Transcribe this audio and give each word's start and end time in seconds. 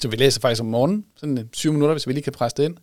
Så 0.00 0.08
vi 0.08 0.16
læser 0.16 0.40
faktisk 0.40 0.60
om 0.60 0.66
morgenen, 0.66 1.04
sådan 1.16 1.38
øh, 1.38 1.44
20 1.44 1.72
minutter, 1.72 1.94
hvis 1.94 2.06
vi 2.06 2.12
lige 2.12 2.22
kan 2.22 2.32
presse 2.32 2.56
det 2.56 2.64
ind. 2.64 2.76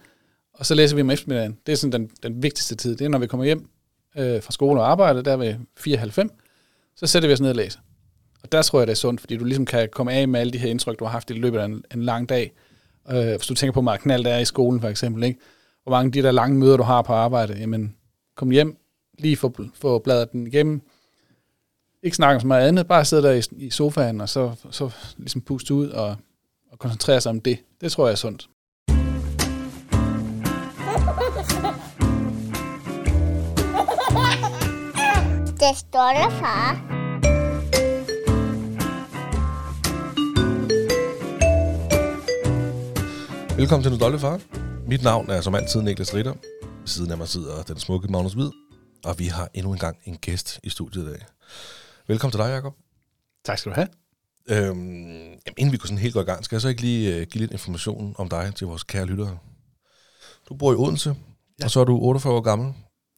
Og 0.54 0.66
så 0.66 0.76
læser 0.76 0.96
vi 0.96 1.02
om 1.02 1.10
eftermiddagen. 1.10 1.58
Det 1.66 1.72
er 1.72 1.76
sådan 1.76 1.92
den, 1.92 2.10
den 2.24 2.44
vigtigste 2.44 2.76
tid. 2.76 2.96
Det 2.96 3.06
er, 3.06 3.10
når 3.10 3.20
vi 3.20 3.28
kommer 3.28 3.46
hjem 3.46 3.70
øh, 4.18 4.44
fra 4.44 4.52
skole 4.52 4.82
og 4.82 4.92
arbejde, 4.92 5.24
der 5.24 5.38
ved 5.38 5.56
94, 5.78 6.32
så 6.96 7.08
sætter 7.08 7.28
vi 7.28 7.34
os 7.34 7.42
ned 7.42 7.50
og 7.50 7.56
læser. 7.56 7.80
Og 8.44 8.52
der 8.52 8.62
tror 8.62 8.80
jeg, 8.80 8.88
det 8.88 8.92
er 8.92 8.98
sundt, 8.98 9.22
fordi 9.22 9.38
du 9.38 9.46
ligesom 9.46 9.66
kan 9.66 9.90
komme 9.92 10.14
af 10.14 10.28
med 10.28 10.40
alle 10.40 10.54
de 10.54 10.58
her 10.58 10.70
indtryk, 10.70 11.00
du 11.00 11.06
har 11.06 11.12
haft 11.12 11.30
i 11.30 11.34
løbet 11.34 11.60
af 11.60 11.66
en, 11.66 11.84
en 11.94 12.04
lang 12.04 12.30
dag. 12.30 12.52
Øh, 13.10 13.28
hvis 13.28 13.48
du 13.48 13.54
tænker 13.54 13.72
på, 13.72 13.76
hvor 13.76 13.82
meget 13.82 14.02
knald 14.02 14.24
der 14.24 14.34
er 14.34 14.40
i 14.40 14.46
skolen 14.46 14.82
for 14.82 14.88
eksempel, 14.88 15.24
ikke? 15.24 15.40
hvor 15.84 15.92
mange 15.92 16.08
af 16.08 16.12
de 16.12 16.22
der 16.22 16.32
lange 16.32 16.60
møder, 16.60 16.78
du 16.78 16.84
har 16.84 17.02
på 17.02 17.14
arbejde, 17.14 17.54
jamen 17.60 17.96
kom 18.36 18.52
hjem, 18.52 18.78
lige 19.20 19.38
få, 19.38 19.56
få 19.74 20.00
bladret 20.00 20.32
den 20.32 20.48
igennem, 20.48 20.82
ikke 22.04 22.18
snakke 22.18 22.36
om 22.36 22.42
så 22.42 22.48
meget 22.48 22.68
andet, 22.68 22.88
bare 22.88 23.06
sidde 23.06 23.24
der 23.24 23.32
i, 23.32 23.42
i 23.66 23.70
sofaen, 23.70 24.22
og 24.22 24.30
så, 24.30 24.52
så 24.72 24.90
ligesom 25.18 25.42
puste 25.42 25.74
ud 25.74 25.90
og, 25.90 26.16
og 26.76 26.80
koncentrere 26.80 27.22
sig 27.22 27.30
om 27.30 27.42
det. 27.42 27.60
Det 27.82 27.92
tror 27.92 28.08
jeg 28.08 28.12
er 28.12 28.16
sundt. 28.16 28.50
Det 35.60 35.78
står 35.78 36.10
der, 36.20 36.30
far. 36.30 36.70
Velkommen 43.58 43.84
til 43.84 43.92
Den 43.92 44.00
Stolte 44.00 44.20
Far. 44.20 44.42
Mit 44.88 45.04
navn 45.04 45.30
er 45.30 45.42
som 45.42 45.56
altid 45.56 45.82
Niklas 45.82 46.14
Ritter. 46.14 46.34
Ved 46.80 46.88
siden 46.88 47.12
af 47.12 47.18
mig 47.18 47.28
sidder 47.28 47.64
den 47.64 47.80
smukke 47.80 48.08
Magnus 48.12 48.34
Hvid. 48.34 48.50
Og 49.06 49.20
vi 49.20 49.26
har 49.26 49.50
endnu 49.54 49.74
en 49.74 49.80
gang 49.80 49.98
en 50.06 50.18
gæst 50.18 50.60
i 50.64 50.70
studiet 50.70 51.04
i 51.04 51.08
dag. 51.08 51.26
Velkommen 52.08 52.32
til 52.32 52.40
dig, 52.40 52.50
Jacob. 52.50 52.74
Tak 53.46 53.58
skal 53.58 53.72
du 53.72 53.76
have. 53.76 53.88
Øhm, 54.50 55.08
jamen, 55.12 55.40
inden 55.58 55.72
vi 55.72 55.78
går 55.78 55.86
sådan 55.88 55.98
helt 55.98 56.14
gå 56.14 56.22
i 56.22 56.24
gang, 56.24 56.46
skal 56.46 56.56
jeg 56.56 56.62
så 56.62 56.68
ikke 56.68 56.82
lige 56.82 57.22
uh, 57.22 57.28
give 57.28 57.40
lidt 57.40 57.52
information 57.52 58.16
om 58.18 58.30
dig 58.30 58.56
til 58.56 58.68
vores 58.68 58.84
kære 58.84 59.06
lyttere. 59.06 59.38
Du 60.50 60.56
bor 60.56 60.72
i 60.72 60.76
Odense, 60.76 61.16
ja. 61.60 61.66
og 61.66 61.72
så 61.72 61.80
er 61.80 61.84
du 61.86 62.00
48 62.02 62.34
år 62.34 62.42
gammel. 62.42 62.74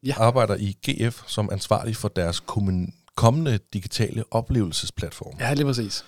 Ja. 0.06 0.14
Arbejder 0.17 0.56
i 0.59 0.78
GF 0.89 1.23
som 1.28 1.50
ansvarlig 1.52 1.95
for 1.95 2.08
deres 2.08 2.39
kommun- 2.39 2.94
kommende 3.16 3.59
digitale 3.73 4.23
oplevelsesplatform. 4.31 5.36
Ja, 5.39 5.53
lige 5.53 5.66
præcis. 5.66 6.06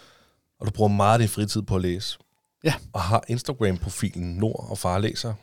Og 0.60 0.66
du 0.66 0.72
bruger 0.72 0.90
meget 0.90 1.14
af 1.14 1.20
din 1.20 1.30
fritid 1.30 1.62
på 1.62 1.76
at 1.76 1.82
læse. 1.82 2.18
Ja. 2.64 2.74
Og 2.94 3.02
har 3.02 3.24
Instagram-profilen 3.28 4.38
Nord 4.38 4.66
og 4.70 4.78
Far 4.78 4.98
Læser. 5.00 5.34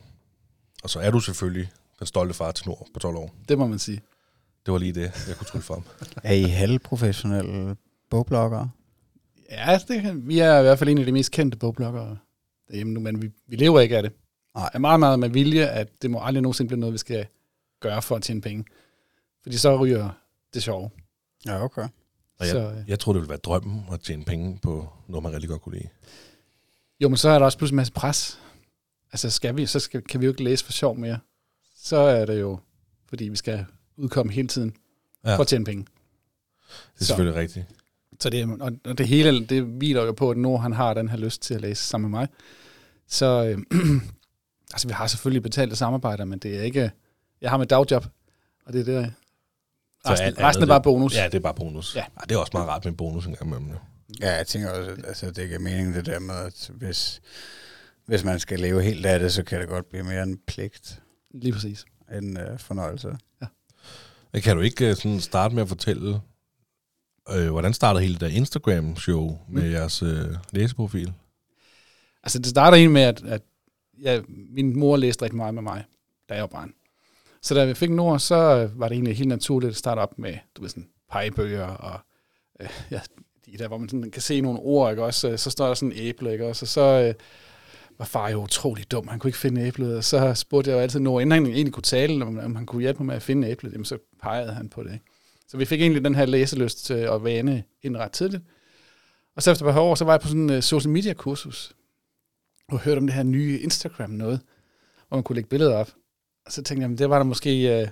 Og 0.83 0.89
så 0.89 0.99
er 0.99 1.11
du 1.11 1.19
selvfølgelig 1.19 1.69
den 1.99 2.07
stolte 2.07 2.33
far 2.33 2.51
til 2.51 2.67
Nord 2.67 2.87
på 2.93 2.99
12 2.99 3.15
år. 3.15 3.35
Det 3.49 3.57
må 3.57 3.67
man 3.67 3.79
sige. 3.79 4.01
Det 4.65 4.71
var 4.71 4.77
lige 4.77 4.91
det, 4.93 5.11
jeg 5.27 5.35
kunne 5.37 5.45
trylle 5.45 5.63
frem. 5.63 5.83
Er 6.23 6.33
I 6.33 6.43
halvprofessionelle 6.43 7.75
bogbloggere? 8.09 8.69
Ja, 9.51 9.79
det 9.87 10.01
kan, 10.01 10.27
vi 10.27 10.39
er 10.39 10.59
i 10.59 10.61
hvert 10.61 10.79
fald 10.79 10.89
en 10.89 10.97
af 10.97 11.05
de 11.05 11.11
mest 11.11 11.31
kendte 11.31 11.57
bogbloggere 11.57 12.17
derhjemme 12.67 12.93
nu, 12.93 12.99
men 12.99 13.21
vi, 13.21 13.31
vi 13.47 13.55
lever 13.55 13.79
ikke 13.79 13.97
af 13.97 14.03
det. 14.03 14.11
Nej. 14.55 14.69
Det 14.69 14.75
er 14.75 14.79
meget, 14.79 14.99
meget 14.99 15.19
med 15.19 15.29
vilje, 15.29 15.65
at 15.65 16.01
det 16.01 16.11
må 16.11 16.19
aldrig 16.21 16.41
nogensinde 16.41 16.67
blive 16.67 16.79
noget, 16.79 16.93
vi 16.93 16.97
skal 16.97 17.27
gøre 17.79 18.01
for 18.01 18.15
at 18.15 18.21
tjene 18.21 18.41
penge. 18.41 18.65
Fordi 19.43 19.57
så 19.57 19.77
ryger 19.77 20.09
det 20.53 20.63
sjove. 20.63 20.89
Ja, 21.45 21.63
okay. 21.63 21.87
Og 22.39 22.45
Så, 22.45 22.59
jeg, 22.59 22.77
øh, 22.77 22.89
jeg 22.89 22.99
tror, 22.99 23.13
det 23.13 23.19
ville 23.19 23.29
være 23.29 23.37
drømmen 23.37 23.83
at 23.91 23.99
tjene 23.99 24.23
penge 24.23 24.59
på 24.61 24.89
noget, 25.07 25.23
man 25.23 25.33
rigtig 25.33 25.49
godt 25.49 25.61
kunne 25.61 25.77
lide. 25.77 25.89
Jo, 26.99 27.09
men 27.09 27.17
så 27.17 27.29
er 27.29 27.39
der 27.39 27.45
også 27.45 27.57
pludselig 27.57 27.73
en 27.73 27.77
masse 27.77 27.93
pres. 27.93 28.39
Altså, 29.11 29.29
skal 29.29 29.55
vi, 29.55 29.65
så 29.65 29.79
skal, 29.79 30.01
kan 30.01 30.21
vi 30.21 30.25
jo 30.25 30.31
ikke 30.31 30.43
læse 30.43 30.65
for 30.65 30.71
sjov 30.71 30.97
mere. 30.97 31.19
Så 31.75 31.97
er 31.97 32.25
det 32.25 32.39
jo, 32.41 32.59
fordi 33.09 33.29
vi 33.29 33.35
skal 33.35 33.65
udkomme 33.97 34.31
hele 34.31 34.47
tiden 34.47 34.75
ja. 35.25 35.35
for 35.35 35.41
at 35.41 35.47
tjene 35.47 35.65
penge. 35.65 35.83
Det 35.83 35.89
er 36.69 37.03
Så. 37.03 37.05
selvfølgelig 37.05 37.39
rigtigt. 37.41 37.65
Så 38.19 38.29
det, 38.29 38.61
og 38.61 38.71
og 38.85 38.97
det 38.97 39.07
hele, 39.07 39.45
det 39.45 39.63
hviler 39.63 40.03
jo 40.03 40.11
på, 40.11 40.31
at 40.31 40.37
Nord 40.37 40.61
han 40.61 40.73
har 40.73 40.93
den 40.93 41.09
her 41.09 41.17
lyst 41.17 41.41
til 41.41 41.53
at 41.53 41.61
læse 41.61 41.83
sammen 41.83 42.11
med 42.11 42.19
mig. 42.19 42.27
Så 43.07 43.25
øh, 43.71 43.79
altså, 44.73 44.87
vi 44.87 44.93
har 44.93 45.07
selvfølgelig 45.07 45.43
betalte 45.43 45.75
samarbejder, 45.75 46.25
men 46.25 46.39
det 46.39 46.57
er 46.57 46.61
ikke... 46.61 46.91
Jeg 47.41 47.49
har 47.49 47.57
mit 47.57 47.69
dagjob, 47.69 48.05
og 48.65 48.73
det 48.73 48.81
er 48.81 48.85
det, 49.01 49.13
Så 50.05 50.11
resten, 50.11 50.27
alt 50.27 50.39
resten 50.39 50.63
er 50.63 50.67
bare 50.67 50.77
det- 50.77 50.83
bonus. 50.83 51.15
Ja, 51.15 51.25
det 51.25 51.35
er 51.35 51.39
bare 51.39 51.53
bonus. 51.53 51.95
Ja. 51.95 51.99
Ej, 52.17 52.23
det 52.29 52.35
er 52.35 52.39
også 52.39 52.51
meget 52.53 52.67
rart 52.69 52.85
med 52.85 52.91
en 52.91 52.97
bonus 52.97 53.25
en 53.25 53.35
gang 53.35 53.45
imellem. 53.49 53.69
jo. 53.69 53.77
Ja, 54.21 54.35
jeg 54.35 54.47
tænker 54.47 54.69
også, 54.69 54.91
at 54.91 55.05
altså, 55.07 55.31
det 55.31 55.47
giver 55.47 55.59
mening 55.59 55.93
det 55.93 56.05
der 56.05 56.19
med, 56.19 56.35
at 56.35 56.71
hvis, 56.73 57.21
hvis 58.05 58.23
man 58.23 58.39
skal 58.39 58.59
leve 58.59 58.83
helt 58.83 59.05
af 59.05 59.19
det, 59.19 59.33
så 59.33 59.43
kan 59.43 59.59
det 59.61 59.67
godt 59.69 59.89
blive 59.89 60.03
mere 60.03 60.23
en 60.23 60.37
pligt 60.47 60.99
Lige 61.33 61.53
præcis. 61.53 61.85
end 62.17 62.37
uh, 62.39 62.59
fornøjelse. 62.59 63.17
Men 64.33 64.41
Kan 64.41 64.55
du 64.55 64.61
ikke 64.61 64.89
øh, 64.89 64.95
sådan 64.95 65.19
starte 65.19 65.55
med 65.55 65.63
at 65.63 65.69
fortælle, 65.69 66.19
øh, 67.35 67.51
hvordan 67.51 67.73
startede 67.73 68.03
hele 68.03 68.13
det 68.13 68.21
der 68.21 68.27
Instagram-show 68.27 69.37
med 69.49 69.63
Mm. 69.63 69.71
jeres 69.71 70.03
øh, 70.03 70.25
læseprofil? 70.51 71.13
Altså, 72.23 72.39
det 72.39 72.47
starter 72.47 72.77
egentlig 72.77 72.93
med, 72.93 73.01
at, 73.01 73.23
at 73.25 73.41
ja, 74.01 74.21
min 74.27 74.79
mor 74.79 74.97
læste 74.97 75.23
rigtig 75.23 75.37
meget 75.37 75.53
med 75.53 75.61
mig, 75.61 75.83
da 76.29 76.33
jeg 76.33 76.41
var 76.41 76.47
barn. 76.47 76.73
Så 77.41 77.53
da 77.55 77.65
vi 77.65 77.73
fik 77.73 77.89
Nord, 77.89 78.19
så 78.19 78.35
øh, 78.35 78.79
var 78.79 78.87
det 78.87 78.95
egentlig 78.95 79.17
helt 79.17 79.29
naturligt 79.29 79.69
at 79.69 79.75
starte 79.75 79.99
op 79.99 80.19
med, 80.19 80.33
du 80.55 80.61
ved, 80.61 80.69
sådan 80.69 80.87
pegebøger 81.11 81.67
og 81.67 81.99
øh, 82.61 82.69
ja, 82.91 82.99
de 83.45 83.57
der, 83.57 83.67
hvor 83.67 83.77
man 83.77 83.89
sådan 83.89 84.11
kan 84.11 84.21
se 84.21 84.41
nogle 84.41 84.59
ord, 84.59 84.91
ikke 84.91 85.03
også? 85.03 85.37
Så 85.37 85.49
står 85.49 85.67
der 85.67 85.73
sådan 85.73 85.91
en 85.91 85.97
æble, 85.97 86.31
ikke 86.31 86.45
også? 86.47 86.63
Og 86.63 86.67
så 86.67 86.81
øh, 86.81 87.13
var 87.97 88.05
far 88.05 88.29
jo 88.29 88.43
utrolig 88.43 88.91
dum, 88.91 89.07
han 89.07 89.19
kunne 89.19 89.29
ikke 89.29 89.37
finde 89.37 89.61
æblet, 89.61 89.97
og 89.97 90.03
så 90.03 90.33
spurgte 90.33 90.69
jeg 90.69 90.75
jo 90.77 90.81
altid 90.81 90.99
Nord, 90.99 91.21
inden 91.21 91.31
han 91.31 91.53
egentlig 91.53 91.73
kunne 91.73 91.83
tale, 91.83 92.25
om, 92.25 92.39
om 92.39 92.55
han 92.55 92.65
kunne 92.65 92.81
hjælpe 92.81 92.99
mig 92.99 93.05
med 93.05 93.15
at 93.15 93.21
finde 93.21 93.47
æblet, 93.49 93.71
jamen 93.71 93.85
så 93.85 93.97
pegede 94.23 94.53
han 94.53 94.69
på 94.69 94.83
det, 94.83 94.93
ikke? 94.93 95.05
Så 95.47 95.57
vi 95.57 95.65
fik 95.65 95.81
egentlig 95.81 96.03
den 96.03 96.15
her 96.15 96.25
læselyst 96.25 96.91
og 96.91 97.23
vane 97.23 97.63
ind 97.81 97.97
ret 97.97 98.11
tidligt. 98.11 98.43
Og 99.35 99.43
så 99.43 99.51
efter 99.51 99.65
et 99.65 99.73
par 99.73 99.81
år, 99.81 99.95
så 99.95 100.05
var 100.05 100.13
jeg 100.13 100.21
på 100.21 100.27
sådan 100.27 100.41
en 100.41 100.49
øh, 100.49 100.63
social 100.63 100.91
media 100.91 101.13
kursus, 101.13 101.75
og 102.67 102.79
hørte 102.79 102.99
om 102.99 103.07
det 103.07 103.15
her 103.15 103.23
nye 103.23 103.59
Instagram 103.59 104.09
noget, 104.09 104.41
hvor 105.07 105.17
man 105.17 105.23
kunne 105.23 105.35
lægge 105.35 105.49
billeder 105.49 105.75
op. 105.75 105.91
Og 106.45 106.51
så 106.51 106.55
tænkte 106.55 106.73
jeg, 106.73 106.81
jamen, 106.81 106.97
det 106.97 107.09
var 107.09 107.17
der 107.17 107.23
måske 107.23 107.81
øh, 107.81 107.87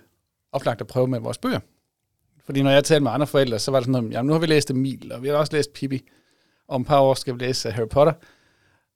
oplagt 0.52 0.82
at 0.82 0.88
prøve 0.88 1.08
med 1.08 1.20
vores 1.20 1.38
bøger. 1.38 1.60
Fordi 2.46 2.62
når 2.62 2.72
jeg 2.72 2.84
talte 2.84 3.04
med 3.04 3.12
andre 3.12 3.28
forældre, 3.28 3.60
så 3.60 3.72
var 3.72 3.80
det 3.80 3.86
sådan 3.86 4.02
noget, 4.02 4.14
jamen 4.14 4.28
nu 4.28 4.34
har 4.34 4.40
vi 4.40 4.46
læst 4.46 4.72
Emil, 4.72 5.12
og 5.12 5.24
vi 5.24 5.28
har 5.28 5.36
også 5.36 5.54
læst 5.54 5.74
Pippi. 5.74 6.10
Og 6.68 6.76
om 6.76 6.82
et 6.82 6.88
par 6.88 7.00
år 7.00 7.14
skal 7.14 7.34
vi 7.34 7.40
læse 7.40 7.72
Harry 7.72 7.88
Potter. 7.88 8.14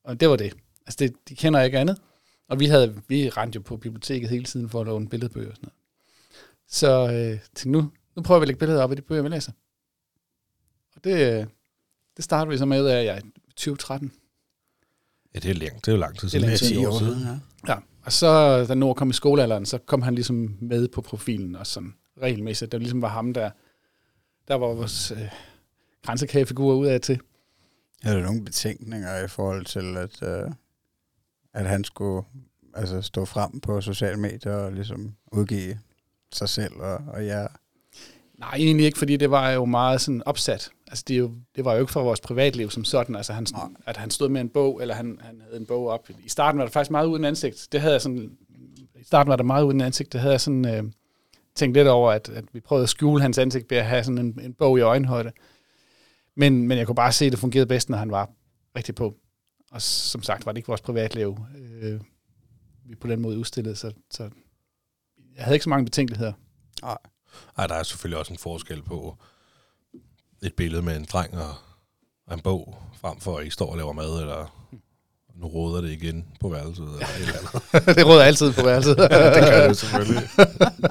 Og 0.03 0.19
det 0.19 0.29
var 0.29 0.35
det. 0.35 0.53
Altså 0.85 0.97
det, 0.99 1.13
de 1.29 1.35
kender 1.35 1.61
ikke 1.61 1.79
andet. 1.79 2.01
Og 2.49 2.59
vi 2.59 2.65
havde, 2.65 3.01
vi 3.07 3.29
rendte 3.29 3.55
jo 3.55 3.61
på 3.61 3.77
biblioteket 3.77 4.29
hele 4.29 4.43
tiden 4.43 4.69
for 4.69 4.81
at 4.81 4.87
låne 4.87 5.09
billedbøger 5.09 5.49
og 5.49 5.55
sådan 5.55 5.69
noget. 5.69 5.75
Så 6.67 7.13
øh, 7.13 7.39
til 7.55 7.69
nu, 7.69 7.91
nu 8.15 8.21
prøver 8.21 8.39
vi 8.39 8.43
at 8.43 8.47
lægge 8.47 8.59
billeder 8.59 8.83
op 8.83 8.89
af 8.89 8.95
de 8.95 9.01
bøger, 9.01 9.21
vi 9.21 9.29
læser. 9.29 9.51
Og 10.95 11.03
det, 11.03 11.39
øh, 11.39 11.45
det 12.17 12.25
startede 12.25 12.51
vi 12.51 12.57
så 12.57 12.65
med, 12.65 12.87
at 12.87 13.05
jeg 13.05 13.21
i 13.25 13.51
2013. 13.55 14.11
Ja, 15.35 15.39
det 15.39 15.51
er, 15.51 15.55
langt, 15.55 15.85
det 15.85 15.91
er 15.91 15.95
jo 15.95 15.99
lang 15.99 16.19
tid 16.19 16.29
Det 16.29 16.35
er 16.35 16.39
siden. 16.39 16.49
lang 16.49 16.59
tid. 16.59 16.67
10 16.67 16.85
år 16.85 16.99
siden, 16.99 17.21
ja. 17.67 17.73
Ja, 17.73 17.79
og 18.03 18.11
så 18.11 18.65
da 18.65 18.73
Nord 18.73 18.95
kom 18.95 19.09
i 19.09 19.13
skolealderen, 19.13 19.65
så 19.65 19.77
kom 19.77 20.01
han 20.01 20.15
ligesom 20.15 20.57
med 20.61 20.87
på 20.87 21.01
profilen 21.01 21.55
og 21.55 21.67
sådan 21.67 21.93
regelmæssigt. 22.21 22.71
Det 22.71 22.77
var 22.77 22.81
ligesom 22.81 23.01
var 23.01 23.07
ham, 23.07 23.33
der, 23.33 23.51
der 24.47 24.55
var 24.55 24.67
vores 24.67 25.11
øh, 25.11 25.29
grænsekagefigur 26.03 26.73
ud 26.73 26.87
af 26.87 27.01
til. 27.01 27.19
Er 28.03 28.13
der 28.13 28.23
nogle 28.23 28.45
betænkninger 28.45 29.23
i 29.23 29.27
forhold 29.27 29.65
til, 29.65 29.97
at, 29.97 30.21
uh, 30.21 30.51
at 31.53 31.65
han 31.65 31.83
skulle 31.83 32.25
altså, 32.73 33.01
stå 33.01 33.25
frem 33.25 33.59
på 33.59 33.81
sociale 33.81 34.19
medier 34.19 34.53
og 34.53 34.71
ligesom 34.71 35.15
udgive 35.31 35.79
sig 36.31 36.49
selv 36.49 36.73
og, 36.73 36.95
og 37.07 37.25
jer? 37.25 37.47
Nej, 38.39 38.53
egentlig 38.55 38.85
ikke, 38.85 38.97
fordi 38.97 39.17
det 39.17 39.31
var 39.31 39.51
jo 39.51 39.65
meget 39.65 40.01
sådan 40.01 40.23
opsat. 40.25 40.69
Altså 40.87 41.03
det, 41.07 41.13
er 41.13 41.17
jo, 41.17 41.31
det 41.55 41.65
var 41.65 41.73
jo 41.73 41.79
ikke 41.79 41.91
for 41.91 42.03
vores 42.03 42.19
privatliv 42.19 42.69
som 42.69 42.83
sådan, 42.83 43.15
altså 43.15 43.33
han, 43.33 43.47
Nej. 43.51 43.61
at 43.85 43.97
han 43.97 44.09
stod 44.09 44.29
med 44.29 44.41
en 44.41 44.49
bog, 44.49 44.81
eller 44.81 44.95
han, 44.95 45.19
han 45.21 45.41
havde 45.41 45.57
en 45.57 45.65
bog 45.65 45.87
op. 45.87 46.09
I 46.25 46.29
starten 46.29 46.59
var 46.59 46.65
det 46.65 46.73
faktisk 46.73 46.91
meget 46.91 47.07
uden 47.07 47.25
ansigt. 47.25 47.67
Det 47.71 47.81
havde 47.81 47.93
jeg 47.93 48.01
sådan, 48.01 48.31
I 48.95 49.03
starten 49.03 49.29
var 49.29 49.35
det 49.35 49.45
meget 49.45 49.63
uden 49.63 49.81
ansigt. 49.81 50.13
Det 50.13 50.21
havde 50.21 50.31
jeg 50.31 50.41
sådan 50.41 50.67
øh, 50.67 50.83
tænkt 51.55 51.77
lidt 51.77 51.87
over, 51.87 52.11
at, 52.11 52.29
at 52.29 52.45
vi 52.53 52.59
prøvede 52.59 52.83
at 52.83 52.89
skjule 52.89 53.21
hans 53.21 53.37
ansigt 53.37 53.71
ved 53.71 53.77
at 53.77 53.85
have 53.85 54.03
sådan 54.03 54.17
en, 54.17 54.39
en 54.43 54.53
bog 54.53 54.77
i 54.77 54.81
øjenhøjde. 54.81 55.31
Men, 56.35 56.67
men 56.67 56.77
jeg 56.77 56.85
kunne 56.85 56.95
bare 56.95 57.11
se, 57.11 57.25
at 57.25 57.31
det 57.31 57.39
fungerede 57.39 57.67
bedst, 57.67 57.89
når 57.89 57.97
han 57.97 58.11
var 58.11 58.29
rigtig 58.75 58.95
på. 58.95 59.15
Og 59.71 59.81
som 59.81 60.23
sagt 60.23 60.45
var 60.45 60.51
det 60.51 60.57
ikke 60.57 60.67
vores 60.67 60.81
privatliv, 60.81 61.37
øh, 61.81 61.99
vi 62.85 62.95
på 62.95 63.07
den 63.07 63.21
måde 63.21 63.37
udstillede, 63.37 63.75
så, 63.75 63.93
så 64.11 64.29
jeg 65.35 65.43
havde 65.43 65.55
ikke 65.55 65.63
så 65.63 65.69
mange 65.69 65.85
betænkeligheder. 65.85 66.33
Ej, 67.57 67.67
der 67.67 67.75
er 67.75 67.83
selvfølgelig 67.83 68.19
også 68.19 68.33
en 68.33 68.39
forskel 68.39 68.81
på 68.81 69.17
et 70.43 70.53
billede 70.53 70.81
med 70.81 70.97
en 70.97 71.05
dreng 71.11 71.37
og, 71.37 71.55
en 72.33 72.39
bog, 72.39 72.77
frem 73.01 73.19
for 73.19 73.37
at 73.37 73.47
I 73.47 73.49
står 73.49 73.71
og 73.71 73.77
laver 73.77 73.93
mad, 73.93 74.21
eller 74.21 74.59
nu 75.35 75.47
råder 75.47 75.81
det 75.81 75.91
igen 75.91 76.25
på 76.39 76.49
værelset, 76.49 76.83
eller 76.83 77.07
et 77.07 77.19
eller 77.19 77.33
andet. 77.37 77.95
det 77.97 78.07
råder 78.07 78.23
altid 78.23 78.53
på 78.53 78.63
værelset. 78.63 78.97
det 79.35 79.43
gør 79.49 79.67
det 79.67 79.77
selvfølgelig. 79.77 80.29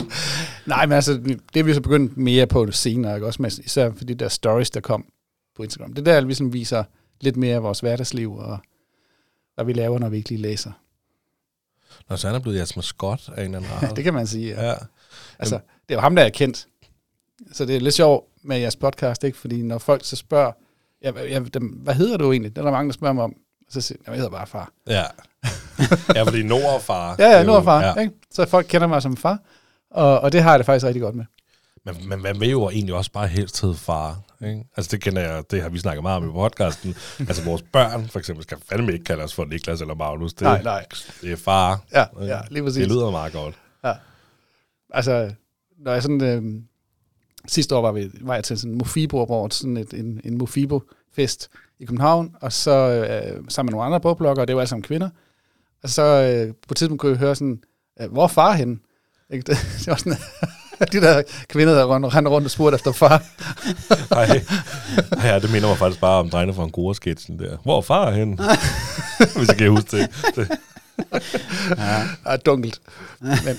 Nej, 0.67 0.87
men 0.87 0.93
altså, 0.93 1.13
det 1.55 1.61
er 1.61 1.63
vi 1.63 1.75
så 1.75 1.81
begyndt 1.81 2.17
mere 2.17 2.47
på 2.47 2.67
det 2.67 2.75
senere, 2.75 3.15
ikke? 3.15 3.27
også 3.27 3.43
med, 3.43 3.59
især 3.59 3.91
for 3.97 4.05
de 4.05 4.15
der 4.15 4.29
stories, 4.29 4.71
der 4.71 4.81
kom 4.81 5.05
på 5.57 5.63
Instagram. 5.63 5.93
Det 5.93 6.09
er 6.09 6.13
der, 6.13 6.21
ligesom 6.21 6.53
viser 6.53 6.85
lidt 7.21 7.37
mere 7.37 7.55
af 7.55 7.63
vores 7.63 7.81
hverdagsliv, 7.81 8.35
og 8.37 8.59
hvad 9.55 9.65
vi 9.65 9.73
laver, 9.73 9.99
når 9.99 10.09
vi 10.09 10.17
ikke 10.17 10.29
lige 10.29 10.43
læser. 10.43 10.73
Nå, 12.09 12.17
så 12.17 12.27
han 12.27 12.37
er 12.37 12.41
blevet 12.41 12.57
jeres 12.57 12.77
maskot 12.77 13.29
af 13.29 13.45
en 13.45 13.55
eller 13.55 13.71
anden 13.71 13.97
det 13.97 14.05
kan 14.05 14.15
man 14.15 14.27
sige. 14.27 14.49
Ja. 14.49 14.69
Ja. 14.69 14.75
Altså, 15.39 15.61
det 15.89 15.95
er 15.95 15.99
jo 15.99 16.01
ham, 16.01 16.17
der 16.17 16.23
er 16.23 16.29
kendt. 16.29 16.67
Så 17.53 17.65
det 17.65 17.77
er 17.77 17.81
lidt 17.81 17.95
sjovt 17.95 18.27
med 18.43 18.59
jeres 18.59 18.77
podcast, 18.77 19.25
ikke? 19.25 19.39
Fordi 19.39 19.63
når 19.63 19.79
folk 19.79 20.05
så 20.05 20.17
spørger, 20.17 20.53
ja, 21.03 21.11
hvad- 21.11 21.25
ja, 21.27 21.39
dem, 21.55 21.65
hvad 21.67 21.95
hedder 21.95 22.17
du 22.17 22.33
egentlig? 22.33 22.57
Det 22.57 22.59
er 22.61 22.65
der 22.65 22.71
mange, 22.73 22.89
der 22.89 22.93
spørger 22.95 23.13
mig 23.15 23.25
om. 23.25 23.35
så 23.71 23.81
siger 23.81 23.99
jeg, 24.07 24.11
jeg 24.13 24.17
hedder 24.17 24.31
bare 24.31 24.47
far. 24.47 24.71
Ja. 24.87 25.05
ja, 26.15 26.23
fordi 26.23 26.43
Nord 26.43 26.75
og 26.75 26.83
far. 26.83 27.17
Ja, 27.19 27.29
ja, 27.39 27.43
nu 27.43 27.53
er 27.53 27.63
far. 27.63 27.81
Ja. 27.81 27.87
Ja. 27.97 28.01
Ikke? 28.01 28.15
Så 28.31 28.47
folk 28.47 28.67
kender 28.69 28.87
mig 28.87 29.03
som 29.03 29.17
far. 29.17 29.39
Og, 29.91 30.21
og 30.21 30.33
det 30.33 30.43
har 30.43 30.51
jeg 30.51 30.59
det 30.59 30.67
faktisk 30.67 30.87
rigtig 30.87 31.03
godt 31.03 31.15
med. 31.15 31.25
Men, 31.85 32.09
men 32.09 32.23
man 32.23 32.41
vil 32.41 32.51
jo 32.51 32.69
egentlig 32.71 32.95
også 32.95 33.13
bare 33.13 33.27
helst 33.29 33.61
hedde 33.61 33.75
far. 33.75 34.21
Ikke? 34.47 34.65
Altså 34.77 34.89
det 34.91 35.03
kender 35.03 35.23
jeg, 35.23 35.45
det 35.51 35.63
har 35.63 35.69
vi 35.69 35.79
snakket 35.79 36.03
meget 36.03 36.17
om 36.17 36.29
i 36.29 36.33
podcasten. 36.33 36.97
altså 37.29 37.45
vores 37.45 37.63
børn 37.73 38.09
for 38.09 38.19
eksempel 38.19 38.43
skal 38.43 38.59
fandme 38.69 38.93
ikke 38.93 39.05
kalde 39.05 39.25
os 39.25 39.35
for 39.35 39.45
Niklas 39.45 39.81
eller 39.81 39.95
Magnus. 39.95 40.33
Det, 40.35 40.41
Nej, 40.43 40.63
nej. 40.63 40.87
det 41.23 41.33
er 41.33 41.37
far. 41.37 41.81
Ja, 41.93 42.05
ja, 42.21 42.41
lige 42.51 42.63
præcis. 42.63 42.79
Det 42.83 42.89
lyder 42.89 43.11
meget 43.11 43.33
godt. 43.33 43.55
Altså, 44.91 45.31
når 45.79 45.93
jeg 45.93 46.03
sådan... 46.03 46.25
Øh, 46.25 46.63
sidste 47.47 47.77
år 47.77 47.83
var, 47.83 47.93
vi, 47.93 48.11
var 48.21 48.35
jeg 48.35 48.45
til 48.45 48.59
sådan 48.59 48.73
en 48.73 48.79
Mofibo 48.79 49.19
Award, 49.21 49.51
sådan 49.51 49.77
et, 49.77 49.95
en, 49.95 50.21
en 50.25 50.39
Mofibo-fest 50.39 51.49
i 51.79 51.85
København, 51.85 52.35
og 52.41 52.53
så 52.53 52.71
øh, 52.71 53.45
sammen 53.49 53.67
med 53.67 53.73
nogle 53.73 53.87
andre 53.87 54.01
bogbloggere, 54.01 54.43
og 54.45 54.49
det 54.49 54.57
var 54.57 54.63
alle 54.63 54.69
sammen 54.69 54.83
kvinder. 54.83 55.09
Og 55.83 55.89
så 55.89 56.03
øh, 56.03 56.55
på 56.55 56.73
et 56.73 56.77
tidspunkt 56.77 57.01
kunne 57.01 57.13
jeg 57.13 57.19
høre 57.19 57.35
sådan, 57.35 57.63
øh, 58.01 58.13
hvor 58.13 58.25
er 58.25 58.29
far 58.29 58.53
henne? 58.53 58.79
Ikke? 59.31 59.43
Det, 59.53 59.57
det 59.79 59.87
var 59.87 59.97
sådan, 59.97 60.19
de 60.93 61.01
der 61.01 61.23
kvinder, 61.49 61.75
der 61.75 61.95
rendte 61.95 62.09
rendte 62.09 62.31
rundt 62.31 62.45
og 62.45 62.51
spurgte 62.51 62.75
efter 62.75 62.93
far. 62.93 63.23
Ej, 64.11 64.25
ej, 64.25 65.27
ja, 65.29 65.39
det 65.39 65.53
minder 65.53 65.69
mig 65.69 65.79
faktisk 65.79 66.01
bare 66.01 66.19
om 66.19 66.31
drengene 66.31 66.55
fra 66.55 66.85
en 66.89 66.95
sketchen 66.95 67.39
der. 67.39 67.57
Hvor 67.63 67.77
er 67.77 67.83
far 67.83 68.11
henne? 68.11 68.37
Hvis 69.37 69.49
jeg 69.49 69.57
kan 69.57 69.71
huske 69.71 69.97
det. 69.97 70.11
det. 70.37 70.49
Ja, 72.27 72.37
dunkelt. 72.37 72.81
Men, 73.21 73.59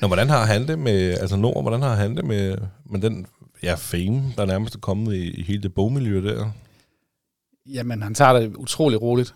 Nå, 0.00 0.06
hvordan 0.06 0.28
har 0.28 0.44
han 0.44 0.68
det 0.68 0.78
med, 0.78 1.18
altså 1.18 1.36
Nord, 1.36 1.62
hvordan 1.62 1.82
har 1.82 1.94
han 1.94 2.16
det 2.16 2.24
med, 2.24 2.56
med 2.84 3.00
den 3.00 3.26
ja, 3.62 3.74
fame, 3.74 4.22
der 4.36 4.46
nærmest 4.46 4.74
er 4.74 4.78
kommet 4.78 5.14
i, 5.14 5.30
i 5.30 5.42
hele 5.42 5.62
det 5.62 5.74
bogmiljø 5.74 6.24
der? 6.24 6.50
Jamen, 7.66 8.02
han 8.02 8.14
tager 8.14 8.32
det 8.32 8.56
utrolig 8.56 9.02
roligt. 9.02 9.34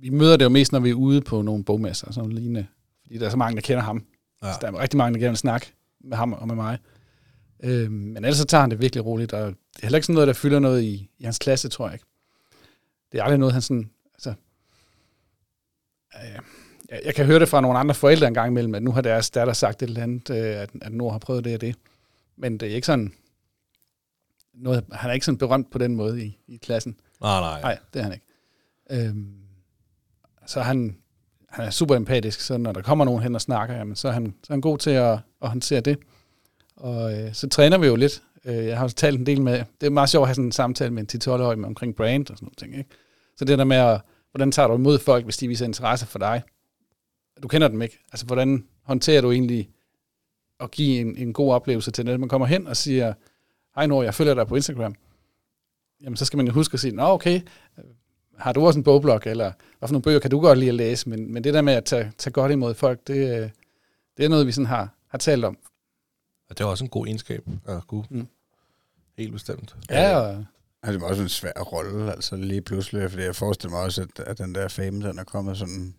Vi 0.00 0.08
møder 0.08 0.36
det 0.36 0.44
jo 0.44 0.48
mest, 0.48 0.72
når 0.72 0.80
vi 0.80 0.90
er 0.90 0.94
ude 0.94 1.20
på 1.20 1.42
nogle 1.42 1.64
bogmesser, 1.64 2.12
sådan 2.12 2.32
lignende. 2.32 2.66
Fordi 3.02 3.18
der 3.18 3.26
er 3.26 3.30
så 3.30 3.36
mange, 3.36 3.56
der 3.56 3.62
kender 3.62 3.82
ham. 3.82 4.04
Ja. 4.42 4.52
Så 4.52 4.58
der 4.60 4.66
er 4.66 4.78
rigtig 4.80 4.98
mange, 4.98 5.18
der 5.18 5.24
gerne 5.24 5.36
snakke 5.36 5.72
med 6.04 6.16
ham 6.16 6.32
og 6.32 6.46
med 6.46 6.54
mig. 6.54 6.78
Øhm, 7.62 7.92
men 7.92 8.16
ellers 8.16 8.36
så 8.36 8.44
tager 8.44 8.60
han 8.60 8.70
det 8.70 8.80
virkelig 8.80 9.06
roligt, 9.06 9.32
og 9.32 9.46
det 9.46 9.82
er 9.82 9.86
heller 9.86 9.96
ikke 9.96 10.06
sådan 10.06 10.14
noget, 10.14 10.28
der 10.28 10.34
fylder 10.34 10.58
noget 10.58 10.82
i, 10.82 11.10
i 11.18 11.24
hans 11.24 11.38
klasse, 11.38 11.68
tror 11.68 11.86
jeg 11.86 11.94
ikke. 11.94 12.06
Det 13.12 13.20
er 13.20 13.24
aldrig 13.24 13.38
noget, 13.38 13.52
han 13.52 13.62
sådan... 13.62 13.90
Altså, 14.14 14.34
øh, 16.14 16.38
jeg, 17.04 17.14
kan 17.14 17.26
høre 17.26 17.38
det 17.38 17.48
fra 17.48 17.60
nogle 17.60 17.78
andre 17.78 17.94
forældre 17.94 18.28
en 18.28 18.34
gang 18.34 18.50
imellem, 18.50 18.74
at 18.74 18.82
nu 18.82 18.92
har 18.92 19.00
deres 19.00 19.30
datter 19.30 19.52
sagt 19.52 19.82
et 19.82 19.86
eller 19.86 20.02
andet, 20.02 20.30
øh, 20.30 20.60
at, 20.60 20.70
at 20.82 20.92
Nord 20.92 21.12
har 21.12 21.18
prøvet 21.18 21.44
det 21.44 21.54
og 21.54 21.60
det. 21.60 21.76
Men 22.36 22.58
det 22.58 22.70
er 22.70 22.74
ikke 22.74 22.86
sådan... 22.86 23.12
Noget, 24.54 24.84
han 24.92 25.10
er 25.10 25.14
ikke 25.14 25.26
sådan 25.26 25.38
berømt 25.38 25.70
på 25.70 25.78
den 25.78 25.96
måde 25.96 26.24
i, 26.24 26.38
i 26.48 26.56
klassen. 26.56 26.96
Nej, 27.20 27.40
nej. 27.40 27.60
Nej, 27.60 27.78
det 27.94 27.98
er 27.98 28.02
han 28.02 28.12
ikke. 28.12 28.26
Øhm, 28.90 29.34
så 30.46 30.60
han, 30.60 30.96
han 31.48 31.64
er 31.64 31.70
super 31.70 31.96
empatisk, 31.96 32.40
så 32.40 32.56
når 32.56 32.72
der 32.72 32.82
kommer 32.82 33.04
nogen 33.04 33.22
hen 33.22 33.34
og 33.34 33.40
snakker, 33.40 33.76
jamen, 33.76 33.96
så, 33.96 34.08
er 34.08 34.12
han, 34.12 34.34
så 34.42 34.52
er 34.52 34.54
han 34.54 34.60
god 34.60 34.78
til 34.78 34.90
at, 34.90 35.18
at 35.42 35.48
håndtere 35.48 35.80
det. 35.80 35.98
Og 36.76 37.18
øh, 37.18 37.34
så 37.34 37.48
træner 37.48 37.78
vi 37.78 37.86
jo 37.86 37.96
lidt. 37.96 38.22
Øh, 38.44 38.66
jeg 38.66 38.76
har 38.76 38.84
også 38.84 38.96
talt 38.96 39.18
en 39.18 39.26
del 39.26 39.42
med, 39.42 39.64
det 39.80 39.86
er 39.86 39.90
meget 39.90 40.08
sjovt 40.08 40.22
at 40.22 40.28
have 40.28 40.34
sådan 40.34 40.44
en 40.44 40.52
samtale 40.52 40.90
med 40.90 41.14
en 41.14 41.20
10-12-årig 41.22 41.58
med 41.58 41.68
omkring 41.68 41.96
brand 41.96 42.30
og 42.30 42.36
sådan 42.36 42.46
noget 42.46 42.58
ting. 42.58 42.78
Ikke? 42.78 42.90
Så 43.36 43.44
det 43.44 43.58
der 43.58 43.64
med, 43.64 43.76
at, 43.76 44.00
hvordan 44.30 44.52
tager 44.52 44.68
du 44.68 44.74
imod 44.74 44.98
folk, 44.98 45.24
hvis 45.24 45.36
de 45.36 45.48
viser 45.48 45.66
interesse 45.66 46.06
for 46.06 46.18
dig? 46.18 46.42
Du 47.42 47.48
kender 47.48 47.68
dem 47.68 47.82
ikke. 47.82 47.98
Altså, 48.12 48.26
hvordan 48.26 48.66
håndterer 48.82 49.20
du 49.20 49.32
egentlig 49.32 49.70
at 50.60 50.70
give 50.70 51.00
en, 51.00 51.16
en 51.16 51.32
god 51.32 51.52
oplevelse 51.52 51.90
til 51.90 52.06
dem? 52.06 52.20
Man 52.20 52.28
kommer 52.28 52.46
hen 52.46 52.66
og 52.66 52.76
siger, 52.76 53.14
hej 53.74 53.86
Nord, 53.86 54.04
jeg 54.04 54.14
følger 54.14 54.34
dig 54.34 54.46
på 54.46 54.56
Instagram 54.56 54.94
jamen 56.02 56.16
så 56.16 56.24
skal 56.24 56.36
man 56.36 56.46
jo 56.46 56.52
huske 56.52 56.74
at 56.74 56.80
sige, 56.80 56.96
nå 56.96 57.02
okay, 57.02 57.40
har 58.38 58.52
du 58.52 58.66
også 58.66 58.78
en 58.78 58.84
bogblog, 58.84 59.20
eller 59.24 59.52
hvad 59.78 59.88
for 59.88 59.92
nogle 59.92 60.02
bøger 60.02 60.18
kan 60.18 60.30
du 60.30 60.40
godt 60.40 60.58
lide 60.58 60.68
at 60.68 60.74
læse, 60.74 61.08
men, 61.08 61.32
men 61.32 61.44
det 61.44 61.54
der 61.54 61.62
med 61.62 61.72
at 61.72 61.84
tage, 61.84 62.12
tage 62.18 62.32
godt 62.32 62.52
imod 62.52 62.74
folk, 62.74 63.06
det, 63.06 63.50
det 64.16 64.24
er 64.24 64.28
noget, 64.28 64.46
vi 64.46 64.52
sådan 64.52 64.66
har, 64.66 64.94
har 65.08 65.18
talt 65.18 65.44
om. 65.44 65.58
Og 66.50 66.58
det 66.58 66.64
er 66.64 66.68
også 66.68 66.84
en 66.84 66.90
god 66.90 67.06
egenskab 67.06 67.44
at 67.66 67.86
kunne. 67.86 68.04
Mm. 68.10 68.28
Helt 69.18 69.32
bestemt. 69.32 69.76
Ja, 69.90 70.16
og, 70.16 70.44
Altså, 70.82 70.92
det 70.92 71.00
var 71.00 71.08
også 71.08 71.22
en 71.22 71.28
svær 71.28 71.52
rolle, 71.52 72.12
altså 72.12 72.36
lige 72.36 72.62
pludselig, 72.62 73.10
fordi 73.10 73.22
jeg 73.22 73.36
forestiller 73.36 73.76
mig 73.76 73.84
også, 73.84 74.02
at, 74.02 74.18
at 74.18 74.38
den 74.38 74.54
der 74.54 74.68
fame, 74.68 75.08
den 75.08 75.18
er 75.18 75.24
kommet 75.24 75.58
sådan 75.58 75.94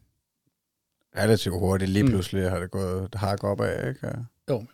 relativt 1.17 1.59
hurtigt. 1.59 1.91
Lige 1.91 2.03
Mm. 2.03 2.09
pludselig 2.09 2.49
har 2.49 2.59
det 2.59 2.71
gået 2.71 3.15
hak 3.15 3.43
op 3.43 3.61
af, 3.61 3.89
ikke? 3.89 4.07
jo, 4.49 4.65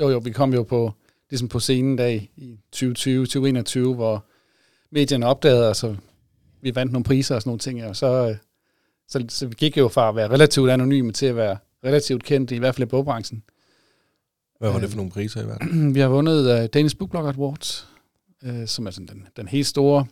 jo, 0.00 0.08
jo, 0.10 0.18
vi 0.18 0.30
kom 0.30 0.54
jo 0.54 0.62
på, 0.62 0.92
ligesom 1.30 1.48
på 1.48 1.60
scenen 1.60 1.96
dag 1.96 2.30
i 2.36 2.58
2020, 2.72 3.26
2021, 3.26 3.94
hvor 3.94 4.24
medierne 4.90 5.26
opdagede 5.26 5.70
os, 5.70 5.84
og 5.84 5.96
vi 6.60 6.74
vandt 6.74 6.92
nogle 6.92 7.04
priser 7.04 7.34
og 7.34 7.42
sådan 7.42 7.48
nogle 7.48 7.58
ting, 7.58 7.84
og 7.84 7.96
så, 7.96 8.28
øh, 8.28 8.36
så, 9.08 9.24
så 9.28 9.46
vi 9.46 9.54
gik 9.58 9.76
jo 9.76 9.88
fra 9.88 10.08
at 10.08 10.16
være 10.16 10.28
relativt 10.30 10.70
anonyme 10.70 11.12
til 11.12 11.26
at 11.26 11.36
være 11.36 11.56
relativt 11.84 12.24
kendt, 12.24 12.50
i 12.50 12.56
hvert 12.56 12.74
fald 12.74 12.86
i 12.88 12.90
bogbranchen. 12.90 13.42
Hvad 14.58 14.70
var 14.70 14.78
det 14.78 14.84
Øh, 14.84 14.90
for 14.90 14.96
nogle 14.96 15.10
priser 15.12 15.42
i 15.42 15.46
verden? 15.46 15.94
vi 15.94 16.00
har 16.00 16.08
vundet 16.08 16.60
uh, 16.60 16.66
Danish 16.66 16.96
Book 16.96 17.10
Blogger 17.10 17.32
Awards, 17.32 17.88
uh, 18.46 18.66
som 18.66 18.86
er 18.86 18.90
sådan 18.90 19.08
den, 19.08 19.26
den 19.36 19.48
helt 19.48 19.66
store, 19.66 20.06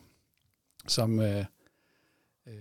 som 0.87 1.19
uh, 1.19 1.25
uh, 1.25 2.53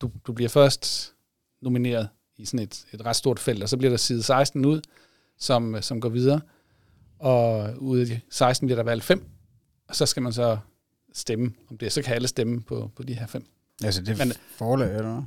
du, 0.00 0.10
du 0.26 0.32
bliver 0.32 0.48
først 0.48 1.14
nomineret 1.62 2.08
i 2.36 2.44
sådan 2.44 2.60
et, 2.60 2.84
et 2.92 3.06
ret 3.06 3.16
stort 3.16 3.38
felt, 3.38 3.62
og 3.62 3.68
så 3.68 3.76
bliver 3.76 3.90
der 3.90 3.96
side 3.96 4.22
16 4.22 4.64
ud, 4.64 4.80
som, 5.38 5.76
som 5.82 6.00
går 6.00 6.08
videre, 6.08 6.40
og 7.18 7.70
ude 7.78 8.00
af 8.00 8.06
de 8.06 8.20
16 8.30 8.66
bliver 8.66 8.76
der 8.76 8.84
valgt 8.84 9.04
fem, 9.04 9.24
og 9.88 9.96
så 9.96 10.06
skal 10.06 10.22
man 10.22 10.32
så 10.32 10.58
stemme 11.12 11.52
om 11.70 11.78
det. 11.78 11.92
Så 11.92 12.02
kan 12.02 12.14
alle 12.14 12.28
stemme 12.28 12.60
på, 12.62 12.90
på 12.96 13.02
de 13.02 13.14
her 13.14 13.26
fem. 13.26 13.44
Altså, 13.84 14.00
det 14.02 14.20
er 14.20 14.24
Men- 14.24 14.32
forlag, 14.56 14.96
eller? 14.96 15.22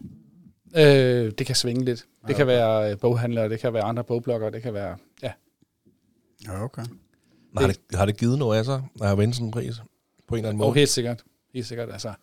Øh, 0.75 1.31
det 1.37 1.45
kan 1.47 1.55
svinge 1.55 1.85
lidt. 1.85 1.99
Det 1.99 2.29
Ja, 2.29 2.33
kan 2.33 2.45
okay. 2.45 2.53
være 2.55 2.91
øh, 2.91 2.97
boghandlere, 2.99 3.49
det 3.49 3.59
kan 3.59 3.73
være 3.73 3.83
andre 3.83 4.03
bogbloggere, 4.03 4.51
det 4.51 4.61
kan 4.61 4.73
være... 4.73 4.97
Ja, 5.23 5.31
Ja, 6.45 6.63
okay. 6.63 6.81
Men 7.51 7.61
Har 7.61 7.67
det, 7.67 7.79
har 7.93 8.05
det 8.05 8.17
givet 8.17 8.39
noget 8.39 8.57
af 8.59 8.65
sig, 8.65 8.83
at 9.01 9.07
have 9.07 9.17
vundet 9.17 9.35
sådan 9.35 9.45
en 9.47 9.51
pris? 9.51 9.75
På 10.27 10.35
en 10.35 10.39
eller 10.39 10.49
anden 10.49 10.57
måde? 10.57 10.69
Og 10.69 10.75
helt 10.75 10.89
sikkert. 10.89 11.23
Helt 11.53 11.65
sikkert. 11.67 11.91
Altså, 11.91 12.13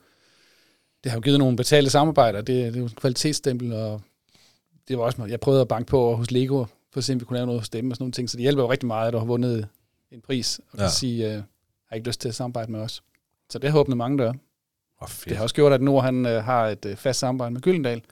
det 1.05 1.13
har 1.13 1.17
jo 1.19 1.23
givet 1.23 1.39
nogle 1.39 1.57
betalte 1.57 1.91
samarbejder. 1.91 2.39
Det, 2.39 2.47
det 2.73 2.77
er 2.77 2.81
jo 2.81 2.87
et 2.87 2.97
kvalitetsstempel, 2.97 3.73
og 3.73 4.03
det 4.89 4.99
var 4.99 5.05
også, 5.05 5.25
jeg 5.25 5.41
prøvede 5.41 5.61
at 5.61 5.69
banke 5.69 5.91
på 5.91 6.15
hos 6.17 6.31
Lego, 6.31 6.65
for 6.93 6.99
at 6.99 7.05
se, 7.05 7.13
om 7.13 7.21
vi 7.21 7.25
kunne 7.25 7.37
lave 7.37 7.47
noget 7.47 7.61
hos 7.61 7.69
dem 7.69 7.91
og 7.91 7.97
sådan 7.97 8.03
nogle 8.03 8.13
ting. 8.13 8.31
Så 8.31 8.37
det 8.37 8.43
hjælper 8.43 8.63
jo 8.63 8.71
rigtig 8.71 8.87
meget, 8.87 9.07
at 9.07 9.13
du 9.13 9.19
har 9.19 9.25
vundet 9.25 9.69
en 10.11 10.21
pris, 10.21 10.61
og 10.73 10.79
Ja. 10.79 10.83
ja. 10.85 10.89
sige, 10.91 11.29
uh, 11.37 11.43
har 11.89 11.97
ikke 11.97 12.09
lyst 12.09 12.21
til 12.21 12.29
at 12.29 12.35
samarbejde 12.35 12.73
med 12.73 12.81
os. 12.81 13.03
Så 13.51 13.59
det 13.59 13.71
har 13.71 13.79
åbnet 13.79 13.97
mange 13.97 14.19
døre. 14.19 14.35
Fedt. 15.09 15.29
Det 15.29 15.37
har 15.37 15.43
også 15.43 15.55
gjort, 15.55 15.73
at 15.73 15.83
Nord 15.83 16.05
han, 16.05 16.27
uh, 16.27 16.33
har 16.33 16.67
et 16.69 16.85
uh, 16.85 16.97
fast 16.97 17.19
samarbejde 17.21 17.53
med 17.53 17.61
Gyldendal. 17.61 18.03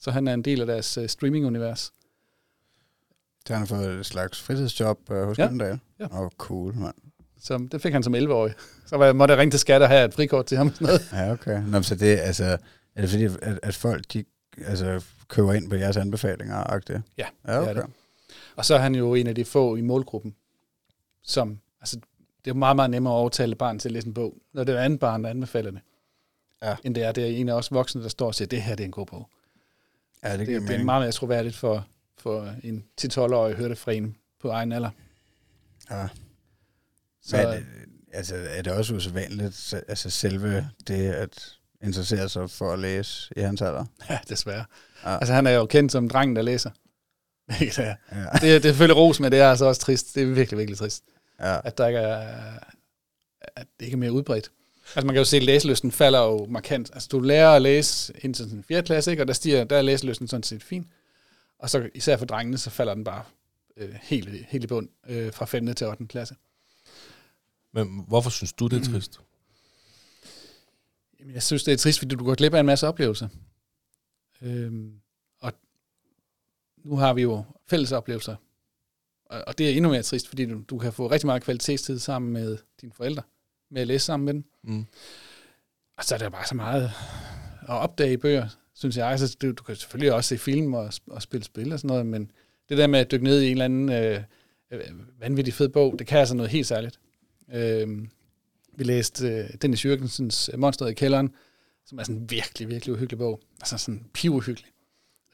Så 0.00 0.10
han 0.10 0.28
er 0.28 0.34
en 0.34 0.42
del 0.42 0.60
af 0.60 0.66
deres 0.66 0.98
uh, 0.98 1.06
streaming-univers. 1.06 1.92
Han 3.48 3.58
har 3.58 3.66
fået 3.66 3.86
et 3.98 4.06
slags 4.06 4.42
fritidsjob 4.42 4.98
øh, 5.10 5.26
hos 5.26 5.38
Ja. 5.38 5.42
Gyldendal. 5.46 5.78
Ja. 6.00 6.04
Åh, 6.04 6.20
oh, 6.20 6.30
cool, 6.38 6.74
mand. 6.74 6.94
Så 7.40 7.68
det 7.72 7.82
fik 7.82 7.92
han 7.92 8.02
som 8.02 8.14
11-årig. 8.14 8.54
Så 8.86 8.96
var 8.96 9.04
jeg, 9.04 9.16
måtte 9.16 9.32
jeg 9.32 9.38
ringe 9.40 9.50
til 9.52 9.60
skat 9.60 9.82
og 9.82 9.88
have 9.88 10.04
et 10.04 10.14
frikort 10.14 10.46
til 10.46 10.56
ham. 10.58 10.74
Sådan 10.74 10.86
noget. 10.86 11.08
Ja, 11.12 11.32
okay. 11.32 11.62
Nå, 11.66 11.82
så 11.82 11.94
det, 11.94 12.18
altså, 12.18 12.44
er 12.94 13.00
det 13.00 13.10
fordi, 13.10 13.24
at, 13.24 13.60
at 13.62 13.74
folk, 13.74 14.04
de 14.12 14.24
altså, 14.66 15.04
køber 15.28 15.52
ind 15.52 15.70
på 15.70 15.76
jeres 15.76 15.96
anbefalinger? 15.96 16.64
-agtigt? 16.64 17.00
Ja, 17.18 17.26
ja 17.46 17.52
det 17.52 17.66
er 17.66 17.70
okay. 17.70 17.74
det. 17.74 17.90
Og 18.56 18.64
så 18.64 18.74
er 18.74 18.78
han 18.78 18.94
jo 18.94 19.14
en 19.14 19.26
af 19.26 19.34
de 19.34 19.44
få 19.44 19.76
i 19.76 19.80
målgruppen, 19.80 20.34
som, 21.22 21.58
altså, 21.80 22.00
det 22.44 22.50
er 22.50 22.54
meget, 22.54 22.76
meget 22.76 22.90
nemmere 22.90 23.14
at 23.14 23.18
overtale 23.18 23.54
barn 23.54 23.78
til 23.78 23.88
at 23.88 23.92
læse 23.92 24.06
en 24.06 24.14
bog, 24.14 24.34
når 24.52 24.64
det 24.64 24.74
er 24.74 24.78
et 24.78 24.84
andet 24.84 25.00
barn, 25.00 25.24
der 25.24 25.30
anbefaler 25.30 25.70
det. 25.70 25.80
Ja. 26.62 26.76
End 26.84 26.94
det 26.94 27.04
er, 27.04 27.12
det 27.12 27.24
er 27.24 27.28
en 27.28 27.48
af 27.48 27.52
os 27.52 27.72
voksne, 27.72 28.02
der 28.02 28.08
står 28.08 28.26
og 28.26 28.34
siger, 28.34 28.48
det 28.48 28.62
her 28.62 28.74
det 28.74 28.84
er 28.84 28.86
en 28.86 28.92
god 28.92 29.06
bog. 29.06 29.28
Ja, 30.22 30.32
det 30.32 30.38
Det, 30.38 30.60
det, 30.60 30.68
det 30.68 30.80
er 30.80 30.84
meget 30.84 31.02
mere 31.02 31.12
troværdigt 31.12 31.56
for, 31.56 31.86
for 32.18 32.54
en 32.62 32.84
10-12-årig 33.00 33.54
hørte 33.54 33.76
fra 33.76 33.92
en 33.92 34.16
på 34.40 34.48
egen 34.48 34.72
alder. 34.72 34.90
Ja. 35.90 36.08
Så, 37.22 37.36
Men, 37.36 37.46
det, 37.46 37.66
altså, 38.12 38.36
er 38.36 38.62
det 38.62 38.72
også 38.72 38.94
usædvanligt, 38.94 39.74
altså 39.88 40.10
selve 40.10 40.68
det 40.88 41.10
at 41.10 41.57
interessere 41.82 42.28
sig 42.28 42.50
for 42.50 42.72
at 42.72 42.78
læse 42.78 43.32
i 43.36 43.40
hans 43.40 43.62
alder? 43.62 43.84
ja, 44.10 44.18
desværre. 44.28 44.64
Ja. 45.04 45.16
Altså, 45.18 45.34
han 45.34 45.46
er 45.46 45.50
jo 45.50 45.66
kendt 45.66 45.92
som 45.92 46.08
drengen, 46.08 46.36
der 46.36 46.42
læser. 46.42 46.70
Så- 47.72 47.82
Ja. 47.82 47.94
det, 48.32 48.42
det 48.42 48.54
er 48.56 48.60
selvfølgelig 48.60 48.96
ros, 48.96 49.20
men 49.20 49.32
det 49.32 49.40
er 49.40 49.50
altså 49.50 49.64
også 49.64 49.80
trist. 49.80 50.14
Det 50.14 50.22
er 50.22 50.26
virkelig, 50.26 50.58
virkelig 50.58 50.78
trist. 50.78 51.04
ja. 51.40 51.60
at 51.64 51.78
der 51.78 51.86
ikke 51.86 51.98
er, 52.00 52.38
at 53.56 53.66
det 53.80 53.86
ikke 53.86 53.94
er 53.94 53.98
mere 53.98 54.12
udbredt. 54.12 54.50
Altså 54.96 55.06
man 55.06 55.14
kan 55.14 55.20
jo 55.20 55.24
se, 55.24 55.36
at 55.36 55.42
læselysten 55.42 55.92
falder 55.92 56.20
jo 56.22 56.46
markant. 56.46 56.90
Altså 56.92 57.08
du 57.12 57.20
lærer 57.20 57.50
at 57.50 57.62
læse 57.62 58.12
indtil 58.22 58.44
sådan 58.44 58.64
4. 58.64 58.82
klasse, 58.82 59.10
ikke? 59.10 59.22
og 59.22 59.26
der, 59.28 59.32
stiger, 59.34 59.64
der 59.64 59.76
er 59.76 59.82
læselysten 59.82 60.28
sådan 60.28 60.42
set 60.42 60.62
fint. 60.62 60.86
Og 61.58 61.70
så 61.70 61.88
især 61.94 62.16
for 62.16 62.24
drengene, 62.26 62.58
så 62.58 62.70
falder 62.70 62.94
den 62.94 63.04
bare 63.04 63.22
øh, 63.76 63.94
helt, 64.02 64.46
helt 64.48 64.64
i 64.64 64.66
bund 64.66 64.88
øh, 65.08 65.32
fra 65.32 65.44
5. 65.44 65.74
til 65.74 65.86
8. 65.86 66.06
klasse. 66.06 66.34
Men 67.74 68.04
hvorfor 68.08 68.30
synes 68.30 68.52
du, 68.52 68.66
det 68.66 68.80
er 68.80 68.84
trist? 68.92 69.20
Jamen, 71.20 71.34
jeg 71.34 71.42
synes, 71.42 71.64
det 71.64 71.72
er 71.72 71.76
trist, 71.76 71.98
fordi 71.98 72.14
du 72.14 72.24
går 72.24 72.34
glip 72.34 72.54
af 72.54 72.60
en 72.60 72.66
masse 72.66 72.86
oplevelser. 72.88 73.28
Øhm, 74.42 75.00
og 75.40 75.52
nu 76.84 76.96
har 76.96 77.14
vi 77.14 77.22
jo 77.22 77.44
fælles 77.66 77.92
oplevelser. 77.92 78.36
Og, 79.24 79.44
og 79.46 79.58
det 79.58 79.70
er 79.70 79.74
endnu 79.76 79.90
mere 79.90 80.02
trist, 80.02 80.28
fordi 80.28 80.46
du, 80.46 80.62
du 80.70 80.78
kan 80.78 80.92
få 80.92 81.10
rigtig 81.10 81.26
meget 81.26 81.42
kvalitetstid 81.42 81.98
sammen 81.98 82.32
med 82.32 82.58
dine 82.80 82.92
forældre, 82.92 83.22
med 83.70 83.80
at 83.80 83.86
læse 83.86 84.04
sammen 84.04 84.24
med 84.24 84.34
dem. 84.34 84.44
Mm. 84.62 84.86
Og 85.96 86.04
så 86.04 86.14
er 86.14 86.18
der 86.18 86.28
bare 86.28 86.46
så 86.46 86.54
meget 86.54 86.84
at 87.62 87.74
opdage 87.74 88.12
i 88.12 88.16
bøger, 88.16 88.48
synes 88.74 88.96
jeg. 88.96 89.06
Altså, 89.06 89.36
du, 89.42 89.52
du 89.52 89.62
kan 89.62 89.76
selvfølgelig 89.76 90.12
også 90.12 90.28
se 90.28 90.38
film 90.38 90.74
og, 90.74 90.92
og 91.06 91.22
spille 91.22 91.44
spil 91.44 91.72
og 91.72 91.78
sådan 91.78 91.88
noget, 91.88 92.06
men 92.06 92.30
det 92.68 92.78
der 92.78 92.86
med 92.86 93.00
at 93.00 93.10
dykke 93.10 93.24
ned 93.24 93.40
i 93.40 93.46
en 93.46 93.52
eller 93.52 93.64
anden 93.64 93.92
øh, 93.92 94.22
øh, 94.70 94.80
vanvittig 95.20 95.54
fed 95.54 95.68
bog, 95.68 95.98
det 95.98 96.06
kan 96.06 96.18
altså 96.18 96.34
noget 96.34 96.50
helt 96.50 96.66
særligt. 96.66 97.00
Øh, 97.52 97.88
vi 98.78 98.84
læste 98.84 99.28
øh, 99.28 99.50
Dennis 99.62 99.84
Jørgensens 99.84 100.50
øh, 100.52 100.58
Monsteret 100.58 100.90
i 100.90 100.94
kælderen, 100.94 101.34
som 101.84 101.98
er 101.98 102.02
sådan 102.02 102.16
en 102.16 102.30
virkelig, 102.30 102.68
virkelig 102.68 102.94
uhyggelig 102.94 103.18
bog. 103.18 103.40
Altså 103.60 103.78
sådan 103.78 104.06
pivuhyggelig. 104.14 104.70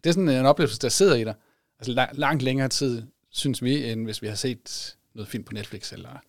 Det 0.05 0.11
er 0.11 0.13
sådan 0.13 0.29
øh, 0.29 0.35
en 0.35 0.47
oplevelse, 0.47 0.79
der 0.79 0.89
sidder 0.89 1.15
i 1.15 1.25
dig. 1.25 1.35
Altså 1.79 1.93
la- 1.93 2.13
langt 2.13 2.43
længere 2.43 2.69
tid, 2.69 3.03
synes 3.31 3.63
vi, 3.63 3.91
end 3.91 4.05
hvis 4.05 4.23
vi 4.23 4.27
har 4.27 4.35
set 4.35 4.97
noget 5.15 5.29
film 5.29 5.45
på 5.45 5.53
Netflix, 5.53 5.93
eller 5.93 6.23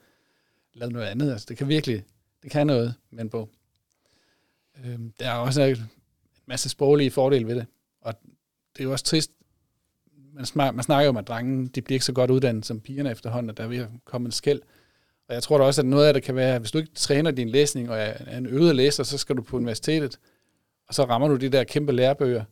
lavet 0.74 0.94
noget 0.94 1.06
andet. 1.06 1.32
Altså 1.32 1.46
det 1.50 1.58
kan 1.58 1.68
virkelig, 1.68 2.04
det 2.44 2.52
kan 2.52 2.68
noget 2.68 2.96
med 3.12 3.24
en 3.24 3.30
bog. 3.30 3.50
Øhm, 4.86 5.14
der 5.20 5.30
er 5.30 5.34
også 5.34 5.64
en 5.64 5.78
masse 6.46 6.70
sproglige 6.70 7.12
fordele 7.12 7.48
ved 7.48 7.56
det. 7.56 7.66
Og 8.02 8.14
det 8.74 8.80
er 8.80 8.84
jo 8.84 8.92
også 8.92 9.06
trist, 9.06 9.32
man, 10.34 10.46
snak, 10.46 10.76
man 10.76 10.84
snakker 10.84 11.04
jo 11.04 11.10
om, 11.10 11.18
at 11.18 11.28
drengene, 11.28 11.68
de 11.68 11.82
bliver 11.82 11.96
ikke 11.96 12.06
så 12.06 12.14
godt 12.14 12.32
uddannet 12.32 12.66
som 12.66 12.80
pigerne 12.80 13.12
efterhånden, 13.12 13.50
og 13.50 13.58
der 13.58 13.64
er 13.64 13.68
ved 13.68 13.78
at 13.78 13.90
komme 14.06 14.26
en 14.26 14.32
skæld. 14.32 14.62
Og 15.28 15.36
jeg 15.36 15.44
tror 15.44 15.58
da 15.58 15.64
også, 15.64 15.82
at 15.82 15.86
noget 15.86 16.08
af 16.08 16.14
det 16.14 16.24
kan 16.24 16.36
være, 16.36 16.56
at 16.56 16.62
hvis 16.62 16.72
du 16.72 16.78
ikke 16.78 16.92
træner 16.96 17.32
din 17.32 17.50
læsning 17.50 17.90
og 17.90 17.98
er 18.00 18.38
en 18.38 18.46
øget 18.46 18.76
læser, 18.76 19.04
så 19.04 19.18
skal 19.18 19.38
du 19.38 19.42
på 19.42 19.58
universitetet, 19.58 20.20
og 20.88 20.94
så 20.94 21.04
rammer 21.04 21.28
du 21.28 21.36
de 21.36 21.50
der 21.50 21.64
kæmpe 21.64 21.92
lærebøger, 21.92 22.44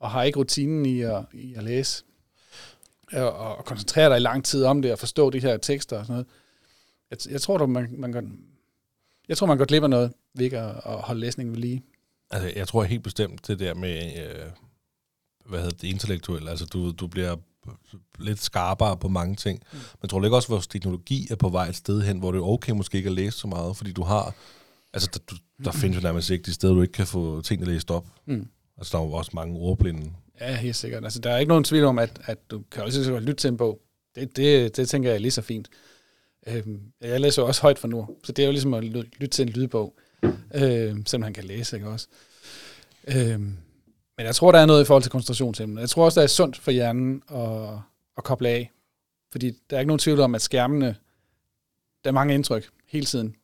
og 0.00 0.10
har 0.10 0.22
ikke 0.22 0.38
rutinen 0.38 0.86
i 0.86 1.00
at, 1.00 1.24
i 1.32 1.54
at 1.54 1.62
læse, 1.62 2.04
og, 3.12 3.32
og 3.32 3.64
koncentrere 3.64 4.08
dig 4.08 4.16
i 4.16 4.20
lang 4.20 4.44
tid 4.44 4.64
om 4.64 4.82
det, 4.82 4.92
og 4.92 4.98
forstå 4.98 5.30
de 5.30 5.40
her 5.40 5.56
tekster 5.56 5.98
og 5.98 6.06
sådan 6.06 6.12
noget. 6.12 6.26
Jeg, 7.10 7.32
jeg 7.32 7.40
tror, 7.40 7.58
du, 7.58 7.66
man, 7.66 7.94
man 7.98 8.12
kan, 8.12 8.38
jeg 9.28 9.36
tror, 9.36 9.46
man 9.46 9.58
godt 9.58 9.68
glip 9.68 9.82
af 9.82 9.90
noget 9.90 10.12
ved 10.34 10.44
ikke 10.44 10.58
at, 10.58 10.76
at 10.86 10.94
holde 11.00 11.20
læsningen 11.20 11.54
ved 11.54 11.60
lige. 11.60 11.82
Altså, 12.30 12.52
jeg 12.56 12.68
tror 12.68 12.82
helt 12.82 13.02
bestemt 13.02 13.46
det 13.46 13.58
der 13.58 13.74
med, 13.74 14.12
øh, 14.26 14.46
hvad 15.46 15.60
hedder 15.60 15.76
det, 15.76 15.88
intellektuelt. 15.88 16.48
Altså, 16.48 16.64
du, 16.66 16.90
du 16.92 17.06
bliver 17.06 17.36
lidt 18.18 18.42
skarpere 18.42 18.96
på 18.96 19.08
mange 19.08 19.36
ting. 19.36 19.62
Mm. 19.72 19.78
Men 20.00 20.08
tror 20.08 20.18
du 20.18 20.24
ikke 20.24 20.36
også, 20.36 20.46
at 20.46 20.50
vores 20.50 20.66
teknologi 20.66 21.28
er 21.30 21.36
på 21.36 21.48
vej 21.48 21.68
et 21.68 21.76
sted 21.76 22.02
hen, 22.02 22.18
hvor 22.18 22.32
det 22.32 22.38
er 22.38 22.42
okay 22.42 22.72
måske 22.72 22.98
ikke 22.98 23.08
at 23.08 23.14
læse 23.14 23.38
så 23.38 23.48
meget, 23.48 23.76
fordi 23.76 23.92
du 23.92 24.02
har... 24.02 24.34
Altså, 24.92 25.10
der, 25.12 25.18
du, 25.30 25.36
der 25.64 25.72
findes 25.72 25.96
jo 25.96 26.02
nærmest 26.02 26.30
ikke 26.30 26.42
de 26.42 26.52
steder, 26.52 26.74
du 26.74 26.82
ikke 26.82 26.92
kan 26.92 27.06
få 27.06 27.40
tingene 27.40 27.72
læst 27.72 27.90
op. 27.90 28.06
Mm. 28.26 28.48
Altså, 28.76 28.96
der 28.96 29.02
er 29.02 29.06
jo 29.06 29.12
også 29.12 29.30
mange 29.34 29.58
ordblinde. 29.58 30.12
Ja, 30.40 30.56
helt 30.56 30.76
sikkert. 30.76 31.04
Altså, 31.04 31.18
der 31.20 31.30
er 31.30 31.38
ikke 31.38 31.48
nogen 31.48 31.64
tvivl 31.64 31.84
om, 31.84 31.98
at, 31.98 32.20
at 32.24 32.50
du 32.50 32.62
kan 32.70 32.82
også 32.82 33.18
lytte 33.18 33.34
til 33.34 33.48
en 33.48 33.56
bog. 33.56 33.80
Det, 34.14 34.36
det, 34.36 34.76
det 34.76 34.88
tænker 34.88 35.08
jeg 35.08 35.14
er 35.14 35.20
lige 35.20 35.30
så 35.30 35.42
fint. 35.42 35.68
Øhm, 36.46 36.80
jeg 37.00 37.20
læser 37.20 37.42
jo 37.42 37.48
også 37.48 37.62
højt 37.62 37.78
for 37.78 37.88
nu, 37.88 38.08
så 38.24 38.32
det 38.32 38.42
er 38.42 38.46
jo 38.46 38.52
ligesom 38.52 38.74
at 38.74 38.84
lytte 38.84 39.26
til 39.26 39.42
en 39.42 39.48
lydbog, 39.48 39.98
øhm, 40.54 41.06
selvom 41.06 41.22
han 41.22 41.34
kan 41.34 41.44
læse, 41.44 41.76
ikke 41.76 41.88
også? 41.88 42.06
Øhm, 43.08 43.56
men 44.20 44.26
jeg 44.26 44.34
tror, 44.34 44.52
der 44.52 44.58
er 44.58 44.66
noget 44.66 44.82
i 44.82 44.84
forhold 44.84 45.02
til 45.02 45.12
koncentrationsemnet. 45.12 45.80
Jeg 45.80 45.90
tror 45.90 46.04
også, 46.04 46.20
der 46.20 46.24
er 46.24 46.28
sundt 46.28 46.58
for 46.58 46.70
hjernen 46.70 47.22
at, 47.30 47.78
at 48.16 48.24
koble 48.24 48.48
af. 48.48 48.70
Fordi 49.32 49.50
der 49.70 49.76
er 49.76 49.80
ikke 49.80 49.88
nogen 49.88 49.98
tvivl 49.98 50.20
om, 50.20 50.34
at 50.34 50.42
skærmene, 50.42 50.96
der 52.04 52.10
er 52.10 52.12
mange 52.12 52.34
indtryk 52.34 52.70
hele 52.86 53.06
tiden. 53.06 53.34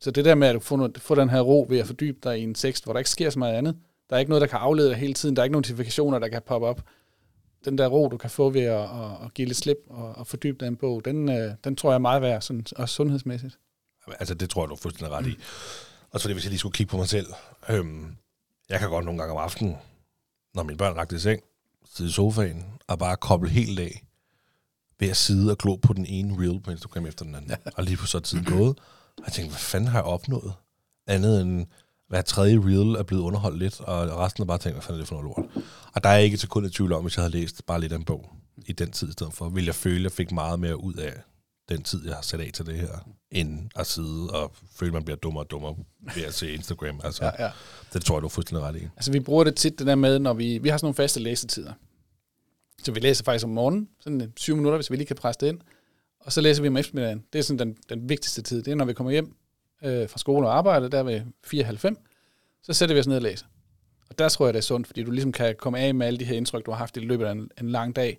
Så 0.00 0.10
det 0.10 0.24
der 0.24 0.34
med, 0.34 0.48
at 0.48 0.54
du 0.54 0.60
får, 0.60 0.90
får 0.96 1.14
den 1.14 1.30
her 1.30 1.40
ro 1.40 1.66
ved 1.68 1.78
at 1.78 1.86
fordybe 1.86 2.18
dig 2.22 2.38
i 2.40 2.42
en 2.42 2.54
tekst, 2.54 2.84
hvor 2.84 2.92
der 2.92 2.98
ikke 2.98 3.10
sker 3.10 3.30
så 3.30 3.38
meget 3.38 3.54
andet. 3.54 3.76
Der 4.10 4.16
er 4.16 4.20
ikke 4.20 4.30
noget, 4.30 4.40
der 4.40 4.46
kan 4.46 4.58
aflede 4.58 4.88
dig 4.88 4.96
hele 4.96 5.14
tiden. 5.14 5.36
Der 5.36 5.42
er 5.42 5.44
ikke 5.44 5.52
notifikationer, 5.52 6.18
der 6.18 6.28
kan 6.28 6.42
poppe 6.46 6.66
op. 6.66 6.82
Den 7.64 7.78
der 7.78 7.86
ro, 7.86 8.08
du 8.08 8.16
kan 8.16 8.30
få 8.30 8.50
ved 8.50 8.62
at, 8.62 8.82
at, 8.82 9.24
at 9.24 9.34
give 9.34 9.46
lidt 9.46 9.58
slip 9.58 9.78
og, 9.86 10.12
og 10.12 10.26
fordybe 10.26 10.56
dig 10.60 10.66
en 10.66 10.76
bog, 10.76 11.04
den, 11.04 11.28
øh, 11.28 11.52
den 11.64 11.76
tror 11.76 11.90
jeg 11.90 11.94
er 11.94 11.98
meget 11.98 12.22
værd, 12.22 12.40
sådan, 12.42 12.66
også 12.76 12.94
sundhedsmæssigt. 12.94 13.58
Altså, 14.18 14.34
det 14.34 14.50
tror 14.50 14.62
jeg, 14.62 14.68
du 14.68 14.74
er 14.74 14.78
fuldstændig 14.78 15.16
ret 15.16 15.26
i. 15.26 15.30
Mm. 15.30 15.42
Og 16.10 16.20
så 16.20 16.28
det, 16.28 16.34
hvis 16.34 16.44
jeg 16.44 16.50
lige 16.50 16.58
skulle 16.58 16.72
kigge 16.72 16.90
på 16.90 16.96
mig 16.96 17.08
selv. 17.08 17.26
Øhm, 17.68 18.16
jeg 18.68 18.78
kan 18.78 18.88
godt 18.88 19.04
nogle 19.04 19.20
gange 19.20 19.34
om 19.34 19.40
aftenen, 19.40 19.76
når 20.58 20.64
mine 20.64 20.78
børn 20.78 20.96
lagt 20.96 21.12
i 21.12 21.18
seng, 21.18 21.42
sidde 21.94 22.10
i 22.10 22.12
sofaen 22.12 22.64
og 22.86 22.98
bare 22.98 23.16
koble 23.16 23.50
helt 23.50 23.80
af 23.80 24.04
ved 25.00 25.08
at 25.08 25.16
sidde 25.16 25.50
og 25.50 25.58
glo 25.58 25.76
på 25.76 25.92
den 25.92 26.06
ene 26.06 26.40
reel 26.40 26.60
på 26.60 26.70
Instagram 26.70 27.06
efter 27.06 27.24
den 27.24 27.34
anden. 27.34 27.50
Ja. 27.50 27.56
Og 27.76 27.84
lige 27.84 27.96
på 27.96 28.06
så 28.06 28.20
tiden 28.20 28.44
gået. 28.44 28.78
Og 29.18 29.24
jeg 29.26 29.32
tænkte, 29.32 29.50
hvad 29.50 29.60
fanden 29.60 29.88
har 29.88 29.98
jeg 29.98 30.04
opnået? 30.04 30.52
Andet 31.06 31.42
end 31.42 31.66
hver 32.08 32.22
tredje 32.22 32.58
reel 32.58 32.94
er 32.94 33.02
blevet 33.02 33.22
underholdt 33.22 33.58
lidt, 33.58 33.80
og 33.80 34.18
resten 34.18 34.42
er 34.42 34.46
bare 34.46 34.58
tænkt, 34.58 34.74
hvad 34.74 34.82
fanden 34.82 35.00
er 35.00 35.02
det 35.02 35.08
for 35.08 35.14
noget 35.14 35.36
lort? 35.36 35.64
Og 35.94 36.04
der 36.04 36.08
er 36.10 36.14
jeg 36.14 36.24
ikke 36.24 36.36
til 36.36 36.48
kun 36.48 36.64
i 36.64 36.70
tvivl 36.70 36.92
om, 36.92 37.02
hvis 37.02 37.16
jeg 37.16 37.22
havde 37.22 37.32
læst 37.32 37.66
bare 37.66 37.80
lidt 37.80 37.92
af 37.92 37.96
en 37.96 38.04
bog 38.04 38.30
i 38.66 38.72
den 38.72 38.90
tid 38.90 39.08
i 39.08 39.12
stedet 39.12 39.32
for, 39.32 39.48
ville 39.48 39.66
jeg 39.66 39.74
føle, 39.74 39.96
at 39.96 40.02
jeg 40.02 40.12
fik 40.12 40.32
meget 40.32 40.60
mere 40.60 40.82
ud 40.82 40.94
af 40.94 41.12
den 41.68 41.82
tid, 41.82 42.06
jeg 42.06 42.14
har 42.14 42.22
sat 42.22 42.40
af 42.40 42.50
til 42.54 42.66
det 42.66 42.78
her, 42.78 43.08
end 43.30 43.70
at 43.76 43.86
sidde 43.86 44.30
og 44.30 44.52
føle, 44.76 44.88
at 44.88 44.94
man 44.94 45.04
bliver 45.04 45.16
dummere 45.16 45.44
og 45.44 45.50
dummere 45.50 45.76
ved 46.14 46.24
at 46.24 46.34
se 46.34 46.52
Instagram. 46.52 47.00
Altså, 47.04 47.24
ja, 47.24 47.44
ja. 47.44 47.50
Det 47.92 48.04
tror 48.04 48.16
jeg, 48.16 48.22
du 48.22 48.26
er 48.26 48.30
fuldstændig 48.30 48.66
ret 48.66 48.76
i. 48.76 48.84
Altså, 48.96 49.12
vi 49.12 49.20
bruger 49.20 49.44
det 49.44 49.56
tit, 49.56 49.78
det 49.78 49.86
der 49.86 49.94
med, 49.94 50.18
når 50.18 50.32
vi, 50.32 50.58
vi 50.58 50.68
har 50.68 50.76
sådan 50.76 50.86
nogle 50.86 50.94
faste 50.94 51.20
læsetider. 51.20 51.72
Så 52.84 52.92
vi 52.92 53.00
læser 53.00 53.24
faktisk 53.24 53.44
om 53.44 53.50
morgenen, 53.50 53.88
sådan 54.00 54.32
syv 54.36 54.56
minutter, 54.56 54.76
hvis 54.76 54.90
vi 54.90 54.96
lige 54.96 55.06
kan 55.06 55.16
presse 55.16 55.40
det 55.40 55.46
ind. 55.46 55.60
Og 56.20 56.32
så 56.32 56.40
læser 56.40 56.62
vi 56.62 56.68
om 56.68 56.76
eftermiddagen. 56.76 57.24
Det 57.32 57.38
er 57.38 57.42
sådan 57.42 57.58
den, 57.58 57.76
den 57.88 58.08
vigtigste 58.08 58.42
tid. 58.42 58.62
Det 58.62 58.70
er, 58.70 58.74
når 58.74 58.84
vi 58.84 58.92
kommer 58.92 59.10
hjem 59.10 59.36
øh, 59.84 60.08
fra 60.08 60.18
skole 60.18 60.46
og 60.46 60.56
arbejde, 60.56 60.88
der 60.88 61.02
ved 61.02 61.20
4.30, 61.46 62.60
så 62.62 62.72
sætter 62.72 62.94
vi 62.94 63.00
os 63.00 63.06
ned 63.06 63.16
og 63.16 63.22
læser. 63.22 63.46
Og 64.10 64.18
der 64.18 64.28
tror 64.28 64.46
jeg, 64.46 64.54
det 64.54 64.58
er 64.58 64.62
sundt, 64.62 64.86
fordi 64.86 65.02
du 65.02 65.10
ligesom 65.10 65.32
kan 65.32 65.54
komme 65.58 65.78
af 65.78 65.94
med 65.94 66.06
alle 66.06 66.18
de 66.18 66.24
her 66.24 66.36
indtryk, 66.36 66.66
du 66.66 66.70
har 66.70 66.78
haft 66.78 66.96
i 66.96 67.00
løbet 67.00 67.26
af 67.26 67.32
en, 67.32 67.50
en 67.60 67.68
lang 67.68 67.96
dag. 67.96 68.18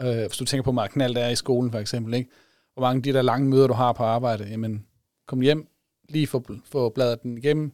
Øh, 0.00 0.18
hvis 0.18 0.36
du 0.36 0.44
tænker 0.44 0.62
på, 0.62 0.72
hvor 0.72 0.86
knald 0.86 1.14
der 1.14 1.24
er 1.24 1.30
i 1.30 1.36
skolen, 1.36 1.70
for 1.70 1.78
eksempel, 1.78 2.14
ikke? 2.14 2.30
Hvor 2.74 2.80
mange 2.80 2.96
af 2.96 3.02
de 3.02 3.12
der 3.12 3.22
lange 3.22 3.48
møder, 3.48 3.66
du 3.66 3.74
har 3.74 3.92
på 3.92 4.04
arbejde, 4.04 4.44
jamen, 4.44 4.86
kom 5.26 5.40
hjem, 5.40 5.68
lige 6.08 6.26
få, 6.26 6.44
få 6.64 6.88
bladret 6.88 7.22
den 7.22 7.38
igennem, 7.38 7.72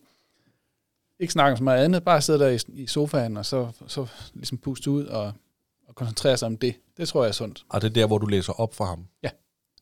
ikke 1.20 1.32
snakke 1.32 1.52
om 1.52 1.56
så 1.56 1.64
meget 1.64 1.84
andet, 1.84 2.04
bare 2.04 2.22
sidde 2.22 2.38
der 2.38 2.48
i, 2.48 2.58
i 2.68 2.86
sofaen, 2.86 3.36
og 3.36 3.46
så, 3.46 3.68
så 3.86 4.06
ligesom 4.34 4.58
puste 4.58 4.90
ud 4.90 5.04
og, 5.04 5.32
og 5.88 5.94
koncentrere 5.94 6.36
sig 6.36 6.46
om 6.46 6.56
det. 6.56 6.74
Det 6.96 7.08
tror 7.08 7.22
jeg 7.22 7.28
er 7.28 7.32
sundt. 7.32 7.64
Og 7.68 7.82
det 7.82 7.88
er 7.88 7.92
der, 7.92 8.06
hvor 8.06 8.18
du 8.18 8.26
læser 8.26 8.60
op 8.60 8.74
for 8.74 8.84
ham? 8.84 9.06
Ja. 9.22 9.30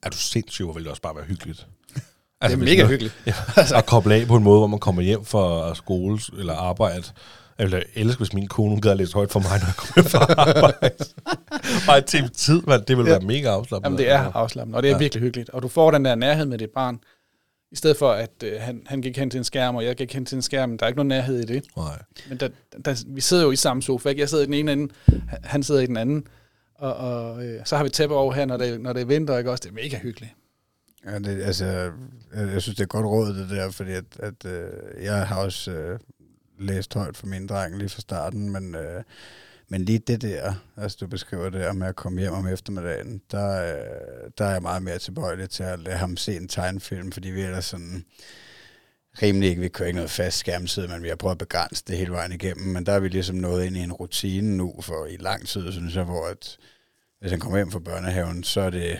Er 0.02 0.10
du 0.10 0.16
sindssyg, 0.16 0.64
hvor 0.64 0.72
vil 0.72 0.82
det 0.82 0.90
også 0.90 1.02
bare 1.02 1.16
være 1.16 1.24
hyggeligt? 1.24 1.66
Altså, 2.40 2.56
det 2.60 2.68
er 2.68 2.76
mega 2.76 2.86
hyggeligt. 2.86 3.14
Ja, 3.26 3.34
altså. 3.56 3.76
at 3.76 3.86
koble 3.86 4.14
af 4.14 4.26
på 4.26 4.36
en 4.36 4.42
måde, 4.42 4.58
hvor 4.58 4.66
man 4.66 4.78
kommer 4.78 5.02
hjem 5.02 5.24
fra 5.24 5.74
skole 5.74 6.18
eller 6.38 6.54
arbejde. 6.54 7.02
Jeg 7.58 7.66
ville 7.66 7.84
elske, 7.94 8.18
hvis 8.18 8.32
min 8.32 8.48
kone 8.48 8.80
gad 8.80 8.94
læse 8.94 9.14
højt 9.14 9.32
for 9.32 9.40
mig, 9.40 9.58
når 9.60 9.66
jeg 9.66 9.76
kommer 9.76 10.10
fra 10.10 10.24
arbejde. 10.50 11.04
Bare 11.86 12.28
tid, 12.28 12.62
man. 12.62 12.80
det 12.88 12.96
ville 12.96 13.10
ja. 13.10 13.18
være 13.18 13.26
mega 13.26 13.48
afslappende. 13.48 13.86
Jamen, 13.86 13.98
det 13.98 14.10
er 14.10 14.36
afslappende, 14.36 14.76
og 14.76 14.82
det 14.82 14.88
er 14.88 14.92
ja. 14.92 14.98
virkelig 14.98 15.22
hyggeligt. 15.22 15.50
Og 15.50 15.62
du 15.62 15.68
får 15.68 15.90
den 15.90 16.04
der 16.04 16.14
nærhed 16.14 16.46
med 16.46 16.58
dit 16.58 16.70
barn, 16.70 17.00
i 17.72 17.76
stedet 17.76 17.96
for, 17.96 18.10
at 18.10 18.30
øh, 18.44 18.60
han, 18.60 18.82
han 18.86 19.02
gik 19.02 19.16
hen 19.18 19.30
til 19.30 19.38
en 19.38 19.44
skærm, 19.44 19.76
og 19.76 19.84
jeg 19.84 19.96
gik 19.96 20.14
hen 20.14 20.26
til 20.26 20.36
en 20.36 20.42
skærm. 20.42 20.78
Der 20.78 20.84
er 20.84 20.88
ikke 20.88 20.96
nogen 20.96 21.08
nærhed 21.08 21.40
i 21.40 21.44
det. 21.44 21.64
Nej. 21.76 22.02
Men 22.28 22.40
der, 22.40 22.48
der, 22.84 23.04
vi 23.06 23.20
sidder 23.20 23.44
jo 23.44 23.50
i 23.50 23.56
samme 23.56 23.82
sofa. 23.82 24.08
Ikke? 24.08 24.20
Jeg 24.20 24.28
sidder 24.28 24.44
i 24.44 24.46
den 24.46 24.54
ene 24.54 24.72
ende, 24.72 24.94
han 25.44 25.62
sidder 25.62 25.80
i 25.80 25.86
den 25.86 25.96
anden. 25.96 26.26
Og, 26.74 26.96
og 26.96 27.44
øh, 27.44 27.60
så 27.64 27.76
har 27.76 27.84
vi 27.84 27.90
tæppe 27.90 28.14
over 28.14 28.32
her, 28.32 28.46
når 28.46 28.56
det, 28.56 28.80
når 28.80 28.92
det 28.92 29.02
er 29.02 29.06
vinter. 29.06 29.38
Ikke? 29.38 29.50
Også, 29.50 29.62
det 29.64 29.70
er 29.70 29.82
mega 29.82 29.98
hyggeligt. 29.98 30.32
Ja, 31.06 31.18
det, 31.18 31.42
altså, 31.42 31.64
jeg 32.34 32.62
synes, 32.62 32.76
det 32.76 32.82
er 32.82 32.86
godt 32.86 33.06
råd, 33.06 33.34
det 33.34 33.50
der, 33.50 33.70
fordi 33.70 33.90
at, 33.90 34.04
at 34.18 34.44
øh, 34.46 35.04
jeg 35.04 35.26
har 35.26 35.36
også 35.36 35.70
øh, 35.70 35.98
læst 36.58 36.94
højt 36.94 37.16
for 37.16 37.26
min 37.26 37.46
dreng 37.46 37.78
lige 37.78 37.88
fra 37.88 38.00
starten, 38.00 38.52
men, 38.52 38.74
øh, 38.74 39.02
men 39.68 39.84
lige 39.84 39.98
det 39.98 40.22
der, 40.22 40.54
altså 40.76 40.96
du 41.00 41.06
beskriver 41.06 41.50
det 41.50 41.76
med 41.76 41.86
at 41.86 41.96
komme 41.96 42.20
hjem 42.20 42.32
om 42.32 42.46
eftermiddagen, 42.46 43.22
der, 43.30 43.76
øh, 43.76 44.30
der 44.38 44.44
er 44.44 44.52
jeg 44.52 44.62
meget 44.62 44.82
mere 44.82 44.98
tilbøjelig 44.98 45.50
til 45.50 45.62
at 45.62 45.78
lade 45.78 45.96
ham 45.96 46.16
se 46.16 46.36
en 46.36 46.48
tegnefilm, 46.48 47.12
fordi 47.12 47.28
vi 47.28 47.42
er 47.42 47.50
der 47.50 47.60
sådan 47.60 48.04
rimelig 49.22 49.48
ikke, 49.48 49.60
vi 49.60 49.68
kører 49.68 49.86
ikke 49.86 49.96
noget 49.96 50.10
fast 50.10 50.38
skærmtid, 50.38 50.88
men 50.88 51.02
vi 51.02 51.08
har 51.08 51.16
prøvet 51.16 51.34
at 51.34 51.38
begrænse 51.38 51.84
det 51.86 51.98
hele 51.98 52.12
vejen 52.12 52.32
igennem, 52.32 52.66
men 52.66 52.86
der 52.86 52.92
er 52.92 53.00
vi 53.00 53.08
ligesom 53.08 53.36
nået 53.36 53.64
ind 53.64 53.76
i 53.76 53.80
en 53.80 53.92
rutine 53.92 54.56
nu 54.56 54.74
for 54.80 55.06
i 55.06 55.16
lang 55.16 55.48
tid, 55.48 55.72
synes 55.72 55.96
jeg, 55.96 56.04
hvor 56.04 56.26
at, 56.26 56.56
hvis 57.20 57.30
han 57.30 57.40
kommer 57.40 57.58
hjem 57.58 57.70
fra 57.70 57.78
børnehaven, 57.78 58.44
så 58.44 58.60
er 58.60 58.70
det 58.70 58.98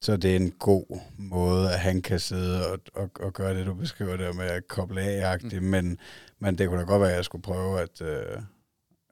så 0.00 0.16
det 0.16 0.32
er 0.32 0.36
en 0.36 0.50
god 0.50 1.00
måde, 1.18 1.72
at 1.72 1.78
han 1.78 2.02
kan 2.02 2.20
sidde 2.20 2.70
og, 2.70 2.78
og, 2.94 3.10
og 3.20 3.32
gøre 3.32 3.54
det, 3.54 3.66
du 3.66 3.74
beskriver 3.74 4.16
der 4.16 4.32
med 4.32 4.44
at 4.44 4.68
koble 4.68 5.00
af 5.00 5.38
mm. 5.42 5.62
men, 5.62 5.98
men 6.38 6.58
det 6.58 6.68
kunne 6.68 6.80
da 6.80 6.84
godt 6.84 7.00
være, 7.00 7.10
at 7.10 7.16
jeg 7.16 7.24
skulle 7.24 7.42
prøve 7.42 7.80
at, 7.80 8.02
øh, 8.02 8.42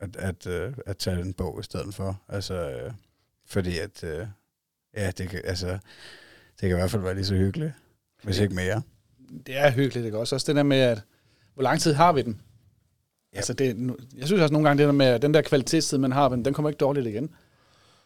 at, 0.01 0.17
at, 0.17 0.47
øh, 0.47 0.73
at 0.87 0.97
tage 0.97 1.21
en 1.21 1.35
bog 1.35 1.61
i 1.61 1.63
stedet 1.63 1.95
for. 1.95 2.21
Altså, 2.29 2.55
øh, 2.55 2.93
fordi 3.47 3.79
at, 3.79 4.05
øh, 4.05 4.27
ja, 4.97 5.11
det 5.11 5.29
kan, 5.29 5.41
altså, 5.45 5.69
det 6.61 6.61
kan 6.61 6.71
i 6.71 6.75
hvert 6.75 6.91
fald 6.91 7.03
være 7.03 7.15
lige 7.15 7.25
så 7.25 7.35
hyggeligt, 7.35 7.73
hvis 8.23 8.39
ikke 8.39 8.55
mere. 8.55 8.83
Det 9.47 9.57
er 9.57 9.71
hyggeligt, 9.71 10.05
det 10.05 10.13
kan 10.13 10.21
også. 10.21 10.35
Også 10.35 10.47
det 10.47 10.57
der 10.57 10.63
med, 10.63 10.81
at 10.81 11.03
hvor 11.55 11.63
lang 11.63 11.81
tid 11.81 11.93
har 11.93 12.13
vi 12.13 12.23
den? 12.23 12.41
Ja. 13.33 13.37
Altså 13.37 13.53
det, 13.53 13.97
jeg 14.17 14.27
synes 14.27 14.43
også 14.43 14.53
nogle 14.53 14.69
gange, 14.69 14.83
det 14.83 14.87
der 14.87 14.93
med, 14.93 15.07
at 15.07 15.23
den 15.23 15.35
der 15.35 15.43
kvalitetstid, 15.43 15.99
man 15.99 16.13
har, 16.13 16.29
den 16.29 16.55
kommer 16.55 16.69
ikke 16.69 16.79
dårligt 16.79 17.07
igen. 17.07 17.31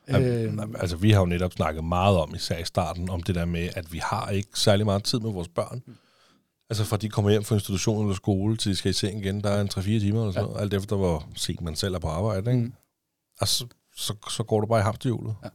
Øh, 0.09 0.53
altså, 0.79 0.97
vi 0.97 1.11
har 1.11 1.21
jo 1.21 1.27
netop 1.27 1.53
snakket 1.53 1.85
meget 1.85 2.17
om, 2.17 2.35
især 2.35 2.59
i 2.59 2.65
starten, 2.65 3.11
om 3.11 3.23
det 3.23 3.35
der 3.35 3.45
med, 3.45 3.69
at 3.77 3.93
vi 3.93 3.99
har 3.99 4.31
ikke 4.31 4.49
særlig 4.55 4.87
meget 4.87 5.05
tid 5.05 5.21
med 5.21 5.33
vores 5.33 5.49
børn. 5.49 5.83
Altså 6.71 6.85
fra 6.85 6.97
de 6.97 7.09
kommer 7.09 7.31
hjem 7.31 7.45
fra 7.45 7.55
institution 7.55 8.05
eller 8.05 8.15
skole, 8.15 8.57
til 8.57 8.71
de 8.71 8.77
skal 8.77 8.91
i 8.91 8.93
seng 8.93 9.25
igen, 9.25 9.41
der 9.41 9.51
er 9.51 9.61
en 9.61 9.69
3-4 9.69 9.83
timer 9.83 10.21
eller 10.21 10.33
sådan 10.33 10.47
ja. 10.47 10.53
noget, 10.53 10.61
alt 10.63 10.75
efter 10.75 10.97
hvor 10.97 11.29
sent 11.37 11.61
man 11.61 11.77
selv 11.77 11.95
er 11.95 11.99
på 11.99 12.09
arbejde. 12.09 12.51
Ikke? 12.51 12.65
Mm. 12.65 12.73
Altså, 13.41 13.67
så, 13.97 14.15
så 14.31 14.43
går 14.43 14.61
du 14.61 14.67
bare 14.67 14.81
i 14.81 14.83
hamsterhjulet. 14.83 15.35
Ja. 15.45 15.49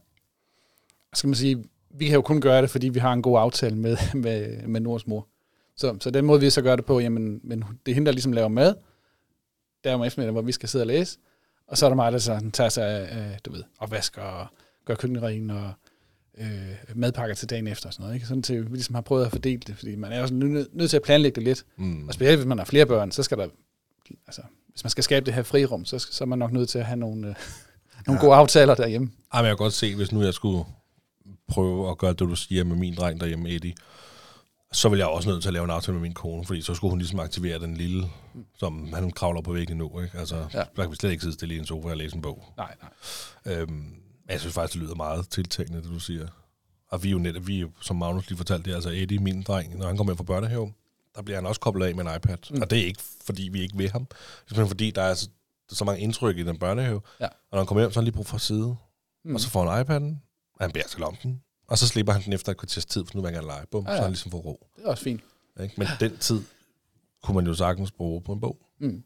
Skal 1.14 1.28
man 1.28 1.34
sige, 1.34 1.64
vi 1.90 2.06
kan 2.06 2.14
jo 2.14 2.22
kun 2.22 2.40
gøre 2.40 2.62
det, 2.62 2.70
fordi 2.70 2.88
vi 2.88 2.98
har 2.98 3.12
en 3.12 3.22
god 3.22 3.38
aftale 3.38 3.76
med, 3.76 3.96
med, 4.24 4.66
med 4.66 4.80
Nords 4.80 5.06
mor. 5.06 5.28
Så, 5.76 5.96
så 6.00 6.10
den 6.10 6.24
måde, 6.24 6.40
vi 6.40 6.50
så 6.50 6.62
gør 6.62 6.76
det 6.76 6.84
på, 6.84 7.00
jamen, 7.00 7.40
men 7.44 7.64
det 7.86 7.92
er 7.92 7.94
hende, 7.94 8.06
der 8.06 8.12
ligesom 8.12 8.32
laver 8.32 8.48
mad, 8.48 8.74
der 9.84 9.94
om 9.94 10.04
eftermiddagen, 10.04 10.34
hvor 10.34 10.42
vi 10.42 10.52
skal 10.52 10.68
sidde 10.68 10.82
og 10.82 10.86
læse, 10.86 11.18
og 11.68 11.78
så 11.78 11.86
er 11.86 11.90
der 11.90 11.94
mig, 11.94 12.12
der 12.12 12.18
så 12.18 12.50
tager 12.52 12.68
sig 12.68 12.84
af, 12.86 13.38
du 13.44 13.52
ved, 13.52 13.62
opvasker 13.78 14.22
og 14.22 14.46
gør 14.84 14.94
køkkenren 14.94 15.50
og 15.50 15.72
øh, 16.36 16.48
madpakker 16.94 17.34
til 17.34 17.50
dagen 17.50 17.66
efter 17.66 17.86
og 17.86 17.92
sådan 17.92 18.02
noget. 18.02 18.14
Ikke? 18.14 18.26
Sådan 18.26 18.42
til, 18.42 18.70
vi 18.70 18.76
ligesom 18.76 18.94
har 18.94 19.02
prøvet 19.02 19.24
at 19.24 19.30
fordele 19.32 19.60
det, 19.66 19.76
fordi 19.76 19.96
man 19.96 20.12
er 20.12 20.22
også 20.22 20.34
nødt 20.34 20.74
nød 20.76 20.88
til 20.88 20.96
at 20.96 21.02
planlægge 21.02 21.34
det 21.36 21.42
lidt. 21.42 21.64
Mm. 21.76 22.08
Og 22.08 22.14
specielt 22.14 22.38
hvis 22.38 22.46
man 22.46 22.58
har 22.58 22.64
flere 22.64 22.86
børn, 22.86 23.10
så 23.12 23.22
skal 23.22 23.38
der, 23.38 23.48
altså, 24.26 24.42
hvis 24.70 24.84
man 24.84 24.90
skal 24.90 25.04
skabe 25.04 25.26
det 25.26 25.34
her 25.34 25.42
frirum, 25.42 25.84
så, 25.84 25.98
så 25.98 26.24
er 26.24 26.26
man 26.28 26.38
nok 26.38 26.52
nødt 26.52 26.68
til 26.68 26.78
at 26.78 26.86
have 26.86 26.96
nogle, 26.96 27.28
øh, 27.28 27.34
nogle 28.06 28.20
Ja. 28.20 28.26
gode 28.26 28.36
aftaler 28.36 28.74
derhjemme. 28.74 29.10
Ej, 29.32 29.40
men 29.42 29.46
jeg 29.48 29.56
kan 29.56 29.64
godt 29.64 29.72
se, 29.72 29.94
hvis 29.94 30.12
nu 30.12 30.22
jeg 30.22 30.34
skulle 30.34 30.64
prøve 31.48 31.90
at 31.90 31.98
gøre 31.98 32.10
det, 32.10 32.20
du 32.20 32.36
siger 32.36 32.64
med 32.64 32.76
min 32.76 32.94
dreng 32.94 33.20
derhjemme, 33.20 33.48
Eddie, 33.50 33.74
så 34.72 34.88
vil 34.88 34.98
jeg 34.98 35.06
også 35.06 35.28
nødt 35.28 35.42
til 35.42 35.48
at 35.48 35.52
lave 35.52 35.64
en 35.64 35.70
aftale 35.70 35.92
med 35.94 36.02
min 36.02 36.14
kone, 36.14 36.44
fordi 36.44 36.60
så 36.62 36.74
skulle 36.74 36.90
hun 36.90 36.98
ligesom 36.98 37.20
aktivere 37.20 37.58
den 37.58 37.76
lille, 37.76 38.04
som 38.58 38.92
han 38.92 39.10
kravler 39.10 39.40
på 39.42 39.52
væggen 39.52 39.76
nu. 39.76 40.00
Ikke? 40.00 40.18
Altså, 40.18 40.36
Ja. 40.54 40.58
der 40.76 40.82
kan 40.82 40.90
vi 40.90 40.96
slet 40.96 41.10
ikke 41.10 41.20
sidde 41.20 41.34
stille 41.34 41.54
i 41.54 41.58
en 41.58 41.66
sofa 41.66 41.88
og 41.88 41.96
læse 41.96 42.16
en 42.16 42.22
bog. 42.22 42.44
Nej, 42.56 42.74
nej. 42.82 43.54
Øhm, 43.54 43.84
jeg 44.28 44.40
synes 44.40 44.54
faktisk, 44.54 44.74
det 44.74 44.82
lyder 44.82 44.94
meget 44.94 45.28
tiltænkende, 45.28 45.82
det 45.82 45.90
du 45.90 45.98
siger. 46.00 46.28
Og 46.88 47.02
vi 47.02 47.08
er 47.08 47.12
jo 47.12 47.18
netop, 47.18 47.46
vi 47.46 47.60
er 47.60 47.66
som 47.80 47.96
Magnus 47.96 48.28
lige 48.28 48.36
fortalte 48.36 48.70
det, 48.70 48.74
altså 48.74 48.90
Eddie, 48.90 49.18
min 49.18 49.42
dreng, 49.42 49.78
når 49.78 49.86
han 49.86 49.96
kommer 49.96 50.10
hjem 50.12 50.16
fra 50.16 50.24
børnehave, 50.24 50.72
der 51.16 51.22
bliver 51.22 51.36
han 51.38 51.46
også 51.46 51.60
koblet 51.60 51.86
af 51.86 51.94
med 51.94 52.04
en 52.06 52.16
iPad. 52.16 52.36
Mm. 52.50 52.62
Og 52.62 52.70
det 52.70 52.78
er 52.78 52.84
ikke, 52.86 53.02
fordi 53.26 53.48
vi 53.52 53.60
ikke 53.60 53.76
vil 53.76 53.90
ham. 53.90 54.06
Det 54.06 54.14
er 54.16 54.40
simpelthen 54.48 54.68
fordi, 54.68 54.90
der 54.90 55.02
er 55.02 55.14
så, 55.14 55.28
er 55.70 55.74
så 55.74 55.84
mange 55.84 56.00
indtryk 56.02 56.36
i 56.38 56.42
den 56.42 56.58
børnehave. 56.58 57.00
Ja. 57.20 57.26
Og 57.26 57.32
når 57.52 57.58
han 57.58 57.66
kommer 57.66 57.80
hjem, 57.82 57.90
så 57.90 57.94
har 57.94 58.00
han 58.02 58.04
lige 58.04 58.14
brug 58.14 58.26
for 58.26 58.34
at 58.34 58.40
sidde. 58.40 58.76
Mm. 59.24 59.34
Og 59.34 59.40
så 59.40 59.50
får 59.50 59.70
han 59.70 59.86
iPad'en, 59.86 60.16
og 60.54 60.60
han 60.64 60.70
bærer 60.72 60.86
til 60.88 61.00
lampen. 61.00 61.42
Og 61.68 61.78
så 61.78 61.88
slipper 61.88 62.12
han 62.12 62.22
den 62.22 62.32
efter 62.32 62.52
et 62.52 62.58
kvarters 62.58 62.86
tid, 62.86 63.04
for 63.06 63.14
nu 63.14 63.20
vil 63.20 63.26
han 63.28 63.34
gerne 63.34 63.46
lege. 63.46 63.66
Bum, 63.70 63.84
Ja, 63.84 63.90
ja, 63.90 63.94
ja. 63.94 63.98
så 63.98 64.02
han 64.02 64.10
ligesom 64.12 64.30
får 64.30 64.38
ro. 64.38 64.66
Det 64.76 64.84
er 64.84 64.88
også 64.88 65.02
fint. 65.04 65.20
Ikke? 65.62 65.74
Men 65.78 65.88
den 66.00 66.16
tid 66.18 66.42
kunne 67.22 67.34
man 67.34 67.46
jo 67.46 67.54
sagtens 67.54 67.90
bruge 67.92 68.22
på 68.22 68.32
en 68.32 68.40
bog. 68.40 68.58
Mm. 68.80 69.04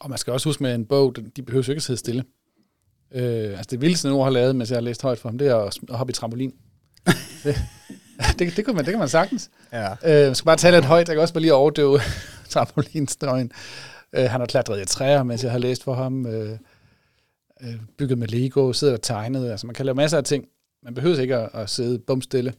Og 0.00 0.10
man 0.10 0.18
skal 0.18 0.32
også 0.32 0.48
huske 0.48 0.62
med 0.62 0.74
en 0.74 0.86
bog, 0.86 1.16
den- 1.16 1.32
de 1.36 1.42
behøver 1.42 1.64
jo 1.66 1.72
ikke 1.72 1.78
at 1.78 1.82
sidde 1.82 1.98
stille. 1.98 2.24
Øh, 3.14 3.50
altså 3.50 3.68
det 3.70 3.80
vildeste, 3.80 4.08
Nord 4.08 4.24
har 4.24 4.30
lavet, 4.30 4.56
mens 4.56 4.70
jeg 4.70 4.76
har 4.76 4.80
læst 4.82 5.02
højt 5.02 5.18
for 5.18 5.28
ham, 5.28 5.38
det 5.38 5.48
er 5.48 5.56
at, 5.56 5.78
at 5.90 5.96
hoppe 5.96 6.10
i 6.10 6.14
trampolin. 6.14 6.52
det, 7.44 7.56
det, 8.38 8.56
det, 8.56 8.64
kunne 8.64 8.76
man, 8.76 8.84
det 8.84 8.92
kan 8.92 8.98
man 8.98 9.08
sagtens. 9.08 9.50
Ja. 9.72 9.90
Øh, 10.04 10.26
man 10.26 10.34
skal 10.34 10.46
bare 10.46 10.56
tale 10.56 10.76
lidt 10.76 10.84
højt, 10.84 11.08
jeg 11.08 11.14
kan 11.16 11.20
også 11.22 11.34
bare 11.34 11.40
lige 11.42 11.54
overdøve 11.54 12.00
trampolinstøjen. 12.50 13.50
Øh, 14.12 14.30
han 14.30 14.40
har 14.40 14.46
klatret 14.46 14.82
i 14.82 14.84
træer, 14.84 15.22
mens 15.22 15.42
jeg 15.44 15.52
har 15.52 15.58
læst 15.58 15.84
for 15.84 15.94
ham. 15.94 16.26
Øh, 16.26 16.58
øh, 17.62 17.74
bygget 17.98 18.18
med 18.18 18.28
Lego, 18.28 18.72
sidder 18.72 18.94
og 18.94 19.02
tegnet. 19.02 19.50
Altså 19.50 19.66
man 19.66 19.74
kan 19.74 19.86
lave 19.86 19.94
masser 19.94 20.18
af 20.18 20.24
ting. 20.24 20.44
Man 20.82 20.94
behøver 20.94 21.18
ikke 21.20 21.36
at, 21.36 21.50
at 21.54 21.70
sidde 21.70 21.98
bumstille. 21.98 22.52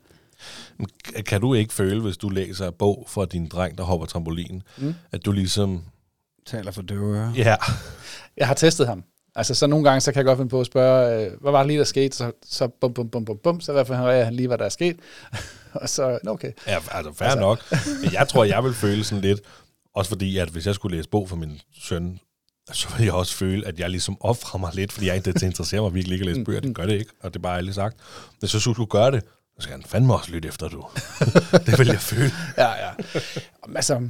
Kan 1.25 1.41
du 1.41 1.53
ikke 1.53 1.73
føle, 1.73 2.01
hvis 2.01 2.17
du 2.17 2.29
læser 2.29 2.67
en 2.67 2.73
bog 2.79 3.05
for 3.07 3.25
din 3.25 3.47
dreng, 3.47 3.77
der 3.77 3.83
hopper 3.83 4.05
trampolin, 4.07 4.63
Mm. 4.77 4.85
mm. 4.85 4.93
at 5.11 5.25
du 5.25 5.31
ligesom... 5.31 5.83
Taler 6.45 6.71
for 6.71 6.81
døve 6.81 7.17
ører. 7.17 7.33
Ja, 7.35 7.55
Jeg 8.37 8.47
har 8.47 8.53
testet 8.53 8.87
ham. 8.87 9.03
Altså, 9.35 9.53
så 9.55 9.67
nogle 9.67 9.89
gange, 9.89 10.01
så 10.01 10.11
kan 10.11 10.17
jeg 10.17 10.25
godt 10.25 10.37
finde 10.37 10.49
på 10.49 10.59
at 10.59 10.65
spørge, 10.65 11.25
øh, 11.25 11.31
hvad 11.41 11.51
var 11.51 11.59
det 11.59 11.67
lige, 11.67 11.79
der 11.79 11.85
skete? 11.85 12.15
Så, 12.17 12.31
så 12.45 12.67
bum, 12.67 12.93
bum, 12.93 13.09
bum, 13.09 13.25
bum, 13.25 13.37
bum, 13.43 13.61
så 13.61 13.73
refererer 13.73 14.23
han 14.25 14.33
lige, 14.33 14.47
hvad 14.47 14.57
der 14.57 14.65
er 14.65 14.69
sket. 14.69 14.95
og 15.81 15.89
så, 15.89 16.19
okay. 16.27 16.51
Ja, 16.67 16.77
altså 16.91 17.13
fair 17.13 17.27
Altså- 17.27 17.39
nok. 17.39 17.59
Men 18.03 18.13
jeg 18.13 18.27
tror, 18.27 18.43
jeg 18.43 18.63
vil 18.63 18.73
føle 18.73 19.03
sådan 19.03 19.21
lidt, 19.21 19.39
også 19.95 20.09
fordi, 20.09 20.37
at 20.37 20.49
hvis 20.49 20.65
jeg 20.65 20.75
skulle 20.75 20.97
læse 20.97 21.09
bog 21.09 21.29
for 21.29 21.35
min 21.35 21.59
søn, 21.81 22.19
så 22.73 22.87
vil 22.97 23.03
jeg 23.05 23.13
også 23.13 23.35
føle, 23.35 23.67
at 23.67 23.79
jeg 23.79 23.89
ligesom 23.89 24.17
offrer 24.21 24.59
mig 24.59 24.71
lidt, 24.75 24.91
fordi 24.91 25.07
jeg 25.07 25.15
ikke 25.15 25.31
det 25.33 25.43
interesserer 25.43 25.81
mig 25.81 25.93
virkelig 25.93 26.15
ikke 26.15 26.23
at 26.29 26.35
læse 26.35 26.45
bøger. 26.45 26.59
Det 26.59 26.75
gør 26.75 26.85
det 26.85 26.93
ikke, 26.93 27.11
og 27.23 27.33
det 27.33 27.39
er 27.39 27.43
bare 27.43 27.57
ærligt 27.57 27.75
sagt. 27.75 27.97
Hvis 28.39 28.49
så 28.51 28.59
skulle 28.59 28.75
du 28.75 28.85
gøre 28.85 29.11
det, 29.11 29.23
så 29.23 29.61
skal 29.63 29.71
han 29.71 29.83
fandme 29.87 30.13
også 30.13 30.31
lytte 30.31 30.47
efter, 30.47 30.67
du. 30.67 30.85
det 31.65 31.79
vil 31.79 31.87
jeg 31.87 31.99
føle. 31.99 32.31
Ja, 32.57 32.69
ja. 32.69 32.89
Altså, 33.75 34.09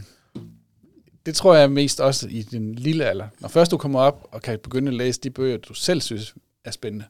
det 1.25 1.35
tror 1.35 1.55
jeg 1.55 1.71
mest 1.71 1.99
også 2.01 2.27
i 2.29 2.41
din 2.41 2.75
lille 2.75 3.05
alder. 3.05 3.27
Når 3.39 3.49
først 3.49 3.71
du 3.71 3.77
kommer 3.77 3.99
op 3.99 4.27
og 4.31 4.41
kan 4.41 4.59
begynde 4.59 4.87
at 4.87 4.93
læse 4.97 5.19
de 5.21 5.29
bøger, 5.29 5.57
du 5.57 5.73
selv 5.73 6.01
synes 6.01 6.35
er 6.65 6.71
spændende. 6.71 7.05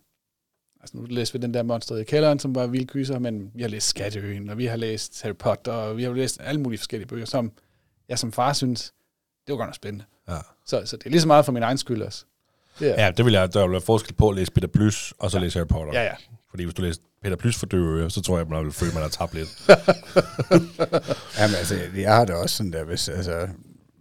Altså 0.81 0.97
nu 0.97 1.05
læser 1.09 1.33
vi 1.33 1.41
den 1.41 1.53
der 1.53 1.63
Monster 1.63 1.95
i 1.97 2.03
kælderen, 2.03 2.39
som 2.39 2.55
var 2.55 2.67
vild 2.67 2.87
kyser, 2.87 3.19
men 3.19 3.51
vi 3.55 3.61
har 3.61 3.69
læst 3.69 3.87
Skatteøen, 3.87 4.49
og 4.49 4.57
vi 4.57 4.65
har 4.65 4.75
læst 4.77 5.21
Harry 5.23 5.35
Potter, 5.35 5.71
og 5.71 5.97
vi 5.97 6.03
har 6.03 6.13
læst 6.13 6.37
alle 6.43 6.61
mulige 6.61 6.79
forskellige 6.79 7.07
bøger, 7.07 7.25
som 7.25 7.51
jeg 8.09 8.19
som 8.19 8.31
far 8.31 8.53
synes, 8.53 8.93
det 9.47 9.51
var 9.53 9.57
godt 9.57 9.67
nok 9.67 9.75
spændende. 9.75 10.05
Ja. 10.29 10.37
Så, 10.65 10.81
så 10.85 10.97
det 10.97 11.05
er 11.05 11.09
lige 11.09 11.21
så 11.21 11.27
meget 11.27 11.45
for 11.45 11.51
min 11.51 11.63
egen 11.63 11.77
skyld 11.77 12.01
også. 12.01 12.25
Det 12.79 12.99
er, 12.99 13.05
ja, 13.05 13.11
det 13.11 13.25
vil 13.25 13.33
jeg, 13.33 13.53
der 13.53 13.61
vil 13.63 13.71
være 13.71 13.81
forskel 13.81 14.13
på 14.13 14.29
at 14.29 14.35
læse 14.35 14.51
Peter 14.51 14.67
Plys, 14.67 15.13
og 15.19 15.31
så 15.31 15.37
Ja. 15.37 15.43
læse 15.43 15.59
Harry 15.59 15.67
Potter. 15.67 15.93
ja, 15.93 16.03
ja. 16.03 16.13
Fordi 16.49 16.63
hvis 16.63 16.73
du 16.75 16.81
læser 16.81 17.01
Peter 17.23 17.35
Plys 17.35 17.55
for 17.57 17.65
døve 17.65 17.99
ører, 17.99 18.09
så 18.09 18.21
tror 18.21 18.35
jeg, 18.37 18.41
at 18.41 18.49
man 18.49 18.63
vil 18.63 18.71
føle, 18.73 18.89
at 18.89 18.93
man 18.93 19.01
har 19.03 19.09
tabt 19.09 19.33
lidt. 19.33 19.49
Jamen, 21.39 21.55
altså, 21.55 21.75
jeg 21.95 22.15
har 22.15 22.25
det 22.25 22.35
også 22.35 22.55
sådan 22.57 22.73
der, 22.73 22.83
hvis, 22.83 23.09
altså, 23.09 23.47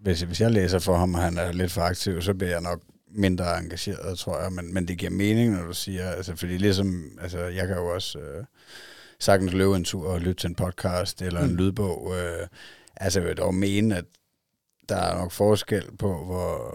hvis, 0.04 0.20
hvis 0.20 0.40
jeg 0.40 0.50
læser 0.50 0.78
for 0.78 0.96
ham, 0.96 1.14
og 1.14 1.20
han 1.22 1.38
er 1.38 1.52
lidt 1.52 1.72
for 1.72 1.80
aktiv, 1.80 2.22
så 2.22 2.34
bliver 2.34 2.50
jeg 2.50 2.60
nok 2.60 2.80
mindre 3.16 3.58
engageret, 3.58 4.18
tror 4.18 4.42
jeg. 4.42 4.52
Men, 4.52 4.74
men 4.74 4.88
det 4.88 4.98
giver 4.98 5.10
mening, 5.10 5.52
når 5.52 5.62
du 5.66 5.72
siger, 5.74 6.10
altså, 6.10 6.36
fordi 6.36 6.56
ligesom, 6.58 7.18
altså, 7.20 7.38
jeg 7.38 7.66
kan 7.68 7.76
jo 7.76 7.86
også 7.94 8.18
øh, 8.18 8.44
sagtens 9.20 9.52
løbe 9.52 9.76
en 9.76 9.84
tur 9.84 10.08
og 10.08 10.20
lytte 10.20 10.34
til 10.34 10.48
en 10.48 10.54
podcast 10.54 11.22
eller 11.22 11.40
en 11.40 11.50
Mm. 11.50 11.56
lydbog. 11.56 12.14
Øh, 12.18 12.46
altså, 12.96 13.20
jeg 13.20 13.28
vil 13.28 13.36
dog 13.36 13.54
mene, 13.54 13.96
at 13.96 14.04
der 14.88 14.96
er 14.96 15.18
nok 15.18 15.32
forskel 15.32 15.84
på, 15.98 16.24
hvor, 16.24 16.74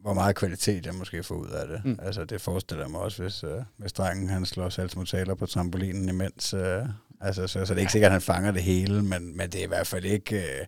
hvor 0.00 0.14
meget 0.14 0.36
kvalitet 0.36 0.86
jeg 0.86 0.94
måske 0.94 1.22
får 1.22 1.34
ud 1.34 1.48
af 1.48 1.68
det. 1.68 1.84
Mm. 1.84 1.98
Altså, 2.02 2.24
det 2.24 2.40
forestiller 2.40 2.84
jeg 2.84 2.90
mig 2.90 3.00
også, 3.00 3.22
hvis, 3.22 3.44
øh, 3.44 3.62
hvis 3.76 3.92
drengen 3.92 4.28
han 4.28 4.46
slår 4.46 4.68
salgsmotaler 4.68 5.34
på 5.34 5.46
trampolinen 5.46 6.08
imens. 6.08 6.54
Øh, 6.54 6.82
altså, 7.20 7.46
så, 7.46 7.66
så 7.66 7.74
det 7.74 7.78
er 7.78 7.82
ikke 7.82 7.92
sikkert, 7.92 8.08
at 8.08 8.12
han 8.12 8.22
fanger 8.22 8.50
det 8.50 8.62
hele, 8.62 9.02
men, 9.02 9.36
men 9.36 9.50
det 9.50 9.60
er 9.60 9.64
i 9.64 9.68
hvert 9.68 9.86
fald 9.86 10.04
ikke... 10.04 10.36
Øh, 10.36 10.66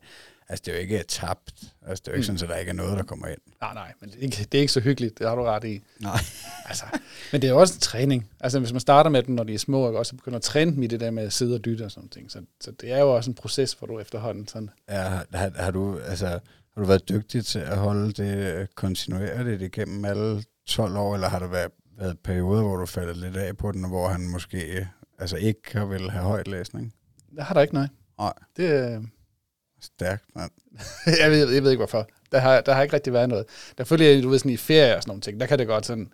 altså, 0.51 0.63
det 0.67 0.73
er 0.73 0.77
jo 0.77 0.81
ikke 0.81 1.03
tabt. 1.09 1.55
Altså, 1.87 2.03
det 2.05 2.09
er 2.09 2.13
jo 2.13 2.17
ikke 2.17 2.33
Mm. 2.33 2.39
sådan, 2.39 2.51
at 2.51 2.55
der 2.55 2.61
ikke 2.61 2.71
er 2.71 2.75
noget, 2.75 2.97
der 2.99 3.03
kommer 3.05 3.27
ind. 3.27 3.39
Nej, 3.61 3.75
nej, 3.75 3.93
men 4.01 4.11
det 4.11 4.19
er, 4.19 4.23
ikke, 4.23 4.37
det 4.53 4.55
er 4.55 4.61
ikke 4.61 4.73
så 4.73 4.81
hyggeligt, 4.81 5.19
det 5.19 5.29
har 5.29 5.35
du 5.35 5.43
ret 5.43 5.65
i. 5.65 5.83
Nej. 6.01 6.19
Altså, 6.67 6.85
men 7.33 7.43
det 7.43 7.49
er 7.49 7.53
jo 7.53 7.61
også 7.61 7.75
en 7.75 7.81
træning. 7.81 8.31
Altså, 8.41 8.59
hvis 8.59 8.73
man 8.73 8.81
starter 8.81 9.11
med 9.11 9.23
dem, 9.23 9.35
når 9.35 9.45
de 9.45 9.55
er 9.55 9.59
små, 9.59 9.83
og 9.83 9.95
også 9.95 10.17
begynder 10.17 10.37
at 10.39 10.43
træne 10.43 10.73
dem 10.75 10.83
i 10.83 10.87
det 10.87 11.01
der 11.01 11.11
med 11.11 11.23
at 11.23 11.33
sidde 11.33 11.55
og 11.55 11.61
lytte 11.61 11.83
og 11.83 11.91
sådan 11.91 12.09
ting. 12.09 12.31
Så, 12.31 12.43
så 12.61 12.71
det 12.71 12.93
er 12.93 12.99
jo 12.99 13.15
også 13.17 13.31
en 13.31 13.35
proces, 13.35 13.73
hvor 13.73 13.87
du 13.87 13.99
efterhånden 13.99 14.49
sådan... 14.49 14.71
Ja, 14.89 15.03
har, 15.33 15.51
har, 15.63 15.71
du, 15.71 15.99
altså, 15.99 16.27
har 16.27 16.81
du 16.83 16.85
været 16.85 17.09
dygtig 17.09 17.47
til 17.47 17.59
at 17.59 17.77
holde 17.77 18.13
det 18.13 18.37
øh, 18.55 18.67
kontinuerligt 18.75 19.63
igennem 19.63 20.05
alle 20.05 20.45
12 20.67 20.97
år, 20.97 21.15
eller 21.15 21.29
har 21.29 21.39
der 21.39 21.47
været, 21.49 21.71
været 21.99 22.19
perioder, 22.19 22.63
hvor 22.63 22.77
du 22.77 22.87
faldet 22.87 23.17
lidt 23.17 23.37
af 23.37 23.57
på 23.57 23.73
den, 23.73 23.85
og 23.85 23.91
hvor 23.91 24.09
han 24.09 24.29
måske 24.29 24.79
øh, 24.79 24.87
altså 25.19 25.37
ikke 25.37 25.61
har 25.73 25.85
vil 25.87 26.11
have 26.11 26.25
højt 26.25 26.49
læsning? 26.49 26.95
Der 27.37 27.43
har 27.43 27.55
der 27.55 27.61
ikke, 27.61 27.75
nej. 27.75 27.89
Nej. 28.19 28.33
Det, 28.57 28.95
øh, 28.97 29.03
Stærkt, 29.81 30.25
mand. 30.35 30.51
jeg, 31.21 31.31
ved, 31.31 31.53
jeg 31.53 31.62
ved 31.62 31.71
ikke, 31.71 31.81
hvorfor. 31.81 32.09
Der 32.33 32.38
har, 32.38 32.61
der 32.61 32.73
har 32.75 32.83
ikke 32.83 32.95
rigtig 32.95 33.12
været 33.12 33.29
noget. 33.29 33.47
Der 33.79 33.85
følger, 33.85 34.23
du 34.23 34.29
ved, 34.29 34.38
sådan 34.38 34.51
i 34.51 34.57
ferie 34.57 34.97
og 34.97 35.03
sådan 35.03 35.11
nogle 35.11 35.21
ting, 35.21 35.40
der 35.40 35.47
kan 35.47 35.59
det 35.59 35.66
godt 35.66 35.87
sådan 35.87 36.12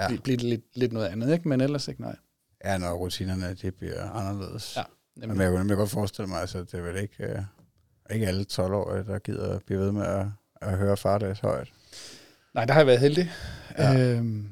ja. 0.00 0.06
Blive, 0.06 0.20
blive 0.20 0.36
lidt, 0.36 0.64
lidt 0.74 0.92
noget 0.92 1.06
andet, 1.06 1.32
ikke? 1.32 1.48
Men 1.48 1.60
ellers 1.60 1.88
ikke, 1.88 2.00
nej. 2.00 2.16
Ja, 2.64 2.78
når 2.78 2.92
rutinerne 2.92 3.54
de 3.54 3.70
bliver 3.70 4.10
anderledes. 4.10 4.76
Ja. 4.76 4.82
Men 5.26 5.40
jeg 5.40 5.48
kunne 5.48 5.58
nemlig 5.58 5.76
godt 5.76 5.90
forestille 5.90 6.28
mig, 6.28 6.40
altså, 6.40 6.58
det 6.58 6.74
er 6.74 6.82
vel 6.82 6.96
ikke, 7.02 7.24
øh, 7.24 7.42
ikke 8.10 8.26
alle 8.26 8.46
12-årige, 8.52 9.04
der 9.04 9.18
gider 9.18 9.54
at 9.54 9.62
blive 9.66 9.80
ved 9.80 9.92
med 9.92 10.06
at, 10.06 10.26
at 10.60 10.78
høre 10.78 10.96
far 10.96 11.18
læse 11.18 11.42
højt. 11.42 11.72
Nej, 12.54 12.64
der 12.64 12.72
har 12.72 12.80
jeg 12.80 12.86
været 12.86 13.00
heldig. 13.00 13.30
Ja. 13.78 13.92
Ja. 13.92 14.16
Øhm, 14.16 14.50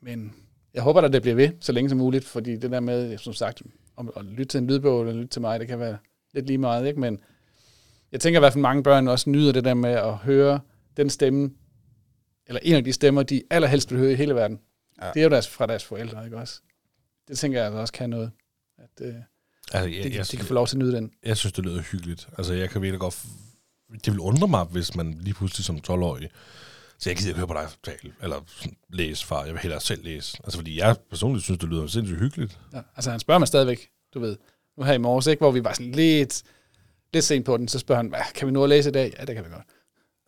men 0.00 0.34
jeg 0.74 0.82
håber, 0.82 1.00
at 1.00 1.12
det 1.12 1.22
bliver 1.22 1.34
ved, 1.34 1.50
så 1.60 1.72
længe 1.72 1.88
som 1.88 1.98
muligt, 1.98 2.24
fordi 2.24 2.56
det 2.56 2.70
der 2.70 2.80
med, 2.80 3.18
som 3.18 3.32
sagt, 3.32 3.62
om 3.96 4.12
at 4.16 4.24
lytte 4.24 4.44
til 4.44 4.58
en 4.58 4.66
lydbog 4.66 5.00
eller 5.00 5.14
lytte 5.14 5.28
til 5.28 5.40
mig, 5.40 5.60
det 5.60 5.68
kan 5.68 5.78
være 5.78 5.96
lidt 6.34 6.46
lige 6.46 6.58
meget, 6.58 6.86
ikke? 6.86 7.00
Men 7.00 7.20
jeg 8.12 8.20
tænker 8.20 8.38
i 8.38 8.42
hvert 8.42 8.52
fald, 8.52 8.62
mange 8.62 8.82
børn 8.82 9.08
også 9.08 9.30
nyder 9.30 9.52
det 9.52 9.64
der 9.64 9.74
med 9.74 9.90
at 9.90 10.14
høre 10.16 10.60
den 10.96 11.10
stemme, 11.10 11.50
eller 12.46 12.60
en 12.62 12.74
af 12.74 12.84
de 12.84 12.92
stemmer, 12.92 13.22
de 13.22 13.42
allerhelst 13.50 13.90
vil 13.90 13.98
høre 14.00 14.12
i 14.12 14.14
hele 14.14 14.34
verden. 14.34 14.60
Ja. 15.02 15.10
Det 15.14 15.20
er 15.20 15.24
jo 15.24 15.30
deres, 15.30 15.48
fra 15.48 15.66
deres 15.66 15.84
forældre, 15.84 16.24
ikke 16.24 16.36
også? 16.36 16.60
Det 17.28 17.38
tænker 17.38 17.58
jeg 17.58 17.66
altså 17.66 17.80
også 17.80 17.92
kan 17.92 18.10
noget. 18.10 18.30
At, 18.78 19.06
øh, 19.06 19.14
Altså, 19.72 19.88
de, 19.88 19.96
jeg, 19.96 20.04
jeg, 20.04 20.14
jeg, 20.14 20.30
de 20.32 20.36
kan 20.36 20.46
få 20.46 20.54
lov 20.54 20.66
til 20.66 20.76
at 20.76 20.78
nyde 20.78 20.92
den. 20.92 21.12
jeg 21.24 21.36
synes, 21.36 21.52
det 21.52 21.64
lyder 21.64 21.82
hyggeligt. 21.82 22.28
Altså, 22.38 22.52
jeg 22.54 22.70
kan 22.70 22.82
virkelig 22.82 23.00
godt... 23.00 23.22
Det 24.04 24.12
vil 24.12 24.20
undre 24.20 24.48
mig, 24.48 24.64
hvis 24.64 24.94
man 24.94 25.14
lige 25.20 25.34
pludselig 25.34 25.64
som 25.64 25.76
12-årig... 25.76 26.28
Så 26.98 27.10
jeg 27.10 27.16
gider 27.16 27.28
ikke 27.28 27.38
høre 27.38 27.46
på 27.46 27.54
dig 27.54 27.68
tale, 27.84 28.14
eller 28.22 28.36
læse, 28.88 29.26
far. 29.26 29.44
Jeg 29.44 29.52
vil 29.54 29.60
hellere 29.62 29.80
selv 29.80 30.04
læse. 30.04 30.38
Altså, 30.44 30.58
fordi 30.58 30.78
jeg 30.78 30.96
personligt 31.10 31.44
synes, 31.44 31.58
det 31.58 31.68
lyder 31.68 31.86
sindssygt 31.86 32.18
hyggeligt. 32.18 32.58
Ja. 32.72 32.80
Altså 32.96 33.10
han 33.10 33.20
spørger 33.20 33.38
mig 33.38 33.48
stadigvæk, 33.48 33.88
du 34.14 34.20
ved, 34.20 34.36
nu 34.78 34.84
her 34.84 34.92
i 34.92 34.98
morges, 34.98 35.26
ikke, 35.26 35.40
hvor 35.40 35.50
vi 35.50 35.64
var 35.64 35.72
sådan 35.72 35.92
lidt, 35.92 36.42
lidt 37.12 37.24
sent 37.24 37.46
på 37.46 37.56
den, 37.56 37.68
så 37.68 37.78
spørger 37.78 38.02
han, 38.02 38.08
"Hvad, 38.08 38.20
kan 38.34 38.46
vi 38.46 38.52
nu 38.52 38.62
at 38.62 38.68
læse 38.68 38.88
i 38.88 38.92
dag? 38.92 39.14
Ja, 39.18 39.24
det 39.24 39.34
kan 39.34 39.44
vi 39.44 39.50
godt. 39.50 39.66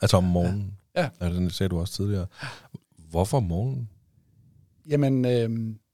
Altså 0.03 0.17
om 0.17 0.25
morgenen. 0.25 0.75
Ja. 0.97 1.09
ja. 1.21 1.27
den 1.27 1.51
sagde 1.51 1.69
du 1.69 1.81
også 1.81 1.95
tidligere. 1.95 2.27
Hvorfor 3.11 3.37
om 3.37 3.43
morgenen? 3.43 3.89
Jamen, 4.89 5.25
øh, 5.25 5.51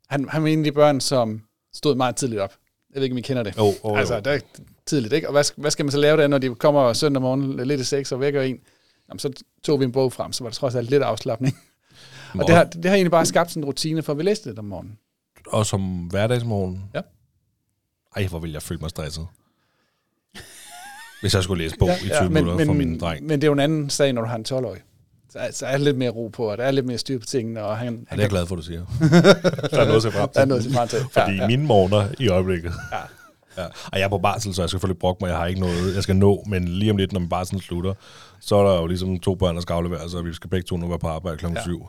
han, 0.08 0.28
han 0.28 0.42
var 0.42 0.48
en 0.48 0.58
af 0.58 0.64
de 0.64 0.72
børn, 0.72 1.00
som 1.00 1.42
stod 1.74 1.94
meget 1.94 2.16
tidligt 2.16 2.40
op. 2.40 2.54
Jeg 2.94 2.96
ved 3.00 3.02
ikke, 3.02 3.14
om 3.14 3.18
I 3.18 3.20
kender 3.20 3.42
det. 3.42 3.56
Jo, 3.56 3.74
oh, 3.82 3.98
altså, 3.98 4.20
der 4.20 4.30
er 4.30 4.38
tidligt, 4.86 5.12
ikke? 5.12 5.28
Og 5.28 5.32
hvad, 5.32 5.44
hvad 5.56 5.70
skal 5.70 5.84
man 5.84 5.92
så 5.92 5.98
lave 5.98 6.16
der, 6.16 6.26
når 6.26 6.38
de 6.38 6.54
kommer 6.54 6.92
søndag 6.92 7.22
morgen 7.22 7.66
lidt 7.66 7.80
i 7.80 7.84
seks 7.84 8.12
og 8.12 8.20
vækker 8.20 8.42
en? 8.42 8.58
Jamen, 9.08 9.18
så 9.18 9.32
tog 9.62 9.80
vi 9.80 9.84
en 9.84 9.92
bog 9.92 10.12
frem, 10.12 10.32
så 10.32 10.44
var 10.44 10.50
der 10.50 10.54
trods 10.54 10.74
alt 10.74 10.90
lidt 10.90 11.02
afslappning. 11.02 11.56
Og 12.34 12.46
det 12.46 12.54
har, 12.54 12.64
det 12.64 12.84
har 12.84 12.94
egentlig 12.94 13.10
bare 13.10 13.26
skabt 13.26 13.50
sådan 13.50 13.62
en 13.62 13.66
rutine, 13.66 14.02
for 14.02 14.14
vi 14.14 14.22
læste 14.22 14.50
det 14.50 14.58
om 14.58 14.64
morgenen. 14.64 14.98
Og 15.46 15.66
som 15.66 16.06
hverdagsmorgen? 16.10 16.82
Ja. 16.94 17.00
Ej, 18.16 18.26
hvor 18.26 18.38
vil 18.38 18.52
jeg 18.52 18.62
føle 18.62 18.80
mig 18.80 18.90
stresset. 18.90 19.26
Hvis 21.20 21.34
jeg 21.34 21.42
skulle 21.42 21.64
læse 21.64 21.76
bog 21.78 21.88
i 21.88 22.08
20 22.08 22.14
ja, 22.14 22.22
men, 22.22 22.32
minutter 22.32 22.66
for 22.66 22.72
min 22.72 23.00
dreng. 23.00 23.26
Men 23.26 23.40
det 23.40 23.44
er 23.44 23.48
jo 23.48 23.52
en 23.52 23.60
anden 23.60 23.90
sag, 23.90 24.12
når 24.12 24.22
du 24.22 24.28
har 24.28 24.36
en 24.36 24.44
12-årig. 24.48 24.80
Så, 25.30 25.48
så 25.52 25.66
er 25.66 25.70
der 25.70 25.84
lidt 25.84 25.96
mere 25.96 26.10
ro 26.10 26.28
på, 26.28 26.50
og 26.50 26.58
der 26.58 26.64
er 26.64 26.70
lidt 26.70 26.86
mere 26.86 26.98
styr 26.98 27.18
på 27.18 27.26
tingene. 27.26 27.62
Og 27.64 27.78
han, 27.78 27.86
Ja, 27.86 27.90
han 27.90 27.98
det 28.10 28.18
er 28.18 28.22
jeg 28.22 28.30
glad 28.30 28.46
for, 28.46 28.56
du 28.56 28.62
siger. 28.62 28.84
der 29.70 29.80
er 29.80 29.86
noget 29.86 30.02
til 30.02 30.12
frem 30.12 30.28
Der 30.34 30.40
er 30.40 30.44
noget 30.44 30.62
til 30.62 30.72
frem 30.72 30.88
til. 30.88 30.98
Fordi 31.12 31.32
Ja, 31.32 31.46
mine 31.46 31.64
morgener 31.64 32.08
i 32.18 32.28
øjeblikket. 32.28 32.72
Ja. 32.92 32.98
Ja. 33.62 33.66
Og 33.66 33.98
jeg 33.98 34.02
er 34.02 34.08
på 34.08 34.18
barsel, 34.18 34.54
så 34.54 34.62
jeg 34.62 34.68
skal 34.68 34.78
selvfølgelig 34.78 34.98
brokke 34.98 35.24
mig. 35.24 35.28
Jeg 35.28 35.36
har 35.36 35.46
ikke 35.46 35.60
noget, 35.60 35.94
jeg 35.94 36.02
skal 36.02 36.16
nå. 36.16 36.44
Men 36.46 36.68
lige 36.68 36.90
om 36.90 36.96
lidt, 36.96 37.12
når 37.12 37.20
min 37.20 37.28
barsel 37.28 37.60
slutter, 37.60 37.94
så 38.40 38.56
er 38.56 38.72
der 38.72 38.80
jo 38.80 38.86
ligesom 38.86 39.20
to 39.20 39.34
børn, 39.34 39.54
der 39.54 39.60
skal 39.60 39.72
afleveres, 39.74 40.14
og 40.14 40.24
vi 40.24 40.32
skal 40.32 40.50
begge 40.50 40.64
to 40.66 40.76
nu 40.76 40.88
være 40.88 40.98
på 40.98 41.08
arbejde 41.08 41.36
klokken 41.38 41.56
Ja. 41.56 41.60
ja. 41.60 41.64
7. 41.64 41.86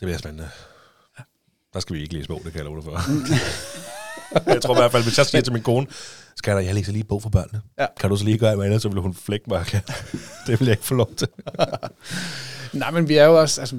bliver 0.00 0.18
spændende. 0.18 0.48
Der 1.74 1.80
skal 1.80 1.96
vi 1.96 2.02
ikke 2.02 2.14
læse 2.14 2.28
bog, 2.28 2.40
det 2.44 2.52
kan 2.52 2.58
jeg 2.58 2.64
love 2.64 2.76
dig 2.76 2.84
for. 2.84 2.98
jeg 4.46 4.62
tror 4.62 4.74
i 4.74 4.78
hvert 4.78 4.92
fald, 4.92 5.02
hvis 5.02 5.18
jeg 5.18 5.26
siger 5.26 5.42
til 5.42 5.52
min 5.52 5.62
kone, 5.62 5.86
skal 6.36 6.64
jeg 6.64 6.74
læser 6.74 6.92
lige 6.92 7.04
bog 7.04 7.22
for 7.22 7.28
børnene. 7.28 7.62
Ja. 7.78 7.86
Kan 8.00 8.10
du 8.10 8.16
så 8.16 8.24
lige 8.24 8.38
gøre 8.38 8.56
noget, 8.56 8.82
så 8.82 8.88
vil 8.88 9.00
hun 9.00 9.14
flække 9.14 9.44
mig. 9.48 9.64
det 10.46 10.60
vil 10.60 10.66
jeg 10.66 10.70
ikke 10.70 10.84
få 10.84 10.94
lov 10.94 11.14
til. 11.14 11.28
Nej, 12.72 12.90
men 12.90 13.08
vi 13.08 13.16
er 13.16 13.24
jo 13.24 13.40
også... 13.40 13.60
Altså, 13.60 13.76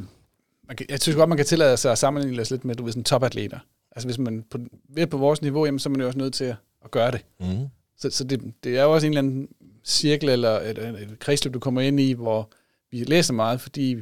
man 0.67 0.77
kan, 0.77 0.85
jeg 0.89 1.01
synes 1.01 1.15
godt, 1.15 1.29
man 1.29 1.37
kan 1.37 1.45
tillade 1.45 1.77
sig 1.77 1.91
at 1.91 1.97
sammenligne 1.97 2.41
os 2.41 2.51
lidt 2.51 2.65
med, 2.65 2.75
du 2.75 2.83
ved, 2.83 2.91
sådan 2.91 3.03
topatleter. 3.03 3.59
Altså 3.95 4.07
hvis 4.07 4.17
man 4.17 4.43
på, 4.51 4.57
ved 4.89 5.07
på 5.07 5.17
vores 5.17 5.41
niveau, 5.41 5.65
jamen, 5.65 5.79
så 5.79 5.89
er 5.89 5.91
man 5.91 6.01
jo 6.01 6.07
også 6.07 6.19
nødt 6.19 6.33
til 6.33 6.43
at, 6.43 6.55
at 6.85 6.91
gøre 6.91 7.11
det. 7.11 7.25
Mm. 7.39 7.67
Så, 7.97 8.09
så 8.09 8.23
det, 8.23 8.53
det 8.63 8.77
er 8.77 8.83
jo 8.83 8.93
også 8.93 9.07
en 9.07 9.13
eller 9.13 9.21
anden 9.21 9.47
cirkel 9.85 10.29
eller 10.29 10.59
et, 10.59 10.77
et, 10.77 11.01
et 11.01 11.19
kredsløb, 11.19 11.53
du 11.53 11.59
kommer 11.59 11.81
ind 11.81 11.99
i, 11.99 12.13
hvor 12.13 12.51
vi 12.91 13.03
læser 13.03 13.33
meget, 13.33 13.61
fordi 13.61 13.95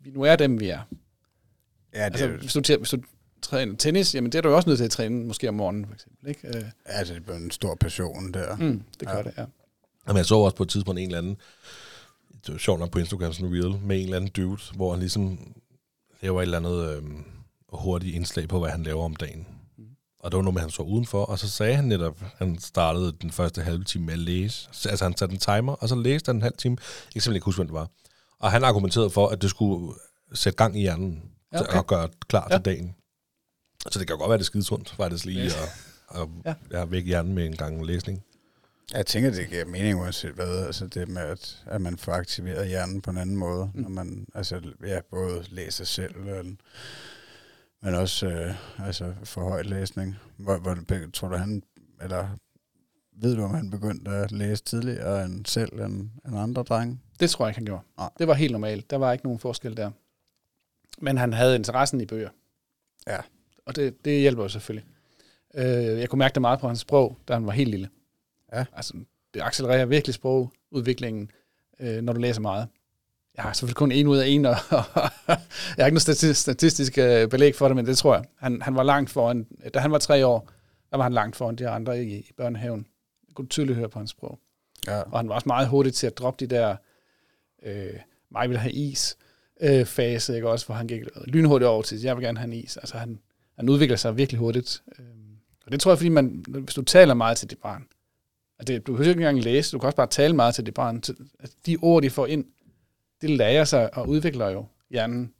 vi 0.00 0.10
nu 0.10 0.22
er 0.22 0.36
dem, 0.36 0.60
vi 0.60 0.68
er. 0.68 0.80
Ja, 1.94 2.04
det, 2.04 2.04
Altså, 2.04 2.24
altså, 2.24 2.60
hvis 2.60 2.66
du, 2.66 2.78
hvis 2.78 2.90
du 2.90 2.98
træner 3.48 3.76
tennis, 3.76 4.14
jamen 4.14 4.32
det 4.32 4.38
er 4.38 4.42
du 4.42 4.48
jo 4.48 4.56
også 4.56 4.68
nødt 4.68 4.78
til 4.78 4.84
at 4.84 4.90
træne 4.90 5.24
måske 5.26 5.48
om 5.48 5.54
morgenen, 5.54 5.86
for 5.86 5.94
eksempel. 5.94 6.28
Ikke? 6.28 6.48
Øh, 6.58 6.64
altså, 6.84 7.14
det 7.14 7.20
er 7.20 7.24
blevet 7.24 7.40
en 7.42 7.50
stor 7.50 7.74
passion 7.74 8.32
der. 8.32 8.56
mm, 8.56 8.82
det 9.00 9.08
gør 9.08 9.14
Ja. 9.14 9.18
ja. 9.18 9.22
det, 9.24 9.32
ja. 9.38 9.44
Jamen, 10.08 10.16
jeg 10.18 10.26
så 10.26 10.34
også 10.36 10.56
på 10.56 10.62
et 10.62 10.68
tidspunkt 10.68 10.98
en 11.00 11.06
eller 11.06 11.18
anden, 11.18 11.36
det 12.46 12.52
var 12.52 12.58
sjovt 12.58 12.80
nok 12.80 12.90
på 12.90 12.98
Instagram, 12.98 13.32
sådan 13.32 13.48
en 13.48 13.64
reel, 13.64 13.78
med 13.82 13.96
en 13.96 14.02
eller 14.04 14.16
anden 14.16 14.30
dude, 14.30 14.60
hvor 14.74 14.90
han 14.90 15.00
ligesom 15.00 15.54
laver 16.22 16.40
et 16.40 16.42
eller 16.42 16.58
andet 16.58 16.96
øhm, 16.96 17.24
hurtigt 17.72 18.14
indslag 18.14 18.48
på, 18.48 18.58
hvad 18.60 18.70
han 18.70 18.82
laver 18.82 19.04
om 19.04 19.16
dagen. 19.16 19.46
Og 20.20 20.30
det 20.32 20.36
var 20.36 20.42
noget 20.42 20.54
med, 20.54 20.60
at 20.60 20.64
han 20.64 20.70
så 20.70 20.82
udenfor, 20.82 21.24
og 21.24 21.38
så 21.38 21.48
sagde 21.50 21.74
han 21.74 21.84
netop, 21.84 22.16
at 22.22 22.28
han 22.38 22.58
startede 22.58 23.12
den 23.22 23.30
første 23.30 23.62
halve 23.62 23.84
time 23.84 24.04
med 24.06 24.12
at 24.12 24.18
læse. 24.18 24.68
Så, 24.72 24.88
altså 24.88 25.04
han 25.04 25.16
satte 25.16 25.32
en 25.32 25.38
timer, 25.40 25.72
og 25.72 25.88
så 25.88 25.94
læste 25.94 26.28
han 26.28 26.36
en 26.36 26.42
halv 26.42 26.56
time. 26.58 26.76
Jeg 26.80 27.12
kan 27.12 27.22
simpelthen 27.22 27.34
ikke 27.34 27.44
huske, 27.44 27.58
hvem 27.58 27.66
det 27.66 27.74
var. 27.74 27.88
Og 28.38 28.50
han 28.50 28.64
argumenterede 28.64 29.10
for, 29.10 29.28
at 29.28 29.42
det 29.42 29.50
skulle 29.50 29.94
sætte 30.34 30.56
gang 30.56 30.76
i 30.76 30.80
hjernen, 30.80 31.22
Ja, 31.52 31.56
ja, 31.58 31.62
okay. 31.62 31.68
okay. 31.70 31.78
og 31.78 31.86
gøre 31.86 32.08
klar 32.28 32.48
Ja. 32.50 32.56
til 32.56 32.64
dagen. 32.64 32.94
Så 33.90 33.98
det 33.98 34.06
kan 34.08 34.18
godt 34.18 34.28
være, 34.28 34.38
det 34.38 34.42
er 34.42 34.46
skidesundt, 34.46 34.90
faktisk 34.90 35.24
lige, 35.24 35.42
Ja. 35.44 35.50
og, 36.08 36.20
og 36.22 36.30
Ja. 36.44 36.54
jeg 36.70 36.90
væk 36.90 37.04
hjernen 37.06 37.34
med 37.34 37.46
en 37.46 37.56
gang 37.56 37.86
læsning. 37.86 38.22
Jeg 38.92 39.06
tænker, 39.06 39.30
det 39.30 39.48
giver 39.48 39.64
mening 39.64 40.00
uanset 40.00 40.30
hvad. 40.32 40.66
Altså 40.66 40.86
det 40.86 41.08
med, 41.08 41.22
at, 41.22 41.62
at 41.66 41.80
man 41.80 41.96
får 41.98 42.12
aktiveret 42.12 42.68
hjernen 42.68 43.00
på 43.02 43.10
en 43.10 43.18
anden 43.18 43.36
måde. 43.36 43.70
Mm. 43.74 43.80
Når 43.82 43.88
man 43.88 44.26
altså, 44.34 44.60
ja, 44.86 45.00
både 45.10 45.44
læser 45.48 45.84
selv, 45.84 46.18
men, 46.18 46.60
men 47.82 47.94
også 47.94 48.26
øh, 48.26 48.54
altså 48.86 49.14
for 49.24 49.40
høj 49.48 49.62
læsning. 49.62 50.16
Hvor, 50.36 50.56
hvor 50.58 50.78
tror 51.12 51.28
du, 51.28 51.36
han... 51.36 51.62
Eller 52.02 52.28
ved 53.20 53.36
du, 53.36 53.42
om 53.42 53.54
han 53.54 53.70
begyndte 53.70 54.10
at 54.10 54.32
læse 54.32 54.64
tidligere 54.64 55.24
end 55.24 55.46
selv 55.46 55.80
end, 55.80 56.10
end 56.26 56.38
andre 56.38 56.62
drenge? 56.62 57.00
Det 57.20 57.30
tror 57.30 57.44
jeg 57.46 57.50
ikke, 57.50 57.58
han 57.58 57.64
gjorde. 57.66 57.82
Nej. 57.98 58.10
Det 58.18 58.28
var 58.28 58.34
helt 58.34 58.52
normalt. 58.52 58.90
Der 58.90 58.96
var 58.96 59.12
ikke 59.12 59.24
nogen 59.24 59.38
forskel 59.38 59.76
der. 59.76 59.90
Men 60.98 61.18
han 61.18 61.32
havde 61.32 61.54
interessen 61.54 62.00
i 62.00 62.06
bøger. 62.06 62.30
Ja. 63.06 63.18
Og 63.66 63.76
det, 63.76 64.04
det 64.04 64.20
hjælper 64.20 64.42
jo 64.42 64.48
selvfølgelig. 64.48 64.86
Øh, 65.54 66.00
jeg 66.00 66.08
kunne 66.08 66.18
mærke 66.18 66.34
det 66.34 66.40
meget 66.40 66.60
på 66.60 66.66
hans 66.66 66.80
sprog, 66.80 67.18
da 67.28 67.32
han 67.32 67.46
var 67.46 67.52
helt 67.52 67.70
lille. 67.70 67.88
Ja. 68.52 68.64
Altså, 68.72 68.92
det 69.34 69.42
accelererer 69.42 69.86
virkelig 69.86 70.14
sprogudviklingen, 70.14 71.30
øh, 71.80 72.02
når 72.02 72.12
du 72.12 72.20
læser 72.20 72.40
meget. 72.40 72.68
Jeg 73.36 73.44
har 73.44 73.52
selvfølgelig 73.52 73.76
kun 73.76 73.92
en 73.92 74.06
ud 74.06 74.16
af 74.16 74.26
en, 74.28 74.44
og 74.44 74.56
jeg 75.28 75.36
har 75.78 75.86
ikke 75.86 76.06
noget 76.06 76.36
statistisk, 76.36 76.98
øh, 76.98 77.28
belæg 77.28 77.54
for 77.54 77.68
det, 77.68 77.76
men 77.76 77.86
det 77.86 77.98
tror 77.98 78.14
jeg. 78.14 78.24
Han, 78.38 78.62
han 78.62 78.74
var 78.74 78.82
langt 78.82 79.10
foran, 79.10 79.46
da 79.74 79.78
han 79.78 79.92
var 79.92 79.98
tre 79.98 80.26
år, 80.26 80.50
der 80.90 80.96
var 80.96 81.04
han 81.04 81.12
langt 81.12 81.36
foran 81.36 81.56
de 81.56 81.68
andre 81.68 82.04
i, 82.04 82.16
i 82.16 82.32
børnehaven. 82.36 82.86
Jeg 83.28 83.34
kunne 83.34 83.48
tydeligt 83.48 83.78
høre 83.78 83.88
på 83.88 83.98
hans 83.98 84.10
sprog. 84.10 84.38
Ja. 84.86 85.00
Og 85.00 85.18
han 85.18 85.28
var 85.28 85.34
også 85.34 85.48
meget 85.48 85.68
hurtig 85.68 85.94
til 85.94 86.06
at 86.06 86.18
droppe 86.18 86.46
de 86.46 86.54
der, 86.54 86.76
øh, 87.62 87.94
mig 88.30 88.48
vil 88.48 88.58
have 88.58 88.72
is, 88.72 89.16
øh, 89.60 89.86
fase, 89.86 90.34
ikke? 90.34 90.48
også, 90.48 90.66
hvor 90.66 90.74
han 90.74 90.86
gik 90.86 91.02
lynhurtigt 91.26 91.68
over 91.68 91.82
til, 91.82 92.00
jeg 92.00 92.16
vil 92.16 92.24
gerne 92.24 92.38
have 92.38 92.46
en 92.46 92.52
is. 92.52 92.76
Altså 92.76 92.98
han, 92.98 93.20
den 93.60 93.68
udvikler 93.68 93.96
sig 93.96 94.16
virkelig 94.16 94.38
hurtigt. 94.38 94.82
Øhm, 94.98 95.36
og 95.66 95.72
det 95.72 95.80
tror 95.80 95.90
jeg, 95.90 95.98
fordi 95.98 96.08
man, 96.08 96.44
hvis 96.48 96.74
du 96.74 96.82
taler 96.82 97.14
meget 97.14 97.38
til 97.38 97.50
dit 97.50 97.58
barn, 97.58 97.86
at 98.58 98.66
det, 98.66 98.86
du 98.86 98.96
kan 98.96 99.06
ikke 99.06 99.18
engang 99.18 99.42
læse, 99.42 99.72
du 99.72 99.78
kan 99.78 99.86
også 99.86 99.96
bare 99.96 100.06
tale 100.06 100.36
meget 100.36 100.54
til 100.54 100.66
dit 100.66 100.74
barn. 100.74 101.02
At 101.38 101.50
de 101.66 101.76
ord, 101.82 102.02
de 102.02 102.10
får 102.10 102.26
ind, 102.26 102.44
det 103.20 103.30
lærer 103.30 103.64
sig 103.64 103.96
og 103.96 104.08
udvikler 104.08 104.48
jo 104.48 104.66
hjernen. 104.90 105.32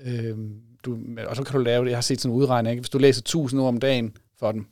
Øh, 0.00 0.38
du, 0.84 0.98
og 1.26 1.36
så 1.36 1.44
kan 1.44 1.56
du 1.56 1.64
lave 1.64 1.84
det, 1.84 1.90
jeg 1.90 1.96
har 1.96 2.02
set 2.02 2.20
sådan 2.20 2.34
en 2.34 2.40
udregning, 2.40 2.72
ikke? 2.72 2.80
hvis 2.80 2.90
du 2.90 2.98
læser 2.98 3.20
1000 3.20 3.60
ord 3.60 3.68
om 3.68 3.80
dagen 3.80 4.16
for 4.38 4.52
dem, 4.52 4.66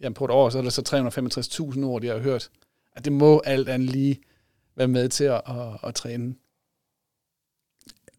jamen 0.00 0.14
på 0.14 0.24
et 0.24 0.30
år, 0.30 0.50
så 0.50 0.58
er 0.58 0.62
der 0.62 0.70
så 0.70 1.72
365.000 1.74 1.84
ord, 1.84 2.02
de 2.02 2.06
har 2.06 2.18
hørt. 2.18 2.50
At 2.96 3.04
det 3.04 3.12
må 3.12 3.42
alt 3.44 3.68
andet 3.68 3.90
lige 3.90 4.20
være 4.76 4.88
med 4.88 5.08
til 5.08 5.24
at, 5.24 5.42
at, 5.46 5.78
at 5.82 5.94
træne. 5.94 6.34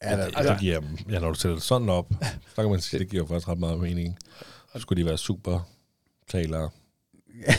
Ja, 0.04 0.18
der, 0.18 0.24
Altså, 0.24 0.54
det 0.54 0.60
giver, 0.60 0.82
ja, 1.10 1.20
når 1.20 1.28
du 1.28 1.34
sætter 1.34 1.56
det 1.56 1.64
sådan 1.64 1.90
op, 1.90 2.12
så 2.56 2.62
kan 2.62 2.70
man 2.70 2.80
sige, 2.82 3.00
det 3.00 3.10
giver 3.10 3.28
faktisk 3.28 3.48
ret 3.48 3.60
meget 3.60 3.80
mening. 3.80 4.18
Så 4.74 4.80
skulle 4.80 5.04
de 5.04 5.08
være 5.08 5.18
super 5.18 5.70
talere. 6.30 6.70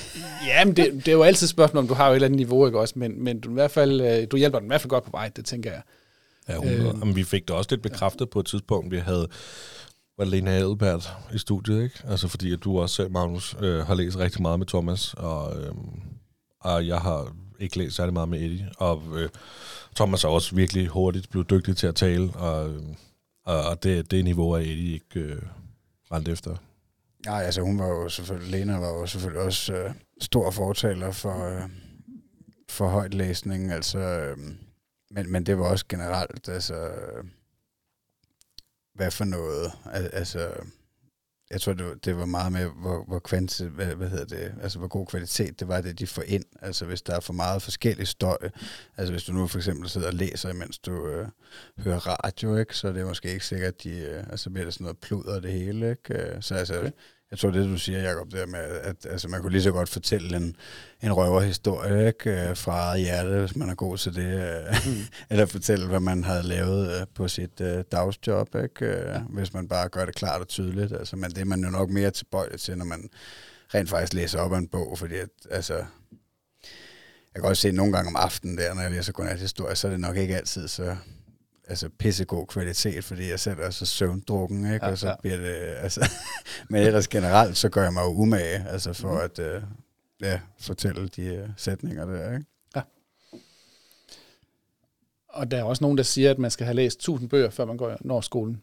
Ja, 0.47 0.65
men 0.65 0.77
det, 0.77 0.93
det 0.93 1.09
er 1.09 1.13
jo 1.13 1.23
altid 1.23 1.45
et 1.45 1.51
spørgsmål, 1.51 1.83
om 1.83 1.89
du 1.89 1.95
har 1.95 2.07
jo 2.07 2.13
et 2.13 2.15
eller 2.15 2.27
andet 2.27 2.37
niveau, 2.37 2.67
ikke 2.67 2.81
også? 2.81 2.99
Men, 2.99 3.25
men 3.25 3.41
du, 3.41 3.51
i 3.51 3.53
hvert 3.53 3.71
fald, 3.71 4.01
øh, 4.01 4.27
du 4.31 4.37
hjælper 4.37 4.59
den 4.59 4.67
i 4.67 4.71
hvert 4.71 4.81
fald 4.81 4.91
godt 4.91 5.05
på 5.05 5.11
vej, 5.11 5.29
det 5.29 5.45
tænker 5.45 5.71
jeg. 5.71 5.83
Ja, 6.49 6.55
100. 6.55 6.81
Øhm. 6.81 7.03
Øhm. 7.03 7.17
vi 7.17 7.25
fik 7.25 7.49
det 7.49 7.57
også 7.57 7.69
lidt 7.71 7.83
bekræftet 7.83 8.31
på 8.31 8.41
et 8.41 8.47
tidspunkt. 8.47 8.91
Vi 8.91 8.99
havde 8.99 9.29
var 10.19 10.25
det 10.25 10.31
Lena 10.31 10.59
Elbert 10.59 11.13
i 11.35 11.39
studiet, 11.39 11.83
ikke? 11.83 11.99
Altså 12.09 12.29
fordi 12.29 12.53
at 12.53 12.65
du 12.65 12.81
også 12.81 12.95
selv, 12.95 13.11
Magnus, 13.11 13.57
øh, 13.61 13.87
har 13.87 13.95
læst 13.95 14.19
rigtig 14.19 14.43
meget 14.43 14.59
med 14.59 14.67
Thomas, 14.67 15.15
og, 15.15 15.63
øhm, 15.63 16.01
og 16.61 16.87
jeg 16.87 16.99
har 16.99 17.33
ikke 17.59 17.79
læst 17.79 17.97
særlig 17.97 18.13
meget 18.13 18.29
med 18.29 18.41
Eddie. 18.41 18.71
Og 18.79 19.03
øh, 19.15 19.29
Thomas 19.97 20.25
er 20.25 20.29
også 20.29 20.55
virkelig 20.55 20.87
hurtigt 20.87 21.31
blevet 21.31 21.51
dygtig 21.51 21.77
til 21.77 21.87
at 21.87 21.95
tale, 21.95 22.31
og, 22.31 22.71
øh, 22.71 22.83
og, 23.45 23.63
og 23.63 23.83
det, 23.83 24.11
det 24.11 24.25
niveau 24.25 24.51
er 24.51 24.59
Eddie 24.59 24.93
ikke 24.93 25.21
øh, 25.21 25.43
rent 26.13 26.29
efter. 26.29 26.57
Nej, 27.27 27.43
altså 27.43 27.61
hun 27.61 27.79
var 27.79 27.89
jo 27.89 28.09
selvfølgelig, 28.09 28.51
Lena 28.51 28.79
var 28.79 28.89
jo 28.89 29.07
selvfølgelig 29.07 29.43
også 29.43 29.73
øh, 29.73 29.91
stor 30.21 30.51
fortaler 30.51 31.11
for, 31.11 31.45
øh, 31.45 31.63
for 32.69 32.89
højt 32.89 33.15
læsning, 33.15 33.73
altså, 33.73 33.99
øh, 33.99 34.39
men, 35.11 35.33
men 35.33 35.47
det 35.47 35.59
var 35.59 35.65
også 35.65 35.85
generelt, 35.89 36.49
altså, 36.49 36.75
øh, 36.75 37.25
hvad 38.95 39.11
for 39.11 39.25
noget, 39.25 39.73
Al- 39.93 40.11
altså, 40.13 40.49
jeg 41.51 41.61
tror, 41.61 41.73
det 41.73 41.87
var, 41.87 41.95
det 41.95 42.17
var 42.17 42.27
meget 42.27 42.53
med, 42.53 42.67
hvor, 42.67 43.05
hvor, 43.09 43.19
kvanti, 43.19 43.65
hvad, 43.65 43.87
hvad 43.87 44.09
hedder 44.09 44.25
det, 44.25 44.55
altså, 44.63 44.79
hvor 44.79 44.89
god 44.89 45.07
kvalitet 45.07 45.61
det 45.61 45.69
var, 45.69 45.81
det 45.81 45.99
de 45.99 46.07
får 46.07 46.23
ind. 46.27 46.45
Altså, 46.63 46.85
hvis 46.85 47.03
der 47.03 47.17
er 47.17 47.21
for 47.21 47.33
meget 47.33 47.63
forskellig 47.63 48.09
støj, 48.09 48.39
altså, 48.97 49.13
hvis 49.13 49.25
du 49.25 49.33
nu 49.33 49.47
for 49.47 49.59
eksempel 49.59 49.89
sidder 49.89 50.07
og 50.07 50.15
læser, 50.15 50.53
mens 50.53 50.79
du 50.79 51.07
øh, 51.07 51.29
hører 51.79 51.99
radio, 51.99 52.57
ikke, 52.57 52.77
så 52.77 52.89
er 52.89 52.93
det 52.93 53.07
måske 53.07 53.33
ikke 53.33 53.47
sikkert, 53.47 53.75
at 53.75 53.83
de, 53.83 53.91
øh, 53.91 54.25
altså, 54.31 54.51
bliver 54.51 54.65
der 54.65 54.71
sådan 54.71 54.85
noget 54.85 54.99
pluder 54.99 55.41
det 55.41 55.53
hele, 55.53 55.91
ikke? 55.91 56.15
Øh, 56.15 56.43
så 56.43 56.55
altså, 56.55 56.79
okay 56.79 56.91
jeg 57.31 57.39
tror, 57.39 57.51
det 57.51 57.69
du 57.69 57.79
siger, 57.79 58.01
Jacob, 58.03 58.33
der 58.33 58.47
med, 58.47 58.59
at 58.61 59.07
altså, 59.11 59.29
man 59.29 59.41
kunne 59.41 59.53
lige 59.53 59.63
så 59.63 59.71
godt 59.73 59.89
fortælle 59.89 60.37
en, 60.37 60.57
en 61.03 61.13
røverhistorie, 61.13 62.07
ikke? 62.09 62.49
øh, 62.51 62.57
Fra 62.57 62.73
eget 62.79 63.01
hjerte, 63.01 63.39
hvis 63.41 63.57
man 63.57 63.71
er 63.71 63.75
god 63.75 63.99
til 63.99 64.15
det. 64.15 64.35
øh, 64.35 64.77
Mm. 64.87 65.03
Eller 65.31 65.47
fortælle, 65.47 65.87
hvad 65.87 66.01
man 66.01 66.25
havde 66.25 66.43
lavet 66.43 67.01
øh, 67.01 67.07
på 67.15 67.29
sit 67.29 67.61
øh, 67.61 67.85
dagsjob, 67.93 68.55
ikke? 68.65 69.21
Hvis 69.29 69.55
man 69.55 69.69
bare 69.69 69.89
gør 69.89 70.05
det 70.05 70.15
klart 70.15 70.41
og 70.41 70.49
tydeligt. 70.49 70.93
Altså, 70.93 71.17
men 71.17 71.31
det 71.31 71.39
er 71.39 71.45
man 71.45 71.65
jo 71.65 71.71
nok 71.71 71.91
mere 71.91 72.11
tilbøjelig 72.11 72.61
til, 72.61 72.79
når 72.79 72.85
man 72.85 73.09
rent 73.75 73.91
faktisk 73.91 74.13
læser 74.15 74.41
op 74.41 74.53
af 74.53 74.59
en 74.59 74.69
bog, 74.69 74.99
fordi 74.99 75.15
at, 75.17 75.29
altså, 75.51 75.75
jeg 77.35 77.43
kan 77.43 77.45
også 77.45 77.61
se 77.61 77.73
nogle 77.73 77.93
gange 77.93 78.09
om 78.09 78.17
aftenen 78.17 78.59
der, 78.59 78.75
når 78.75 78.83
jeg 78.83 78.91
læser 78.91 79.13
godnathistorie, 79.13 79.77
så 79.77 79.87
er 79.87 79.91
det 79.91 80.01
nok 80.01 80.17
ikke 80.17 80.37
altid 80.37 80.69
så 80.69 80.97
altså 81.69 81.89
pissegod 81.99 82.47
kvalitet, 82.47 83.05
fordi 83.05 83.29
jeg 83.31 83.41
selv 83.41 83.59
er 83.61 83.71
så 83.71 83.87
søvndrukken, 83.87 84.73
ikke? 84.75 84.87
Ja, 84.87 84.91
og 84.93 84.99
så 84.99 85.09
ja. 85.09 85.15
bliver 85.23 85.37
det, 85.37 85.55
altså, 85.57 86.11
men 86.71 86.83
ellers 86.83 87.09
generelt, 87.09 87.57
så 87.57 87.69
gør 87.69 87.83
jeg 87.83 87.93
mig 87.93 88.01
jo 88.03 88.09
umage, 88.15 88.69
altså 88.69 88.93
for 88.93 89.13
Mhm. 89.13 89.21
at, 89.21 89.39
øh, 89.39 89.63
ja, 90.21 90.41
fortælle 90.61 91.09
de 91.09 91.23
øh, 91.23 91.49
sætninger 91.57 92.05
der, 92.07 92.33
ikke? 92.35 92.45
Og 95.29 95.51
der 95.51 95.59
er 95.59 95.63
også 95.63 95.85
nogen, 95.85 95.99
der 95.99 96.05
siger, 96.05 96.31
at 96.31 96.39
man 96.39 96.51
skal 96.51 96.65
have 96.65 96.75
læst 96.75 96.99
1000 96.99 97.29
bøger, 97.29 97.51
før 97.51 97.65
man 97.65 97.77
går 97.77 97.97
når 98.01 98.21
skolen. 98.21 98.63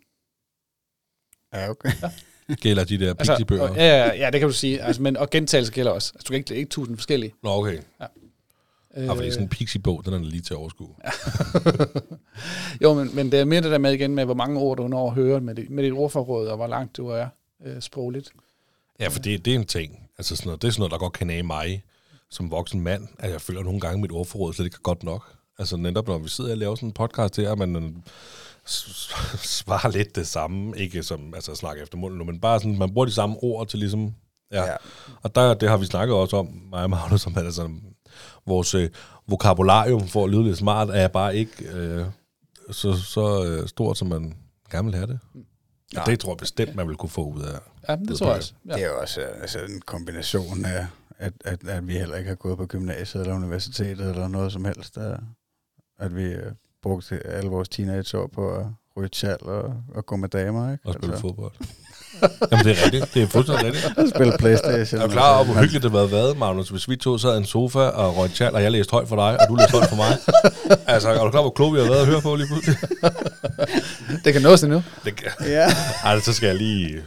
Ja, 1.54 1.70
okay. 1.70 1.92
Gælder 2.62 2.84
de 2.84 2.98
der 3.00 3.10
Altså, 3.10 3.34
piggy-bøger? 3.38 3.70
og, 3.70 3.76
ja, 3.76 3.84
ja, 4.06 4.16
ja, 4.16 4.30
det 4.30 4.40
kan 4.40 4.50
du 4.50 4.54
sige. 4.56 4.82
Altså, 4.82 5.02
men, 5.02 5.18
og 5.18 5.30
gentagelse 5.30 5.72
gælder 5.72 5.92
også. 5.92 6.12
Altså, 6.16 6.26
du 6.28 6.32
kan 6.32 6.38
ikke, 6.38 6.56
ikke 6.56 6.68
1000 6.68 6.98
forskellige. 6.98 7.34
Nå, 7.44 7.50
okay. 7.50 7.80
Øh, 8.98 9.10
Og 9.10 9.16
fordi 9.16 9.32
sådan 9.32 9.44
en 9.44 9.50
pixie-bog, 9.50 10.06
den 10.06 10.14
er 10.14 10.20
lige 10.20 10.42
til 10.42 10.54
at 10.54 10.58
overskue. 10.58 10.96
jo, 12.84 12.94
men, 12.94 13.16
men 13.16 13.32
det 13.32 13.40
er 13.40 13.46
mere 13.46 13.62
det 13.62 13.72
der 13.72 13.78
med 13.78 13.94
igen 13.94 14.16
med, 14.16 14.26
hvor 14.26 14.34
mange 14.34 14.60
ord 14.60 14.78
du 14.78 14.88
når 14.88 15.08
at 15.08 15.14
høre 15.14 15.42
med, 15.42 15.56
dit, 15.56 15.70
med 15.70 15.84
dit 15.84 15.94
ordforråd, 15.94 16.48
og 16.48 16.56
hvor 16.56 16.68
langt 16.68 16.98
du 16.98 17.08
er 17.08 17.28
øh, 17.66 17.82
sprogligt. 17.82 18.32
Ja, 19.00 19.08
for 19.08 19.20
det, 19.20 19.46
det 19.46 19.52
er 19.52 19.60
en 19.60 19.66
ting. 19.66 20.00
Altså 20.18 20.36
sådan 20.36 20.48
noget, 20.48 20.62
det 20.62 20.68
er 20.68 20.72
sådan 20.72 20.80
noget, 20.82 20.92
der 20.92 20.98
godt 20.98 21.14
kan 21.14 21.30
af 21.30 21.44
mig. 21.44 21.84
som 22.30 22.52
voksen 22.52 22.82
mand, 22.82 23.08
at 23.20 23.32
jeg 23.32 23.42
føler 23.42 23.64
nogle 23.64 23.80
gange, 23.80 24.02
mit 24.02 24.12
ordforråd 24.12 24.54
slet 24.54 24.66
ikke 24.66 24.76
er 24.76 24.82
godt 24.84 25.04
nok. 25.04 25.36
Altså 25.60 25.78
netop 25.78 26.08
når 26.08 26.18
vi 26.18 26.30
sidder 26.30 26.52
og 26.52 26.58
laver 26.58 26.76
sådan 26.76 26.90
en 26.90 26.94
podcast 26.94 27.38
her, 27.38 27.56
man 27.56 27.76
øh, 27.76 27.92
svarer 28.66 29.92
lidt 29.92 30.16
det 30.16 30.28
samme, 30.28 30.78
ikke 30.78 31.04
som 31.04 31.34
altså 31.34 31.56
snakke 31.56 31.82
efter 31.82 31.98
munden, 31.98 32.18
nu, 32.18 32.24
men 32.24 32.40
bare 32.40 32.60
sådan, 32.60 32.78
man 32.78 32.94
bruger 32.94 33.06
de 33.06 33.12
samme 33.12 33.36
ord 33.44 33.68
til 33.68 33.80
ligesom, 33.80 34.14
ja. 34.52 34.64
Ja. 34.64 34.76
Og 35.22 35.36
der, 35.36 35.54
det 35.54 35.70
har 35.70 35.78
vi 35.78 35.86
snakket 35.86 36.16
også 36.16 36.38
om, 36.38 36.62
mig 36.70 36.84
og 36.84 36.90
Magnus, 36.90 37.22
som 37.22 37.38
altså, 37.38 37.70
vores 38.48 38.74
øh, 38.76 38.90
vokabularium 39.28 40.08
for 40.08 40.24
at 40.24 40.30
lyde 40.30 40.44
lidt 40.44 40.58
smart, 40.58 40.90
er 40.90 41.08
bare 41.08 41.36
ikke 41.36 41.66
øh, 41.74 42.06
så, 42.72 42.94
så 42.94 43.46
øh, 43.46 43.68
stort, 43.68 43.98
som 43.98 44.08
man 44.08 44.34
gerne 44.72 44.86
vil 44.86 44.96
have 44.96 45.08
det. 45.08 45.20
Ja. 45.94 46.04
Det 46.06 46.20
tror 46.20 46.32
jeg 46.32 46.38
bestemt, 46.38 46.76
man 46.76 46.88
vil 46.88 46.96
kunne 46.96 47.10
få 47.10 47.26
ud 47.26 47.42
af. 47.42 47.60
Ja, 47.90 47.96
det 47.96 48.18
tror 48.18 48.28
jeg 48.28 48.36
også. 48.36 48.54
Ja. 48.68 48.74
Det 48.74 48.84
er 48.84 48.88
jo 48.88 49.00
også 49.02 49.22
øh, 49.22 49.42
altså, 49.42 49.60
en 49.60 49.82
kombination 49.82 50.66
af, 50.66 50.88
at, 51.18 51.34
at, 51.46 51.68
at 51.68 51.88
vi 51.88 51.94
heller 51.94 52.16
ikke 52.16 52.28
har 52.28 52.36
gået 52.36 52.58
på 52.58 52.66
gymnasiet 52.66 53.22
eller 53.22 53.36
universitetet 53.36 54.10
eller 54.10 54.28
noget 54.28 54.52
som 54.52 54.66
helst. 54.66 54.96
Der, 54.96 55.18
at 56.00 56.16
vi 56.16 56.24
øh, 56.24 56.52
brugte 56.82 57.28
alle 57.28 57.50
vores 57.50 57.70
teenageår 57.70 58.28
på 58.28 58.56
at 58.56 58.66
ryge 58.98 59.10
tjal 59.10 59.44
og, 59.44 59.84
og 59.94 60.06
gå 60.06 60.16
med 60.16 60.30
damer. 60.30 60.72
Ikke? 60.72 60.86
Og 60.86 60.94
spille 60.94 61.14
altså. 61.14 61.22
fodbold. 61.22 61.54
Jamen, 62.52 62.66
det 62.66 62.72
er 62.80 62.86
rigtigt. 62.86 63.14
Det 63.14 63.24
er 63.24 63.28
fuldstændig 63.28 63.66
rigtigt. 63.66 63.86
Og 63.98 64.10
spille 64.16 64.34
Playstation. 64.40 65.00
Jeg 65.02 65.08
er 65.08 65.12
klar 65.12 65.36
over, 65.36 65.46
hvor 65.46 65.54
hyggeligt 65.54 65.84
det 65.84 65.92
havde 65.92 66.12
været, 66.12 66.38
Magnus, 66.38 66.70
hvis 66.70 66.90
vi 66.90 66.96
to 66.96 67.18
sad 67.18 67.34
i 67.34 67.38
en 67.38 67.46
sofa 67.46 67.80
og 67.80 68.18
røg 68.18 68.32
tjal, 68.32 68.56
og 68.56 68.64
jeg 68.64 68.72
læste 68.72 68.92
højt 68.92 69.08
for 69.08 69.16
dig, 69.16 69.40
og 69.42 69.48
du 69.50 69.56
læste 69.56 69.72
højt 69.78 69.90
for 69.90 69.96
mig. 69.96 70.18
altså, 70.96 71.10
er 71.10 71.24
du 71.24 71.32
klar, 71.32 71.42
hvor 71.42 71.50
kloge 71.50 71.74
vi 71.74 71.80
har 71.80 71.88
været 71.88 72.00
at 72.02 72.08
høre 72.08 72.22
på 72.22 72.36
lige 72.36 72.48
pludselig? 72.48 72.78
Det 74.26 74.34
kan 74.34 74.42
nås 74.42 74.64
endnu. 74.64 74.84
Det, 75.06 75.16
kan- 75.16 75.32
Ja. 75.48 75.68
Ej, 76.04 76.20
så 76.20 76.34
skal 76.34 76.48
jeg 76.48 76.56
lige 76.56 77.04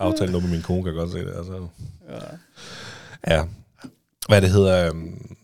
aftale 0.00 0.32
noget 0.32 0.44
med 0.48 0.52
min 0.56 0.62
kone, 0.62 0.82
kan 0.82 0.92
jeg 0.92 0.98
godt 0.98 1.10
se 1.12 1.18
det. 1.18 1.32
Altså. 1.38 1.66
Ja. 3.28 3.42
Hvad 4.28 4.40
det 4.42 4.50
hedder, 4.50 4.88
øhm, 4.88 5.36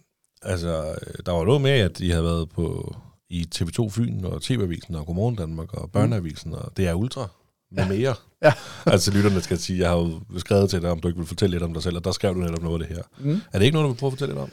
altså, 0.42 0.94
der 1.26 1.32
var 1.32 1.44
noget 1.44 1.60
med, 1.60 1.70
at 1.70 2.00
I 2.00 2.10
havde 2.10 2.24
været 2.24 2.48
på 2.50 2.96
i 3.30 3.46
TV2 3.54 3.90
Fyn 3.90 4.24
og 4.24 4.42
TV-avisen 4.42 4.94
og 4.94 5.06
Godmorgen 5.06 5.34
Danmark 5.36 5.74
og 5.74 5.90
Børneavisen 5.92 6.54
og 6.54 6.72
det 6.76 6.88
er 6.88 6.94
Ultra 6.94 7.28
med 7.70 7.88
mere. 7.88 8.14
Ja. 8.42 8.52
altså 8.86 9.10
lytterne 9.10 9.40
skal 9.40 9.58
sige, 9.58 9.78
jeg 9.78 9.88
har 9.88 9.96
jo 9.96 10.38
skrevet 10.38 10.70
til 10.70 10.82
dig, 10.82 10.90
om 10.90 11.00
du 11.00 11.08
ikke 11.08 11.18
vil 11.18 11.26
fortælle 11.26 11.54
lidt 11.54 11.62
om 11.62 11.72
dig 11.72 11.82
selv, 11.82 11.96
og 11.96 12.04
der 12.04 12.12
skrev 12.12 12.34
du 12.34 12.40
netop 12.40 12.62
noget 12.62 12.82
af 12.82 12.88
det 12.88 12.96
her. 12.96 13.02
Mm. 13.18 13.40
Er 13.52 13.58
det 13.58 13.64
ikke 13.64 13.74
noget, 13.74 13.88
du 13.88 13.92
vil 13.92 13.98
prøve 13.98 14.08
at 14.08 14.12
fortælle 14.12 14.34
lidt 14.34 14.42
om? 14.42 14.50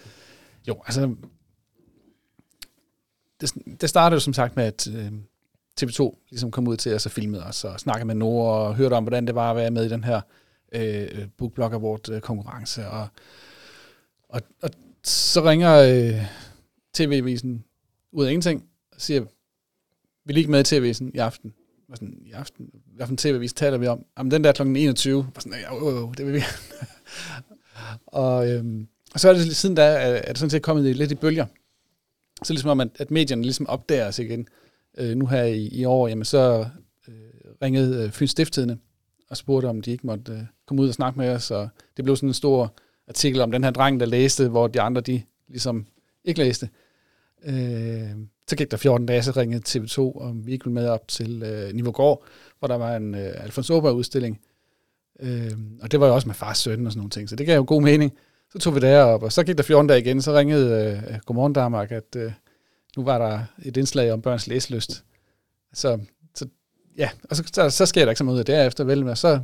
Jo, 0.67 0.81
altså... 0.85 1.15
Det, 3.41 3.53
det 3.81 3.89
startede 3.89 4.15
jo 4.15 4.19
som 4.19 4.33
sagt 4.33 4.55
med, 4.55 4.63
at 4.63 4.87
øh, 4.87 5.11
TV2 5.81 6.27
ligesom 6.29 6.51
kom 6.51 6.67
ud 6.67 6.77
til 6.77 6.95
os 6.95 7.05
og 7.05 7.11
filmede 7.11 7.43
os 7.43 7.63
og 7.63 7.79
snakkede 7.79 8.05
med 8.05 8.15
Nora 8.15 8.67
og 8.67 8.75
hørte 8.75 8.93
om, 8.93 9.03
hvordan 9.03 9.27
det 9.27 9.35
var 9.35 9.49
at 9.49 9.55
være 9.55 9.71
med 9.71 9.85
i 9.85 9.89
den 9.89 10.03
her 10.03 10.21
øh, 10.71 11.27
Bookblog 11.37 11.73
Award 11.73 12.09
øh, 12.09 12.21
konkurrence. 12.21 12.87
Og, 12.87 13.07
og, 14.29 14.41
og 14.61 14.69
så 15.03 15.43
ringer 15.43 15.75
øh, 15.75 16.25
TV-avisen 16.93 17.63
ud 18.11 18.25
af 18.25 18.29
ingenting 18.31 18.65
og 18.91 19.01
siger, 19.01 19.25
vil 20.25 20.37
I 20.37 20.39
ikke 20.39 20.51
med 20.51 20.59
i 20.59 20.63
TV-avisen 20.63 21.11
i 21.13 21.17
aften? 21.17 21.53
Var 21.89 21.95
sådan, 21.95 22.17
i 22.25 22.31
aften? 22.31 22.69
Hvad 22.95 23.07
for 23.07 23.11
en 23.11 23.17
TV-avis 23.17 23.53
taler 23.53 23.77
vi 23.77 23.87
om? 23.87 24.05
Jamen, 24.17 24.31
den 24.31 24.43
der 24.43 24.51
klokken 24.51 24.75
21. 24.75 25.17
Var 25.35 25.41
sådan, 25.41 25.59
ja, 25.59 25.75
øh, 25.89 26.03
øh, 26.03 26.17
det 26.17 26.25
vil 26.25 26.33
vi 26.33 26.41
og, 28.07 28.49
øhm, 28.51 28.87
og 29.13 29.19
så 29.19 29.29
er 29.29 29.33
det 29.33 29.55
siden 29.55 29.75
da, 29.75 29.83
er 29.83 30.27
det 30.27 30.37
sådan 30.37 30.49
set 30.49 30.61
kommet 30.61 30.89
i- 30.89 30.93
lidt 30.93 31.11
i 31.11 31.15
bølger. 31.15 31.45
Så 32.43 32.53
ligesom 32.53 32.69
om, 32.69 32.79
at, 32.79 32.87
at 32.99 33.11
medierne 33.11 33.41
ligesom 33.41 33.67
opdager 33.67 34.07
os 34.07 34.19
igen. 34.19 34.47
Øh, 34.97 35.17
nu 35.17 35.25
her 35.27 35.43
i, 35.43 35.67
i 35.67 35.85
år, 35.85 36.07
jamen 36.07 36.25
så 36.25 36.65
øh, 37.07 37.13
ringede 37.61 38.03
øh, 38.03 38.11
Fyns 38.11 38.31
Stiftstidende 38.31 38.77
og 39.29 39.37
spurgte, 39.37 39.65
om 39.67 39.81
de 39.81 39.91
ikke 39.91 40.07
måtte 40.07 40.31
øh, 40.31 40.39
komme 40.67 40.81
ud 40.83 40.87
og 40.87 40.93
snakke 40.93 41.19
med 41.19 41.29
os. 41.29 41.51
Og 41.51 41.69
det 41.97 42.05
blev 42.05 42.15
sådan 42.15 42.29
en 42.29 42.33
stor 42.33 42.73
artikel 43.07 43.41
om 43.41 43.51
den 43.51 43.63
her 43.63 43.71
dreng, 43.71 43.99
der 43.99 44.05
læste, 44.05 44.47
hvor 44.49 44.67
de 44.67 44.81
andre, 44.81 45.01
de 45.01 45.21
ligesom 45.47 45.85
ikke 46.23 46.39
læste. 46.39 46.69
Øh, 47.45 48.09
så 48.47 48.55
gik 48.55 48.71
der 48.71 48.77
14 48.77 49.05
dage, 49.05 49.23
så 49.23 49.31
ringede 49.31 49.63
TV2, 49.79 50.21
om 50.21 50.45
vi 50.45 50.51
ikke 50.51 50.65
ville 50.65 50.73
med 50.73 50.87
op 50.87 51.07
til 51.07 51.43
øh, 51.43 51.73
Nivågård, 51.73 52.25
hvor 52.63 52.67
der 52.67 52.75
var 52.75 52.95
en 52.95 53.15
øh, 53.15 53.43
Alfons 53.43 53.69
Åberg-udstilling. 53.69 54.39
Øh, 55.19 55.51
og 55.81 55.91
det 55.91 55.99
var 55.99 56.07
jo 56.07 56.13
også 56.13 56.27
med 56.27 56.35
fars 56.35 56.57
søn 56.57 56.85
og 56.85 56.91
sådan 56.91 56.99
nogle 56.99 57.09
ting, 57.09 57.29
så 57.29 57.35
det 57.35 57.45
gav 57.45 57.55
jo 57.55 57.65
god 57.67 57.81
mening. 57.81 58.13
Så 58.51 58.59
tog 58.59 58.75
vi 58.75 58.79
derop, 58.79 59.23
og 59.23 59.31
så 59.31 59.43
gik 59.43 59.57
der 59.57 59.63
14 59.63 59.87
dage 59.87 59.99
igen, 59.99 60.21
så 60.21 60.33
ringede 60.33 61.03
øh, 61.07 61.19
Godmorgen 61.25 61.53
Danmark, 61.53 61.91
at 61.91 62.15
øh, 62.15 62.31
nu 62.97 63.03
var 63.03 63.17
der 63.17 63.39
et 63.65 63.77
indslag 63.77 64.11
om 64.11 64.21
børns 64.21 64.47
læselyst. 64.47 65.03
Så, 65.73 65.99
så 66.35 66.47
ja, 66.97 67.09
og 67.29 67.35
så, 67.35 67.43
så, 67.53 67.69
så 67.69 67.85
sker 67.85 68.05
der 68.05 68.11
ikke 68.11 68.17
så 68.17 68.23
meget 68.23 68.35
ud 68.35 68.39
af 68.39 68.45
derefter, 68.45 68.83
vel, 68.83 69.05
men 69.05 69.15
så, 69.15 69.39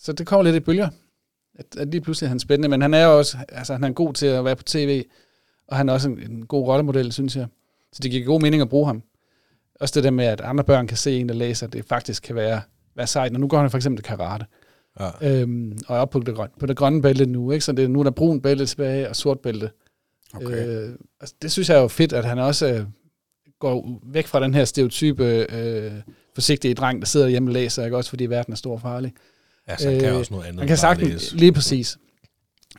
så 0.00 0.12
det 0.12 0.26
kommer 0.26 0.42
lidt 0.42 0.56
i 0.56 0.60
bølger. 0.60 0.88
At, 1.54 1.66
at 1.76 1.88
lige 1.88 2.00
pludselig 2.00 2.26
er 2.26 2.28
han 2.28 2.40
spændende, 2.40 2.68
men 2.68 2.82
han 2.82 2.94
er 2.94 3.04
jo 3.04 3.18
også, 3.18 3.36
altså 3.48 3.72
han 3.72 3.84
er 3.84 3.92
god 3.92 4.14
til 4.14 4.26
at 4.26 4.44
være 4.44 4.56
på 4.56 4.62
tv, 4.62 5.04
og 5.68 5.76
han 5.76 5.88
er 5.88 5.92
også 5.92 6.08
en, 6.08 6.18
en 6.18 6.46
god 6.46 6.66
rollemodel, 6.66 7.12
synes 7.12 7.36
jeg. 7.36 7.46
Så 7.92 8.00
det 8.02 8.10
giver 8.10 8.24
god 8.24 8.40
mening 8.40 8.62
at 8.62 8.68
bruge 8.68 8.86
ham. 8.86 9.02
Også 9.80 9.92
det 9.94 10.04
der 10.04 10.10
med, 10.10 10.24
at 10.24 10.40
andre 10.40 10.64
børn 10.64 10.86
kan 10.86 10.96
se 10.96 11.16
en, 11.18 11.28
der 11.28 11.34
læser, 11.34 11.66
det 11.66 11.84
faktisk 11.84 12.22
kan 12.22 12.34
være, 12.36 12.60
være 12.96 13.06
sejt. 13.06 13.32
Og 13.34 13.40
nu 13.40 13.48
går 13.48 13.58
han 13.60 13.70
for 13.70 13.78
eksempel 13.78 14.02
karate. 14.04 14.46
Ja. 15.00 15.40
Øhm, 15.40 15.78
og 15.86 15.96
er 15.96 16.00
oppe 16.00 16.12
på 16.20 16.24
det, 16.26 16.34
grønne, 16.34 16.52
på 16.60 16.66
det 16.66 16.76
grønne 16.76 17.02
bælte 17.02 17.26
nu, 17.26 17.50
ikke? 17.50 17.64
Så 17.64 17.72
det, 17.72 17.90
nu 17.90 17.98
er 18.00 18.04
der 18.04 18.10
brun 18.10 18.40
bælte 18.40 18.66
tilbage 18.66 19.08
og 19.08 19.16
sort 19.16 19.40
bælte. 19.40 19.70
Okay. 20.34 20.66
Øh, 20.66 20.88
altså, 21.20 21.34
det 21.42 21.52
synes 21.52 21.68
jeg 21.68 21.76
er 21.76 21.80
jo 21.82 21.88
fedt, 21.88 22.12
at 22.12 22.24
han 22.24 22.38
også 22.38 22.72
øh, 22.74 22.86
går 23.60 24.00
væk 24.12 24.26
fra 24.26 24.40
den 24.40 24.54
her 24.54 24.64
stereotype 24.64 25.46
øh, 25.52 25.92
forsigtige 26.34 26.74
dreng, 26.74 27.00
der 27.00 27.06
sidder 27.06 27.28
hjemme 27.28 27.50
og 27.50 27.52
læser, 27.52 27.84
ikke? 27.84 27.96
også 27.96 28.10
fordi 28.10 28.26
verden 28.26 28.52
er 28.52 28.56
stor 28.56 28.72
og 28.72 28.80
farlig. 28.80 29.12
Han 29.68 30.00
kan 30.00 30.04
Øh, 30.12 30.18
også 30.18 30.34
noget 30.34 30.46
andet. 30.46 30.58
Han 30.60 30.68
kan 30.68 30.76
sagtens, 30.76 31.12
læse. 31.12 31.36
lige 31.36 31.52
præcis. 31.52 31.98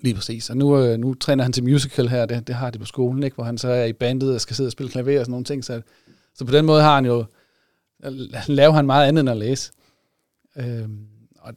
Lige 0.01 0.15
præcis. 0.15 0.49
Og 0.49 0.57
nu, 0.57 0.77
øh, 0.83 0.97
nu 0.97 1.13
træner 1.13 1.43
han 1.43 1.53
til 1.53 1.63
musical 1.63 2.07
her, 2.07 2.25
det, 2.25 2.47
det 2.47 2.55
har 2.55 2.69
de 2.69 2.79
på 2.79 2.85
skolen, 2.85 3.23
ikke? 3.23 3.35
hvor 3.35 3.43
han 3.43 3.57
så 3.57 3.67
er 3.67 3.85
i 3.85 3.93
bandet 3.93 4.33
og 4.33 4.41
skal 4.41 4.55
sidde 4.55 4.67
og 4.67 4.71
spille 4.71 4.91
klaver 4.91 5.19
og 5.19 5.25
sådan 5.25 5.31
nogle 5.31 5.45
ting. 5.45 5.65
Så, 5.65 5.81
så 6.35 6.45
på 6.45 6.51
den 6.51 6.65
måde 6.65 6.81
har 6.81 6.95
han 6.95 7.05
jo, 7.05 7.25
laver 8.47 8.71
han 8.73 8.85
meget 8.85 9.07
andet 9.07 9.21
end 9.21 9.29
at 9.29 9.37
læse. 9.37 9.71
Øhm, 10.55 11.07
og, 11.39 11.53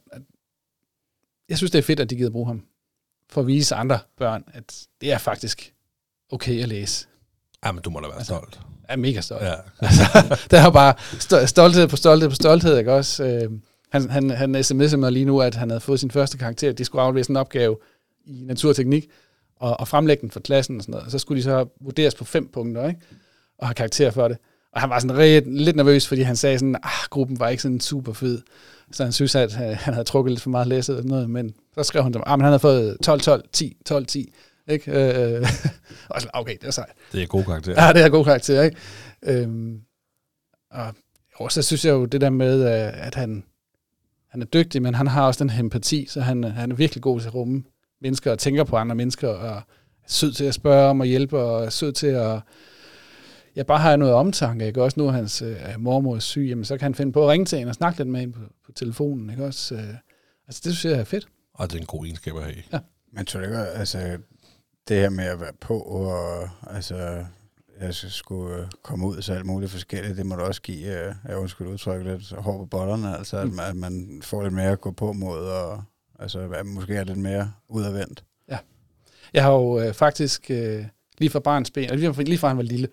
jeg 1.49 1.57
synes, 1.57 1.71
det 1.71 1.79
er 1.79 1.83
fedt, 1.83 1.99
at 1.99 2.09
de 2.09 2.15
gider 2.15 2.29
bruge 2.29 2.47
ham, 2.47 2.63
for 3.29 3.41
at 3.41 3.47
vise 3.47 3.75
andre 3.75 3.99
børn, 4.17 4.43
at 4.53 4.87
det 5.01 5.11
er 5.11 5.17
faktisk 5.17 5.73
okay 6.31 6.61
at 6.61 6.67
læse. 6.67 7.07
Ja, 7.65 7.71
men 7.71 7.81
du 7.83 7.89
må 7.89 7.99
da 7.99 8.07
være 8.07 8.17
Altså, 8.17 8.33
stolt. 8.35 8.59
Jeg 8.87 8.93
er 8.93 8.97
mega 8.97 9.21
stolt. 9.21 9.43
Ja. 9.43 9.53
Altså, 9.81 10.37
der 10.51 10.61
er 10.61 10.71
bare 10.71 10.93
sto- 10.99 11.45
stolthed 11.45 11.87
på 11.87 11.95
stolthed 11.95 12.29
på 12.29 12.35
stolthed, 12.35 12.77
ikke 12.77 12.93
også? 12.93 13.23
Øh, 13.23 13.51
han, 13.89 14.09
han, 14.09 14.29
han 14.29 14.55
sms'ede 14.55 14.95
mig 14.95 15.11
lige 15.11 15.25
nu, 15.25 15.41
at 15.41 15.55
han 15.55 15.69
havde 15.69 15.79
fået 15.81 15.99
sin 15.99 16.11
første 16.11 16.37
karakter. 16.37 16.71
De 16.71 16.85
skulle 16.85 17.23
sådan 17.23 17.33
en 17.33 17.37
opgave 17.37 17.77
i 18.25 18.43
naturteknik, 18.45 19.09
og, 19.55 19.79
og 19.79 19.87
fremlægge 19.87 20.21
den 20.21 20.31
for 20.31 20.39
klassen 20.39 20.77
og 20.77 20.81
sådan 20.83 20.91
noget. 20.91 21.05
Og 21.05 21.11
så 21.11 21.19
skulle 21.19 21.37
de 21.37 21.43
så 21.43 21.65
vurderes 21.81 22.15
på 22.15 22.25
fem 22.25 22.47
punkter, 22.47 22.87
ikke? 22.87 23.01
Og 23.57 23.67
have 23.67 23.75
karakter 23.75 24.11
for 24.11 24.27
det. 24.27 24.37
Og 24.73 24.81
han 24.81 24.89
var 24.89 24.99
sådan 24.99 25.17
ret, 25.17 25.47
lidt 25.47 25.75
nervøs, 25.75 26.07
fordi 26.07 26.21
han 26.21 26.35
sagde 26.35 26.59
sådan, 26.59 26.75
ah, 26.75 27.07
gruppen 27.09 27.39
var 27.39 27.49
ikke 27.49 27.63
sådan 27.63 27.79
super 27.79 28.13
fed. 28.13 28.41
Så 28.91 29.03
han 29.03 29.11
synes, 29.11 29.35
at 29.35 29.53
øh, 29.53 29.77
han 29.77 29.93
havde 29.93 30.05
trukket 30.05 30.31
lidt 30.31 30.41
for 30.41 30.49
meget 30.49 30.67
læsset 30.67 30.97
eller 30.97 31.09
noget. 31.09 31.29
Men 31.29 31.53
så 31.75 31.83
skrev 31.83 32.03
han, 32.03 32.15
at 32.15 32.21
ah, 32.25 32.39
men 32.39 32.43
han 32.43 32.51
havde 32.51 32.59
fået 32.59 32.97
12, 33.03 33.21
12, 33.21 33.43
10, 33.53 33.77
12, 33.85 34.05
10. 34.05 34.33
Ikke? 34.69 34.91
Øh, 34.91 35.41
og 36.09 36.21
sådan, 36.21 36.31
okay, 36.33 36.57
det 36.61 36.67
er 36.67 36.71
sejt. 36.71 36.91
Det 37.11 37.23
er 37.23 37.27
god 37.27 37.43
karakter. 37.43 37.85
Ja, 37.85 37.93
det 37.93 38.01
er 38.01 38.09
god 38.09 38.25
karakter, 38.25 38.61
ikke? 38.61 38.77
Øhm, 39.23 39.81
og 40.71 40.93
jo, 41.41 41.49
så 41.49 41.61
synes 41.61 41.85
jeg 41.85 41.91
jo 41.91 42.05
det 42.05 42.21
der 42.21 42.29
med, 42.29 42.61
øh, 42.61 43.07
at 43.07 43.15
han, 43.15 43.43
han 44.29 44.41
er 44.41 44.45
dygtig, 44.45 44.81
men 44.81 44.93
han 44.93 45.07
har 45.07 45.27
også 45.27 45.43
den 45.43 45.49
her 45.49 45.59
empati, 45.59 46.05
så 46.09 46.21
han, 46.21 46.43
han 46.43 46.71
er 46.71 46.75
virkelig 46.75 47.01
god 47.01 47.19
til 47.19 47.27
at 47.27 47.35
rumme 47.35 47.63
mennesker 48.01 48.31
og 48.31 48.39
tænker 48.39 48.63
på 48.63 48.75
andre 48.77 48.95
mennesker, 48.95 49.27
og 49.27 49.47
er 49.47 49.61
sød 50.07 50.31
til 50.31 50.45
at 50.45 50.53
spørge 50.53 50.89
om 50.89 51.01
at 51.01 51.07
hjælpe, 51.07 51.39
og 51.39 51.65
er 51.65 51.69
sød 51.69 51.91
til 51.91 52.07
at 52.07 52.39
jeg 53.59 53.65
bare 53.65 53.79
har 53.79 53.95
noget 53.95 54.13
omtanke, 54.13 54.67
ikke? 54.67 54.83
Også 54.83 54.99
nu 54.99 55.07
er 55.07 55.11
hans 55.11 55.41
øh, 55.41 55.55
mormor 55.77 56.15
er 56.15 56.19
syg, 56.19 56.45
jamen, 56.49 56.65
så 56.65 56.77
kan 56.77 56.83
han 56.85 56.95
finde 56.95 57.11
på 57.11 57.23
at 57.23 57.29
ringe 57.29 57.45
til 57.45 57.57
hende 57.57 57.71
og 57.71 57.75
snakke 57.75 57.99
lidt 57.99 58.09
med 58.09 58.19
hende 58.19 58.33
på, 58.33 58.39
på 58.65 58.71
telefonen, 58.71 59.29
ikke 59.29 59.45
også? 59.45 59.75
Øh, 59.75 59.93
altså, 60.47 60.61
det 60.63 60.75
synes 60.77 60.85
jeg 60.85 60.99
er 60.99 61.03
fedt. 61.03 61.27
Og 61.53 61.71
det 61.71 61.75
er 61.75 61.79
en 61.79 61.85
god 61.85 62.05
egenskab 62.05 62.35
at 62.35 62.43
have. 62.43 62.81
Men 63.13 63.25
tror 63.25 63.39
du 63.39 63.45
ikke, 63.45 63.57
altså, 63.57 64.17
det 64.87 64.97
her 64.97 65.09
med 65.09 65.23
at 65.23 65.39
være 65.39 65.53
på, 65.61 65.79
og 65.79 66.49
altså, 66.67 67.25
jeg 67.79 67.93
skulle 67.93 68.57
øh, 68.57 68.67
komme 68.83 69.07
ud 69.07 69.21
så 69.21 69.33
alt 69.33 69.45
muligt 69.45 69.71
forskelligt, 69.71 70.17
det 70.17 70.25
må 70.25 70.35
du 70.35 70.41
også 70.41 70.61
give, 70.61 71.07
øh, 71.07 71.15
jeg 71.27 71.37
undskyld 71.37 71.67
udtrykke 71.67 72.11
lidt 72.11 72.31
hår 72.31 72.57
på 72.57 72.65
bollerne, 72.65 73.17
altså, 73.17 73.37
at, 73.37 73.51
man, 73.51 73.65
at 73.65 73.75
man 73.75 74.21
får 74.23 74.43
lidt 74.43 74.53
mere 74.53 74.71
at 74.71 74.81
gå 74.81 74.91
på 74.91 75.13
mod, 75.13 75.39
og 75.39 75.83
altså, 76.19 76.39
at 76.39 76.65
måske 76.65 76.95
er 76.95 77.03
lidt 77.03 77.17
mere 77.17 77.51
udadvendt. 77.69 78.23
Jeg 79.33 79.43
har 79.43 79.51
jo 79.51 79.79
øh, 79.79 79.93
faktisk 79.93 80.51
øh, 80.51 80.85
lige 81.17 81.29
fra 81.29 81.39
barns 81.39 81.71
ben, 81.71 81.83
eller 81.83 81.95
lige 81.95 82.13
fra, 82.13 82.21
lige 82.21 82.37
fra 82.37 82.47
han 82.47 82.57
var 82.57 82.63
lille, 82.63 82.87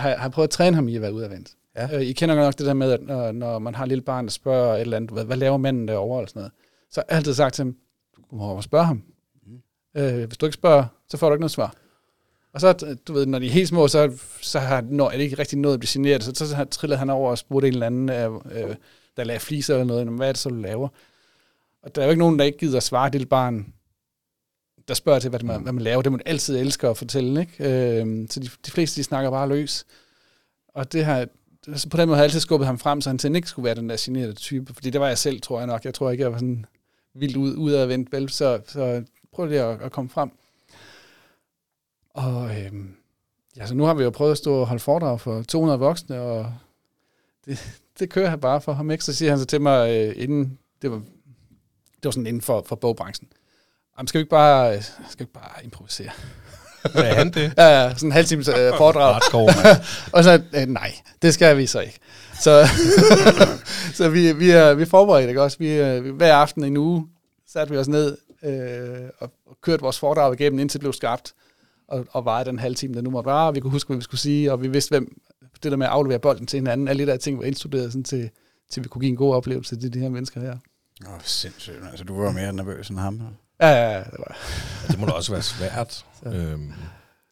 har, 0.00 0.16
har 0.16 0.28
prøvet 0.28 0.46
at 0.48 0.50
træne 0.50 0.74
ham 0.74 0.88
i 0.88 0.96
at 0.96 1.02
være 1.02 1.14
udadvendt. 1.14 1.50
Ja. 1.76 1.96
Øh, 1.96 2.02
I 2.02 2.12
kender 2.12 2.34
nok 2.34 2.58
det 2.58 2.66
der 2.66 2.74
med, 2.74 2.92
at 2.92 3.02
når, 3.02 3.32
når 3.32 3.58
man 3.58 3.74
har 3.74 3.82
et 3.82 3.88
lille 3.88 4.02
barn, 4.02 4.24
der 4.24 4.30
spørger 4.30 4.74
et 4.74 4.80
eller 4.80 4.96
andet, 4.96 5.10
hvad, 5.10 5.24
hvad 5.24 5.36
laver 5.36 5.56
manden 5.56 5.88
derovre, 5.88 6.20
eller 6.20 6.28
sådan 6.28 6.40
noget. 6.40 6.52
Så 6.90 7.00
har 7.00 7.06
jeg 7.08 7.16
altid 7.16 7.34
sagt 7.34 7.54
til 7.54 7.64
ham, 7.64 7.76
du 8.30 8.36
må 8.36 8.62
spørge 8.62 8.84
ham. 8.84 9.02
Mm. 9.46 10.00
Øh, 10.00 10.24
hvis 10.26 10.38
du 10.38 10.46
ikke 10.46 10.54
spørger, 10.54 10.84
så 11.08 11.16
får 11.16 11.28
du 11.28 11.34
ikke 11.34 11.40
noget 11.40 11.50
svar. 11.50 11.74
Og 12.52 12.60
så, 12.60 12.96
du 13.08 13.12
ved, 13.12 13.26
når 13.26 13.38
de 13.38 13.46
er 13.46 13.50
helt 13.50 13.68
små, 13.68 13.88
så, 13.88 14.18
så 14.40 14.58
har 14.58 14.80
når, 14.80 15.10
er 15.10 15.16
det 15.16 15.24
ikke 15.24 15.38
rigtig 15.38 15.58
noget 15.58 15.74
at 15.74 15.80
blive 15.80 15.90
generet. 15.92 16.24
Så, 16.24 16.34
så, 16.34 16.64
trillede 16.70 16.98
han 16.98 17.10
over 17.10 17.30
og 17.30 17.38
spurgte 17.38 17.68
en 17.68 17.74
eller 17.74 17.86
anden, 17.86 18.08
øh, 18.10 18.34
øh, 18.34 18.76
der 19.16 19.24
lagde 19.24 19.40
fliser 19.40 19.74
eller 19.74 19.84
noget, 19.84 20.06
"Nå, 20.06 20.12
hvad 20.12 20.28
er 20.28 20.32
det 20.32 20.38
så, 20.38 20.48
du 20.48 20.54
laver? 20.54 20.88
Og 21.82 21.94
der 21.94 22.02
er 22.02 22.06
jo 22.06 22.10
ikke 22.10 22.18
nogen, 22.18 22.38
der 22.38 22.44
ikke 22.44 22.58
gider 22.58 22.76
at 22.76 22.82
svare 22.82 23.06
et 23.06 23.12
lille 23.12 23.26
barn, 23.26 23.72
der 24.88 24.94
spørger 24.94 25.18
til, 25.18 25.30
hvad, 25.30 25.40
man, 25.40 25.62
hvad 25.62 25.72
man 25.72 25.82
laver. 25.82 26.02
Det 26.02 26.12
man 26.12 26.20
altid 26.26 26.58
elsker 26.58 26.90
at 26.90 26.96
fortælle. 26.96 27.40
Ikke? 27.40 27.64
Øh, 28.00 28.28
så 28.30 28.40
de, 28.40 28.48
de 28.66 28.70
fleste, 28.70 29.00
de 29.00 29.04
snakker 29.04 29.30
bare 29.30 29.48
løs. 29.48 29.86
Og 30.68 30.92
det 30.92 31.04
har, 31.04 31.26
altså 31.68 31.88
på 31.88 31.96
den 31.96 32.08
måde 32.08 32.16
har 32.16 32.22
jeg 32.22 32.28
altid 32.28 32.40
skubbet 32.40 32.66
ham 32.66 32.78
frem, 32.78 33.00
så 33.00 33.10
han 33.10 33.18
til 33.18 33.36
ikke 33.36 33.48
skulle 33.48 33.64
være 33.64 33.74
den 33.74 33.88
der 33.88 33.96
generede 34.00 34.32
type. 34.32 34.74
Fordi 34.74 34.90
det 34.90 35.00
var 35.00 35.08
jeg 35.08 35.18
selv, 35.18 35.40
tror 35.40 35.58
jeg 35.58 35.66
nok. 35.66 35.84
Jeg 35.84 35.94
tror 35.94 36.10
ikke, 36.10 36.22
jeg 36.22 36.32
var 36.32 36.38
sådan 36.38 36.66
vildt 37.14 37.36
ud, 37.36 37.56
udadvendt, 37.56 38.12
vel? 38.12 38.28
Så, 38.28 38.60
så 38.66 39.04
prøv 39.32 39.46
lige 39.46 39.62
at, 39.62 39.82
at 39.82 39.92
komme 39.92 40.10
frem. 40.10 40.30
Og 42.14 42.50
øh, 42.50 42.72
ja, 43.56 43.66
så 43.66 43.74
nu 43.74 43.84
har 43.84 43.94
vi 43.94 44.02
jo 44.02 44.10
prøvet 44.10 44.32
at 44.32 44.38
stå 44.38 44.54
og 44.54 44.66
holde 44.66 44.80
foredrag 44.82 45.20
for 45.20 45.42
200 45.42 45.78
voksne, 45.78 46.20
og 46.20 46.54
det, 47.44 47.80
det 47.98 48.10
kører 48.10 48.28
jeg 48.28 48.40
bare 48.40 48.60
for 48.60 48.72
ham. 48.72 48.90
Ikke? 48.90 49.04
Så 49.04 49.14
siger 49.14 49.30
han 49.30 49.38
så 49.38 49.46
til 49.46 49.60
mig, 49.60 49.90
øh, 49.90 50.14
inden 50.16 50.58
det 50.82 50.90
var, 50.90 50.96
det 51.96 52.04
var 52.04 52.10
sådan 52.10 52.26
inden 52.26 52.42
for, 52.42 52.62
for 52.66 52.76
bogbranchen. 52.76 53.28
Jamen, 54.00 54.08
skal 54.08 54.18
vi 54.18 54.22
ikke 54.22 54.30
bare, 54.30 54.76
øh, 54.76 54.82
skal 54.82 55.18
vi 55.18 55.22
ikke 55.22 55.32
bare 55.32 55.64
improvisere? 55.64 56.10
Hvad 56.92 57.02
er 57.02 57.14
han 57.14 57.32
det? 57.32 57.52
Ja, 57.58 57.94
sådan 57.94 58.08
en 58.08 58.12
halv 58.12 58.26
times 58.26 58.48
øh, 58.48 58.72
foredrag. 58.76 59.12
Hardcore, 59.12 59.52
og 60.16 60.24
så, 60.24 60.42
øh, 60.54 60.66
nej, 60.66 60.92
det 61.22 61.34
skal 61.34 61.56
vi 61.56 61.66
så 61.66 61.80
ikke. 61.80 61.98
Så, 62.40 62.68
så 63.98 64.08
vi, 64.08 64.32
vi, 64.32 64.50
er, 64.50 64.74
vi 64.74 64.84
forbereder 64.84 65.28
ikke 65.28 65.42
også. 65.42 65.58
Vi, 65.58 65.72
øh, 65.72 66.14
hver 66.14 66.34
aften 66.34 66.64
i 66.64 66.66
en 66.66 66.76
uge 66.76 67.06
satte 67.46 67.72
vi 67.72 67.78
os 67.78 67.88
ned 67.88 68.16
øh, 68.42 69.08
og, 69.18 69.32
og 69.46 69.56
kørte 69.62 69.82
vores 69.82 69.98
foredrag 69.98 70.40
igennem, 70.40 70.58
indtil 70.58 70.78
det 70.78 70.82
blev 70.82 70.92
skarpt. 70.92 71.32
Og, 71.88 72.06
og 72.10 72.24
var 72.24 72.44
den 72.44 72.58
halve 72.58 72.74
time, 72.74 72.94
der 72.94 73.00
nu 73.00 73.10
måtte 73.10 73.28
være. 73.30 73.54
Vi 73.54 73.60
kunne 73.60 73.70
huske, 73.70 73.88
hvad 73.88 73.96
vi 73.96 74.02
skulle 74.02 74.20
sige, 74.20 74.52
og 74.52 74.62
vi 74.62 74.68
vidste, 74.68 74.90
hvem 74.90 75.20
det 75.62 75.72
der 75.72 75.76
med 75.76 75.86
at 75.86 75.92
aflevere 75.92 76.18
bolden 76.18 76.46
til 76.46 76.56
hinanden, 76.56 76.88
alle 76.88 77.06
de 77.06 77.10
der 77.10 77.16
ting 77.16 77.38
var 77.38 77.44
indstuderet, 77.44 77.92
sådan 77.92 78.04
til, 78.04 78.30
til 78.70 78.82
vi 78.82 78.88
kunne 78.88 79.00
give 79.00 79.10
en 79.10 79.16
god 79.16 79.34
oplevelse 79.34 79.80
til 79.80 79.94
de 79.94 79.98
her 79.98 80.08
mennesker 80.08 80.40
her. 80.40 80.56
Åh, 81.06 81.14
oh, 81.14 81.20
sindssygt. 81.22 81.76
Altså, 81.90 82.04
du 82.04 82.22
var 82.22 82.32
mere 82.32 82.52
nervøs 82.52 82.88
end 82.88 82.98
ham. 82.98 83.20
Ja, 83.60 83.68
ja, 83.68 83.90
ja, 83.90 83.98
det 83.98 84.18
var 84.18 84.36
Det 84.88 84.98
må 84.98 85.06
da 85.06 85.12
også 85.12 85.32
være 85.32 85.42
svært. 85.42 86.04
øhm, 86.26 86.72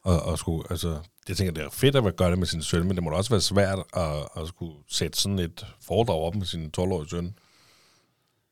og, 0.03 0.19
og 0.23 0.39
skulle, 0.39 0.63
altså, 0.69 0.97
jeg 1.27 1.37
tænker, 1.37 1.53
det 1.53 1.63
er 1.63 1.69
fedt 1.71 1.95
at 1.95 2.15
gøre 2.15 2.31
det 2.31 2.37
med 2.39 2.47
sin 2.47 2.61
søn, 2.61 2.87
men 2.87 2.95
det 2.95 3.03
må 3.03 3.09
da 3.09 3.15
også 3.15 3.29
være 3.29 3.41
svært 3.41 3.79
at, 3.93 4.41
at 4.41 4.47
skulle 4.47 4.73
sætte 4.89 5.17
sådan 5.19 5.39
et 5.39 5.65
foredrag 5.81 6.17
op 6.17 6.35
med 6.35 6.45
sin 6.45 6.71
12-årige 6.77 7.09
søn. 7.09 7.33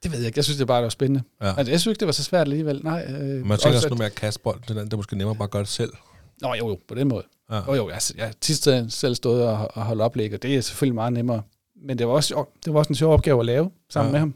Det 0.03 0.11
ved 0.11 0.19
jeg 0.19 0.27
ikke. 0.27 0.37
Jeg 0.37 0.43
synes, 0.43 0.57
det 0.57 0.67
bare 0.67 0.77
det 0.77 0.83
var 0.83 0.89
spændende. 0.89 1.23
Ja. 1.41 1.47
Altså, 1.57 1.71
jeg 1.71 1.79
synes 1.79 1.91
ikke, 1.91 1.99
det 1.99 2.05
var 2.05 2.11
så 2.11 2.23
svært 2.23 2.41
alligevel. 2.41 2.81
Nej, 2.83 3.05
øh, 3.09 3.15
Man 3.15 3.19
tænker 3.19 3.49
også 3.49 3.67
at- 3.67 3.83
noget 3.83 3.97
med 3.97 4.05
at 4.05 4.15
kaste 4.15 4.39
bolden 4.39 4.63
til 4.67 4.75
den, 4.75 4.85
det 4.85 4.93
er 4.93 4.97
måske 4.97 5.17
nemmere 5.17 5.35
bare 5.35 5.43
at 5.43 5.51
gøre 5.51 5.61
det 5.61 5.69
selv. 5.69 5.93
Nå, 6.41 6.53
jo, 6.53 6.67
jo, 6.69 6.79
på 6.87 6.95
den 6.95 7.07
måde. 7.07 7.23
Ja. 7.51 7.61
Jo, 7.67 7.73
jo, 7.73 7.89
jeg, 7.89 7.99
jeg 8.17 8.33
tit 8.41 8.67
selv 8.93 9.15
stået 9.15 9.47
og, 9.47 9.67
og 9.73 9.83
holdt 9.85 10.01
oplæg, 10.01 10.33
og 10.33 10.43
det 10.43 10.55
er 10.55 10.61
selvfølgelig 10.61 10.95
meget 10.95 11.13
nemmere. 11.13 11.41
Men 11.85 11.97
det 11.97 12.07
var 12.07 12.13
også, 12.13 12.45
det 12.65 12.73
var 12.73 12.79
også 12.79 12.89
en 12.89 12.95
sjov 12.95 13.13
opgave 13.13 13.39
at 13.39 13.45
lave 13.45 13.71
sammen 13.89 14.09
ja. 14.09 14.11
med 14.11 14.19
ham. 14.19 14.35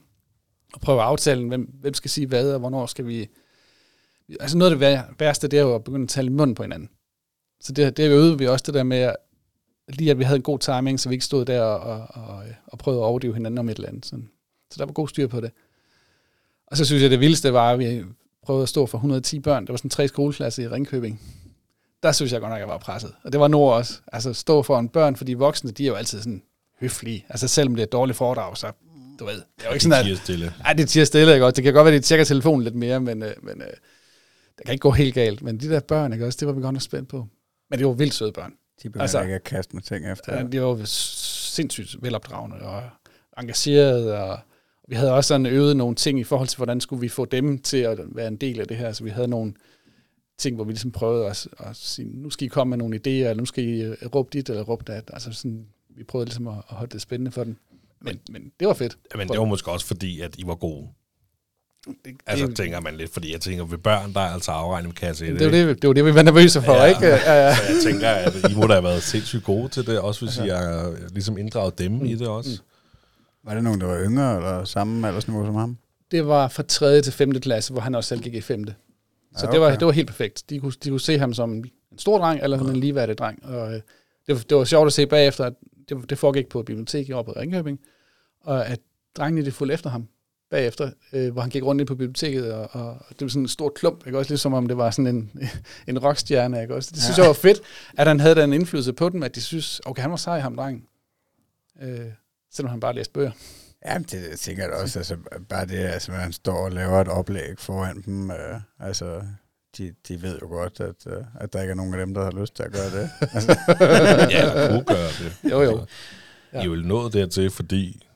Og 0.74 0.82
prøve 0.82 1.02
at 1.02 1.08
aftale, 1.08 1.48
hvem, 1.48 1.70
hvem 1.82 1.94
skal 1.94 2.12
sige 2.12 2.28
hvad, 2.28 2.54
og 2.54 2.60
hvornår 2.60 2.86
skal 2.86 3.08
vi... 3.08 3.30
Altså 4.40 4.58
noget 4.58 4.72
af 4.72 4.80
det 4.80 5.20
værste, 5.20 5.48
det 5.48 5.60
er 5.60 5.64
jo 5.64 5.76
at 5.76 5.84
begynde 5.84 6.04
at 6.04 6.10
tale 6.10 6.28
i 6.28 6.30
munden 6.30 6.56
på 6.56 6.64
hinanden. 6.64 6.90
Så 7.62 7.74
det, 7.74 7.98
det 7.98 8.10
øvede 8.10 8.38
vi 8.38 8.48
også 8.48 8.64
det 8.66 8.74
der 8.74 8.84
med, 8.84 8.98
at 8.98 9.16
lige 9.88 10.12
at 10.12 10.20
vi 10.20 10.24
havde 10.24 10.36
en 10.36 10.44
god 10.44 10.60
timing, 10.60 11.00
så 11.00 11.10
vi 11.10 11.16
ikke 11.16 11.26
stod 11.26 11.46
der 11.46 11.62
og, 11.62 11.80
og, 11.80 12.24
og, 12.24 12.44
og 12.68 12.78
prøvede 12.78 13.02
at 13.02 13.06
overdrive 13.06 13.34
hinanden 13.34 13.58
om 13.58 13.70
et 13.70 13.76
eller 13.76 13.90
andet. 13.90 14.06
Sådan. 14.06 14.30
Så 14.72 14.78
der 14.78 14.86
var 14.86 14.94
god 14.94 15.08
styr 15.08 15.28
på 15.28 15.42
det. 15.42 15.52
Og 16.68 16.78
så 16.78 16.86
synes 16.86 17.04
jeg, 17.04 17.12
det 17.12 17.20
vildeste 17.20 17.54
var, 17.54 17.72
at 17.72 17.80
vi 17.80 18.04
prøvede 18.44 18.64
at 18.64 18.70
stå 18.70 18.86
for 18.86 18.98
110 18.98 19.40
børn. 19.40 19.68
Der 19.68 19.74
var 19.74 19.78
sådan 19.78 19.90
tre 19.90 20.08
skoleklasser 20.08 20.64
i 20.64 20.68
Ringkøbing 20.68 21.20
der 22.04 22.12
synes 22.12 22.32
jeg 22.34 22.42
godt 22.42 22.52
nok, 22.52 22.60
jeg 22.60 22.68
var 22.68 22.78
presset. 22.78 23.14
Og 23.24 23.32
det 23.32 23.40
var 23.40 23.48
Nord 23.48 23.76
også. 23.76 24.02
Altså 24.12 24.34
stå 24.34 24.62
for 24.62 24.80
en 24.80 24.90
børn, 24.90 25.16
for 25.16 25.26
de 25.26 25.38
voksne, 25.38 25.72
de 25.72 25.84
er 25.84 25.88
jo 25.88 25.96
altid 25.96 26.22
sådan 26.22 26.44
høflige. 26.80 27.26
Altså 27.30 27.48
selvom 27.48 27.76
det 27.76 27.82
er 27.82 27.86
et 27.86 27.92
dårligt 27.92 28.18
foredrag, 28.18 28.58
så 28.58 28.72
du 29.22 29.26
ved, 29.26 29.36
det 29.36 29.44
er 29.64 29.68
jo 29.68 29.74
ikke 29.74 29.84
sådan, 29.84 30.12
at... 30.12 30.18
stille. 30.18 30.54
Ej, 30.66 30.74
det 30.74 30.90
tiger 30.90 31.06
stille, 31.06 31.34
ikke 31.34 31.46
også? 31.46 31.56
Det 31.56 31.64
kan 31.64 31.74
godt 31.74 31.86
være, 31.86 31.96
at 31.96 32.02
de 32.02 32.08
tjekker 32.08 32.26
telefonen 32.26 32.64
lidt 32.64 32.76
mere, 32.76 33.00
men, 33.00 33.24
øh, 33.24 33.32
men 33.44 33.62
øh, 33.62 33.68
det 34.58 34.66
kan 34.66 34.74
ikke 34.74 34.82
gå 34.82 34.92
helt 34.92 35.14
galt. 35.14 35.42
Men 35.42 35.58
de 35.58 35.70
der 35.70 35.80
børn, 35.80 36.14
ikke 36.14 36.26
også, 36.26 36.38
det 36.40 36.48
var 36.48 36.54
vi 36.54 36.62
godt 36.62 36.74
nok 36.74 36.82
spændt 36.82 37.10
på. 37.10 37.28
Men 37.70 37.80
det 37.80 37.88
var 37.88 37.94
vildt 37.94 38.14
søde 38.14 38.32
børn. 38.32 38.52
De 38.84 38.90
begynder 38.90 39.02
Altså- 39.02 39.18
altså, 39.18 39.26
ikke 39.28 39.36
at 39.36 39.44
kaste 39.44 39.76
med 39.76 39.84
ting 39.84 40.12
efter. 40.12 40.36
Ja, 40.36 40.44
de 40.44 40.62
var 40.62 40.68
jo 40.68 40.80
sindssygt 40.86 41.96
velopdragende 42.02 42.58
og 42.58 42.84
engageret, 43.38 44.14
og 44.14 44.40
vi 44.88 44.96
havde 44.96 45.14
også 45.14 45.28
sådan 45.28 45.46
øvet 45.46 45.78
nogle 45.78 45.96
ting 45.96 46.20
i 46.20 46.24
forhold 46.24 46.48
til, 46.48 46.58
hvordan 46.58 46.82
skulle 46.82 47.02
vi 47.02 47.10
få 47.10 47.26
dem 47.26 47.58
til 47.58 47.78
at 47.78 48.00
være 48.16 48.28
en 48.28 48.36
del 48.38 48.60
af 48.60 48.68
det 48.68 48.78
her. 48.78 48.92
Så 48.92 49.04
vi 49.04 49.10
havde 49.10 49.28
nogle 49.28 49.54
ting, 50.38 50.56
hvor 50.56 50.66
vi 50.66 50.72
ligesom 50.72 50.92
prøvede 50.92 51.26
at, 51.30 51.48
at 51.60 51.76
sige, 51.76 52.10
nu 52.14 52.30
skal 52.30 52.46
I 52.46 52.48
komme 52.48 52.70
med 52.70 52.78
nogle 52.78 52.96
idéer, 52.96 53.10
eller 53.30 53.34
nu 53.34 53.46
skal 53.46 53.64
I 53.64 53.82
øh, 53.82 53.96
råbe 54.16 54.30
dit 54.34 54.50
eller 54.50 54.64
råbe 54.64 54.84
dat. 54.88 55.10
Altså 55.14 55.34
sådan, 55.34 55.66
vi 55.90 56.04
prøvede 56.04 56.26
ligesom 56.26 56.48
at, 56.48 56.54
at 56.70 56.76
holde 56.76 56.92
det 56.94 57.02
spændende 57.02 57.32
for 57.32 57.44
den. 57.44 57.58
Men, 58.02 58.20
men 58.30 58.42
det 58.60 58.68
var 58.68 58.74
fedt. 58.74 58.98
Men 59.16 59.28
det 59.30 59.40
var 59.40 59.46
måske 59.46 59.72
også 59.72 59.86
fordi, 59.86 60.22
at 60.22 60.36
I 60.38 60.44
var 60.46 60.56
gode. 60.56 60.88
Det, 62.06 62.14
Altså, 62.28 62.48
det, 62.48 62.56
tænker 62.56 62.80
man 62.80 62.96
lidt, 62.98 63.14
fordi 63.14 63.32
jeg 63.34 63.42
tænker, 63.42 63.66
ved 63.66 63.78
børn, 63.78 64.14
der 64.14 64.20
er 64.20 64.30
altså 64.34 64.52
afregning 64.52 64.88
med 64.90 64.96
kasse 64.96 65.26
det, 65.26 65.46
var 65.46 65.52
det, 65.52 65.82
det 65.82 65.88
var 65.88 65.94
det, 65.94 66.06
vi 66.06 66.16
var 66.16 66.22
nervøse 66.22 66.62
for, 66.62 66.74
Ja. 66.74 66.84
ja. 66.84 66.86
ikke? 66.86 67.08
Ja, 67.08 67.48
ja. 67.48 67.56
Så 67.56 67.62
jeg 67.74 67.84
tænker, 67.84 68.10
at 68.10 68.52
I 68.52 68.56
må 68.56 68.68
da 68.68 68.74
have 68.74 68.84
været 68.84 69.04
sindssygt 69.04 69.44
gode 69.44 69.68
til 69.70 69.88
det, 69.88 70.00
også 70.00 70.26
hvis 70.26 70.38
I 70.38 70.48
har 70.48 70.96
ligesom 71.12 71.38
inddraget 71.38 71.80
dem 71.80 71.92
Mm. 71.92 72.06
i 72.06 72.16
det 72.16 72.28
også. 72.28 72.62
Var 73.44 73.54
det 73.54 73.64
nogen, 73.64 73.82
der 73.82 73.88
var 73.88 74.00
yngre 74.04 74.36
eller 74.38 74.64
samme 74.64 75.08
aldersniveau 75.08 75.46
som 75.46 75.56
ham? 75.56 75.78
Det 76.12 76.28
var 76.28 76.48
fra 76.48 76.64
3. 76.64 77.02
til 77.02 77.14
5. 77.14 77.40
klasse, 77.40 77.74
hvor 77.74 77.82
han 77.82 77.96
også 77.96 78.08
selv 78.08 78.22
gik 78.22 78.34
i 78.34 78.42
5. 78.42 78.66
Så 78.68 78.74
Ja, 79.46 79.52
det, 79.52 79.62
var, 79.62 79.68
okay. 79.68 79.80
det 79.80 79.86
var 79.86 79.92
helt 79.92 80.08
perfekt. 80.08 80.44
De 80.50 80.60
kunne, 80.60 80.74
de 80.84 80.90
kunne 80.90 81.00
se 81.00 81.18
ham 81.20 81.34
som 81.34 81.54
en 81.54 81.66
stor 81.98 82.18
dreng, 82.18 82.40
eller 82.44 82.58
som 82.58 82.70
en 82.70 82.76
ligeværdig 82.76 83.18
dreng. 83.18 83.46
Og 83.46 83.68
øh, 83.68 83.74
det, 83.74 83.82
var- 84.28 84.44
det 84.50 84.58
var 84.58 84.64
sjovt 84.64 84.88
at 84.88 84.94
se 84.94 85.06
bagefter, 85.06 85.46
at 85.46 85.54
det, 85.90 86.10
det 86.10 86.18
foregik 86.18 86.50
på 86.50 86.60
et 86.60 86.66
bibliotek 86.66 87.10
i 87.10 87.14
oppe 87.14 87.32
i 87.32 87.40
Ringkøbing, 87.40 87.80
og 88.42 88.68
at 88.68 88.80
drengene 89.18 89.46
de 89.46 89.52
fulgte 89.52 89.74
efter 89.74 89.90
ham 89.90 90.08
bagefter, 90.50 90.92
øh, 91.14 91.32
hvor 91.32 91.42
han 91.42 91.50
gik 91.50 91.64
rundt 91.64 91.82
ind 91.82 91.88
på 91.88 91.96
biblioteket, 91.96 92.54
og, 92.54 92.70
og 92.72 93.06
det 93.10 93.22
var 93.22 93.28
sådan 93.28 93.42
en 93.42 93.48
stor 93.48 93.70
klump, 93.70 94.08
ikke? 94.08 94.18
også 94.18 94.32
ligesom 94.32 94.54
om 94.54 94.68
det 94.68 94.78
var 94.78 94.92
sådan 94.92 95.16
en, 95.16 95.32
en 95.88 96.00
rockstjerne. 96.00 96.62
Ikke? 96.62 96.76
Også, 96.76 96.90
det 96.94 97.02
synes 97.04 97.18
Ja. 97.18 97.22
jeg 97.24 97.28
var 97.28 97.34
fedt, 97.34 97.62
at 97.98 98.08
han 98.08 98.20
havde 98.20 98.36
den 98.36 98.54
indflydelse 98.54 98.94
på 98.94 99.10
dem, 99.10 99.24
at 99.24 99.36
de 99.36 99.42
synes, 99.42 99.82
okay, 99.86 100.02
han 100.02 100.12
var 100.12 100.18
sej 100.18 100.40
ham, 100.40 100.56
drengen. 100.56 100.86
Øh, 101.82 102.06
selvom 102.52 102.70
han 102.70 102.80
bare 102.80 102.96
læste 102.96 103.14
bøger. 103.14 103.32
Ja, 103.86 103.98
det 103.98 104.48
jeg 104.62 104.70
da 104.70 104.76
også. 104.76 105.00
Altså, 105.00 105.18
bare 105.50 105.66
det, 105.66 105.78
altså, 105.78 106.12
han 106.12 106.34
står 106.34 106.58
og 106.66 106.72
laver 106.72 107.02
et 107.02 107.08
oplæg 107.08 107.60
foran 107.60 108.02
dem. 108.02 108.32
Øh, 108.32 108.62
altså, 108.80 109.22
de, 109.78 109.94
de 110.08 110.22
ved 110.22 110.40
jo 110.42 110.48
godt, 110.48 110.80
at, 110.80 110.96
øh, 111.08 111.24
at 111.40 111.54
der 111.54 111.62
ikke 111.62 111.72
er 111.72 111.76
nogen 111.76 111.94
af 111.94 112.00
dem, 112.06 112.14
der 112.14 112.24
har 112.24 112.32
lyst 112.42 112.56
til 112.56 112.64
at 112.64 112.72
gøre 112.72 113.02
det. 113.02 113.10
Altså, 113.34 113.58
Ja, 114.32 114.42
eller 114.52 114.68
kunne 114.70 114.84
gøre 114.84 115.08
det. 115.08 115.34
Jo, 115.52 115.62
jo. 115.62 115.70
Altså, 115.80 115.86
I 116.54 116.58
er 116.58 116.64
jo 116.64 116.76
nået 116.76 117.14
dertil, 117.14 117.50
fordi 117.52 118.08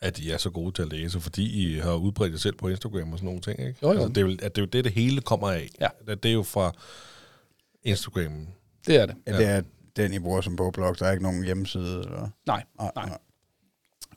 at 0.00 0.18
I 0.18 0.30
er 0.30 0.36
så 0.36 0.50
gode 0.50 0.72
til 0.72 0.82
at 0.82 0.88
læse, 0.88 1.20
fordi 1.20 1.74
I 1.74 1.78
har 1.78 1.94
udbredt 1.94 2.32
jer 2.32 2.38
selv 2.38 2.56
på 2.56 2.68
Instagram 2.68 3.12
og 3.12 3.18
sådan 3.18 3.26
nogle 3.26 3.40
ting, 3.40 3.60
ikke? 3.60 3.78
Jo, 3.82 3.88
jo. 3.88 3.92
Altså, 3.92 4.08
det, 4.08 4.16
er 4.16 4.20
jo, 4.20 4.30
at 4.42 4.56
det 4.56 4.58
er 4.58 4.62
jo 4.62 4.66
det, 4.66 4.84
det 4.84 4.92
hele 4.92 5.20
kommer 5.20 5.50
af. 5.50 5.68
Ja. 5.80 5.88
At 6.08 6.22
det 6.22 6.28
er 6.28 6.32
jo 6.32 6.42
fra 6.42 6.72
Instagram. 7.82 8.46
Det 8.86 8.96
er 8.96 9.06
det. 9.06 9.14
ja. 9.26 9.38
det 9.38 9.46
er 9.46 9.62
den, 9.96 10.12
I 10.12 10.18
bruger 10.18 10.40
som 10.40 10.56
bogblog. 10.56 10.98
Der 10.98 11.06
er 11.06 11.10
ikke 11.12 11.22
nogen 11.22 11.44
hjemmeside. 11.44 11.98
Eller? 11.98 12.28
Nej, 12.46 12.64
Nej, 12.78 12.90
Nej. 12.96 13.18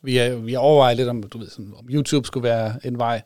vi 0.04 0.18
er, 0.18 0.36
vi 0.36 0.54
er 0.54 0.60
overvejet 0.60 0.98
lidt 0.98 1.10
om, 1.10 1.24
du 1.24 1.38
ved, 1.38 1.50
sådan, 1.50 1.74
om 1.78 1.86
YouTube 1.90 2.28
skulle 2.28 2.44
være 2.44 2.80
en 2.84 2.98
vej. 2.98 3.22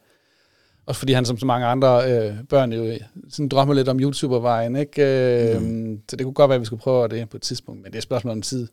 Også 0.89 0.99
fordi 0.99 1.13
han 1.13 1.25
som 1.25 1.37
så 1.37 1.45
mange 1.45 1.65
andre 1.65 2.11
øh, 2.11 2.43
børn 2.43 2.73
jo 2.73 2.97
sådan 3.29 3.49
drømmer 3.49 3.73
lidt 3.73 3.87
om 3.87 3.99
YouTuber-vejen, 3.99 4.75
ikke? 4.75 5.55
Øh, 5.55 5.61
mm. 5.61 6.01
Så 6.09 6.15
det 6.15 6.25
kunne 6.25 6.33
godt 6.33 6.49
være, 6.49 6.55
at 6.55 6.61
vi 6.61 6.65
skulle 6.65 6.81
prøve 6.81 7.07
det 7.07 7.29
på 7.29 7.37
et 7.37 7.43
tidspunkt, 7.43 7.81
men 7.81 7.85
det 7.85 7.95
er 7.95 7.99
et 7.99 8.03
spørgsmål 8.03 8.31
om 8.31 8.41
tid. 8.41 8.67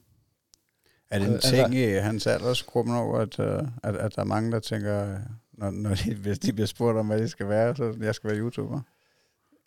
Er 1.10 1.18
det 1.18 1.28
en 1.28 1.34
Øh, 1.34 1.40
ting 1.40 1.74
i 1.74 1.84
hans 1.84 2.26
aldersgruppe 2.26 2.92
nu, 2.92 3.16
at, 3.16 3.38
øh, 3.38 3.62
at, 3.82 3.96
at 3.96 4.16
der 4.16 4.22
er 4.22 4.26
mange, 4.26 4.52
der 4.52 4.60
tænker, 4.60 5.12
øh, 5.12 5.18
når, 5.52 5.70
når 5.70 5.94
de, 5.94 6.14
hvis 6.14 6.38
de 6.38 6.52
bliver 6.52 6.66
spurgt 6.66 6.98
om, 6.98 7.06
hvad 7.06 7.18
de 7.18 7.28
skal 7.28 7.48
være, 7.48 7.76
så 7.76 7.94
jeg 8.00 8.14
skal 8.14 8.30
være 8.30 8.38
YouTuber? 8.38 8.80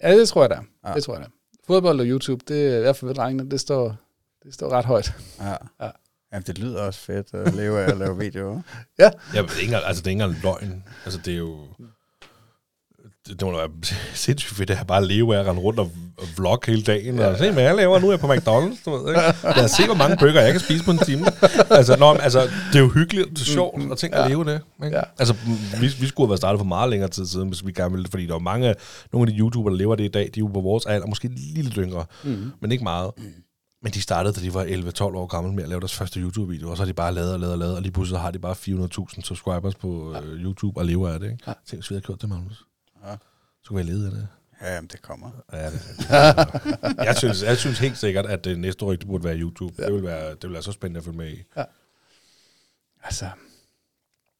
Ja, 0.04 0.18
det 0.18 0.28
tror 0.28 0.44
jeg 0.44 0.50
da. 0.50 0.56
Ja. 0.56 0.90
Ja. 0.90 0.96
Det 0.96 1.04
tror 1.04 1.14
jeg 1.14 1.24
da. 1.24 1.30
Fodbold 1.68 2.00
og 2.00 2.06
YouTube, 2.06 2.44
det 2.48 2.74
er 2.74 2.78
i 2.78 2.82
hvert 2.82 2.96
fald 2.96 3.10
ved 3.10 3.16
drengene, 3.16 3.52
det 3.52 3.60
står, 3.60 3.96
det 4.44 4.54
står 4.54 4.70
ret 4.70 4.86
højt. 4.86 5.14
Ja. 5.40 5.56
Ja. 5.86 5.92
Jamen, 6.34 6.44
det 6.48 6.60
lyder 6.60 6.82
også 6.82 7.00
fedt 7.00 7.34
at 7.34 7.56
leve 7.56 7.80
af 7.80 7.92
at 7.92 7.98
lave 7.98 8.18
videoer. 8.18 8.62
Ja, 9.00 9.10
det 9.32 9.40
er 9.40 9.62
ikke, 9.62 9.78
altså, 9.78 10.02
det 10.02 10.08
er 10.08 10.12
ikke 10.12 10.24
engang 10.24 10.44
løgn. 10.44 10.84
Altså, 11.06 11.20
det 11.26 11.34
er 11.34 11.38
jo... 11.38 11.58
Det, 13.30 13.42
må 13.42 13.52
da 13.52 13.58
være 13.58 13.70
sindssygt 14.14 14.58
fedt 14.58 14.70
at 14.70 14.88
bare 14.88 15.06
leve 15.06 15.36
af 15.36 15.40
at 15.40 15.48
rende 15.48 15.62
rundt 15.62 15.80
og, 15.80 15.92
og 16.18 16.28
vlogge 16.38 16.72
hele 16.72 16.84
dagen. 16.84 17.20
Og 17.20 17.38
se, 17.38 17.52
hvad 17.52 17.64
jeg 17.64 17.76
laver. 17.76 18.00
Nu 18.00 18.08
er 18.08 18.12
jeg 18.12 18.20
på 18.20 18.34
McDonald's. 18.34 18.84
Du 18.86 18.92
ved, 18.92 19.10
ikke? 19.10 19.22
Lad 19.44 19.64
os 19.64 19.72
se, 19.72 19.86
hvor 19.86 19.96
mange 19.96 20.18
bøger 20.18 20.42
jeg 20.42 20.52
kan 20.52 20.62
spise 20.62 20.84
på 20.84 20.92
en 20.92 20.98
time. 20.98 21.26
Altså, 21.70 21.96
nå, 22.00 22.14
men, 22.14 22.22
altså 22.22 22.42
det 22.42 22.76
er 22.76 22.80
jo 22.80 22.90
hyggeligt. 22.90 23.30
Det 23.30 23.42
er 23.42 23.46
sjovt 23.46 23.92
at 23.92 23.98
tænke 23.98 24.16
at 24.16 24.30
leve 24.30 24.46
det. 24.46 24.62
Ikke? 24.86 24.98
Ja. 24.98 25.04
Altså, 25.20 25.36
vi, 25.82 25.88
vi 26.00 26.08
skulle 26.08 26.26
have 26.26 26.30
været 26.30 26.40
startet 26.40 26.60
for 26.60 26.66
meget 26.66 26.90
længere 26.90 27.10
tid 27.10 27.26
siden, 27.26 27.48
hvis 27.48 27.66
vi 27.66 27.72
gerne 27.72 27.92
ville. 27.92 28.08
Fordi 28.10 28.26
der 28.26 28.36
er 28.36 28.40
mange, 28.40 28.76
nogle 29.14 29.28
af 29.28 29.34
de 29.34 29.40
YouTubere, 29.40 29.72
der 29.72 29.78
lever 29.78 29.96
det 29.96 30.04
i 30.04 30.08
dag, 30.08 30.24
de 30.36 30.40
er 30.40 30.44
jo 30.44 30.48
på 30.48 30.62
vores 30.62 30.86
alder, 30.86 31.08
måske 31.08 31.28
lidt 31.56 31.76
yngre, 31.76 32.06
mm. 32.24 32.52
men 32.62 32.72
ikke 32.72 32.84
meget. 32.84 33.12
Men 33.82 33.92
de 33.94 34.02
startede, 34.02 34.34
da 34.34 34.42
de 34.42 34.54
var 34.54 34.64
11-12 34.64 35.04
år 35.04 35.26
gamle 35.26 35.54
med 35.54 35.64
at 35.64 35.70
lave 35.70 35.82
deres 35.82 35.96
første 35.96 36.20
YouTube-video, 36.20 36.70
og 36.70 36.78
så 36.78 36.84
har 36.84 36.88
de 36.88 36.94
bare 36.94 37.14
lavet 37.14 37.34
og 37.34 37.40
lavet 37.40 37.54
og 37.54 37.60
lavet, 37.60 37.76
og 37.76 37.82
lige 37.82 37.92
pludselig 37.92 38.20
har 38.20 38.32
de 38.32 38.40
bare 38.40 38.56
400.000 39.08 39.22
subscribers 39.22 39.76
på 39.76 40.12
ja. 40.14 40.20
uh, 40.20 40.26
YouTube 40.26 40.80
og 40.80 40.86
lever 40.86 41.10
af 41.10 41.20
det. 41.20 41.32
Ikke? 41.32 41.44
Ja. 41.48 41.54
Tænk, 41.68 41.82
hvis 41.82 41.90
vi 41.90 41.94
havde 41.94 42.06
gjort 42.06 42.22
det, 42.22 42.30
Magnus. 42.30 42.66
Ja. 43.72 43.76
Vi 43.76 43.82
have 43.82 43.88
levet 43.94 44.06
af 44.06 44.12
det. 44.12 44.28
Ja, 44.62 44.74
jamen, 44.76 44.88
det 44.88 45.02
kommer. 45.02 45.30
Ja, 45.54 45.66
det. 45.66 45.82
jeg, 47.08 47.16
synes, 47.18 47.44
jeg 47.44 47.58
synes 47.58 47.80
helt 47.80 47.98
sikkert, 47.98 48.26
at 48.26 48.44
det 48.46 48.60
næste 48.60 48.86
ikke 48.92 49.06
burde 49.06 49.24
være 49.24 49.38
YouTube. 49.38 49.74
Ja. 49.80 49.86
Det, 49.86 49.94
vil 49.94 50.04
være, 50.04 50.30
det 50.32 50.44
vil 50.44 50.54
være 50.54 50.62
så 50.64 50.72
spændende 50.72 50.98
at 50.98 51.04
følge 51.04 51.18
med 51.18 51.28
i. 51.32 51.44
Altså, 53.04 53.26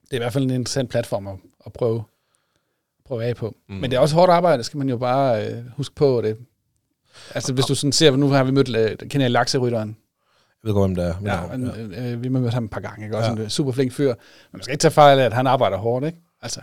det 0.02 0.12
er 0.12 0.16
i 0.16 0.18
hvert 0.20 0.34
fald 0.34 0.44
en 0.44 0.50
interessant 0.50 0.90
platform 0.90 1.28
at, 1.28 1.36
at 1.66 1.74
prøve, 1.74 2.04
prøve 3.06 3.24
af 3.26 3.36
på. 3.36 3.56
Mm. 3.70 3.76
Men 3.76 3.92
det 3.92 3.98
er 3.98 4.02
også 4.02 4.16
hårdt 4.16 4.32
arbejde, 4.32 4.64
skal 4.64 4.78
man 4.78 4.90
jo 4.90 4.98
bare 4.98 5.48
øh, 5.48 5.64
huske 5.78 5.96
på 5.96 6.22
det. 6.22 6.38
Altså 7.36 7.54
hvis 7.54 7.66
du 7.66 7.76
sådan 7.76 7.92
ser, 7.92 8.16
nu 8.16 8.28
har 8.30 8.44
vi 8.44 8.52
mødt, 8.52 8.76
øh, 8.78 8.98
kender 8.98 9.24
jeg 9.26 9.32
lakserytteren. 9.32 9.98
Jeg 10.64 10.68
ved 10.68 10.74
godt, 10.74 10.88
hvem 10.92 10.96
det 10.96 11.06
er. 11.06 11.20
men 11.20 11.28
Ja, 11.28 11.36
navn, 11.36 11.62
men, 11.90 11.94
øh, 11.94 12.24
vi 12.24 12.28
har 12.28 12.40
mødt 12.40 12.54
ham 12.54 12.66
et 12.66 12.72
par 12.72 12.80
gange, 12.80 13.06
ikke? 13.06 13.18
Også 13.18 13.30
Ja. 13.32 13.36
ja. 13.38 13.44
en 13.44 13.50
super 13.50 13.72
flink 13.72 13.92
fyr. 13.94 14.08
Men 14.08 14.18
man 14.52 14.62
skal 14.64 14.72
ikke 14.74 14.82
tage 14.82 14.92
fejl 14.92 15.20
af, 15.20 15.26
at 15.26 15.34
han 15.34 15.48
arbejder 15.48 15.78
hårdt, 15.78 16.06
ikke? 16.06 16.18
Altså, 16.42 16.62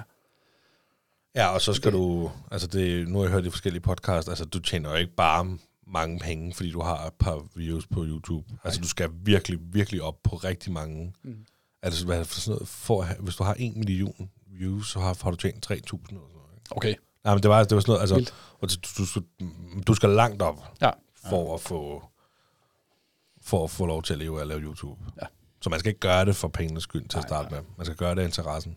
Ja, 1.36 1.46
og 1.48 1.60
så 1.60 1.74
skal 1.74 1.92
du, 1.92 2.30
altså 2.50 2.66
det, 2.66 3.08
nu 3.08 3.18
har 3.18 3.24
jeg 3.24 3.32
hørt 3.32 3.44
de 3.44 3.50
forskellige 3.50 3.80
podcasts, 3.82 4.28
altså 4.28 4.44
du 4.44 4.58
tjener 4.58 4.90
jo 4.90 4.96
ikke 4.96 5.14
bare 5.16 5.58
mange 5.86 6.18
penge, 6.18 6.54
fordi 6.54 6.70
du 6.70 6.80
har 6.80 7.06
et 7.06 7.12
par 7.18 7.42
views 7.54 7.86
på 7.86 8.04
YouTube. 8.04 8.48
Nej. 8.50 8.58
Altså 8.64 8.80
du 8.80 8.88
skal 8.88 9.10
virkelig, 9.12 9.58
virkelig 9.62 10.02
op 10.02 10.16
på 10.22 10.36
rigtig 10.36 10.72
mange. 10.72 11.14
Mm. 11.24 11.36
Altså 11.82 12.06
hvad 12.06 12.24
for 12.24 12.40
sådan 12.40 12.54
noget, 12.54 12.68
for, 12.68 13.02
at 13.02 13.16
hvis 13.20 13.36
du 13.36 13.44
har 13.44 13.54
en 13.54 13.78
million 13.78 14.30
views, 14.46 14.90
så 14.90 15.00
har, 15.00 15.18
har 15.22 15.30
du 15.30 15.36
tjent 15.36 15.70
3.000 15.70 15.76
eller 15.76 15.86
sådan 15.88 16.14
noget. 16.14 16.28
Ikke? 16.54 16.76
okay. 16.76 16.94
Nej, 17.24 17.34
men 17.34 17.42
det 17.42 17.50
var, 17.50 17.64
det 17.64 17.74
var 17.74 17.80
sådan 17.80 17.90
noget, 17.90 18.00
altså, 18.00 18.32
og 18.60 18.70
du, 18.70 18.74
du, 18.98 19.06
skal, 19.06 19.22
du 19.86 19.94
skal 19.94 20.08
langt 20.08 20.42
op 20.42 20.64
Ja. 20.82 20.90
for 21.30 21.54
at 21.54 21.60
få 21.60 22.02
for 23.42 23.64
at 23.64 23.70
få 23.70 23.86
lov 23.86 24.02
til 24.02 24.12
at 24.12 24.18
leve 24.18 24.40
at 24.40 24.46
lave 24.46 24.60
YouTube. 24.60 25.00
Ja. 25.22 25.26
Så 25.62 25.70
man 25.70 25.78
skal 25.78 25.88
ikke 25.88 26.00
gøre 26.00 26.24
det 26.24 26.36
for 26.36 26.48
pengenes 26.48 26.82
skyld 26.82 27.08
til 27.08 27.18
at 27.18 27.22
Nej, 27.22 27.28
starte 27.28 27.54
med. 27.54 27.62
Man 27.76 27.84
skal 27.86 27.96
gøre 27.96 28.14
det 28.14 28.20
af 28.20 28.24
interessen. 28.24 28.76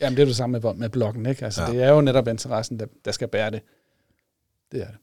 Jamen, 0.00 0.16
det 0.16 0.22
er 0.22 0.26
det 0.26 0.36
samme 0.36 0.60
med, 0.60 0.74
med 0.74 0.88
bloggen, 0.88 1.26
ikke? 1.26 1.44
Altså, 1.44 1.62
Ja. 1.62 1.70
det 1.72 1.82
er 1.82 1.88
jo 1.90 2.00
netop 2.00 2.28
interessen, 2.28 2.78
der, 2.80 2.86
der 3.04 3.12
skal 3.12 3.28
bære 3.28 3.50
det. 3.50 3.60
Det 4.72 4.80
er 4.82 4.86
det. 4.86 4.96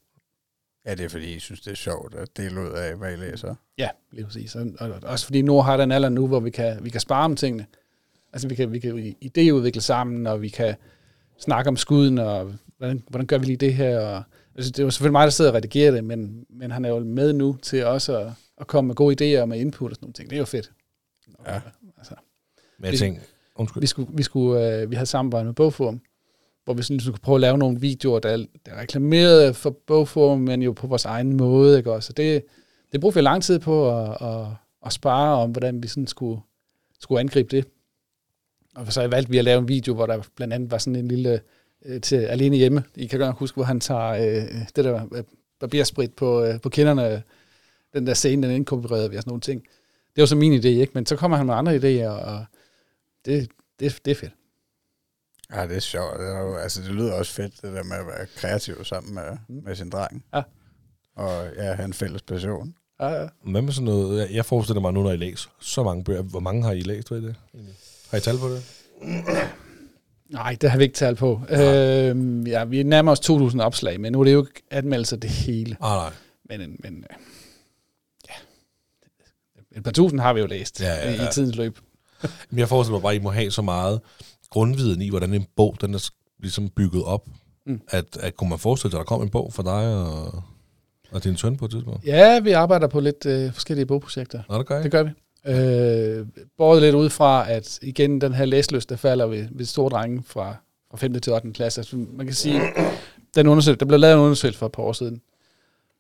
Ja, 0.86 0.96
det 0.96 1.06
er 1.06 1.10
fordi, 1.10 1.36
I 1.36 1.40
synes, 1.40 1.62
det 1.62 1.72
er 1.72 1.76
sjovt 1.76 2.16
at 2.16 2.38
dele 2.38 2.62
ud 2.62 2.70
af, 2.72 2.96
hvad 2.96 3.14
I 3.14 3.16
læser. 3.16 3.56
Ja, 3.78 3.90
lige 4.12 4.26
præcis. 4.26 4.56
Og, 4.56 4.68
og, 4.80 4.90
og 4.90 5.00
også 5.04 5.26
fordi 5.26 5.42
Nord 5.42 5.66
har 5.66 5.78
den 5.78 5.92
alder 5.92 6.10
nu, 6.10 6.28
hvor 6.28 6.40
vi 6.40 6.50
kan, 6.50 6.84
vi 6.84 6.90
kan 6.90 7.02
spare 7.02 7.26
om 7.26 7.36
tingene. 7.36 7.66
Altså, 8.34 8.48
vi 8.48 8.56
kan, 8.56 8.72
vi 8.72 8.80
kan 8.80 9.16
idéudvikle 9.26 9.80
sammen, 9.80 10.28
og 10.28 10.42
vi 10.42 10.50
kan 10.50 10.76
snakke 11.40 11.68
om 11.68 11.78
skuden, 11.78 12.18
og 12.18 12.54
hvordan, 12.78 13.04
hvordan 13.10 13.28
gør 13.28 13.38
vi 13.38 13.46
lige 13.46 13.58
det 13.58 13.74
her? 13.74 14.00
Og, 14.00 14.24
altså, 14.56 14.72
det 14.72 14.80
er 14.80 14.84
jo 14.84 14.92
selvfølgelig 14.92 15.12
mig, 15.12 15.24
der 15.24 15.30
sidder 15.30 15.52
og 15.52 15.56
redigerer 15.56 15.92
det, 15.92 16.04
men, 16.04 16.46
men 16.50 16.72
han 16.72 16.86
er 16.86 16.90
jo 16.90 17.00
med 17.00 17.34
nu 17.34 17.58
til 17.62 17.86
også 17.86 18.20
at, 18.20 18.32
at 18.58 18.68
komme 18.68 18.88
med 18.88 18.96
gode 18.96 19.36
idéer 19.38 19.42
og 19.42 19.50
med 19.50 19.60
input 19.60 19.92
og 19.92 19.96
sådan 19.96 20.06
nogle 20.06 20.14
ting. 20.14 20.30
Det 20.30 20.36
er 20.36 20.40
jo 20.40 20.46
fedt. 20.46 20.72
Ja. 21.48 21.62
Altså, 21.98 22.16
Men 22.78 22.92
jeg 22.92 23.00
tænker, 23.00 23.22
undskyld. 23.58 23.82
vi, 23.82 23.88
skulle, 23.88 24.10
vi, 24.14 24.24
skulle, 24.24 24.82
øh, 24.82 24.92
vi 24.92 24.96
havde 24.96 25.06
samarbejdet 25.06 25.46
med 25.46 25.54
Bogforum, 25.54 26.02
hvor 26.66 26.74
vi 26.74 26.84
sådan 26.84 27.00
skulle 27.00 27.20
prøve 27.20 27.36
at 27.36 27.42
lave 27.42 27.58
nogle 27.58 27.80
videoer, 27.80 28.20
der, 28.20 28.46
der 28.66 28.80
reklamerede 28.80 29.54
for 29.54 29.70
Bogforum, 29.88 30.40
men 30.40 30.62
jo 30.62 30.72
på 30.72 30.88
vores 30.88 31.06
egen 31.06 31.38
måde. 31.38 31.78
Ikke? 31.78 31.92
også? 31.92 32.08
Så 32.08 32.14
det, 32.14 32.44
det 32.92 33.02
brugte 33.02 33.16
vi 33.16 33.22
lang 33.22 33.44
tid 33.44 33.60
på 33.60 33.98
at, 33.98 34.18
at, 34.22 34.46
at 34.86 34.94
spare 34.94 35.38
om, 35.38 35.52
hvordan 35.52 35.84
vi 35.84 35.88
sådan 35.88 36.08
skulle, 36.08 36.42
skulle 37.00 37.20
angribe 37.20 37.56
det. 37.56 37.66
Og 38.76 38.94
så 38.94 39.08
valgte 39.08 39.32
vi 39.32 39.38
at 39.38 39.44
lave 39.44 39.60
en 39.60 39.68
video, 39.68 39.94
hvor 39.94 40.06
der 40.06 40.22
blandt 40.36 40.54
andet 40.54 40.72
var 40.72 40.78
sådan 40.78 40.96
en 40.96 41.08
lille 41.08 41.42
øh, 41.86 42.02
til 42.02 42.16
alene 42.16 42.58
hjemme. 42.58 42.84
I 42.96 43.06
kan 43.06 43.20
godt 43.20 43.36
huske, 43.36 43.56
hvor 43.56 43.64
han 43.64 43.80
tager 43.80 44.10
øh, 44.10 44.68
det 44.76 44.86
der 44.86 45.08
øh, 45.16 45.24
barbersprit 45.60 46.14
på, 46.14 46.44
øh, 46.44 46.62
på 46.62 46.70
kinderne. 46.70 47.24
Den 47.94 48.08
der 48.08 48.14
scene, 48.14 48.48
den 48.48 48.56
inkorporerede 48.56 49.10
vi 49.10 49.18
og 49.18 49.22
sådan 49.22 49.30
nogle 49.30 49.42
ting. 49.42 49.62
Det 50.16 50.22
var 50.22 50.26
så 50.26 50.36
min 50.36 50.60
idé, 50.60 50.68
ikke? 50.68 50.92
Men 50.94 51.06
så 51.06 51.16
kommer 51.16 51.38
han 51.38 51.46
med 51.46 51.54
andre 51.54 51.76
idéer, 51.76 52.08
og 52.08 52.46
det, 53.26 53.50
det, 53.80 54.00
det 54.06 54.12
er 54.12 54.16
fedt. 54.16 54.34
Ja, 55.56 55.68
det 55.68 55.76
er 55.76 55.80
sjovt. 55.80 56.20
Det, 56.20 56.28
er 56.28 56.40
jo, 56.40 56.56
altså, 56.56 56.82
det 56.82 56.92
lyder 56.92 57.14
også 57.14 57.32
fedt, 57.34 57.54
det 57.62 57.74
der 57.74 57.84
med 57.84 57.98
at 57.98 58.08
være 58.08 58.26
kreativ 58.36 58.86
sammen 58.86 59.16
med, 59.16 59.38
med 59.64 59.76
sin 59.76 59.90
dreng. 59.90 60.26
Ja. 60.36 60.42
Og 61.16 61.48
ja, 61.56 61.74
have 61.74 61.86
en 61.86 61.94
fælles 61.94 62.22
passion. 62.22 62.76
Ja, 63.00 63.08
ja. 63.08 63.28
Hvad 63.44 63.62
med 63.62 63.74
sådan 63.74 63.86
noget? 63.86 64.20
Jeg- 64.20 64.32
Jeg 64.36 64.46
forestiller 64.46 64.82
mig 64.82 64.94
nu, 64.94 65.04
når 65.04 65.12
I 65.12 65.18
læser 65.18 65.50
så 65.60 65.84
mange 65.84 66.04
bøger. 66.04 66.22
Hvor 66.22 66.40
mange 66.40 66.64
har 66.64 66.72
I 66.72 66.82
læst, 66.82 67.12
ved 67.12 67.22
I 67.22 67.26
det? 67.26 67.36
Har 68.12 68.18
I 68.18 68.22
tal 68.22 68.38
på 68.38 68.50
det? 68.50 68.64
Nej, 70.30 70.58
det 70.62 70.72
har 70.72 70.78
vi 70.78 70.84
ikke 70.84 70.96
talt 70.96 71.18
på. 71.18 71.42
Øh, 71.50 72.48
ja, 72.48 72.64
vi 72.66 72.84
nærmer 72.84 73.12
os 73.12 73.20
2.000 73.30 73.62
opslag, 73.62 74.00
men 74.02 74.12
nu 74.12 74.20
er 74.20 74.24
det 74.24 74.34
jo 74.34 74.46
ikke 74.46 74.64
anmeldelser 74.72 75.18
det 75.18 75.30
hele. 75.30 75.78
Ah, 75.82 76.12
nej. 76.50 76.58
Men, 76.58 76.76
men 76.80 76.98
øh, 76.98 77.16
ja, 78.30 78.34
et 79.78 79.84
par 79.84 79.92
tusind 79.92 80.20
har 80.20 80.34
vi 80.34 80.40
jo 80.40 80.46
læst 80.46 80.82
Ja, 80.82 80.94
ja, 80.94 81.10
i, 81.12 81.16
ja. 81.16 81.30
i 81.30 81.32
tidens 81.32 81.56
løb. 81.56 81.80
Men 82.50 82.60
jeg 82.60 82.70
forestiller 82.70 82.98
mig 82.98 83.02
bare, 83.02 83.14
at 83.14 83.20
I 83.20 83.24
må 83.24 83.30
have 83.30 83.52
så 83.52 83.62
meget 83.62 84.02
grundviden 84.50 85.02
i, 85.02 85.10
hvordan 85.10 85.34
en 85.34 85.46
bog 85.56 85.78
den 85.82 85.94
er 85.94 86.10
ligesom 86.40 86.70
bygget 86.70 87.04
op. 87.04 87.28
Mm. 87.66 87.82
At, 87.90 88.18
at 88.20 88.36
kunne 88.36 88.50
man 88.50 88.60
forestille 88.60 88.92
sig, 88.92 89.00
at 89.00 89.06
der 89.06 89.08
kom 89.08 89.22
en 89.22 89.30
bog 89.30 89.54
for 89.54 89.64
dig 89.64 89.96
og, 89.96 90.44
og 91.12 91.24
din 91.24 91.38
søn 91.38 91.58
på 91.58 91.66
et 91.66 91.72
tidspunkt? 91.72 92.06
Ja, 92.06 92.40
vi 92.40 92.52
arbejder 92.52 92.88
på 92.88 93.00
lidt 93.00 93.26
øh, 93.26 93.54
forskellige 93.54 93.86
bogprojekter. 93.86 94.42
Nå, 94.50 94.58
det 94.58 94.66
gør 94.66 94.76
jeg. 94.76 94.84
Det 94.84 94.92
gør 94.92 95.04
vi. 95.04 95.10
Øh, 95.48 96.28
både 96.58 96.82
lidt 96.82 96.96
ud 96.96 97.10
fra, 97.10 97.52
at 97.52 97.80
igen, 97.82 98.22
den 98.22 98.34
her 98.34 98.46
læsløst, 98.46 98.90
der 98.90 98.96
falder 98.96 99.26
ved, 99.26 99.48
ved 99.52 99.66
store 99.66 99.90
drenge 99.90 100.24
fra, 100.26 100.56
fra 100.92 100.98
5. 100.98 101.20
til 101.20 101.34
8. 101.34 101.52
klasse. 101.52 101.82
Altså, 101.82 101.96
man 101.96 102.26
kan 102.26 102.36
sige, 102.36 102.62
den 103.36 103.48
undersøgelse, 103.48 103.80
der 103.80 103.86
blev 103.86 104.00
lavet 104.00 104.14
en 104.14 104.20
undersøgelse 104.20 104.60
for 104.60 104.66
et 104.66 104.72
par 104.72 104.84
år 104.84 104.94
siden. 104.94 105.22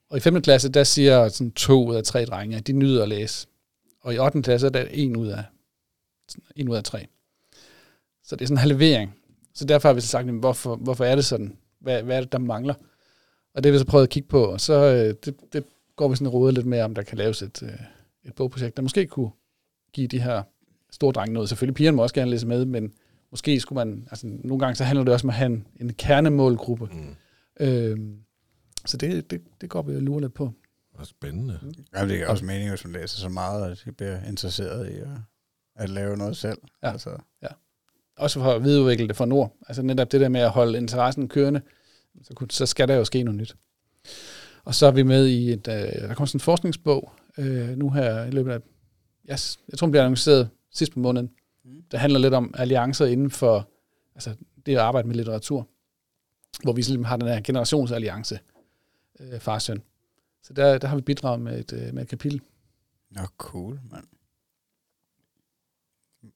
Og 0.09 0.17
i 0.17 0.19
5. 0.19 0.41
klasse, 0.41 0.69
der 0.69 0.83
siger 0.83 1.29
sådan 1.29 1.51
to 1.51 1.87
ud 1.87 1.95
af 1.95 2.03
tre 2.03 2.25
drenge, 2.25 2.57
at 2.57 2.67
de 2.67 2.73
nyder 2.73 3.03
at 3.03 3.09
læse. 3.09 3.47
Og 4.01 4.13
i 4.13 4.19
8. 4.19 4.41
klasse, 4.41 4.69
der 4.69 4.79
er 4.79 4.87
en 4.91 5.15
ud 5.15 5.27
af, 5.27 5.43
en 6.55 6.69
ud 6.69 6.75
af 6.75 6.83
tre. 6.83 7.07
Så 8.23 8.35
det 8.35 8.41
er 8.41 8.47
sådan 8.47 8.55
en 8.55 8.69
halvering. 8.69 9.15
Så 9.53 9.65
derfor 9.65 9.89
har 9.89 9.93
vi 9.93 10.01
så 10.01 10.07
sagt, 10.07 10.27
jamen, 10.27 10.39
hvorfor, 10.39 10.75
hvorfor 10.75 11.05
er 11.05 11.15
det 11.15 11.25
sådan? 11.25 11.57
Hvad, 11.79 12.03
hvad 12.03 12.17
er 12.17 12.21
det, 12.21 12.31
der 12.31 12.37
mangler? 12.39 12.73
Og 13.53 13.63
det 13.63 13.65
har 13.65 13.71
vi 13.71 13.79
så 13.79 13.85
prøvet 13.85 14.03
at 14.03 14.09
kigge 14.09 14.29
på, 14.29 14.43
og 14.43 14.61
så 14.61 14.73
øh, 14.73 15.15
det, 15.25 15.53
det 15.53 15.63
går 15.95 16.07
vi 16.07 16.15
sådan 16.15 16.27
og 16.27 16.33
roder 16.33 16.51
lidt 16.51 16.65
med, 16.65 16.81
om 16.81 16.95
der 16.95 17.01
kan 17.01 17.17
laves 17.17 17.41
et, 17.41 17.63
øh, 17.63 17.69
et 18.23 18.33
bogprojekt, 18.35 18.77
der 18.77 18.83
måske 18.83 19.05
kunne 19.05 19.31
give 19.93 20.07
de 20.07 20.21
her 20.21 20.43
store 20.91 21.11
drenge 21.11 21.33
noget. 21.33 21.49
Selvfølgelig 21.49 21.75
pigerne 21.75 21.95
må 21.95 22.03
også 22.03 22.15
gerne 22.15 22.31
læse 22.31 22.47
med, 22.47 22.65
men 22.65 22.93
måske 23.31 23.59
skulle 23.59 23.85
man, 23.85 24.07
altså 24.11 24.27
nogle 24.27 24.59
gange 24.59 24.75
så 24.75 24.83
handler 24.83 25.03
det 25.03 25.13
også 25.13 25.25
om 25.25 25.29
at 25.29 25.35
have 25.35 25.45
en, 25.45 25.67
en 25.81 25.93
kernemålgruppe. 25.93 26.89
Mm. 26.91 27.15
Øhm, 27.59 28.19
så 28.85 28.97
det, 28.97 29.31
det, 29.31 29.41
det 29.61 29.69
går 29.69 29.81
vi 29.81 29.95
og 29.95 30.01
lurer 30.01 30.19
lidt 30.19 30.33
på. 30.33 30.53
Det 30.93 30.99
er 30.99 31.03
spændende. 31.03 31.59
Ja, 31.95 32.07
det 32.07 32.21
er 32.21 32.27
også 32.27 32.45
meningen, 32.45 32.69
hvis 32.69 32.85
man 32.85 32.93
læser 32.93 33.17
så 33.17 33.29
meget, 33.29 33.71
at 33.71 33.81
de 33.85 33.91
bliver 33.91 34.23
interesseret 34.27 34.89
i 34.91 34.97
at, 34.97 35.07
at 35.77 35.89
lave 35.89 36.17
noget 36.17 36.37
selv. 36.37 36.57
Ja. 36.83 36.91
Altså, 36.91 37.17
Også 38.17 38.39
for 38.39 38.51
at 38.51 38.63
videreudvikle 38.63 39.07
det 39.07 39.15
fra 39.15 39.25
Nord. 39.25 39.57
Altså 39.67 39.81
netop 39.81 40.11
det 40.11 40.21
der 40.21 40.29
med 40.29 40.41
at 40.41 40.49
holde 40.49 40.77
interessen 40.77 41.27
kørende, 41.27 41.61
så, 42.23 42.33
kunne, 42.33 42.51
så 42.51 42.65
skal 42.65 42.87
der 42.87 42.95
jo 42.95 43.05
ske 43.05 43.23
noget 43.23 43.39
nyt. 43.39 43.55
Og 44.63 44.75
så 44.75 44.87
er 44.87 44.91
vi 44.91 45.03
med 45.03 45.27
i 45.27 45.51
et, 45.51 45.67
øh, 45.67 45.73
der 45.73 46.13
kommer 46.13 46.25
sådan 46.25 46.35
en 46.35 46.39
forskningsbog 46.39 47.11
øh, 47.37 47.77
nu 47.77 47.89
her 47.89 48.25
i 48.25 48.31
løbet 48.31 48.51
af, 48.51 48.59
yes, 49.31 49.59
jeg 49.69 49.79
tror 49.79 49.87
den 49.87 49.91
bliver 49.91 50.03
annonceret 50.03 50.49
sidst 50.71 50.93
på 50.93 50.99
måneden. 50.99 51.31
Mm. 51.65 51.83
Der 51.91 51.97
handler 51.97 52.19
lidt 52.19 52.33
om 52.33 52.53
alliancer 52.57 53.05
inden 53.05 53.31
for 53.31 53.69
altså 54.15 54.35
det 54.65 54.71
at 54.71 54.77
arbejde 54.77 55.07
med 55.07 55.15
litteratur, 55.15 55.67
hvor 56.63 56.73
vi 56.73 56.81
ligesom 56.81 57.03
har 57.03 57.17
den 57.17 57.27
her 57.27 57.41
generationsalliance, 57.41 58.39
øh, 59.19 59.39
far 59.39 59.53
og 59.53 59.61
søn. 59.61 59.81
Så 60.43 60.53
der, 60.53 60.77
der 60.77 60.87
har 60.87 60.95
vi 60.95 61.01
bidraget 61.01 61.41
med 61.41 61.59
et, 61.59 61.73
øh, 61.73 61.93
med 61.93 62.03
et 62.03 62.09
kapitel. 62.09 62.41
Nå, 63.11 63.21
cool, 63.37 63.79
mand. 63.91 64.03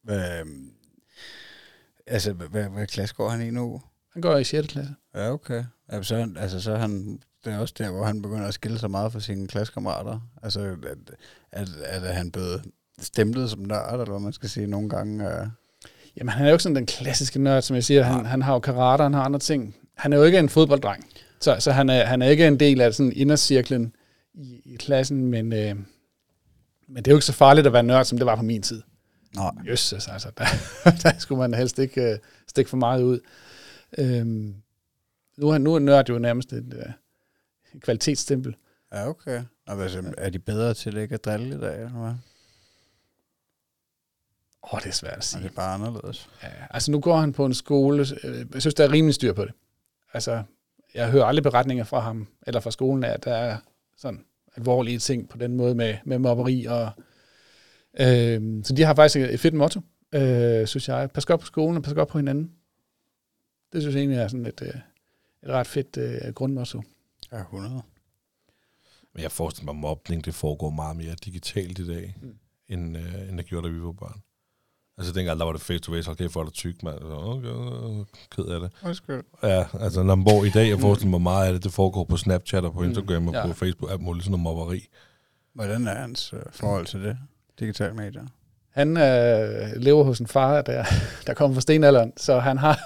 Hvad, 0.03 0.45
altså, 2.07 2.33
hvad, 2.33 2.69
hvad, 2.69 2.87
klasse 2.87 3.15
går 3.15 3.29
han 3.29 3.41
i 3.47 3.51
nu? 3.51 3.81
Han 4.13 4.21
går 4.21 4.37
i 4.37 4.43
6. 4.43 4.67
klasse. 4.67 4.93
Ja, 5.15 5.31
okay. 5.31 5.63
Altså, 5.89 6.09
så, 6.09 6.15
han- 6.15 6.37
altså, 6.39 6.61
så 6.61 6.75
han, 6.75 7.19
det 7.45 7.53
er 7.53 7.57
også 7.57 7.73
der, 7.77 7.91
hvor 7.91 8.05
han 8.05 8.21
begynder 8.21 8.47
at 8.47 8.53
skille 8.53 8.79
sig 8.79 8.91
meget 8.91 9.11
fra 9.11 9.19
sine 9.19 9.47
klassekammerater. 9.47 10.19
Altså, 10.43 10.59
at, 10.61 11.11
at, 11.51 11.69
at, 11.83 12.15
han 12.15 12.31
blevet 12.31 12.63
stemplet 12.99 13.49
som 13.49 13.59
nørd, 13.59 13.91
eller 13.91 14.05
hvad 14.05 14.19
man 14.19 14.33
skal 14.33 14.49
sige 14.49 14.67
nogle 14.67 14.89
gange. 14.89 15.27
Uh, 15.27 15.47
Jamen, 16.17 16.29
han 16.29 16.45
er 16.45 16.49
jo 16.49 16.53
ikke 16.55 16.63
sådan 16.63 16.75
den 16.75 16.85
klassiske 16.85 17.39
nørd, 17.39 17.61
som 17.61 17.75
jeg 17.75 17.83
siger. 17.83 18.03
Han, 18.03 18.25
han 18.25 18.41
har 18.41 18.53
jo 18.53 18.59
karate, 18.59 19.03
han 19.03 19.13
har 19.13 19.23
andre 19.23 19.39
ting. 19.39 19.75
Han 19.97 20.13
er 20.13 20.17
jo 20.17 20.23
ikke 20.23 20.39
en 20.39 20.49
fodbolddreng. 20.49 21.05
Så, 21.41 21.55
så 21.59 21.71
han, 21.71 21.89
er, 21.89 22.05
han 22.05 22.21
er 22.21 22.27
ikke 22.27 22.47
en 22.47 22.59
del 22.59 22.81
af 22.81 22.93
sådan 22.93 23.13
indercirklen 23.15 23.93
i, 24.33 24.61
i 24.65 24.75
klassen, 24.75 25.25
men, 25.25 25.53
øh, 25.53 25.75
men 26.87 26.95
det 26.95 27.07
er 27.07 27.11
jo 27.11 27.17
ikke 27.17 27.25
så 27.25 27.33
farligt 27.33 27.67
at 27.67 27.73
være 27.73 27.83
nørd, 27.83 28.05
som 28.05 28.17
det 28.17 28.25
var 28.25 28.35
på 28.35 28.41
min 28.41 28.61
tid. 28.61 28.81
Nej, 29.35 29.51
Jøsses, 29.67 30.07
altså, 30.07 30.31
der, 30.37 30.45
der 31.03 31.19
skulle 31.19 31.39
man 31.39 31.53
helst 31.53 31.79
ikke 31.79 32.11
øh, 32.11 32.17
stikke 32.47 32.69
for 32.69 32.77
meget 32.77 33.03
ud. 33.03 33.19
Øhm, 33.97 34.55
nu, 35.37 35.49
er, 35.49 35.57
nu 35.57 35.75
er 35.75 35.79
nørd 35.79 36.09
jo 36.09 36.19
nærmest 36.19 36.53
et 36.53 36.73
øh, 36.73 36.91
kvalitetsstempel. 37.79 38.55
ja, 38.93 39.09
okay. 39.09 39.43
Og 39.67 39.83
altså, 39.83 40.13
er 40.17 40.29
de 40.29 40.39
bedre 40.39 40.73
til 40.73 40.97
ikke 40.97 41.15
at 41.15 41.25
drille 41.25 41.55
i 41.55 41.59
dag, 41.59 41.75
eller 41.75 41.99
hvad? 41.99 42.13
Åh, 44.73 44.79
det 44.79 44.87
er 44.87 44.93
svært 44.93 45.17
at 45.17 45.23
sige. 45.23 45.43
det 45.43 45.55
bare 45.55 45.73
anderledes? 45.73 46.29
Ja, 46.43 46.49
altså 46.69 46.91
nu 46.91 46.99
går 46.99 47.17
han 47.17 47.33
på 47.33 47.45
en 47.45 47.53
skole, 47.53 48.05
øh, 48.23 48.45
jeg 48.53 48.61
synes, 48.61 48.75
der 48.75 48.83
er 48.83 48.91
rimelig 48.91 49.15
styr 49.15 49.33
på 49.33 49.45
det. 49.45 49.53
Altså, 50.13 50.43
jeg 50.93 51.11
hører 51.11 51.25
aldrig 51.25 51.43
beretninger 51.43 51.83
fra 51.83 51.99
ham, 51.99 52.27
eller 52.47 52.59
fra 52.59 52.71
skolen, 52.71 53.03
at 53.03 53.25
der 53.25 53.33
er 53.33 53.57
sådan 53.97 54.25
alvorlige 54.55 54.99
ting 54.99 55.29
på 55.29 55.37
den 55.37 55.55
måde 55.55 55.75
med, 55.75 55.97
med 56.05 56.19
mobberi. 56.19 56.65
Og, 56.65 56.91
øh, 57.99 58.63
så 58.63 58.73
de 58.77 58.83
har 58.83 58.95
faktisk 58.95 59.17
et 59.17 59.39
fedt 59.39 59.53
motto, 59.53 59.81
øh, 60.13 60.67
synes 60.67 60.87
jeg. 60.87 61.09
Pas 61.13 61.25
godt 61.25 61.39
på 61.39 61.45
skolen, 61.45 61.77
og 61.77 61.83
pas 61.83 61.93
godt 61.93 62.09
på 62.09 62.17
hinanden. 62.17 62.51
Det 63.73 63.81
synes 63.81 63.95
jeg 63.95 64.01
egentlig 64.01 64.19
er 64.19 64.27
sådan 64.27 64.45
et, 64.45 64.61
øh, 64.61 64.67
et 65.43 65.49
ret 65.49 65.67
fedt 65.67 65.97
øh, 65.97 66.33
grundmotto. 66.33 66.81
Ja, 67.31 67.39
100. 67.41 67.81
Men 69.13 69.23
jeg 69.23 69.31
forestiller 69.31 69.73
mig, 69.73 69.79
at 69.79 69.81
mobning 69.81 70.25
det 70.25 70.35
foregår 70.35 70.69
meget 70.69 70.97
mere 70.97 71.15
digitalt 71.25 71.79
i 71.79 71.87
dag, 71.87 72.15
Mm. 72.21 72.27
mm. 72.27 72.35
end, 72.69 72.97
øh, 72.97 73.29
end 73.29 73.37
det 73.37 73.45
gjorde, 73.45 73.67
da 73.67 73.73
vi 73.73 73.81
var 73.81 73.91
børn. 73.91 74.21
Altså 74.97 75.13
dengang, 75.13 75.39
der 75.39 75.45
var 75.45 75.51
det 75.51 75.61
face-to-face, 75.61 76.07
hold 76.07 76.17
kæft, 76.17 76.31
hvor 76.31 76.41
er 76.41 76.45
det 76.45 76.53
tyk, 76.53 76.83
mand. 76.83 76.99
Så, 76.99 77.05
okay, 77.13 78.05
ked 78.31 78.43
af 78.45 78.59
det. 78.59 78.71
Undskyld. 78.85 79.23
Ja, 79.43 79.65
altså 79.79 80.03
når 80.03 80.15
man 80.15 80.25
bor 80.25 80.43
i 80.43 80.49
dag, 80.49 80.69
jeg 80.69 80.79
forestiller 80.79 81.11
mig 81.11 81.21
meget 81.21 81.47
af 81.47 81.53
det, 81.53 81.63
det 81.63 81.73
foregår 81.73 82.03
på 82.03 82.17
Snapchat 82.17 82.65
og 82.65 82.73
på 82.73 82.83
Instagram 82.83 83.27
og 83.27 83.33
ja. 83.33 83.47
på 83.47 83.53
Facebook, 83.53 83.91
alt 83.91 84.01
muligt 84.01 84.23
sådan 84.25 84.31
noget 84.39 84.43
mobberi. 84.57 84.87
Hvordan 85.53 85.87
er 85.87 85.95
hans 85.95 86.33
øh, 86.33 86.39
forhold 86.51 86.85
til 86.85 87.03
det? 87.03 87.17
Digitale 87.59 87.93
medier? 87.93 88.25
Han 88.69 88.97
øh, 88.97 89.71
lever 89.75 90.03
hos 90.03 90.19
en 90.19 90.27
far, 90.27 90.61
der, 90.61 90.85
der 91.27 91.33
kommer 91.33 91.55
fra 91.55 91.61
stenalderen, 91.61 92.13
så 92.17 92.39
han 92.39 92.57
har, 92.57 92.79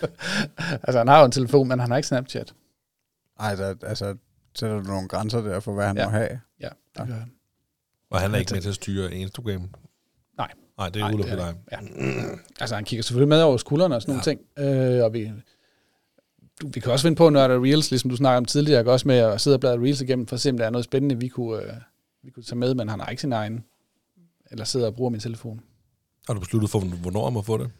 altså 0.86 0.98
han 0.98 1.08
har 1.08 1.18
jo 1.18 1.24
en 1.24 1.32
telefon, 1.32 1.68
men 1.68 1.80
han 1.80 1.90
har 1.90 1.96
ikke 1.96 2.06
Snapchat. 2.08 2.54
Ej, 3.40 3.54
der, 3.54 3.74
altså, 3.82 4.14
sætter 4.54 4.76
du 4.76 4.82
nogle 4.82 5.08
grænser 5.08 5.40
der 5.40 5.60
for, 5.60 5.74
hvad 5.74 5.86
han 5.86 5.96
Ja. 5.96 6.04
må 6.04 6.10
have? 6.10 6.40
Ja, 6.60 6.68
det 6.98 7.06
gør 7.08 7.14
han. 7.14 7.30
Og 8.10 8.20
han 8.20 8.30
er 8.30 8.34
Ja, 8.34 8.40
ikke 8.40 8.54
med 8.54 8.60
til 8.62 8.68
at 8.68 8.74
styre 8.74 9.12
Instagram. 9.14 9.70
Nej. 10.38 10.48
Nej, 10.78 10.88
det 10.88 10.96
er 10.96 11.00
Nej, 11.04 11.08
udelukket 11.14 11.38
dig. 11.38 11.54
Ja. 11.72 11.78
Altså, 12.60 12.74
han 12.74 12.84
kigger 12.84 13.02
selvfølgelig 13.02 13.28
med 13.28 13.42
over 13.42 13.56
skuldrene 13.56 13.94
og 13.96 14.02
sådan 14.02 14.12
nogle 14.12 14.22
ting. 14.22 14.40
Øh, 14.98 15.04
og 15.04 15.12
vi, 15.12 15.32
du, 16.62 16.68
vi 16.74 16.80
kan 16.80 16.92
også 16.92 17.02
finde 17.02 17.16
på 17.16 17.26
at 17.26 17.32
nørde 17.32 17.60
reels, 17.60 17.90
ligesom 17.90 18.10
du 18.10 18.16
snakkede 18.16 18.38
om 18.38 18.44
tidligere, 18.44 18.86
også 18.86 19.08
med 19.08 19.16
at 19.18 19.40
sidde 19.40 19.56
og 19.56 19.60
bladre 19.60 19.78
reels 19.78 20.00
igennem, 20.00 20.26
for 20.26 20.34
at 20.36 20.40
se, 20.40 20.50
om 20.50 20.56
der 20.58 20.66
er 20.66 20.70
noget 20.70 20.84
spændende, 20.84 21.18
vi 21.20 21.28
kunne, 21.28 21.62
øh, 21.62 21.72
vi 22.22 22.30
kunne 22.30 22.42
tage 22.42 22.58
med, 22.58 22.74
men 22.74 22.88
han 22.88 23.00
har 23.00 23.08
ikke 23.08 23.20
sin 23.20 23.32
egen, 23.32 23.64
eller 24.54 24.64
sidder 24.64 24.86
og 24.86 24.94
bruger 24.94 25.10
min 25.10 25.20
telefon. 25.20 25.60
Har 26.26 26.34
du 26.34 26.40
besluttet 26.40 26.70
for, 26.70 26.78
hvornår 26.80 27.24
han 27.24 27.32
må 27.32 27.42
få 27.42 27.58
det? 27.58 27.70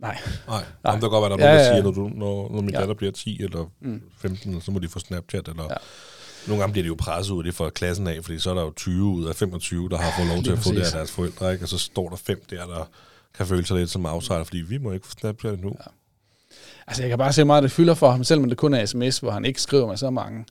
Nej. 0.00 0.18
Nej, 0.18 0.20
Nej. 0.48 0.64
Jamen, 0.86 1.00
der 1.02 1.08
kan 1.08 1.20
godt 1.20 1.30
være, 1.30 1.38
der 1.38 1.44
er 1.44 1.50
Ja, 1.50 1.54
nogen, 1.54 1.58
der 1.58 1.64
ja, 1.64 1.68
ja. 1.68 1.74
siger, 1.74 1.82
når, 1.82 1.90
du, 1.90 2.08
når, 2.18 2.52
når 2.54 2.60
min 2.60 2.70
Ja. 2.70 2.78
datter 2.80 2.94
bliver 2.94 3.12
10 3.12 3.42
eller 3.42 3.70
Mm. 3.80 4.02
15, 4.18 4.60
så 4.60 4.70
må 4.70 4.78
de 4.78 4.88
få 4.88 4.98
Snapchat. 4.98 5.48
Eller 5.48 5.62
Ja. 5.64 5.74
Nogle 6.48 6.60
gange 6.62 6.72
bliver 6.72 6.82
de 6.82 6.86
jo 6.88 6.96
presset 6.98 7.32
ud 7.32 7.38
af 7.38 7.44
det 7.44 7.54
fra 7.54 7.70
klassen 7.70 8.06
af, 8.06 8.24
fordi 8.24 8.38
så 8.38 8.50
er 8.50 8.54
der 8.54 8.62
jo 8.62 8.70
20 8.76 9.04
ud 9.04 9.24
af 9.24 9.34
25, 9.36 9.88
der 9.88 9.96
har 9.98 10.12
fået 10.18 10.28
lov 10.34 10.42
til 10.44 10.52
at 10.52 10.58
få 10.58 10.70
det 10.72 10.82
af 10.82 10.92
deres 10.92 11.10
forældre, 11.10 11.52
ikke? 11.52 11.64
og 11.64 11.68
så 11.68 11.78
står 11.78 12.08
der 12.08 12.16
fem 12.16 12.44
der, 12.50 12.66
der 12.66 12.84
kan 13.34 13.46
føle 13.46 13.66
sig 13.66 13.76
lidt 13.76 13.90
som 13.90 14.06
outsider, 14.06 14.44
fordi 14.44 14.58
vi 14.58 14.78
må 14.78 14.92
ikke 14.92 15.06
få 15.06 15.12
Snapchat 15.20 15.60
nu. 15.60 15.68
Ja. 15.68 15.90
Altså, 16.86 17.02
jeg 17.02 17.08
kan 17.08 17.18
bare 17.18 17.32
se 17.32 17.44
meget, 17.44 17.62
det 17.62 17.70
fylder 17.70 17.94
for 17.94 18.10
ham, 18.10 18.24
selvom 18.24 18.48
det 18.48 18.58
kun 18.58 18.74
er 18.74 18.86
sms, 18.86 19.18
hvor 19.18 19.30
han 19.30 19.44
ikke 19.44 19.62
skriver 19.62 19.86
med 19.86 19.96
så 19.96 20.10
mange. 20.10 20.44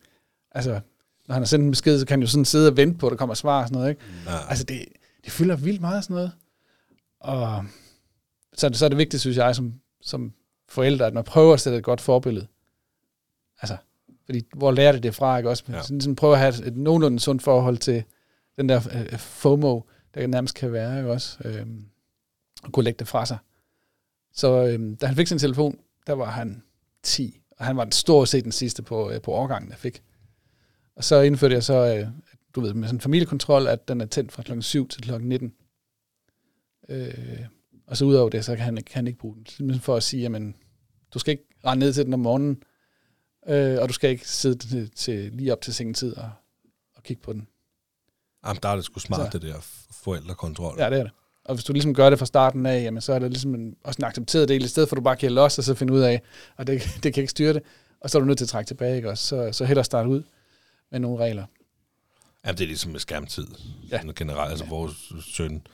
Altså, 0.51 0.79
når 1.27 1.33
han 1.33 1.41
har 1.41 1.47
sendt 1.47 1.65
en 1.65 1.71
besked, 1.71 1.99
så 1.99 2.05
kan 2.05 2.13
han 2.13 2.21
jo 2.21 2.27
sådan 2.27 2.45
sidde 2.45 2.69
og 2.69 2.77
vente 2.77 2.97
på, 2.99 3.07
at 3.07 3.11
der 3.11 3.17
kommer 3.17 3.35
svar 3.35 3.61
og 3.61 3.67
sådan 3.67 3.77
noget, 3.77 3.89
ikke? 3.89 4.01
Ja. 4.25 4.49
Altså, 4.49 4.63
det, 4.63 4.85
det 5.25 5.31
fylder 5.31 5.55
vildt 5.55 5.81
meget 5.81 6.03
sådan 6.03 6.15
noget. 6.15 6.31
Og 7.19 7.65
så 8.53 8.67
er 8.67 8.69
det, 8.69 8.79
så 8.79 8.85
er 8.85 8.89
det 8.89 8.97
vigtigt, 8.97 9.21
synes 9.21 9.37
jeg, 9.37 9.55
som, 9.55 9.73
som 10.01 10.33
forældre, 10.69 11.05
at 11.05 11.13
man 11.13 11.23
prøver 11.23 11.53
at 11.53 11.59
sætte 11.59 11.77
et 11.77 11.83
godt 11.83 12.01
forbillede. 12.01 12.47
Altså, 13.61 13.77
fordi 14.25 14.45
hvor 14.55 14.71
lærer 14.71 14.91
det 14.91 15.03
det 15.03 15.15
fra, 15.15 15.37
ikke 15.37 15.49
også? 15.49 15.63
Ja. 15.69 15.75
Ja. 15.75 15.81
Sådan, 15.81 16.01
sådan 16.01 16.15
prøver 16.15 16.33
at 16.33 16.39
have 16.39 16.53
et, 16.53 16.67
et 16.67 16.77
nogenlunde 16.77 17.19
sundt 17.19 17.43
forhold 17.43 17.77
til 17.77 18.03
den 18.57 18.69
der 18.69 18.81
øh, 18.93 19.19
FOMO, 19.19 19.81
der 20.15 20.27
nærmest 20.27 20.55
kan 20.55 20.71
være, 20.71 20.97
ikke 20.97 21.11
også? 21.11 21.37
Øhm, 21.45 21.85
og 22.63 22.71
kunne 22.71 22.83
lægge 22.83 22.99
det 22.99 23.07
fra 23.07 23.25
sig. 23.25 23.37
Så 24.33 24.65
øhm, 24.65 24.95
da 24.95 25.05
han 25.05 25.15
fik 25.15 25.27
sin 25.27 25.37
telefon, 25.37 25.79
der 26.07 26.13
var 26.13 26.29
han 26.31 26.63
10, 27.03 27.39
og 27.57 27.65
han 27.65 27.77
var 27.77 27.87
stort 27.91 28.29
set 28.29 28.43
den 28.43 28.51
sidste 28.51 28.83
på, 28.83 29.11
øh, 29.11 29.21
på 29.21 29.31
årgangen, 29.31 29.69
jeg 29.69 29.77
fik. 29.77 30.03
Og 30.95 31.03
så 31.03 31.21
indførte 31.21 31.55
jeg 31.55 31.63
så, 31.63 31.95
øh, 31.97 32.07
du 32.55 32.61
ved, 32.61 32.73
med 32.73 32.87
sådan 32.87 32.95
en 32.97 33.01
familiekontrol, 33.01 33.67
at 33.67 33.87
den 33.87 34.01
er 34.01 34.05
tændt 34.05 34.31
fra 34.31 34.43
klokken 34.43 34.61
7 34.61 34.87
til 34.87 35.01
klokken 35.01 35.29
19. 35.29 35.53
Øh, 36.89 37.39
og 37.87 37.97
så 37.97 38.05
udover 38.05 38.29
det, 38.29 38.45
så 38.45 38.55
kan 38.55 38.65
han, 38.65 38.77
ikke- 38.77 38.87
kan 38.89 38.95
han 38.95 39.07
ikke 39.07 39.19
bruge 39.19 39.35
den. 39.35 39.45
Simpelthen 39.45 39.81
for 39.81 39.95
at 39.95 40.03
sige, 40.03 40.21
jamen, 40.21 40.55
du 41.13 41.19
skal 41.19 41.31
ikke 41.31 41.43
rende 41.65 41.85
ned 41.85 41.93
til 41.93 42.05
den 42.05 42.13
om 42.13 42.19
morgenen, 42.19 42.63
øh, 43.47 43.77
og 43.81 43.87
du 43.89 43.93
skal 43.93 44.09
ikke 44.09 44.27
sidde 44.29 44.67
til, 44.67 44.91
til, 44.95 45.31
lige 45.33 45.51
op 45.53 45.61
til 45.61 45.73
sengetid 45.73 46.17
og, 46.17 46.31
og 46.95 47.03
kigge 47.03 47.21
på 47.21 47.33
den. 47.33 47.47
Jamen, 48.45 48.59
der 48.63 48.69
er 48.69 48.75
det 48.75 48.85
sgu 48.85 48.99
smart, 48.99 49.31
Så- 49.31 49.39
det 49.39 49.47
der 49.47 49.55
forældrekontrol. 50.03 50.75
Ja, 50.79 50.89
det 50.89 50.99
er 50.99 51.03
det. 51.03 51.11
Og 51.45 51.55
hvis 51.55 51.63
du 51.65 51.73
ligesom 51.73 51.93
gør 51.93 52.09
det 52.09 52.19
fra 52.19 52.25
starten 52.25 52.65
af, 52.65 52.83
jamen, 52.83 53.01
så 53.01 53.13
er 53.13 53.19
det 53.19 53.29
ligesom 53.29 53.55
en, 53.55 53.75
også 53.83 53.97
en 53.99 54.03
accepteret 54.05 54.49
del, 54.49 54.63
i 54.63 54.67
stedet 54.67 54.89
for 54.89 54.95
at 54.95 54.97
du 54.97 55.03
bare 55.03 55.15
kan 55.15 55.31
los 55.31 55.57
og 55.57 55.63
så 55.63 55.73
finde 55.75 55.93
ud 55.93 55.99
af, 56.01 56.21
og 56.57 56.67
det, 56.67 56.81
det 57.03 57.13
kan 57.13 57.21
ikke 57.21 57.31
styre 57.31 57.53
det, 57.53 57.63
og 57.99 58.09
så 58.09 58.17
er 58.17 58.19
du 58.19 58.25
nødt 58.25 58.37
til 58.37 58.45
at 58.45 58.49
trække 58.49 58.67
tilbage, 58.69 58.95
ikke 58.95 59.09
også? 59.09 59.23
Så, 59.27 59.51
så 59.51 59.65
hellere 59.65 59.83
starte 59.83 60.09
ud 60.09 60.23
med 60.93 60.99
nogle 60.99 61.23
regler. 61.23 61.45
Jamen, 62.45 62.57
det 62.57 62.63
er 62.63 62.67
ligesom 62.67 62.91
med 62.91 62.99
skærmtid. 62.99 63.47
Ja. 63.91 63.99
Ja. 64.05 64.11
Generelt, 64.15 64.49
altså 64.51 64.65
vores 64.65 65.13
søn, 65.21 65.67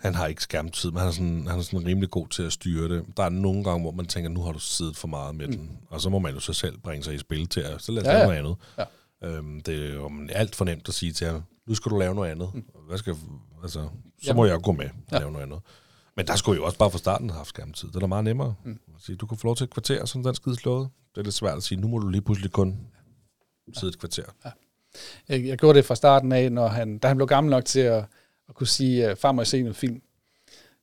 han 0.00 0.14
har 0.14 0.26
ikke 0.26 0.42
skærmtid, 0.42 0.90
men 0.90 0.98
han 0.98 1.08
er, 1.08 1.12
sådan, 1.12 1.46
han 1.46 1.58
er 1.58 1.62
sådan 1.62 1.86
rimelig 1.86 2.10
god 2.10 2.28
til 2.28 2.42
at 2.42 2.52
styre 2.52 2.88
det. 2.96 3.04
Der 3.16 3.22
er 3.22 3.28
nogle 3.28 3.64
gange, 3.64 3.80
hvor 3.80 3.90
man 3.90 4.06
tænker, 4.06 4.30
nu 4.30 4.42
har 4.42 4.52
du 4.52 4.58
siddet 4.58 4.96
for 4.96 5.08
meget 5.08 5.34
med 5.34 5.46
mm. 5.46 5.52
den, 5.52 5.78
og 5.90 6.00
så 6.00 6.08
må 6.10 6.18
man 6.18 6.34
jo 6.34 6.40
så 6.40 6.52
selv 6.52 6.78
bringe 6.78 7.04
sig 7.04 7.14
i 7.14 7.18
spil 7.18 7.46
til 7.46 7.60
at, 7.60 7.82
så 7.82 7.92
lad 7.92 8.02
os 8.02 8.06
Ja, 8.06 8.12
ja, 8.12 8.18
lave 8.18 8.32
ja. 8.32 8.42
noget 8.42 8.56
andet. 8.78 8.88
Ja. 9.22 9.38
Øhm, 9.38 9.60
det 9.60 9.90
er 9.90 9.94
jo 9.94 10.10
alt 10.28 10.56
for 10.56 10.64
nemt 10.64 10.88
at 10.88 10.94
sige 10.94 11.12
til 11.12 11.26
ham, 11.26 11.42
nu 11.66 11.74
skal 11.74 11.90
du 11.90 11.98
lave 11.98 12.14
noget 12.14 12.30
andet. 12.30 12.50
Mm. 12.54 12.64
Hvad 12.88 12.98
skal, 12.98 13.16
altså, 13.62 13.80
så 13.80 13.88
Jamen. 14.26 14.36
må 14.36 14.44
jeg 14.44 14.60
gå 14.62 14.72
med 14.72 14.84
og 14.84 14.90
Ja. 15.12 15.16
ja. 15.16 15.18
lave 15.18 15.32
noget 15.32 15.44
andet. 15.46 15.60
Men 16.16 16.26
der 16.26 16.36
skulle 16.36 16.56
jo 16.56 16.64
også 16.64 16.78
bare 16.78 16.90
fra 16.90 16.98
starten 16.98 17.30
have 17.30 17.36
haft 17.36 17.48
skærmtid. 17.48 17.88
Det 17.88 17.96
er 17.96 18.00
da 18.00 18.06
meget 18.06 18.24
nemmere. 18.24 18.54
Mm. 18.64 18.70
Mm. 18.70 18.78
At 18.96 19.02
sige, 19.02 19.16
du 19.16 19.26
kan 19.26 19.38
få 19.38 19.46
lov 19.46 19.56
til 19.56 19.64
et 19.64 19.70
kvarter, 19.70 20.04
som 20.04 20.22
den 20.22 20.34
skide 20.34 20.56
slået. 20.56 20.88
Det 21.14 21.20
er 21.20 21.24
lidt 21.24 21.34
svært 21.34 21.56
at 21.56 21.62
sige, 21.62 21.80
nu 21.80 21.88
må 21.88 21.98
du 21.98 22.08
lige 22.08 22.22
pludselig 22.22 22.50
kun 22.52 22.76
sidde 23.72 23.90
et 23.90 23.98
kvarter. 23.98 24.24
Jeg, 25.28 25.46
jeg 25.46 25.58
gjorde 25.58 25.76
det 25.76 25.84
fra 25.84 25.94
starten 25.94 26.32
af, 26.32 26.52
når 26.52 26.68
han, 26.68 26.98
da 26.98 27.08
han 27.08 27.16
blev 27.16 27.26
gammel 27.28 27.50
nok 27.50 27.64
til 27.64 27.80
at, 27.80 28.04
at 28.48 28.54
kunne 28.54 28.66
sige, 28.66 29.16
far 29.16 29.32
må 29.32 29.42
jeg 29.42 29.46
se 29.46 29.62
noget 29.62 29.76
film. 29.76 30.02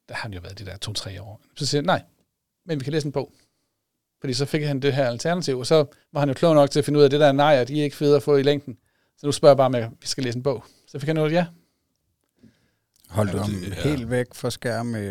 Der 0.10 0.16
har 0.16 0.22
han 0.22 0.34
jo 0.34 0.40
været 0.40 0.60
de 0.60 0.66
der 0.66 0.78
to-tre 0.78 1.22
år. 1.22 1.42
Så 1.56 1.66
siger 1.66 1.82
jeg, 1.82 1.86
nej, 1.86 2.04
men 2.66 2.80
vi 2.80 2.84
kan 2.84 2.94
læse 2.94 3.06
en 3.06 3.12
bog. 3.12 3.32
Fordi 4.20 4.34
så 4.34 4.46
fik 4.46 4.64
han 4.64 4.80
det 4.80 4.94
her 4.94 5.08
alternativ, 5.08 5.60
og 5.60 5.66
så 5.68 5.86
var 6.12 6.20
han 6.20 6.30
jo 6.30 6.34
klog 6.34 6.56
nok 6.56 6.72
til 6.72 6.80
at 6.80 6.86
finde 6.86 6.98
ud 6.98 7.04
af, 7.04 7.06
at 7.08 7.12
det 7.12 7.20
der 7.20 7.32
nej, 7.32 7.62
og 7.62 7.68
de 7.68 7.80
er 7.80 7.84
ikke 7.84 7.96
fede 7.96 8.16
at 8.16 8.24
få 8.24 8.36
i 8.38 8.44
længden. 8.44 8.78
Så 9.18 9.26
nu 9.28 9.32
spørger 9.32 9.52
jeg 9.52 9.58
bare, 9.58 9.66
om 9.66 9.76
jeg- 9.76 9.92
vi 10.02 10.08
skal 10.08 10.24
læse 10.24 10.38
en 10.38 10.44
bog. 10.44 10.64
Så 10.88 11.00
fik 11.00 11.08
han 11.08 11.18
jo 11.18 11.26
et 11.26 11.32
ja. 11.32 11.46
Holdt 13.10 13.32
du 13.32 13.38
Ja, 13.38 13.44
ham 13.44 13.52
det- 13.52 13.70
ja. 13.78 13.90
helt 13.90 14.10
væk 14.10 14.34
fra 14.34 14.50
skærm 14.50 14.96
i, 14.96 15.08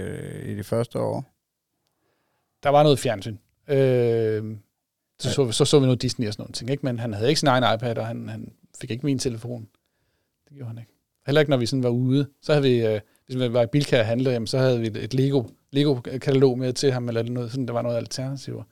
i 0.52 0.56
de 0.56 0.64
første 0.64 0.98
år? 0.98 1.24
Der 2.62 2.68
var 2.68 2.82
noget 2.82 2.98
fjernsyn. 2.98 3.36
Øh, 3.68 4.56
så, 5.20 5.30
så, 5.30 5.52
så 5.52 5.64
så 5.64 5.78
vi 5.78 5.86
noget 5.86 6.02
Disney 6.02 6.26
og 6.26 6.32
sådan 6.32 6.42
noget 6.42 6.54
ting, 6.54 6.70
ikke? 6.70 6.86
men 6.86 6.98
han 6.98 7.14
havde 7.14 7.28
ikke 7.28 7.40
sin 7.40 7.48
egen 7.48 7.74
iPad, 7.74 7.98
og 7.98 8.06
han, 8.06 8.28
han 8.28 8.52
fik 8.80 8.90
ikke 8.90 9.06
min 9.06 9.18
telefon. 9.18 9.68
Det 10.48 10.56
gjorde 10.56 10.68
han 10.68 10.78
ikke. 10.78 10.92
Heller 11.26 11.40
ikke, 11.40 11.50
når 11.50 11.56
vi 11.56 11.66
sådan 11.66 11.82
var 11.82 11.88
ude. 11.88 12.28
Så 12.42 12.52
havde 12.52 12.62
vi, 12.62 12.86
øh, 12.86 13.00
hvis 13.26 13.38
vi 13.38 13.52
var 13.52 13.62
i 13.62 13.66
Bilka 13.66 14.00
og 14.00 14.06
handlede, 14.06 14.32
jamen, 14.32 14.46
så 14.46 14.58
havde 14.58 14.80
vi 14.80 14.86
et, 14.86 14.96
et 14.96 15.14
Lego, 15.14 15.44
Lego-katalog 15.70 16.58
med 16.58 16.72
til 16.72 16.92
ham, 16.92 17.08
eller 17.08 17.22
noget, 17.22 17.50
sådan, 17.50 17.66
der 17.66 17.72
var 17.72 17.82
noget 17.82 17.96
alternativer. 17.96 18.62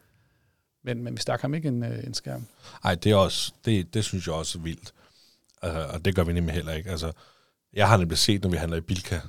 Men, 0.85 1.03
men 1.03 1.17
vi 1.17 1.21
stak 1.21 1.41
ham 1.41 1.55
ikke 1.55 1.69
en, 1.69 1.85
øh, 1.85 2.05
en 2.05 2.15
skærm. 2.15 2.47
Nej, 2.85 2.95
det 2.95 3.13
er 3.13 3.17
også, 3.17 3.53
det, 3.65 3.95
det 3.95 4.05
synes 4.05 4.27
jeg 4.27 4.35
også 4.35 4.59
er 4.59 4.63
vildt. 4.63 4.93
Uh, 5.63 5.95
og 5.95 6.05
det 6.05 6.15
gør 6.15 6.25
vi 6.25 6.33
nemlig 6.33 6.55
heller 6.55 6.73
ikke. 6.73 6.91
Altså, 6.91 7.13
jeg 7.73 7.89
har 7.89 7.97
nemlig 7.97 8.19
set, 8.19 8.43
når 8.43 8.51
vi 8.51 8.57
handler 8.57 8.77
i 8.77 8.81
Bilka, 8.81 9.21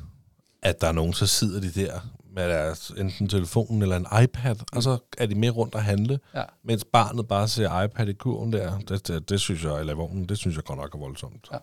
at 0.62 0.82
der 0.82 0.88
er 0.88 0.92
nogen, 0.92 1.14
så 1.14 1.28
sidder 1.28 1.62
de 1.62 1.70
der 1.70 2.00
med 2.36 2.50
deres 2.50 2.90
enten 2.98 3.28
telefonen 3.28 3.82
eller 3.82 3.96
en 3.98 4.24
iPad, 4.24 4.56
og 4.74 4.84
så 4.84 4.98
er 5.18 5.26
de 5.26 5.36
med 5.36 5.50
rundt 5.50 5.76
og 5.76 5.84
handle, 5.84 6.20
Ja. 6.36 6.44
mens 6.64 6.86
barnet 6.86 7.28
bare 7.28 7.48
ser 7.48 7.82
iPad 7.82 8.08
i 8.08 8.14
kurven 8.14 8.54
der. 8.54 8.80
Det, 8.80 9.08
det, 9.08 9.30
det 9.30 9.40
synes 9.40 9.64
jeg, 9.64 9.80
eller 9.80 9.94
i 9.94 9.96
vognen, 9.96 10.26
det 10.30 10.38
synes 10.38 10.56
jeg 10.56 10.64
godt 10.64 10.80
nok 10.80 10.96
er 10.96 11.00
voldsomt. 11.00 11.48
Ja. 11.52 11.58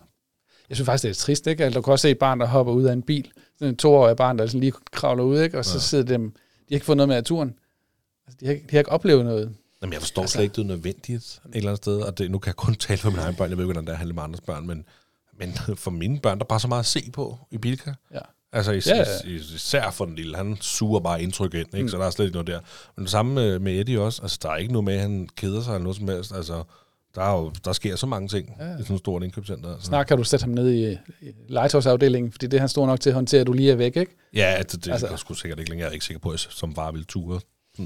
Jeg 0.69 0.77
synes 0.77 0.85
faktisk, 0.85 1.03
det 1.03 1.09
er 1.09 1.13
trist, 1.25 1.47
ikke? 1.47 1.63
Altså, 1.63 1.77
du 1.79 1.81
kan 1.83 1.91
også 1.91 2.01
se 2.01 2.09
et 2.09 2.17
barn, 2.19 2.39
der 2.39 2.45
hopper 2.47 2.73
ud 2.73 2.83
af 2.83 2.93
en 2.93 3.01
bil. 3.01 3.31
Sådan 3.59 3.73
en 3.73 3.77
toårig 3.77 4.15
barn, 4.17 4.37
der 4.39 4.47
sådan 4.47 4.59
lige 4.59 4.73
kravler 4.91 5.23
ud, 5.23 5.41
ikke? 5.41 5.57
Og 5.57 5.65
så 5.65 5.75
Ja. 5.75 5.79
sidder 5.79 6.03
dem, 6.05 6.31
de 6.31 6.37
har 6.69 6.75
ikke 6.75 6.85
fået 6.85 6.97
noget 6.97 7.07
med 7.07 7.15
naturen. 7.15 7.55
Altså, 8.27 8.37
de, 8.39 8.45
har, 8.45 8.53
ikke- 8.53 8.65
de 8.67 8.71
har 8.71 8.79
ikke 8.79 8.91
oplevet 8.91 9.25
noget. 9.25 9.55
Jamen, 9.81 9.93
jeg 9.93 10.01
forstår 10.01 10.21
altså, 10.21 10.33
slet 10.33 10.43
ikke, 10.43 10.55
det 10.55 10.61
er 10.61 10.65
nødvendigt 10.65 11.23
et 11.45 11.55
eller 11.55 11.69
andet 11.69 11.77
sted, 11.83 12.01
og 12.01 12.17
det, 12.17 12.31
nu 12.31 12.39
kan 12.39 12.47
jeg 12.47 12.55
kun 12.55 12.75
tale 12.85 12.97
for 12.97 13.09
mine 13.09 13.21
egne 13.21 13.37
børn, 13.37 13.49
jeg 13.49 13.57
ved 13.57 13.63
ikke, 13.65 13.73
hvordan 13.73 13.83
det 13.85 13.89
er 13.89 13.93
at 13.93 13.97
handle 13.97 14.13
med 14.15 14.23
andres 14.23 14.41
børn, 14.41 14.67
men, 14.67 14.85
men 15.39 15.53
for 15.75 15.91
mine 15.91 16.19
børn, 16.19 16.37
der 16.37 16.43
er 16.43 16.47
bare 16.47 16.59
så 16.59 16.67
meget 16.67 16.79
at 16.79 16.85
se 16.85 17.09
på 17.13 17.37
i 17.51 17.57
Bilka. 17.57 17.93
Ja. 18.13 18.19
Altså 18.53 18.71
is, 18.71 18.87
Ja, 18.87 18.95
ja, 18.95 19.01
ja. 19.01 19.29
ja. 19.29 19.35
Is, 19.35 19.51
især 19.51 19.91
for 19.91 20.05
den 20.05 20.15
lille, 20.15 20.37
han 20.37 20.57
suger 20.61 20.99
bare 20.99 21.23
indtryk 21.23 21.53
ind, 21.53 21.67
ikke? 21.73 21.83
Mm. 21.83 21.89
Så 21.89 21.97
der 21.97 22.05
er 22.05 22.09
slet 22.09 22.25
ikke 22.25 22.33
noget 22.35 22.47
der. 22.47 22.59
Men 22.95 23.03
det 23.03 23.11
samme 23.11 23.33
med, 23.33 23.59
med 23.59 23.79
Eddie 23.79 23.99
også, 24.01 24.21
altså 24.21 24.39
der 24.41 24.49
er 24.49 24.55
ikke 24.55 24.71
noget 24.73 24.85
med, 24.85 24.93
at 24.93 25.01
han 25.01 25.29
keder 25.35 25.61
sig 25.61 25.71
eller 25.71 25.83
noget 25.83 25.97
som 25.97 26.07
helst, 26.07 26.33
altså 26.35 26.63
der, 27.15 27.21
er 27.21 27.37
jo, 27.37 27.51
der 27.65 27.73
sker 27.73 27.95
så 27.95 28.05
mange 28.05 28.27
ting 28.27 28.55
Ja. 28.59 28.65
ja. 28.65 28.77
i 28.77 28.81
sådan 28.81 28.93
et 28.95 28.99
stort 28.99 29.23
indkøbscenter. 29.23 29.73
Altså. 29.73 29.87
Snart 29.87 30.07
kan 30.07 30.17
du 30.17 30.23
sætte 30.23 30.43
ham 30.43 30.53
ned 30.53 30.71
i, 30.73 30.91
i 31.21 31.31
legetøjsafdelingen, 31.49 32.31
fordi 32.31 32.47
det 32.47 32.53
er 32.53 32.59
han 32.59 32.69
stor 32.69 32.85
nok 32.85 32.99
til 32.99 33.09
at 33.09 33.13
håndtere, 33.13 33.41
at 33.41 33.47
du 33.47 33.53
lige 33.53 33.71
er 33.71 33.75
væk, 33.75 33.97
ikke? 33.97 34.15
Ja, 34.33 34.43
altså, 34.45 34.77
det 34.77 34.91
Altså- 34.91 35.07
er 35.07 35.15
sgu 35.15 35.33
sikkert 35.33 35.59
ikke 35.59 35.71
længere. 35.71 35.85
Jeg 35.85 35.89
er 35.91 35.93
ikke 35.93 36.05
sikker 36.05 36.19
på, 36.19 36.29
at 36.29 36.45
jeg 36.45 36.51
som 36.53 36.73
bare 36.73 36.93
vil 36.93 37.05
ture 37.05 37.39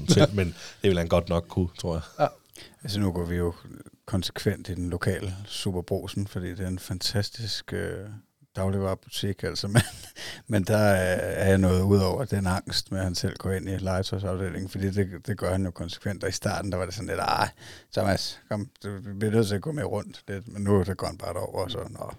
selv, 0.08 0.34
men 0.38 0.46
det 0.82 0.88
vil 0.90 0.98
han 0.98 1.08
godt 1.08 1.28
nok 1.28 1.44
kunne, 1.48 1.68
tror 1.78 2.02
jeg. 2.18 2.28
Altså 2.82 3.00
nu 3.00 3.12
går 3.12 3.24
vi 3.24 3.36
jo 3.36 3.54
konsekvent 4.06 4.68
i 4.68 4.74
den 4.74 4.90
lokale 4.90 5.34
Superbrosen, 5.46 6.26
fordi 6.26 6.50
det 6.50 6.60
er 6.60 6.68
en 6.68 6.78
fantastisk 6.78 7.72
øh, 7.72 7.96
dagligvarerbutik, 8.56 9.42
altså. 9.42 9.68
Men, 9.74 9.82
men 10.46 10.64
der 10.64 10.76
er 10.76 11.48
jeg 11.48 11.58
noget 11.58 11.82
ud 11.82 11.98
over 11.98 12.24
den 12.24 12.46
angst 12.46 12.92
med, 12.92 12.98
at 12.98 13.04
han 13.04 13.14
selv 13.14 13.36
går 13.36 13.50
ind 13.50 13.68
i 13.68 13.76
legetøjsafdelingen, 13.76 14.68
fordi 14.68 14.90
det, 14.90 15.26
det 15.26 15.38
gør 15.38 15.52
han 15.52 15.64
jo 15.64 15.70
konsekvent. 15.70 16.24
Og 16.24 16.28
i 16.28 16.32
starten, 16.32 16.72
der 16.72 16.78
var 16.78 16.84
det 16.84 16.94
sådan 16.94 17.08
lidt, 17.08 17.18
ej, 17.18 17.48
Thomas, 17.92 18.40
kom, 18.48 18.68
du 18.82 19.00
bliver 19.18 19.32
nødt 19.32 19.48
til 19.48 19.54
at 19.54 19.62
gå 19.62 19.72
med 19.72 19.84
rundt. 19.84 20.22
Det, 20.28 20.48
men 20.48 20.62
nu 20.62 20.82
der 20.82 20.94
går 20.94 21.06
han 21.06 21.18
bare 21.18 21.34
derover, 21.34 21.64
og 21.64 21.70
så, 21.70 21.78
nå, 21.90 22.12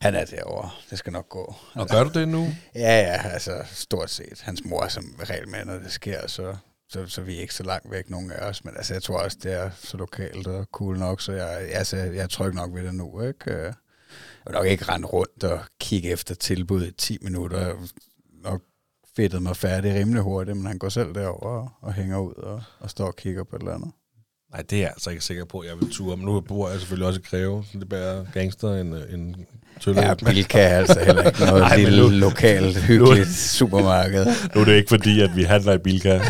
han 0.00 0.14
er 0.14 0.24
derovre, 0.24 0.70
det 0.90 0.98
skal 0.98 1.12
nok 1.12 1.28
gå. 1.28 1.54
Og 1.74 1.88
gør 1.88 2.04
du 2.04 2.20
det 2.20 2.28
nu? 2.28 2.46
Ja, 2.74 3.00
ja, 3.00 3.28
altså 3.28 3.62
stort 3.72 4.10
set. 4.10 4.40
Hans 4.42 4.64
mor 4.64 4.82
er 4.84 4.88
som 4.88 5.14
regel 5.30 5.48
med, 5.48 5.64
når 5.64 5.78
det 5.78 5.92
sker, 5.92 6.26
så, 6.26 6.56
så, 6.88 7.06
så 7.06 7.22
vi 7.22 7.36
er 7.36 7.40
ikke 7.40 7.54
så 7.54 7.62
langt 7.62 7.90
væk, 7.90 8.10
nogen 8.10 8.30
af 8.30 8.48
os. 8.48 8.64
Men 8.64 8.74
altså, 8.76 8.94
jeg 8.94 9.02
tror 9.02 9.18
også, 9.18 9.38
det 9.42 9.52
er 9.52 9.70
så 9.70 9.96
lokalt 9.96 10.46
og 10.46 10.64
cool 10.72 10.98
nok, 10.98 11.20
så 11.20 11.32
jeg, 11.32 11.48
altså, 11.72 11.96
jeg 11.96 12.22
er 12.22 12.26
tryg 12.26 12.54
nok 12.54 12.74
ved 12.74 12.84
det 12.84 12.94
nu, 12.94 13.22
ikke? 13.22 13.74
Øh, 14.16 14.44
Jeg 14.46 14.52
vil 14.52 14.58
nok 14.58 14.66
ikke 14.66 14.84
rende 14.84 15.06
rundt 15.06 15.44
og 15.44 15.60
kigge 15.80 16.10
efter 16.10 16.34
tilbud 16.34 16.86
i 16.86 16.90
10 16.90 17.18
minutter. 17.22 17.72
Nok 18.44 18.60
fedtet 19.16 19.42
mig 19.42 19.56
færdig 19.56 19.94
rimelig 19.94 20.22
hurtigt, 20.22 20.56
men 20.56 20.66
han 20.66 20.78
går 20.78 20.88
selv 20.88 21.14
derover 21.14 21.40
og, 21.60 21.68
og 21.82 21.92
hænger 21.94 22.18
ud 22.18 22.34
og, 22.34 22.62
og 22.80 22.90
står 22.90 23.06
og 23.06 23.16
kigger 23.16 23.44
på 23.44 23.56
et 23.56 23.60
eller 23.60 23.74
andet. 23.74 23.90
Nej, 24.52 24.62
det 24.70 24.76
er 24.76 24.80
jeg 24.80 24.90
altså 24.90 25.10
ikke 25.10 25.24
sikker 25.24 25.44
på, 25.44 25.58
at 25.58 25.68
jeg 25.68 25.76
vil 25.80 25.90
ture. 25.92 26.16
Men 26.16 26.26
nu 26.26 26.40
bor 26.40 26.68
jeg 26.70 26.78
selvfølgelig 26.78 27.06
også 27.08 27.20
i 27.20 27.22
Greve, 27.30 27.64
så 27.72 27.78
det 27.78 27.82
er 27.82 27.86
bare 27.86 28.26
gangster 28.34 28.74
en, 28.74 28.94
en 28.94 29.36
tølle. 29.80 30.00
Ja, 30.00 30.14
Bilka 30.14 30.58
er 30.62 30.68
altså 30.78 31.00
heller 31.04 31.22
ikke 31.22 31.40
noget 31.40 31.62
Ej, 31.62 31.68
Ej, 31.68 31.76
men 31.76 31.84
lille, 31.84 32.02
nu- 32.02 32.08
lokalt, 32.08 32.76
hyggeligt 32.82 33.28
supermarked. 33.28 34.26
Nu 34.54 34.60
er 34.60 34.64
det 34.64 34.76
ikke 34.76 34.88
fordi, 34.88 35.20
at 35.20 35.36
vi 35.36 35.42
handler 35.42 35.72
i 35.72 35.78
Bilka 35.78 36.20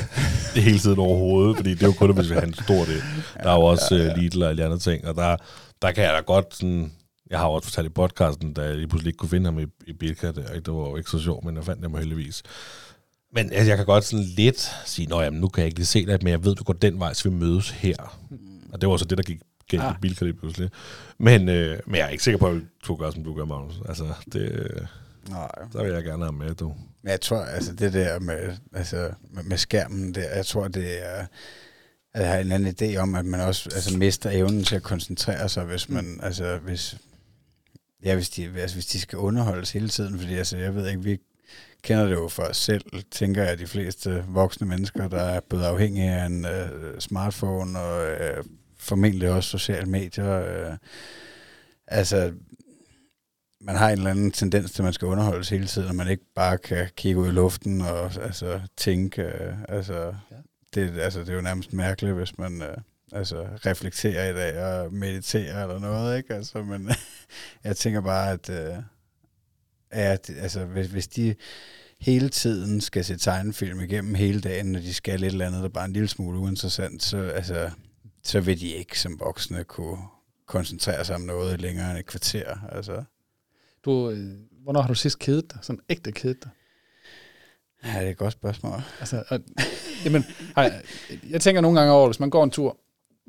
hele 0.55 0.78
tiden 0.78 0.99
overhovedet, 0.99 1.57
fordi 1.57 1.70
det 1.70 1.82
er 1.82 1.87
jo 1.87 1.93
kun, 1.93 2.14
hvis 2.14 2.30
vi 2.30 2.34
har 2.34 2.41
en 2.43 2.55
stor 2.55 2.84
del. 2.84 3.03
Der 3.43 3.51
er 3.51 3.55
jo 3.55 3.61
også 3.62 3.95
ja, 3.97 4.05
ja. 4.05 4.14
Lidl 4.16 4.43
og 4.43 4.49
alle 4.51 4.64
andre 4.64 4.78
ting, 4.78 5.05
og 5.07 5.14
der, 5.14 5.37
der 5.82 5.93
kan 5.93 6.05
jeg 6.05 6.12
da 6.12 6.20
godt 6.20 6.55
sådan... 6.57 6.93
Jeg 7.31 7.39
har 7.39 7.47
jo 7.47 7.53
også 7.53 7.68
fortalt 7.68 7.87
i 7.87 7.91
podcasten, 7.91 8.53
da 8.53 8.62
jeg 8.62 8.77
lige 8.77 8.89
pludselig 8.89 9.09
ikke 9.11 9.18
kunne 9.18 9.29
finde 9.29 9.47
ham 9.47 9.59
i, 9.59 9.66
i 9.87 9.93
Bilka. 9.93 10.27
Det, 10.27 10.66
det 10.66 10.74
var 10.74 10.89
jo 10.89 10.97
ikke 10.97 11.11
så 11.11 11.18
sjovt, 11.18 11.45
men 11.45 11.57
jeg 11.57 11.64
fandt 11.64 11.83
ham 11.83 11.95
heldigvis. 11.95 12.43
Men 13.33 13.53
altså, 13.53 13.70
jeg 13.70 13.77
kan 13.77 13.87
godt 13.87 14.05
sådan 14.05 14.24
lidt 14.24 14.70
sige, 14.85 15.07
nå 15.07 15.20
jamen, 15.20 15.41
nu 15.41 15.49
kan 15.49 15.61
jeg 15.61 15.66
ikke 15.66 15.79
lige 15.79 15.87
se 15.87 16.07
dig, 16.07 16.18
men 16.22 16.31
jeg 16.31 16.45
ved, 16.45 16.55
du 16.55 16.64
går 16.64 16.72
den 16.72 17.01
vej, 17.01 17.14
så 17.14 17.29
vi 17.29 17.35
mødes 17.35 17.70
her. 17.70 18.18
Og 18.72 18.81
det 18.81 18.89
var 18.89 18.97
så 18.97 19.05
det, 19.05 19.18
der 19.18 19.24
gik 19.24 19.41
galt 19.68 19.83
ah. 19.83 19.95
I 19.95 20.01
Bilka 20.01 20.24
lige 20.24 20.35
pludselig. 20.35 20.70
Men, 21.18 21.49
øh, 21.49 21.79
men 21.87 21.95
jeg 21.95 22.05
er 22.05 22.09
ikke 22.09 22.24
sikker 22.24 22.39
på, 22.39 22.49
at 22.49 22.62
du 22.89 22.97
gør, 22.97 23.11
som 23.11 23.24
du 23.24 23.35
gør, 23.35 23.45
Magnus. 23.45 23.74
Altså, 23.89 24.05
det, 24.33 24.89
Nej. 25.29 25.51
der 25.72 25.83
vil 25.83 25.93
jeg 25.93 26.05
gerne 26.05 26.24
have 26.24 26.33
med, 26.33 26.55
du. 26.55 26.74
Men 27.03 27.11
jeg 27.11 27.20
tror, 27.20 27.39
altså 27.39 27.72
det 27.72 27.93
der 27.93 28.18
med, 28.18 28.57
altså, 28.72 29.11
med, 29.31 29.43
med 29.43 29.57
skærmen, 29.57 30.14
der, 30.14 30.35
jeg 30.35 30.47
tror, 30.47 30.68
det 30.68 31.07
er... 31.07 31.27
at 32.14 32.27
har 32.27 32.37
en 32.37 32.53
anden 32.53 32.74
idé 32.81 32.97
om, 32.97 33.14
at 33.14 33.24
man 33.24 33.41
også 33.41 33.70
altså, 33.74 33.99
mister 33.99 34.31
evnen 34.31 34.64
til 34.64 34.77
at 34.77 34.83
koncentrere 34.83 35.49
sig, 35.49 35.64
hvis 35.64 35.89
man, 35.89 36.20
altså, 36.22 36.59
hvis, 36.59 36.97
ja, 38.07 38.15
hvis 38.15 38.31
de, 38.31 38.51
altså, 38.57 38.77
hvis 38.77 38.87
de 38.87 39.01
skal 39.01 39.19
underholdes 39.19 39.73
hele 39.73 39.89
tiden, 39.89 40.19
fordi 40.19 40.35
altså, 40.35 40.57
jeg 40.57 40.75
ved 40.75 40.89
ikke, 40.89 41.03
vi 41.03 41.19
kender 41.83 42.05
det 42.05 42.13
jo 42.13 42.29
for 42.29 42.43
os 42.43 42.57
selv, 42.57 42.83
tænker 43.11 43.43
jeg, 43.43 43.53
at 43.53 43.59
de 43.59 43.67
fleste 43.67 44.25
voksne 44.29 44.67
mennesker, 44.67 45.09
der 45.09 45.23
er 45.23 45.41
blevet 45.41 45.65
afhængige 45.65 46.11
af 46.11 46.27
en 46.27 46.45
øh, 46.45 47.01
smartphone 47.01 47.79
og 47.79 48.07
øh, 48.07 48.45
formentlig 48.79 49.31
også 49.31 49.51
sociale 49.51 49.87
medier. 49.87 50.31
Øh, 50.31 50.77
altså, 51.87 52.33
man 53.61 53.77
har 53.77 53.89
en 53.89 53.99
eller 53.99 54.11
anden 54.11 54.31
tendens 54.31 54.73
til, 54.73 54.83
at 54.83 54.85
man 54.85 54.93
skal 54.93 55.09
underholdes 55.09 55.49
hele 55.49 55.67
tiden, 55.67 55.89
og 55.89 55.95
man 55.95 56.09
ikke 56.09 56.25
bare 56.35 56.59
kan 56.59 56.89
kigge 56.97 57.21
ud 57.21 57.29
i 57.29 57.31
luften 57.31 57.81
og 57.81 58.11
altså, 58.23 58.61
tænke. 58.77 59.23
Øh, 59.23 59.55
altså, 59.69 60.15
ja. 60.31 60.37
det, 60.75 60.99
altså, 60.99 61.21
det 61.21 61.29
er 61.29 61.35
jo 61.35 61.41
nærmest 61.41 61.73
mærkeligt, 61.73 62.15
hvis 62.15 62.39
man 62.39 62.63
øh, 62.63 62.77
altså, 63.13 63.47
reflekterer 63.67 64.31
i 64.31 64.35
dag 64.35 64.65
og 64.65 64.93
mediterer 64.93 65.63
eller 65.63 65.79
noget. 65.79 66.17
Ikke? 66.17 66.35
Altså, 66.35 66.63
men 66.63 66.91
jeg 67.65 67.77
tænker 67.77 68.01
bare, 68.01 68.31
at, 68.31 68.51
øh, 68.51 68.77
at 69.91 70.31
altså, 70.31 70.65
hvis, 70.65 70.87
hvis 70.87 71.09
de 71.09 71.35
hele 72.01 72.29
tiden 72.29 72.81
skal 72.81 73.05
se 73.05 73.17
tegnefilm 73.17 73.81
igennem 73.81 74.15
hele 74.15 74.41
dagen, 74.41 74.73
når 74.73 74.81
de 74.81 74.95
skal 74.95 75.23
et 75.23 75.27
eller 75.27 75.47
andet, 75.47 75.63
der 75.63 75.69
bare 75.69 75.85
er 75.85 75.87
en 75.87 75.93
lille 75.93 76.09
smule 76.09 76.39
uinteressant, 76.39 77.03
så, 77.03 77.19
altså, 77.19 77.71
så 78.23 78.41
vil 78.41 78.61
de 78.61 78.69
ikke 78.69 79.01
som 79.01 79.21
voksne 79.21 79.65
kunne 79.65 79.99
koncentrere 80.47 81.05
sig 81.05 81.15
om 81.15 81.21
noget 81.21 81.61
længere 81.61 81.91
end 81.91 81.99
et 81.99 82.07
kvarter. 82.07 82.57
Altså, 82.73 83.05
Du, 83.85 84.11
øh, 84.11 84.37
hvornår 84.63 84.81
har 84.81 84.89
du 84.89 84.95
sidst 84.95 85.19
kedet 85.19 85.53
dig? 85.53 85.59
Sådan 85.63 85.81
ægte 85.89 86.13
kedet 86.13 86.45
dig? 86.45 86.51
ja, 87.85 87.99
det 87.99 88.07
er 88.07 88.11
et 88.11 88.17
godt 88.17 88.33
spørgsmål. 88.33 88.81
Altså, 89.01 89.25
og, 89.29 89.41
jamen, 90.05 90.25
har, 90.57 90.73
jeg 91.31 91.41
tænker 91.41 91.61
nogle 91.61 91.79
gange 91.81 91.93
over, 91.93 92.07
hvis 92.09 92.21
man 92.21 92.31
går 92.31 92.45
en 92.45 92.51
tur, 92.51 92.79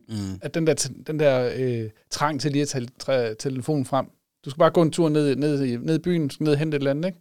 Mm. 0.09 0.39
at 0.41 0.53
den 0.53 0.67
der, 0.67 0.89
den 1.07 1.19
der 1.19 1.51
øh, 1.55 1.89
trang 2.09 2.41
til 2.41 2.51
lige 2.51 2.61
at 2.61 2.67
tage 2.67 2.87
tre- 2.99 3.35
telefonen 3.35 3.85
frem, 3.85 4.05
du 4.45 4.49
skal 4.49 4.59
bare 4.59 4.71
gå 4.71 4.81
en 4.81 4.91
tur 4.91 5.09
ned, 5.09 5.35
ned, 5.35 5.63
i, 5.63 5.77
ned 5.77 5.95
i 5.95 5.99
byen, 5.99 6.31
ned 6.39 6.51
og 6.51 6.57
hente 6.57 6.75
et 6.75 6.79
eller 6.79 6.91
andet, 6.91 7.05
ikke? 7.05 7.19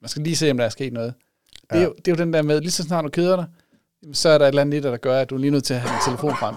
Man 0.00 0.08
skal 0.08 0.22
lige 0.22 0.36
se, 0.36 0.50
om 0.50 0.56
der 0.56 0.64
er 0.64 0.68
sket 0.68 0.92
noget. 0.92 1.14
Det, 1.70 1.78
er 1.78 1.84
jo, 1.84 1.94
det 1.96 2.08
er 2.08 2.12
jo 2.12 2.24
den 2.24 2.32
der 2.32 2.42
med, 2.42 2.60
lige 2.60 2.70
så 2.70 2.82
snart 2.82 3.04
du 3.04 3.08
keder 3.08 3.36
dig, 3.36 3.46
så 4.12 4.28
er 4.28 4.38
der 4.38 4.44
et 4.44 4.48
eller 4.48 4.62
andet 4.62 4.78
i 4.78 4.80
dig, 4.80 4.90
der 4.90 4.96
gør, 4.96 5.20
at 5.20 5.30
du 5.30 5.34
er 5.34 5.38
lige 5.38 5.50
nødt 5.50 5.64
til 5.64 5.74
at 5.74 5.80
have 5.80 5.92
din 5.92 6.00
telefon 6.06 6.36
frem. 6.36 6.54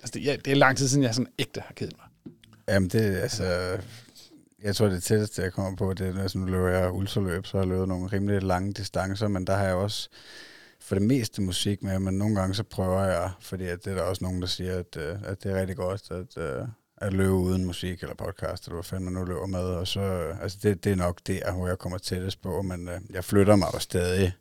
Altså, 0.00 0.12
det, 0.14 0.24
ja, 0.24 0.36
det 0.44 0.50
er 0.50 0.54
lang 0.56 0.76
tid 0.76 0.88
siden, 0.88 1.04
jeg 1.04 1.14
sådan 1.14 1.32
ægte 1.38 1.60
har 1.60 1.74
kedet 1.74 1.94
mig. 1.98 2.34
Jamen 2.68 2.88
det 2.88 3.18
er 3.18 3.20
altså... 3.20 3.78
Jeg 4.62 4.76
tror, 4.76 4.86
det 4.86 5.02
tætteste, 5.02 5.42
jeg 5.42 5.52
kommer 5.52 5.76
på, 5.76 5.94
det 5.94 6.06
er, 6.08 6.12
når 6.12 6.38
nu 6.38 6.46
løber 6.46 6.68
jeg 6.68 6.92
ultraløb, 6.92 7.46
så 7.46 7.56
har 7.56 7.64
jeg 7.64 7.68
løbet 7.68 7.88
nogle 7.88 8.06
rimelig 8.06 8.42
lange 8.42 8.72
distancer, 8.72 9.28
men 9.28 9.46
der 9.46 9.56
har 9.56 9.64
jeg 9.64 9.74
også 9.74 10.08
for 10.90 10.94
det 10.94 11.02
meste 11.02 11.42
musik 11.42 11.82
med, 11.82 11.98
men 11.98 12.14
nogle 12.14 12.36
gange 12.36 12.54
så 12.54 12.62
prøver 12.62 13.04
jeg, 13.04 13.30
fordi 13.40 13.64
at 13.64 13.84
det 13.84 13.90
er 13.90 13.94
der 13.94 14.02
også 14.02 14.24
nogen, 14.24 14.40
der 14.40 14.46
siger, 14.46 14.78
at, 14.78 14.96
øh, 14.96 15.16
at 15.24 15.42
det 15.42 15.52
er 15.52 15.60
rigtig 15.60 15.76
godt 15.76 16.10
at, 16.10 16.38
øh, 16.38 16.66
at 16.96 17.12
løbe 17.12 17.32
uden 17.32 17.64
musik 17.64 18.02
eller 18.02 18.14
podcast, 18.14 18.64
eller 18.64 18.74
hvad 18.74 18.84
fanden 18.84 19.04
man 19.04 19.12
nu 19.12 19.24
løber 19.24 19.46
med, 19.46 19.60
og 19.60 19.86
så, 19.86 20.00
øh, 20.00 20.42
altså 20.42 20.58
det, 20.62 20.84
det 20.84 20.92
er 20.92 20.96
nok 20.96 21.20
der, 21.26 21.52
hvor 21.52 21.68
jeg 21.68 21.78
kommer 21.78 21.98
tættest 21.98 22.42
på, 22.42 22.62
men 22.62 22.88
jeg 23.10 23.24
flytter 23.24 23.56
mig 23.56 23.68
jo 23.74 23.78
stadig 23.78 24.32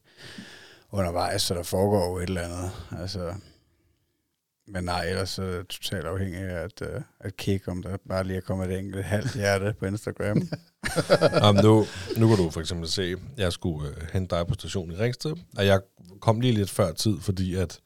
undervejs, 0.92 1.42
så 1.42 1.54
der 1.54 1.64
foregår 1.64 2.10
jo 2.10 2.18
et 2.18 2.24
eller 2.24 2.42
andet, 2.42 2.72
altså, 3.00 3.34
men 4.72 4.84
nej, 4.84 5.06
ellers 5.06 5.30
så 5.30 5.44
er 5.44 5.48
jeg 5.48 5.68
totalt 5.68 6.06
afhængig 6.06 6.40
af 6.40 6.64
at, 6.64 6.82
uh, 6.82 7.02
at 7.20 7.38
kigge, 7.38 7.72
om 7.72 7.84
der 7.84 7.98
bare 8.10 8.24
lige 8.24 8.38
er 8.38 8.42
kommet 8.42 8.72
et 8.72 8.80
enkelt 8.80 9.06
halvt 9.06 9.34
hjerte 9.36 9.74
på 9.80 9.86
Instagram. 9.86 10.42
Jamen, 11.44 11.64
nu, 11.64 11.86
nu 12.18 12.28
kan 12.28 12.38
du 12.38 12.50
for 12.50 12.60
eksempel 12.60 12.90
se, 12.90 13.16
jeg 13.38 13.54
skulle 13.54 13.90
øh, 13.90 14.08
hente 14.14 14.36
dig 14.36 14.48
på 14.48 14.54
stationen 14.54 14.96
i 14.96 15.00
Ringsted, 15.00 15.36
og 15.58 15.66
jeg 15.66 15.82
kom 16.20 16.42
lige 16.42 16.54
lidt 16.54 16.70
før 16.70 16.94
tid, 16.94 17.20
fordi 17.20 17.56
at 17.56 17.80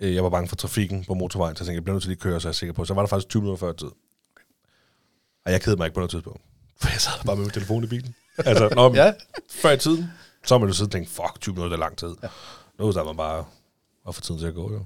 øh, 0.00 0.14
jeg 0.14 0.24
var 0.24 0.30
bange 0.30 0.48
for 0.48 0.56
trafikken 0.56 1.04
på 1.04 1.14
motorvejen, 1.14 1.56
så 1.56 1.62
jeg 1.62 1.66
tænkte, 1.66 1.74
jeg 1.76 1.84
bliver 1.84 1.94
nødt 1.94 2.02
til 2.02 2.08
lige 2.08 2.16
at 2.16 2.22
køre, 2.22 2.40
så 2.40 2.48
jeg 2.48 2.52
er 2.52 2.54
sikker 2.54 2.72
på. 2.72 2.84
Så 2.84 2.94
var 2.94 3.02
der 3.02 3.06
faktisk 3.08 3.28
20 3.28 3.42
minutter 3.42 3.66
før 3.66 3.72
tid. 3.72 3.90
Og 5.44 5.52
jeg 5.52 5.60
kedede 5.60 5.76
mig 5.76 5.86
ikke 5.86 5.94
på 5.94 6.00
noget 6.00 6.10
tidspunkt, 6.10 6.42
for 6.80 6.88
jeg 6.88 7.00
sad 7.00 7.24
bare 7.26 7.36
med 7.36 7.44
min 7.44 7.50
telefon 7.52 7.84
i 7.84 7.86
bilen. 7.86 8.14
Altså, 8.46 8.68
når 8.74 8.94
ja. 8.94 9.04
Ja, 9.04 9.12
før 9.50 9.70
i 9.70 9.78
tiden, 9.78 10.10
så 10.44 10.54
har 10.54 10.58
man 10.58 10.68
jo 10.68 10.74
siddet 10.74 10.88
og 10.88 10.92
tænkt, 10.92 11.08
fuck, 11.08 11.40
20 11.40 11.54
minutter 11.54 11.76
er 11.76 11.80
lang 11.80 11.96
tid. 11.96 12.14
Ja. 12.22 12.28
Nu 12.78 12.86
er 12.88 13.04
man 13.04 13.16
bare 13.16 13.44
at 14.08 14.14
få 14.14 14.20
tiden 14.20 14.40
til 14.40 14.46
at 14.46 14.54
gå, 14.54 14.72
jo. 14.72 14.84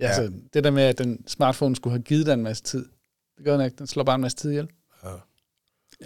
ja. 0.00 0.06
Altså, 0.06 0.32
det 0.54 0.64
der 0.64 0.70
med, 0.70 0.82
at 0.82 0.98
den 0.98 1.28
smartphone 1.28 1.76
skulle 1.76 1.92
have 1.92 2.02
givet 2.02 2.26
dig 2.26 2.32
en 2.32 2.42
masse 2.42 2.62
tid, 2.62 2.88
det 3.36 3.44
gør 3.44 3.56
den 3.56 3.64
ikke. 3.66 3.76
Den 3.78 3.86
slår 3.86 4.02
bare 4.04 4.14
en 4.14 4.20
masse 4.20 4.36
tid 4.36 4.50
ihjel. 4.50 4.68
ja, 5.04 5.08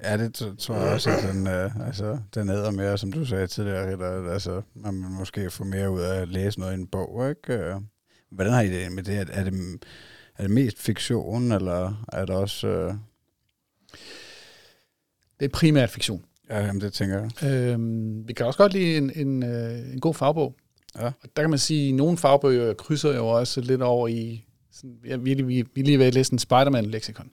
det 0.03 0.43
t- 0.43 0.57
tror 0.57 0.75
jeg 0.75 0.93
også, 0.93 1.11
at 1.11 1.23
den, 1.35 1.47
uh, 1.47 1.87
altså, 1.87 2.19
den 2.35 2.49
æder 2.49 2.71
mere, 2.71 2.99
som 2.99 3.13
du 3.13 3.25
sagde 3.25 3.47
tidligere, 3.47 3.91
Ritter, 3.93 4.33
altså, 4.33 4.63
man 4.75 4.95
vil 4.95 5.11
måske 5.11 5.51
få 5.51 5.65
mere 5.65 5.91
ud 5.91 6.01
af 6.01 6.21
at 6.23 6.29
læse 6.29 6.61
noget 6.61 6.73
i 6.73 6.81
en 6.81 6.87
bog, 6.87 7.29
ikke? 7.31 7.75
Uh, 7.77 7.83
Hvordan 8.31 8.53
har 8.53 8.61
I 8.61 8.69
det 8.69 8.93
med 8.93 9.03
det? 9.03 9.17
Er 9.19 9.45
det, 9.45 9.81
er 10.39 10.43
det 10.43 10.51
mest 10.51 10.79
fiktion, 10.79 11.53
eller 11.53 12.05
er 12.13 12.25
det 12.27 12.35
også... 12.35 12.87
Uh, 12.87 12.95
Det 15.41 15.45
er 15.45 15.49
primært 15.49 15.91
fiktion. 15.91 16.25
ja, 16.51 16.67
jamen, 16.67 16.81
det 16.81 16.93
tænker 16.93 17.29
jeg. 17.43 17.51
Øhm, 17.51 18.29
vi 18.29 18.33
kan 18.33 18.47
også 18.47 18.57
godt 18.59 18.73
lide 18.73 18.97
en, 18.97 19.11
en, 19.15 19.43
øh, 19.43 19.93
en 19.93 20.01
god 20.01 20.15
fagbog. 20.15 20.55
Ja. 20.99 21.07
Og 21.07 21.29
der 21.37 21.43
kan 21.43 21.51
man 21.51 21.59
sige, 21.59 21.89
at 21.89 21.95
nogle 21.95 22.17
fagbøger 22.19 22.75
krydser 22.75 23.15
jo 23.15 23.27
også 23.29 23.61
lidt 23.61 23.83
over 23.83 24.09
i... 24.09 24.45
Sådan, 24.73 24.97
ja, 25.07 25.17
vi, 25.17 25.35
vi, 25.35 25.65
vi 25.75 25.81
er 25.81 25.85
lige 25.85 25.99
ved 25.99 26.07
at 26.07 26.15
læse 26.15 26.33
en 26.33 26.39
Spider-Man-leksikon. 26.39 27.31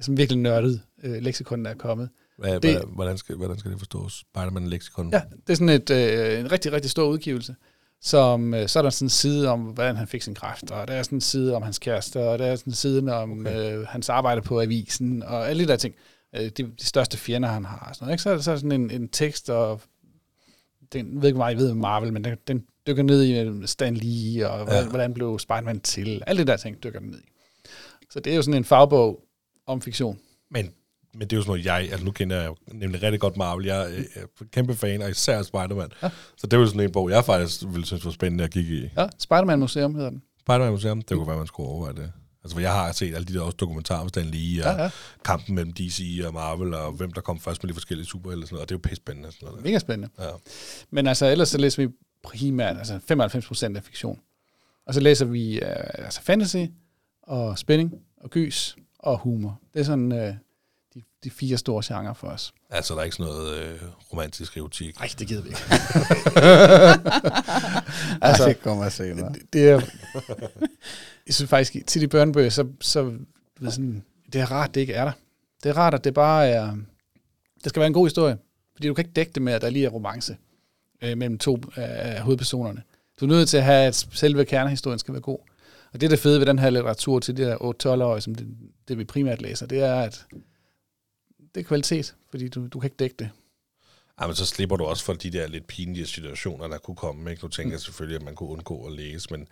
Som 0.00 0.16
virkelig 0.16 0.40
nørdet 0.42 0.82
øh, 1.02 1.22
leksikon, 1.22 1.64
der 1.64 1.70
er 1.70 1.74
kommet. 1.74 2.08
Hvad, 2.38 2.60
Det- 2.60 2.84
hvordan, 2.94 3.18
skal, 3.18 3.36
hvordan 3.36 3.58
skal 3.58 3.70
det 3.70 3.78
forstås? 3.78 4.12
Spider-Man 4.30 4.66
Lexicon? 4.68 5.10
Ja, 5.12 5.22
det 5.46 5.52
er 5.52 5.54
sådan 5.54 5.68
et, 5.68 5.90
øh, 5.90 6.40
en 6.40 6.52
rigtig, 6.52 6.72
rigtig 6.72 6.90
stor 6.90 7.08
udgivelse. 7.08 7.54
Som, 8.00 8.54
øh, 8.54 8.68
så 8.68 8.78
er 8.78 8.82
der 8.82 8.90
sådan 8.90 9.06
en 9.06 9.10
side 9.10 9.48
om, 9.48 9.60
hvordan 9.60 9.96
han 9.96 10.06
fik 10.06 10.22
sin 10.22 10.34
kræft, 10.34 10.70
og 10.70 10.88
der 10.88 10.94
er 10.94 11.02
sådan 11.02 11.16
en 11.16 11.20
side 11.20 11.56
om 11.56 11.62
hans 11.62 11.78
kæreste, 11.78 12.20
og 12.28 12.38
der 12.38 12.46
er 12.46 12.56
sådan 12.56 12.70
en 12.70 12.74
side 12.74 13.14
om 13.14 13.40
okay. 13.40 13.78
øh, 13.78 13.86
hans 13.86 14.08
arbejde 14.08 14.42
på 14.42 14.60
avisen, 14.60 15.22
og 15.22 15.48
alle 15.48 15.62
de 15.62 15.68
der 15.68 15.76
ting. 15.76 15.94
Øh, 16.36 16.40
de, 16.40 16.50
de 16.62 16.86
største 16.86 17.18
fjender, 17.18 17.48
han 17.48 17.64
har. 17.64 17.90
Sådan 17.94 18.04
noget, 18.06 18.14
ikke? 18.14 18.22
Så 18.22 18.30
er 18.30 18.34
der 18.34 18.42
så 18.42 18.52
er 18.52 18.56
sådan 18.56 18.72
en, 18.72 18.90
en 18.90 19.08
tekst, 19.08 19.50
og 19.50 19.80
den 20.92 21.14
jeg 21.14 21.22
ved 21.22 21.28
ikke, 21.28 21.36
hvor 21.36 21.44
meget 21.44 21.54
I 21.54 21.58
ved 21.58 21.70
om 21.70 21.76
Marvel, 21.76 22.12
men 22.12 22.24
den, 22.24 22.36
den 22.48 22.64
dykker 22.86 23.02
ned 23.02 23.22
i 23.22 23.38
øh, 23.40 23.66
Stan 23.66 23.94
Lee, 23.96 24.50
og 24.50 24.56
hvordan, 24.56 24.82
ja. 24.82 24.88
hvordan 24.90 25.14
blev 25.14 25.38
Spider-Man 25.38 25.80
til. 25.80 26.22
Alle 26.26 26.42
de 26.42 26.46
der 26.50 26.56
ting 26.56 26.82
dykker 26.84 27.00
den 27.00 27.08
ned 27.08 27.18
i. 27.18 27.28
Så 28.10 28.20
det 28.20 28.32
er 28.32 28.36
jo 28.36 28.42
sådan 28.42 28.58
en 28.58 28.64
fagbog 28.64 29.24
om 29.66 29.82
fiktion. 29.82 30.18
Men, 30.50 30.72
men 31.14 31.20
det 31.20 31.32
er 31.32 31.36
jo 31.36 31.42
sådan 31.42 31.50
noget, 31.50 31.64
jeg, 31.64 31.88
altså 31.90 32.04
nu 32.04 32.10
kender 32.10 32.36
jeg 32.36 32.46
jo 32.48 32.56
nemlig 32.72 33.02
rigtig 33.02 33.20
godt 33.20 33.36
Marvel, 33.36 33.66
jeg 33.66 33.82
er 33.82 33.88
øh, 33.96 34.46
kæmpe 34.52 34.74
fan, 34.74 35.02
og 35.02 35.10
især 35.10 35.42
Spider-Man. 35.42 35.88
Ja. 36.02 36.10
Så 36.36 36.46
det 36.46 36.52
er 36.52 36.60
jo 36.60 36.66
sådan 36.66 36.80
en 36.80 36.92
bog, 36.92 37.10
jeg 37.10 37.24
faktisk 37.24 37.62
ville 37.66 37.86
synes 37.86 38.04
var 38.04 38.10
spændende 38.10 38.44
at 38.44 38.50
kigge 38.50 38.74
i. 38.74 38.88
Ja, 38.96 39.06
Spider-Man 39.18 39.58
Museum 39.58 39.94
hedder 39.94 40.10
den. 40.10 40.22
Spider-Man 40.40 40.70
Museum, 40.72 41.02
det 41.02 41.16
kunne 41.16 41.26
være, 41.28 41.36
man 41.36 41.46
skulle 41.46 41.68
overveje 41.68 41.94
det. 41.94 42.12
Altså, 42.44 42.56
for 42.56 42.60
jeg 42.60 42.72
har 42.72 42.92
set 42.92 43.14
alle 43.14 43.24
de 43.24 43.34
der 43.34 43.40
også 43.40 43.56
dokumentarer 43.56 44.00
om 44.00 44.08
Stan 44.08 44.24
Lee, 44.24 44.64
og 44.64 44.76
Ja, 44.76 44.82
ja. 44.82 44.90
kampen 45.24 45.54
mellem 45.54 45.72
DC 45.72 46.20
og 46.26 46.34
Marvel, 46.34 46.74
og 46.74 46.92
hvem 46.92 47.12
der 47.12 47.20
kom 47.20 47.40
først 47.40 47.62
med 47.62 47.68
de 47.68 47.74
forskellige 47.74 48.06
superhelte 48.06 48.44
og 48.44 48.48
sådan 48.48 48.54
noget, 48.54 48.62
og 48.64 48.68
det 48.68 48.74
er 48.74 48.78
jo 48.78 48.88
pisse 48.88 48.96
spændende. 48.96 49.32
Sådan 49.32 49.46
noget. 49.48 49.64
Mega 49.64 49.78
spændende. 49.78 50.08
Ja. 50.18 50.28
Men 50.90 51.06
altså, 51.06 51.26
ellers 51.26 51.48
så 51.48 51.58
læser 51.58 51.86
vi 51.86 51.92
primært, 52.22 52.78
altså 52.78 53.00
95 53.08 53.46
procent 53.46 53.76
af 53.76 53.82
fiktion. 53.84 54.20
Og 54.86 54.94
så 54.94 55.00
læser 55.00 55.24
vi 55.24 55.60
uh, 55.62 55.68
altså 55.94 56.22
fantasy, 56.22 56.56
og 57.22 57.58
spænding, 57.58 57.94
og 58.20 58.30
gys, 58.30 58.76
og 58.98 59.18
humor. 59.18 59.60
Det 59.74 59.80
er 59.80 59.84
sådan 59.84 60.12
uh, 60.12 60.34
de, 60.94 61.02
de 61.24 61.30
fire 61.30 61.56
store 61.56 61.82
genrer 61.84 62.14
for 62.14 62.26
os. 62.26 62.52
Altså, 62.70 62.94
der 62.94 63.00
er 63.00 63.04
ikke 63.04 63.16
sådan 63.16 63.32
noget 63.32 63.58
øh, 63.58 63.80
romantisk 64.12 64.56
erotik. 64.56 64.98
Nej, 64.98 65.08
det 65.18 65.28
gider 65.28 65.42
vi 65.42 65.48
ikke. 65.48 65.60
Altså, 68.20 68.20
altså, 68.28 68.48
det 68.48 68.62
kommer 68.62 68.88
senere. 68.88 69.32
det, 69.32 69.52
det 69.52 69.70
er... 69.70 69.80
Jeg 71.26 71.34
synes 71.34 71.48
faktisk, 71.48 71.86
til 71.86 72.00
de 72.00 72.08
børnebøger, 72.08 72.50
så, 72.50 72.66
så 72.80 73.12
ved, 73.60 73.70
sådan, 73.70 74.04
det 74.32 74.40
er 74.40 74.50
rart, 74.50 74.74
det 74.74 74.80
ikke 74.80 74.92
er 74.92 75.04
der. 75.04 75.12
Det 75.62 75.68
er 75.68 75.76
rart, 75.76 75.94
at 75.94 76.04
det 76.04 76.14
bare 76.14 76.48
er... 76.48 76.76
Det 77.64 77.70
skal 77.70 77.80
være 77.80 77.86
en 77.86 77.92
god 77.92 78.06
historie. 78.06 78.38
Fordi 78.74 78.88
du 78.88 78.94
kan 78.94 79.04
ikke 79.04 79.14
dække 79.14 79.32
det 79.32 79.42
med, 79.42 79.52
at 79.52 79.62
der 79.62 79.70
lige 79.70 79.86
er 79.86 79.90
romance 79.90 80.36
øh, 81.02 81.18
mellem 81.18 81.38
to 81.38 81.58
af 81.76 82.20
hovedpersonerne. 82.20 82.82
Du 83.20 83.24
er 83.24 83.28
nødt 83.28 83.48
til 83.48 83.56
at 83.56 83.64
have, 83.64 83.86
at 83.86 84.06
selve 84.12 84.44
kernehistorien 84.44 84.98
skal 84.98 85.14
være 85.14 85.20
god. 85.20 85.38
Og 85.92 86.00
det, 86.00 86.10
der 86.10 86.16
fede 86.16 86.38
ved 86.38 86.46
den 86.46 86.58
her 86.58 86.70
litteratur 86.70 87.18
til 87.18 87.36
de 87.36 87.42
der 87.42 87.56
8-12-årige, 87.56 88.20
som 88.20 88.34
det, 88.34 88.46
det 88.88 88.98
vi 88.98 89.04
primært 89.04 89.42
læser, 89.42 89.66
det 89.66 89.82
er, 89.82 89.94
at 89.94 90.26
det 91.54 91.60
er 91.60 91.64
kvalitet, 91.64 92.14
fordi 92.30 92.48
du, 92.48 92.66
du 92.66 92.80
kan 92.80 92.86
ikke 92.86 92.96
dække 92.96 93.16
det. 93.18 93.30
Ja, 94.20 94.26
men 94.26 94.36
så 94.36 94.46
slipper 94.46 94.76
du 94.76 94.84
også 94.84 95.04
for 95.04 95.12
de 95.12 95.30
der 95.30 95.46
lidt 95.46 95.66
pinlige 95.66 96.06
situationer, 96.06 96.68
der 96.68 96.78
kunne 96.78 96.96
komme. 96.96 97.30
Ikke? 97.30 97.44
Nu 97.44 97.48
tænker 97.48 97.72
jeg 97.72 97.80
selvfølgelig, 97.80 98.16
at 98.16 98.24
man 98.24 98.34
kunne 98.34 98.48
undgå 98.48 98.86
at 98.86 98.92
læse, 98.92 99.28
men 99.30 99.48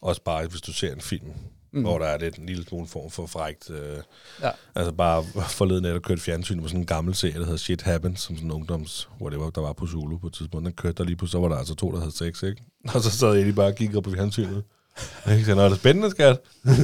også 0.00 0.22
bare, 0.22 0.46
hvis 0.46 0.60
du 0.60 0.72
ser 0.72 0.92
en 0.92 1.00
film, 1.00 1.32
mm. 1.72 1.82
hvor 1.82 1.98
der 1.98 2.06
er 2.06 2.18
lidt 2.18 2.36
en 2.36 2.46
lille 2.46 2.64
smule 2.64 2.86
form 2.86 3.10
for 3.10 3.26
frægt. 3.26 3.70
Øh, 3.70 3.98
Ja. 4.42 4.50
Altså 4.74 4.92
bare 4.92 5.24
forleden 5.48 5.84
af, 5.84 5.92
der 5.92 6.00
kørte 6.00 6.22
fjernsyn 6.22 6.62
på 6.62 6.68
sådan 6.68 6.80
en 6.80 6.86
gammel 6.86 7.14
serie, 7.14 7.34
der 7.34 7.44
hedder 7.44 7.56
Shit 7.56 7.82
Happens, 7.82 8.20
som 8.20 8.36
sådan 8.36 8.48
en 8.48 8.52
ungdoms, 8.52 9.08
whatever, 9.20 9.50
der 9.50 9.60
var 9.60 9.72
på 9.72 9.86
Zulu 9.86 10.18
på 10.18 10.26
et 10.26 10.32
tidspunkt. 10.32 10.66
Den 10.66 10.74
kørte 10.74 10.94
der 10.94 11.04
lige 11.04 11.16
på, 11.16 11.26
så 11.26 11.38
var 11.38 11.48
der 11.48 11.56
altså 11.56 11.74
to, 11.74 11.92
der 11.92 11.98
havde 11.98 12.16
sex, 12.16 12.42
ikke? 12.42 12.62
Og 12.94 13.00
så 13.00 13.10
sad 13.10 13.34
jeg 13.34 13.44
lige 13.44 13.54
bare 13.54 13.66
og 13.66 13.74
kiggede 13.74 14.02
på 14.02 14.10
fjernsynet. 14.10 14.64
Jeg 15.26 15.54
nå, 15.54 15.62
er 15.62 15.68
det 15.68 15.78
spændende, 15.78 16.10
skat? 16.10 16.38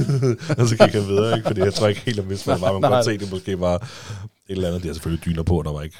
og 0.59 0.67
så 0.67 0.77
gik 0.79 0.93
jeg 0.93 1.07
videre, 1.07 1.37
ikke? 1.37 1.47
Fordi 1.47 1.61
jeg 1.61 1.73
tror 1.73 1.87
ikke 1.87 2.01
helt, 2.01 2.19
at 2.19 2.25
hvis 2.25 2.47
man 2.47 2.61
var, 2.61 2.79
man 2.79 2.91
kunne 2.91 3.03
se, 3.03 3.17
det 3.17 3.31
måske 3.31 3.59
var 3.59 3.75
et 3.75 4.30
eller 4.51 4.67
andet. 4.67 4.83
Det 4.83 4.89
er 4.89 4.93
selvfølgelig 4.93 5.25
dyner 5.25 5.43
på, 5.43 5.61
der 5.65 5.71
var 5.71 5.81
ikke 5.81 5.97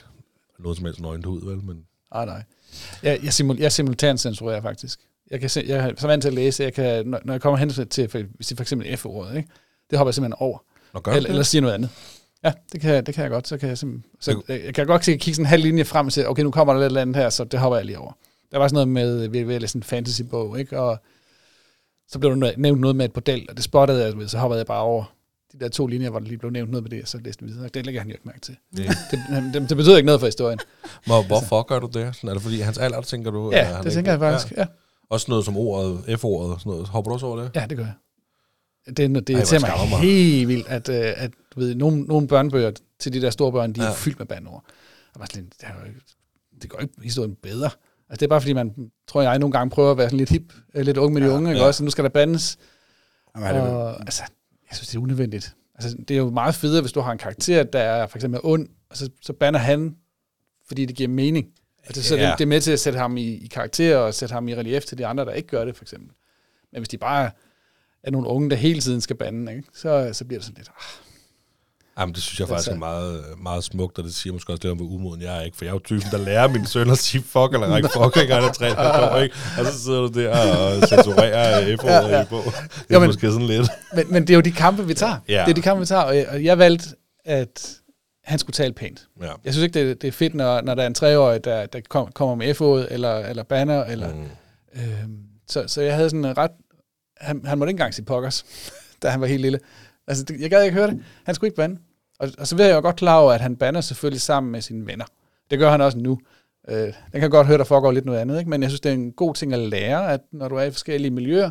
noget 0.59 0.77
som 0.77 0.85
helst 0.85 1.01
nøgent 1.01 1.25
ud, 1.25 1.41
vel? 1.45 1.63
Men 1.63 1.85
Ah, 2.11 2.27
nej. 2.27 2.43
Jeg, 3.03 3.19
jeg, 3.23 3.33
simul, 3.33 3.57
jeg 3.57 3.71
simultant 3.71 4.19
censurerer 4.19 4.61
faktisk. 4.61 4.99
Jeg, 5.31 5.39
kan 5.39 5.49
se, 5.49 5.63
jeg 5.67 5.89
er 5.89 5.93
så 5.97 6.07
vant 6.07 6.21
til 6.21 6.27
at 6.27 6.33
læse, 6.33 6.63
jeg 6.63 6.73
kan, 6.73 7.07
når, 7.07 7.19
når 7.25 7.33
jeg 7.33 7.41
kommer 7.41 7.57
hen 7.57 7.69
til, 7.69 8.09
for, 8.09 8.19
hvis 8.35 8.47
det 8.47 8.57
for 8.57 8.61
eksempel 8.63 8.97
F-ordet, 8.97 9.37
ikke? 9.37 9.49
det 9.89 9.97
hopper 9.97 10.09
jeg 10.09 10.15
simpelthen 10.15 10.35
over. 10.39 10.57
Nå, 10.93 10.99
gør 10.99 11.11
Eller, 11.11 11.21
det? 11.21 11.29
eller 11.29 11.43
siger 11.43 11.61
noget 11.61 11.73
andet. 11.73 11.89
Ja, 12.43 12.51
det 12.71 12.81
kan, 12.81 13.05
det 13.05 13.15
kan 13.15 13.21
jeg 13.21 13.31
godt. 13.31 13.47
Så 13.47 13.57
kan 13.57 13.69
jeg, 13.69 13.77
simpelthen, 13.77 14.11
så, 14.19 14.41
jeg, 14.47 14.61
jeg 14.65 14.73
kan 14.73 14.87
godt 14.87 15.05
se, 15.05 15.11
kigge 15.11 15.35
sådan 15.35 15.45
en 15.45 15.49
halv 15.49 15.63
linje 15.63 15.85
frem 15.85 16.05
og 16.05 16.11
sige, 16.11 16.29
okay, 16.29 16.43
nu 16.43 16.51
kommer 16.51 16.73
der 16.73 16.79
lidt 16.79 16.87
eller 16.87 17.01
andet 17.01 17.15
her, 17.15 17.29
så 17.29 17.43
det 17.43 17.59
hopper 17.59 17.77
jeg 17.77 17.85
lige 17.85 17.99
over. 17.99 18.11
Der 18.51 18.57
var 18.57 18.67
sådan 18.67 18.75
noget 18.75 18.87
med, 18.87 19.27
vi 19.27 19.43
ved 19.43 19.55
at 19.55 19.61
læse 19.61 19.75
en 19.75 19.83
fantasy-bog, 19.83 20.59
ikke? 20.59 20.79
og 20.79 20.97
så 22.07 22.19
blev 22.19 22.31
der 22.31 22.51
nævnt 22.57 22.81
noget 22.81 22.95
med 22.95 23.05
et 23.05 23.13
bordel, 23.13 23.45
og 23.49 23.55
det 23.55 23.63
spottede 23.63 24.05
jeg, 24.05 24.29
så 24.29 24.37
hoppede 24.37 24.57
jeg 24.57 24.65
bare 24.65 24.81
over 24.81 25.03
de 25.53 25.59
der 25.59 25.69
to 25.69 25.87
linjer, 25.87 26.09
hvor 26.09 26.19
der 26.19 26.25
lige 26.27 26.37
blev 26.37 26.51
nævnt 26.51 26.71
noget 26.71 26.83
med 26.83 26.89
det, 26.91 27.01
og 27.01 27.07
så 27.07 27.17
læste 27.17 27.45
jeg 27.45 27.53
videre. 27.53 27.69
Det 27.73 27.85
lægger 27.85 28.01
han 28.01 28.09
jo 28.09 28.13
ikke 28.13 28.25
mærke 28.25 28.39
til. 28.39 28.57
Ja. 28.77 28.83
Det, 29.11 29.19
det, 29.53 29.69
det 29.69 29.77
betyder 29.77 29.97
ikke 29.97 30.05
noget 30.05 30.19
for 30.21 30.27
historien. 30.27 30.59
Hvor, 31.05 31.27
hvorfor 31.27 31.61
gør 31.63 31.79
du 31.79 31.87
det? 31.87 32.15
Sådan, 32.15 32.29
er 32.29 32.33
det 32.33 32.41
fordi 32.43 32.59
hans 32.59 32.77
alder, 32.77 33.01
tænker 33.01 33.31
du? 33.31 33.51
Ja, 33.51 33.57
er 33.59 33.63
han 33.75 33.83
det 33.83 33.93
tænker 33.93 34.11
jeg 34.11 34.17
ikke- 34.21 34.31
faktisk. 34.39 34.57
Ja. 34.57 34.65
Også 35.09 35.25
noget 35.29 35.45
som 35.45 35.57
ordet, 35.57 36.19
F-ordet 36.19 36.53
og 36.53 36.59
sådan 36.59 36.69
noget. 36.71 36.87
Hopper 36.87 37.09
du 37.09 37.13
også 37.13 37.25
over 37.25 37.41
det? 37.41 37.51
Ja, 37.55 37.65
det 37.69 37.77
gør 37.77 37.83
jeg. 37.85 37.93
Det, 38.87 38.97
det 38.97 39.09
hvor 39.11 39.21
irriterer 39.29 39.59
mig, 39.59 39.89
mig. 39.89 39.99
helt 39.99 40.47
vildt, 40.47 40.67
at, 40.67 40.89
øh, 40.89 41.13
at 41.23 41.31
du 41.55 41.59
ved, 41.59 41.75
nogle, 41.75 42.01
nogle 42.03 42.27
børnebøger 42.27 42.71
til 42.99 43.13
de 43.13 43.21
der 43.21 43.29
store 43.29 43.51
børn, 43.51 43.73
de 43.73 43.81
er 43.81 43.85
Ja. 43.85 43.91
fyldt 43.91 44.19
med 44.19 44.27
bandord. 44.27 44.63
Og 45.13 45.19
bare 45.19 45.27
sådan, 45.27 45.43
lidt, 45.43 45.53
det, 45.61 45.67
er 45.67 45.73
jo 45.81 45.85
ikke, 45.87 45.99
det 46.61 46.69
gør 46.69 46.77
ikke 46.79 46.93
historien 47.03 47.35
bedre. 47.43 47.65
Altså, 48.09 48.19
det 48.19 48.21
er 48.21 48.27
bare 48.27 48.41
fordi, 48.41 48.53
man, 48.53 48.91
tror 49.07 49.21
jeg, 49.21 49.39
nogle 49.39 49.53
gange 49.53 49.69
prøver 49.69 49.91
at 49.91 49.97
være 49.97 50.07
sådan 50.07 50.17
lidt 50.17 50.29
hip, 50.29 50.53
øh, 50.75 50.85
lidt 50.85 50.97
ung 50.97 51.13
med 51.13 51.21
de 51.21 51.27
Ja, 51.27 51.33
unge, 51.33 51.49
ikke 51.49 51.61
ja. 51.61 51.67
også? 51.67 51.77
Så 51.77 51.83
nu 51.83 51.89
skal 51.89 52.03
der 52.03 52.09
bandes. 52.09 52.57
Jamen, 53.35 53.49
er 53.49 53.53
det, 53.53 53.61
Og, 53.61 53.99
altså, 53.99 54.23
jeg 54.71 54.75
synes, 54.77 54.87
det 54.87 54.95
er 54.97 55.01
unødvendigt. 55.01 55.55
Altså, 55.75 55.97
det 56.07 56.11
er 56.13 56.17
jo 56.17 56.29
meget 56.29 56.55
federe, 56.55 56.81
hvis 56.81 56.91
du 56.91 56.99
har 57.01 57.11
en 57.11 57.17
karakter, 57.17 57.63
der 57.63 57.79
er 57.79 58.07
for 58.07 58.17
eksempel 58.17 58.39
ond, 58.43 58.67
og 58.89 58.97
så, 58.97 59.09
så 59.21 59.33
banner 59.33 59.59
han, 59.59 59.95
fordi 60.67 60.85
det 60.85 60.95
giver 60.95 61.09
mening. 61.09 61.47
Altså, 61.85 62.03
så 62.03 62.15
Ja. 62.15 62.29
det, 62.29 62.37
det 62.37 62.43
er 62.43 62.47
med 62.47 62.61
til 62.61 62.71
at 62.71 62.79
sætte 62.79 62.99
ham 62.99 63.17
i, 63.17 63.27
i 63.27 63.47
karakter, 63.47 63.97
og 63.97 64.13
sætte 64.13 64.33
ham 64.33 64.47
i 64.47 64.55
relief 64.55 64.83
til 64.83 64.97
de 64.97 65.05
andre, 65.05 65.25
der 65.25 65.31
ikke 65.31 65.47
gør 65.49 65.65
det, 65.65 65.75
for 65.75 65.83
eksempel. 65.83 66.09
Men 66.71 66.79
hvis 66.79 66.89
de 66.89 66.97
bare 66.97 67.31
er 68.03 68.11
nogle 68.11 68.27
unge, 68.27 68.49
der 68.49 68.55
hele 68.55 68.81
tiden 68.81 69.01
skal 69.01 69.15
bande, 69.15 69.51
ikke? 69.55 69.67
Så, 69.73 70.09
så 70.13 70.25
bliver 70.25 70.39
det 70.39 70.45
sådan 70.45 70.57
lidt, 70.57 70.69
ah, 70.69 71.10
Jamen, 71.99 72.15
det 72.15 72.23
synes 72.23 72.39
jeg 72.39 72.43
Altså- 72.49 72.55
faktisk 72.55 72.71
er 72.75 72.79
meget, 72.79 73.23
meget 73.43 73.63
smukt, 73.63 73.97
og 73.97 74.03
det 74.03 74.15
siger 74.15 74.33
måske 74.33 74.53
også 74.53 74.63
lidt 74.63 74.71
om, 74.71 74.77
hvor 74.77 74.95
umoden 74.95 75.21
jeg 75.21 75.37
er, 75.37 75.41
ikke? 75.41 75.57
For 75.57 75.65
jeg 75.65 75.69
er 75.69 75.75
jo 75.75 75.79
typen, 75.79 76.11
der 76.11 76.17
lærer 76.17 76.47
min 76.47 76.65
søn 76.65 76.89
at 76.89 76.97
sige 76.97 77.21
fuck 77.23 77.53
eller 77.53 77.67
række 77.67 77.89
fuck, 77.93 78.17
ikke? 78.17 78.35
Og 78.35 78.43
er 78.43 78.51
tre 78.51 79.11
år, 79.11 79.17
ikke? 79.17 79.35
Og 79.59 79.65
så 79.65 79.83
sidder 79.83 79.99
du 79.99 80.07
der 80.19 80.29
og 80.57 80.87
censurerer 80.87 81.77
F-ordet 81.77 81.93
Ja, 82.09 82.15
ja. 82.17 82.21
i 82.21 82.25
på. 82.25 82.35
Det 82.45 82.53
er 82.89 82.93
Jo, 82.93 82.99
men- 82.99 83.09
måske 83.09 83.31
sådan 83.31 83.47
lidt. 83.47 83.69
Men, 83.95 84.05
men 84.13 84.21
det 84.21 84.29
er 84.29 84.35
jo 84.35 84.41
de 84.41 84.51
kampe, 84.51 84.87
vi 84.87 84.93
tager. 84.93 85.15
Ja. 85.29 85.43
Det 85.45 85.49
er 85.49 85.53
de 85.53 85.61
kampe, 85.61 85.79
vi 85.79 85.85
tager, 85.85 86.01
og 86.01 86.15
jeg, 86.17 86.27
og 86.29 86.43
jeg 86.43 86.57
valgte, 86.57 86.85
at 87.25 87.71
han 88.23 88.39
skulle 88.39 88.53
tale 88.53 88.73
pænt. 88.73 89.07
Ja. 89.21 89.25
Jeg 89.45 89.53
synes 89.53 89.63
ikke, 89.63 89.79
det, 89.79 89.89
er- 89.91 89.95
det 89.95 90.07
er 90.07 90.11
fedt, 90.11 90.33
når, 90.35 90.61
når 90.61 90.75
der 90.75 90.83
er 90.83 90.87
en 90.87 90.93
treårig, 90.93 91.43
der, 91.43 91.65
der 91.65 91.79
kom, 91.89 92.11
kommer 92.11 92.35
med 92.35 92.53
F-ordet, 92.53 92.87
eller, 92.91 93.17
eller 93.17 93.43
banner, 93.43 93.83
eller... 93.83 94.13
Mm. 94.13 94.25
Øhm, 94.75 95.17
så, 95.49 95.63
så 95.67 95.81
jeg 95.81 95.95
havde 95.95 96.09
sådan 96.09 96.25
en 96.25 96.37
ret... 96.37 96.51
Han, 97.17 97.41
han 97.45 97.57
måtte 97.57 97.69
ikke 97.69 97.75
engang 97.75 97.93
sige 97.93 98.05
pokkers, 98.05 98.45
da 99.03 99.09
han 99.09 99.21
var 99.21 99.27
helt 99.27 99.41
lille. 99.41 99.59
Altså, 100.07 100.23
det, 100.23 100.41
jeg 100.41 100.49
gad 100.49 100.63
ikke 100.63 100.75
høre 100.77 100.87
det. 100.87 101.03
Han 101.23 101.35
skulle 101.35 101.47
ikke 101.47 101.55
bande. 101.55 101.77
Og, 102.19 102.29
og 102.37 102.47
så 102.47 102.55
ved 102.55 102.65
jeg 102.65 102.75
jo 102.75 102.81
godt 102.81 102.95
klar 102.95 103.17
over, 103.17 103.33
at 103.33 103.41
han 103.41 103.55
bander 103.55 103.81
selvfølgelig 103.81 104.21
sammen 104.21 104.51
med 104.51 104.61
sine 104.61 104.87
venner. 104.87 105.05
Det 105.51 105.59
gør 105.59 105.71
han 105.71 105.81
også 105.81 105.97
nu. 105.97 106.19
Øh, 106.69 106.93
den 107.11 107.21
kan 107.21 107.29
godt 107.29 107.47
høre, 107.47 107.57
der 107.57 107.63
foregår 107.63 107.91
lidt 107.91 108.05
noget 108.05 108.19
andet, 108.19 108.39
ikke? 108.39 108.49
men 108.49 108.61
jeg 108.61 108.69
synes, 108.71 108.81
det 108.81 108.89
er 108.89 108.93
en 108.93 109.11
god 109.11 109.33
ting 109.35 109.53
at 109.53 109.59
lære, 109.59 110.13
at 110.13 110.19
når 110.31 110.47
du 110.47 110.55
er 110.55 110.63
i 110.63 110.71
forskellige 110.71 111.11
miljøer, 111.11 111.49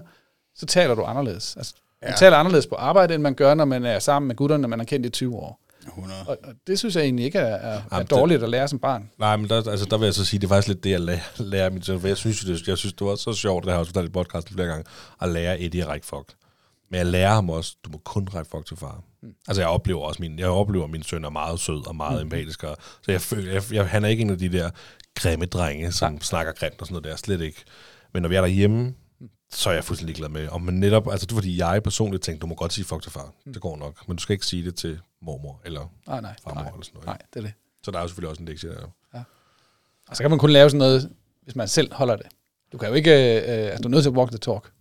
så 0.56 0.66
taler 0.66 0.94
du 0.94 1.02
anderledes. 1.02 1.56
Altså, 1.56 1.74
man 2.02 2.10
Ja. 2.10 2.16
taler 2.16 2.36
anderledes 2.36 2.66
på 2.66 2.74
arbejde, 2.74 3.14
end 3.14 3.22
man 3.22 3.34
gør, 3.34 3.54
når 3.54 3.64
man 3.64 3.84
er 3.84 3.98
sammen 3.98 4.26
med 4.26 4.36
gutterne, 4.36 4.60
når 4.60 4.68
man 4.68 4.78
har 4.78 4.86
kendt 4.86 5.06
i 5.06 5.10
20 5.10 5.36
år. 5.36 5.60
100. 5.86 6.20
Og, 6.26 6.38
og 6.44 6.52
det 6.66 6.78
synes 6.78 6.96
jeg 6.96 7.04
egentlig 7.04 7.24
ikke 7.24 7.38
er, 7.38 7.44
er, 7.44 7.68
er 7.76 7.82
Jamen, 7.92 8.02
det- 8.06 8.10
dårligt 8.10 8.42
at 8.42 8.48
lære 8.48 8.68
som 8.68 8.78
barn. 8.78 9.10
Nej, 9.18 9.36
men 9.36 9.48
der, 9.48 9.70
altså, 9.70 9.86
der 9.90 9.98
vil 9.98 10.04
jeg 10.06 10.14
så 10.14 10.24
sige, 10.24 10.40
det 10.40 10.44
er 10.46 10.48
faktisk 10.48 10.68
lidt 10.68 10.84
det, 10.84 10.90
jeg 10.90 11.00
lærer, 11.00 11.18
lærer 11.38 11.70
min 11.70 11.82
søn. 11.82 12.00
For 12.00 12.08
jeg 12.08 12.16
synes, 12.16 12.40
det, 12.40 12.68
jeg 12.68 12.78
synes, 12.78 12.92
det 12.92 13.06
var 13.06 13.14
så 13.14 13.32
sjovt, 13.32 13.64
det 13.64 13.70
har 13.70 13.76
jeg 13.76 13.80
også 13.80 13.92
fortalt 13.92 14.08
i 14.08 14.12
podcasten 14.12 14.54
flere 14.54 14.68
gange, 14.68 14.84
at 15.22 15.28
lære 15.28 15.60
Eddie 15.60 15.84
fuck. 16.02 16.32
Men 16.90 16.98
jeg 16.98 17.06
lærer 17.06 17.34
ham 17.34 17.50
også, 17.50 17.76
du 17.84 17.90
må 17.90 17.98
kun 17.98 18.28
række 18.34 18.50
fuck 18.50 18.66
til 18.66 18.76
far. 18.76 19.02
Mm. 19.22 19.34
Altså, 19.48 19.62
jeg 19.62 19.68
oplever 19.68 20.00
også 20.00 20.22
min, 20.22 20.38
jeg 20.38 20.48
oplever, 20.48 20.84
at 20.84 20.90
min 20.90 21.02
søn 21.02 21.24
er 21.24 21.30
meget 21.30 21.60
sød 21.60 21.86
og 21.86 21.96
meget 21.96 22.16
mm. 22.20 22.22
empatisk. 22.22 22.64
Og, 22.64 22.76
så 23.02 23.12
jeg 23.12 23.20
føler, 23.20 23.52
jeg, 23.52 23.62
jeg, 23.72 23.88
han 23.88 24.04
er 24.04 24.08
ikke 24.08 24.20
en 24.20 24.30
af 24.30 24.38
de 24.38 24.48
der 24.48 24.70
grimme 25.14 25.46
drenge, 25.46 25.92
som 25.92 26.12
Nej. 26.12 26.22
snakker 26.22 26.52
grimt 26.52 26.80
og 26.80 26.86
sådan 26.86 26.92
noget 26.94 27.04
der. 27.04 27.16
Slet 27.16 27.40
ikke. 27.40 27.64
Men 28.12 28.22
når 28.22 28.28
vi 28.28 28.34
er 28.34 28.40
derhjemme, 28.40 28.94
så 29.52 29.70
er 29.70 29.74
jeg 29.74 29.84
fuldstændig 29.84 30.16
ligeglad 30.16 30.40
med. 30.42 30.48
Og 30.48 30.62
man 30.62 30.74
netop, 30.74 31.10
altså 31.10 31.26
det 31.26 31.32
er 31.32 31.36
fordi, 31.36 31.58
jeg 31.58 31.82
personligt 31.82 32.22
tænkte, 32.22 32.40
du 32.42 32.46
må 32.46 32.54
godt 32.54 32.72
sige 32.72 32.84
fuck 32.84 33.02
til 33.02 33.12
far. 33.12 33.32
Mm. 33.46 33.52
Det 33.52 33.62
går 33.62 33.76
nok. 33.76 34.08
Men 34.08 34.16
du 34.16 34.22
skal 34.22 34.32
ikke 34.32 34.46
sige 34.46 34.64
det 34.64 34.74
til 34.74 35.00
mormor 35.22 35.60
eller 35.64 35.92
Nej, 36.06 36.20
nej, 36.20 36.34
farmor 36.44 36.60
nej, 36.60 36.70
eller 36.70 36.84
sådan 36.84 36.94
noget. 36.94 37.06
nej, 37.06 37.18
det 37.34 37.40
er 37.40 37.44
det. 37.44 37.52
Så 37.82 37.90
der 37.90 37.98
er 37.98 38.02
jo 38.02 38.08
selvfølgelig 38.08 38.30
også 38.30 38.42
en 38.42 38.48
lektie 38.48 38.70
der. 38.70 38.86
Og 40.08 40.16
så 40.16 40.22
kan 40.22 40.30
man 40.30 40.38
kun 40.38 40.50
lave 40.50 40.70
sådan 40.70 40.78
noget, 40.78 41.10
hvis 41.44 41.56
man 41.56 41.68
selv 41.68 41.94
holder 41.94 42.16
det. 42.16 42.26
Du 42.72 42.78
kan 42.78 42.88
jo 42.88 42.94
ikke, 42.94 43.10
øh, 43.10 43.70
altså 43.70 43.82
du 43.82 43.88
er 43.88 43.90
nødt 43.90 44.02
til 44.02 44.10
at 44.10 44.16
walk 44.16 44.30
the 44.30 44.38
talk. 44.38 44.72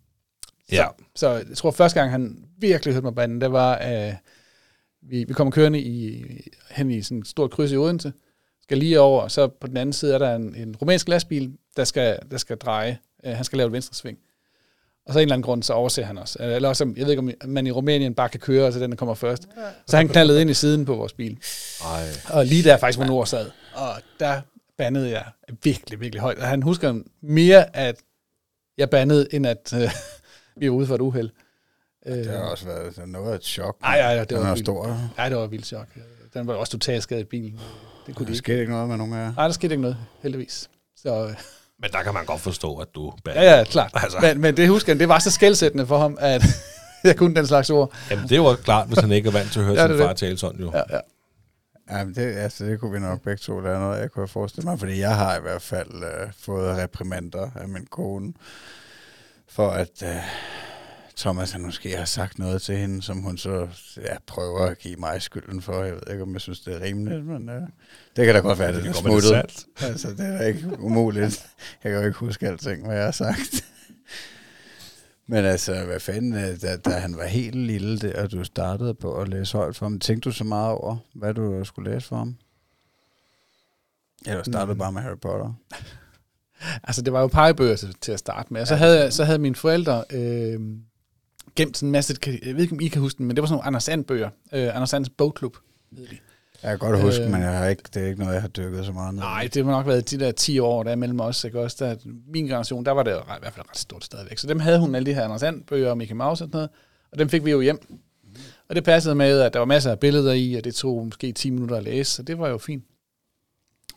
Ja. 0.72 0.88
Så 1.16 1.30
jeg 1.30 1.58
tror, 1.58 1.72
første 1.72 2.00
gang 2.00 2.12
han 2.12 2.46
virkelig 2.58 2.94
hørte 2.94 3.06
mig 3.06 3.16
banden, 3.16 3.42
det 3.42 3.52
var, 3.52 3.82
øh, 3.92 4.14
vi, 5.02 5.24
vi 5.24 5.34
kommer 5.34 5.52
kørende 5.52 5.80
i, 5.80 6.26
hen 6.70 6.92
i 6.92 7.02
sådan 7.02 7.18
et 7.18 7.28
stort 7.28 7.52
kryds 7.52 7.72
i 7.72 7.76
Odense, 7.78 8.14
skal 8.62 8.78
lige 8.78 9.00
over, 9.00 9.22
og 9.22 9.32
så 9.32 9.48
på 9.48 9.68
den 9.68 9.78
anden 9.78 9.94
side 9.94 10.14
er 10.14 10.18
der 10.18 10.36
en, 10.36 10.56
en 10.56 10.76
rumænsk 10.76 11.10
lastbil, 11.10 11.54
der 11.78 11.84
skal, 11.84 12.20
der 12.32 12.38
skal 12.38 12.58
dreje. 12.58 12.98
Øh, 13.26 13.34
han 13.34 13.46
skal 13.46 13.58
lave 13.58 13.68
et 13.68 13.74
venstre 13.74 13.96
sving. 13.96 14.18
Og 15.06 15.14
så 15.14 15.20
af 15.20 15.24
en 15.24 15.26
eller 15.26 15.36
anden 15.36 15.44
grund, 15.46 15.64
så 15.64 15.74
overser 15.74 16.06
han 16.06 16.18
os. 16.18 16.38
Øh, 16.40 16.56
Eller 16.56 16.70
også, 16.70 16.94
jeg 16.98 17.06
ved 17.06 17.12
ikke, 17.12 17.36
om 17.44 17.50
man 17.50 17.68
i 17.68 17.72
Rumænien 17.72 18.16
bare 18.16 18.30
kan 18.30 18.40
køre, 18.40 18.72
så 18.72 18.80
den 18.80 18.92
der 18.92 18.98
kommer 18.98 19.16
først. 19.16 19.48
Så 19.88 19.98
han 19.98 20.08
knaldede 20.08 20.42
ind 20.42 20.50
i 20.50 20.54
siden 20.54 20.86
på 20.86 20.96
vores 20.96 21.14
bil. 21.14 21.38
Ej. 21.86 22.08
Og 22.30 22.46
lige 22.46 22.64
der 22.64 22.78
faktisk, 22.78 23.00
hvor 23.00 23.08
Nord 23.08 23.26
sad. 23.26 23.52
Og 23.74 23.90
der 24.20 24.42
bandede 24.78 25.10
jeg 25.12 25.26
virkelig, 25.64 26.00
virkelig 26.00 26.22
højt. 26.22 26.38
Og 26.38 26.48
han 26.48 26.64
husker 26.64 27.02
mere, 27.22 27.76
at 27.76 27.96
jeg 28.78 28.90
bandede, 28.90 29.28
end 29.34 29.48
at 29.48 29.74
øh, 29.76 29.92
vi 30.60 30.70
var 30.70 30.76
ude 30.76 30.88
for 30.88 30.96
et 30.96 31.02
uheld. 31.02 31.30
Øh, 32.06 32.18
Det 32.18 32.26
har 32.28 32.38
også 32.40 32.66
været 32.66 32.96
sådan 32.96 33.10
noget 33.10 33.32
af 33.32 33.36
et 33.36 33.44
chok. 33.44 33.78
Ej, 33.84 34.00
ej, 34.00 34.16
ej, 34.18 34.24
det 34.24 34.38
var 34.38 34.44
er 34.44 34.50
vildt. 34.54 34.66
stor. 34.66 34.98
Nej, 35.18 35.30
det 35.30 35.38
var 35.38 35.44
et 35.44 35.52
vildt 35.52 35.66
chok. 35.66 35.88
Den 36.34 36.48
var 36.48 36.54
også 36.54 36.72
totalt 36.72 37.04
skadet 37.04 37.28
bilen. 37.28 37.60
Det 38.08 38.16
kunne 38.16 38.26
de 38.26 38.30
Der 38.30 38.34
ikke. 38.34 38.38
skete 38.38 38.60
ikke 38.60 38.72
noget 38.72 38.88
med 38.90 38.98
nogen 38.98 39.14
af 39.14 39.18
jer. 39.18 39.34
Nej, 39.36 39.46
der 39.46 39.54
skete 39.54 39.74
ikke 39.74 39.82
noget, 39.82 39.98
heldigvis. 40.22 40.70
Så, 40.96 41.24
øh, 41.24 41.34
Men 41.82 41.92
der 41.92 42.04
kan 42.04 42.14
man 42.14 42.26
godt 42.26 42.42
forstå, 42.42 42.78
at 42.78 42.88
du... 42.96 43.14
ja, 43.28 43.58
ja, 43.58 43.64
klart. 43.64 43.92
Altså. 43.94 44.18
Men, 44.22 44.42
men 44.42 44.58
det 44.58 44.70
husker 44.70 44.94
jeg, 44.94 45.00
det 45.00 45.10
var 45.10 45.20
så 45.20 45.32
skældsættende 45.32 45.88
for 45.88 45.98
ham, 45.98 46.18
at 46.20 46.44
jeg 47.04 47.16
kunne 47.18 47.36
den 47.36 47.48
slags 47.48 47.70
ord. 47.70 47.94
Jamen, 48.12 48.30
det 48.30 48.42
var 48.42 48.56
klart, 48.56 48.88
hvis 48.88 49.00
han 49.00 49.12
ikke 49.12 49.28
er 49.28 49.34
vant 49.34 49.52
til 49.52 49.60
at 49.60 49.66
høre 49.66 49.76
Ja, 49.76 49.82
ja, 49.82 49.88
det 49.88 49.98
sin 49.98 50.06
far 50.08 50.14
tale 50.14 50.38
sådan 50.38 50.60
jo. 50.60 50.72
Ja, 50.74 50.82
ja. 50.90 51.00
Ja, 51.98 52.06
men 52.06 52.16
det, 52.16 52.22
altså, 52.36 52.66
det 52.66 52.80
kunne 52.80 52.92
vi 52.92 53.00
nok 53.00 53.22
begge 53.22 53.38
to. 53.38 53.58
Er 53.58 53.80
noget, 53.80 54.00
jeg 54.00 54.12
kunne 54.12 54.28
forestille 54.28 54.70
mig. 54.70 54.80
Fordi 54.80 55.00
jeg 55.00 55.16
har 55.16 55.38
i 55.38 55.42
hvert 55.42 55.62
fald 55.62 56.04
øh, 56.04 56.32
fået 56.40 56.78
reprimander 56.78 57.50
af 57.56 57.68
min 57.68 57.86
kone, 57.86 58.34
for 59.50 59.70
at 59.70 60.04
øh, 60.04 60.16
Thomas 61.18 61.52
han 61.52 61.62
måske 61.62 61.98
har 61.98 62.06
sagt 62.06 62.40
noget 62.40 62.62
til 62.62 62.78
hende, 62.78 63.02
som 63.02 63.18
hun 63.22 63.38
så 63.38 63.68
ja, 63.98 64.18
prøver 64.28 64.66
at 64.66 64.78
give 64.78 64.96
mig 64.96 65.22
skylden 65.22 65.62
for. 65.62 65.84
Jeg 65.84 65.94
ved 65.94 66.02
ikke, 66.12 66.24
om 66.24 66.34
jeg 66.34 66.42
synes, 66.42 66.60
det 66.60 66.76
er 66.76 66.82
rimeligt, 66.82 67.26
men 67.26 67.50
øh, 67.50 67.62
det 68.16 68.26
kan 68.26 68.36
da 68.36 68.40
godt 68.40 68.60
være, 68.60 68.68
det, 68.76 68.84
Det 68.84 68.96
det 68.96 69.00
er 69.00 69.04
være, 69.04 69.16
det 69.16 69.24
smuttet. 69.24 69.66
Altså, 69.90 70.08
det 70.10 70.20
er 70.26 70.38
da 70.38 70.46
ikke 70.46 70.80
umuligt. 70.80 71.46
Jeg 71.84 71.92
kan 71.92 72.02
jo 72.02 72.08
ikke 72.08 72.20
huske 72.20 72.48
alting, 72.48 72.86
hvad 72.86 72.96
jeg 72.96 73.06
har 73.06 73.12
sagt. 73.12 73.66
Men 75.28 75.46
altså, 75.46 75.86
hvad 75.86 76.00
fanden, 76.00 76.34
øh, 76.34 76.62
da, 76.62 76.78
da 76.78 76.90
han 76.90 77.16
var 77.18 77.26
helt 77.26 77.56
lille, 77.56 78.00
der, 78.00 78.22
og 78.24 78.32
du 78.32 78.44
startede 78.44 78.94
på 78.94 79.14
at 79.22 79.28
læse 79.28 79.58
højt 79.58 79.76
for 79.76 79.86
ham, 79.86 80.00
tænkte 80.00 80.30
du 80.30 80.36
så 80.36 80.44
meget 80.44 80.72
over, 80.72 80.98
hvad 81.14 81.34
du 81.34 81.66
skulle 81.66 81.92
læse 81.94 82.08
for 82.08 82.16
ham? 82.16 82.36
Eller 84.26 84.44
startede 84.44 84.74
Mm. 84.74 84.80
bare 84.80 84.92
med 84.92 85.02
Harry 85.02 85.18
Potter? 85.22 85.54
Altså, 86.84 87.02
det 87.02 87.14
var 87.14 87.22
jo 87.22 87.28
pegebøger 87.28 87.76
til, 87.76 87.96
til 88.02 88.12
at 88.12 88.20
starte 88.20 88.54
med. 88.54 88.62
Og 88.62 88.68
så 88.68 88.76
havde, 88.76 89.12
så 89.12 89.24
havde 89.24 89.40
mine 89.40 89.56
forældre 89.56 90.04
øh, 90.12 90.60
gemt 91.56 91.78
sådan 91.78 91.88
en 91.88 91.92
masse, 91.92 92.16
jeg 92.26 92.56
ved 92.56 92.62
ikke, 92.62 92.74
om 92.74 92.80
I 92.80 92.88
kan 92.88 93.02
huske 93.02 93.18
den, 93.18 93.26
men 93.28 93.36
det 93.36 93.42
var 93.42 93.48
sådan 93.48 93.54
nogle 93.56 93.66
Anders 93.68 93.90
And-bøger. 93.90 94.30
Øh, 94.54 94.76
Anders 94.76 94.94
Ands 94.94 95.10
bogklub, 95.10 95.58
hed 95.98 96.08
de. 96.08 96.18
Jeg 96.64 96.70
kan 96.70 96.80
godt 96.80 97.02
huske, 97.02 97.24
Øh. 97.24 97.32
men 97.32 97.42
jeg 97.42 97.58
har 97.58 97.68
ikke, 97.68 97.84
det 97.94 98.04
er 98.04 98.08
ikke 98.08 98.20
noget, 98.20 98.34
jeg 98.34 98.42
har 98.42 98.50
dykket 98.50 98.86
så 98.86 98.92
meget 98.92 99.14
ned. 99.14 99.22
Nej, 99.24 99.50
det 99.54 99.66
har 99.66 99.72
nok 99.72 99.88
været 99.88 100.12
de 100.12 100.20
der 100.20 100.32
10 100.32 100.60
år, 100.60 100.84
der 100.84 100.92
er 100.92 100.96
mellem 100.96 101.20
os. 101.20 101.44
Ikke? 101.44 101.60
Også 101.60 101.86
der, 101.86 101.96
min 102.28 102.46
generation, 102.46 102.86
der 102.86 102.92
var 102.92 103.04
det 103.04 103.12
i 103.12 103.40
hvert 103.40 103.54
fald 103.54 103.70
ret 103.70 103.78
stort 103.78 104.04
stadigvæk. 104.04 104.38
Så 104.38 104.48
dem 104.48 104.60
havde 104.60 104.80
hun 104.80 104.96
alle 104.96 105.06
de 105.06 105.14
her 105.14 105.24
Anders 105.24 105.44
And 105.44 105.64
bøger 105.64 105.90
og 105.90 105.98
Mickey 105.98 106.16
Mouse 106.16 106.32
og 106.32 106.38
sådan 106.38 106.50
noget. 106.54 106.70
Og 107.12 107.20
dem 107.20 107.30
fik 107.30 107.46
vi 107.46 107.52
jo 107.52 107.62
hjem. 107.62 108.00
Og 108.70 108.76
det 108.76 108.84
passede 108.84 109.16
med, 109.16 109.40
at 109.40 109.54
der 109.54 109.60
var 109.60 109.66
masser 109.66 109.92
af 109.92 110.00
billeder 110.00 110.34
i, 110.34 110.54
og 110.54 110.64
det 110.64 110.76
tog 110.76 111.06
måske 111.06 111.32
10 111.32 111.50
minutter 111.50 111.76
at 111.76 111.84
læse, 111.84 112.12
så 112.12 112.24
det 112.24 112.40
var 112.40 112.50
jo 112.50 112.58
fint. 112.58 112.84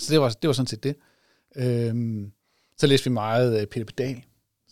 Så 0.00 0.12
det 0.12 0.20
var, 0.20 0.28
det 0.28 0.48
var 0.48 0.54
sådan 0.54 0.66
set 0.66 0.82
det. 0.82 0.96
Øhm, 1.56 2.32
så 2.82 2.86
læste 2.86 3.04
vi 3.04 3.10
meget 3.10 3.60
øh, 3.60 3.66
Peter 3.66 3.84
Pedal, 3.84 4.22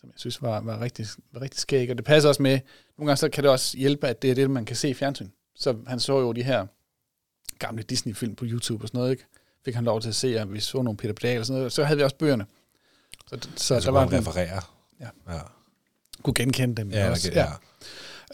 som 0.01 0.09
jeg 0.09 0.15
synes 0.17 0.43
var, 0.43 0.61
var, 0.61 0.81
rigtig, 0.81 1.07
var 1.33 1.41
rigtig 1.41 1.61
skæg. 1.61 1.91
Og 1.91 1.97
det 1.97 2.05
passer 2.05 2.29
også 2.29 2.43
med, 2.43 2.61
nogle 2.99 3.09
gange 3.09 3.17
så 3.17 3.29
kan 3.29 3.45
det 3.45 3.51
også 3.51 3.79
hjælpe, 3.79 4.09
at 4.09 4.23
det 4.23 4.31
er 4.31 4.35
det, 4.35 4.51
man 4.51 4.65
kan 4.65 4.77
se 4.77 4.89
i 4.89 4.95
fjernsyn. 4.95 5.29
Så 5.55 5.77
han 5.87 6.01
så 6.01 6.21
jo 6.21 6.33
de 6.33 6.43
her 6.43 6.67
gamle 7.59 7.83
Disney-film 7.83 8.35
på 8.35 8.45
YouTube 8.45 8.85
og 8.85 8.89
sådan 8.89 8.99
noget, 8.99 9.11
ikke? 9.11 9.25
Fik 9.65 9.75
han 9.75 9.85
lov 9.85 10.01
til 10.01 10.09
at 10.09 10.15
se, 10.15 10.41
og 10.41 10.53
vi 10.53 10.61
så 10.61 10.83
nogle 10.83 10.97
Peter 10.97 11.15
Pedal 11.15 11.39
og 11.39 11.47
sådan 11.47 11.59
noget. 11.59 11.73
Så 11.73 11.85
havde 11.85 11.99
vi 11.99 12.05
også 12.05 12.17
bøgerne. 12.17 12.47
Så, 13.27 13.39
så 13.41 13.49
Så 13.57 13.75
altså, 13.75 13.91
der 13.91 13.99
var 13.99 14.07
en, 14.07 14.13
referere. 14.13 14.63
Ja. 15.01 15.09
ja. 15.29 15.41
kunne 16.23 16.35
genkende 16.35 16.75
dem. 16.77 16.91
Ja, 16.91 17.11
også. 17.11 17.31
okay, 17.31 17.47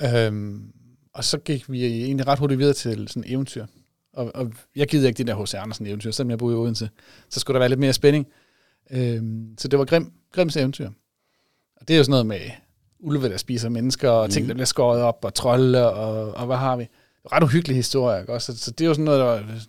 ja. 0.01 0.27
Øhm, 0.27 0.73
og 1.13 1.25
så 1.25 1.39
gik 1.39 1.71
vi 1.71 2.05
egentlig 2.05 2.27
ret 2.27 2.39
hurtigt 2.39 2.59
videre 2.59 2.75
til 2.75 3.09
sådan 3.09 3.25
eventyr. 3.27 3.67
Og, 4.13 4.31
og 4.35 4.53
jeg 4.77 4.89
gider 4.89 5.09
ikke 5.09 5.19
de 5.19 5.27
der 5.27 5.43
H.C. 5.43 5.55
Andersen 5.55 5.87
eventyr, 5.87 6.11
selvom 6.11 6.31
jeg 6.31 6.39
boede 6.39 6.55
i 6.55 6.59
Odense. 6.59 6.91
Så 7.29 7.41
skulle 7.41 7.55
der 7.55 7.59
være 7.59 7.69
lidt 7.69 7.81
mere 7.81 7.93
spænding. 7.93 8.27
Øhm, 8.91 9.55
så 9.59 9.69
det 9.69 9.79
var 9.79 9.85
Grim, 9.85 10.13
Grims 10.33 10.57
eventyr. 10.57 10.91
Og 11.77 11.89
det 11.89 11.95
er 11.95 11.99
jo 11.99 12.05
sådan 12.05 12.11
noget 12.11 12.27
med 12.27 12.41
ulve, 12.99 13.29
der 13.29 13.37
spiser 13.37 13.69
mennesker, 13.69 14.11
og 14.11 14.31
ting, 14.31 14.49
der 14.49 14.55
bliver 14.55 14.67
skåret 14.67 15.03
op, 15.03 15.25
og 15.25 15.35
trolde, 15.35 15.93
og, 15.95 16.35
og 16.35 16.47
hvad 16.47 16.57
har 16.57 16.77
vi. 16.77 16.89
Ret 17.33 17.43
uhyggelig 17.43 17.77
historie, 17.77 18.21
ikke? 18.21 18.33
Også, 18.33 18.53
så, 18.53 18.65
så 18.65 18.71
det 18.71 18.85
er 18.85 18.89
jo 18.89 18.95
sådan 18.95 19.05
noget, 19.05 19.21
der 19.21 19.27
var, 19.27 19.61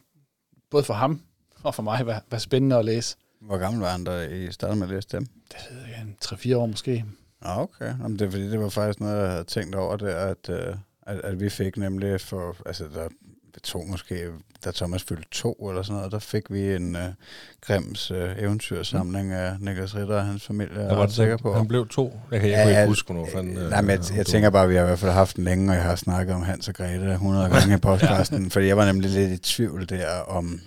både 0.72 0.84
for 0.84 0.94
ham 0.94 1.22
og 1.64 1.76
for 1.76 1.84
mig 1.84 2.06
var, 2.06 2.24
var 2.32 2.38
spændende 2.38 2.76
at 2.76 2.86
læse. 2.86 3.18
Hvor 3.42 3.58
gammel 3.58 3.82
var 3.82 3.90
han, 3.90 4.04
da 4.04 4.28
I 4.28 4.52
startede 4.52 4.80
med 4.80 4.88
at 4.88 4.94
læse 4.94 5.08
dem? 5.12 5.26
Det 5.26 5.58
ved 5.72 5.82
jeg, 5.82 6.02
en 6.02 6.16
3-4 6.26 6.56
år 6.56 6.66
måske. 6.66 7.06
Ah, 7.42 7.60
okay. 7.60 7.86
Jamen, 7.86 8.20
det 8.20 8.28
er 8.28 8.32
fordi, 8.32 8.52
det 8.52 8.60
var 8.60 8.70
faktisk 8.70 9.00
noget, 9.00 9.22
jeg 9.22 9.32
havde 9.32 9.44
tænkt 9.44 9.76
over 9.76 9.98
der, 9.98 10.18
at, 10.18 10.50
øh, 10.50 10.76
at, 11.02 11.20
at 11.20 11.40
vi 11.40 11.50
fik 11.50 11.78
nemlig 11.78 12.22
for, 12.22 12.56
altså 12.66 12.84
der 12.94 13.08
det 13.58 13.64
tog 13.64 13.88
måske, 13.90 14.28
da 14.66 14.72
Thomas 14.72 15.04
fyldte 15.04 15.26
to 15.32 15.54
eller 15.70 15.82
sådan 15.84 15.96
noget, 15.98 16.12
der 16.12 16.20
fik 16.20 16.44
vi 16.50 16.76
en 16.76 16.96
uh, 16.96 17.02
Grims 17.62 18.12
uh, 18.12 18.18
eventyrsamling 18.38 19.32
af 19.32 19.56
Niklas 19.60 19.96
Ritter 19.96 20.16
og 20.16 20.26
hans 20.26 20.46
familie, 20.46 20.74
jeg 20.74 20.82
Jeg 20.84 20.92
er 20.92 20.96
var 20.96 21.04
ret 21.04 21.12
sikker 21.12 21.38
på. 21.38 21.54
Han 21.54 21.68
blev 21.68 21.88
to. 21.88 22.20
Jeg 22.32 22.40
kan, 22.40 22.50
jeg 22.50 22.58
Ja, 22.58 22.68
ikke 22.68 22.80
ja, 22.80 22.88
huske, 22.88 23.06
hvornår 23.14 23.30
fanden... 23.34 23.58
Øh, 23.58 23.70
Nej, 23.70 23.82
men 23.82 23.90
jeg, 23.90 24.18
jeg 24.18 24.26
tænker 24.26 24.50
bare, 24.50 24.64
at 24.64 24.70
vi 24.70 24.76
har 24.76 24.84
i 24.84 24.86
hvert 24.86 25.00
fald 25.00 25.12
haft 25.12 25.36
den 25.36 25.44
længe, 25.44 25.72
og 25.72 25.76
jeg 25.76 25.84
har 25.84 25.96
snakket 25.96 26.36
om 26.36 26.42
Hans 26.44 26.68
og 26.68 26.74
Grete 26.74 27.12
100 27.12 27.50
gange 27.54 27.76
i 27.76 27.80
podcasten, 27.80 28.52
fordi 28.52 28.66
jeg 28.68 28.78
var 28.78 28.86
nemlig 28.86 29.10
lidt 29.10 29.32
i 29.32 29.38
tvivl 29.38 29.90
der 29.90 30.10
om, 30.28 30.62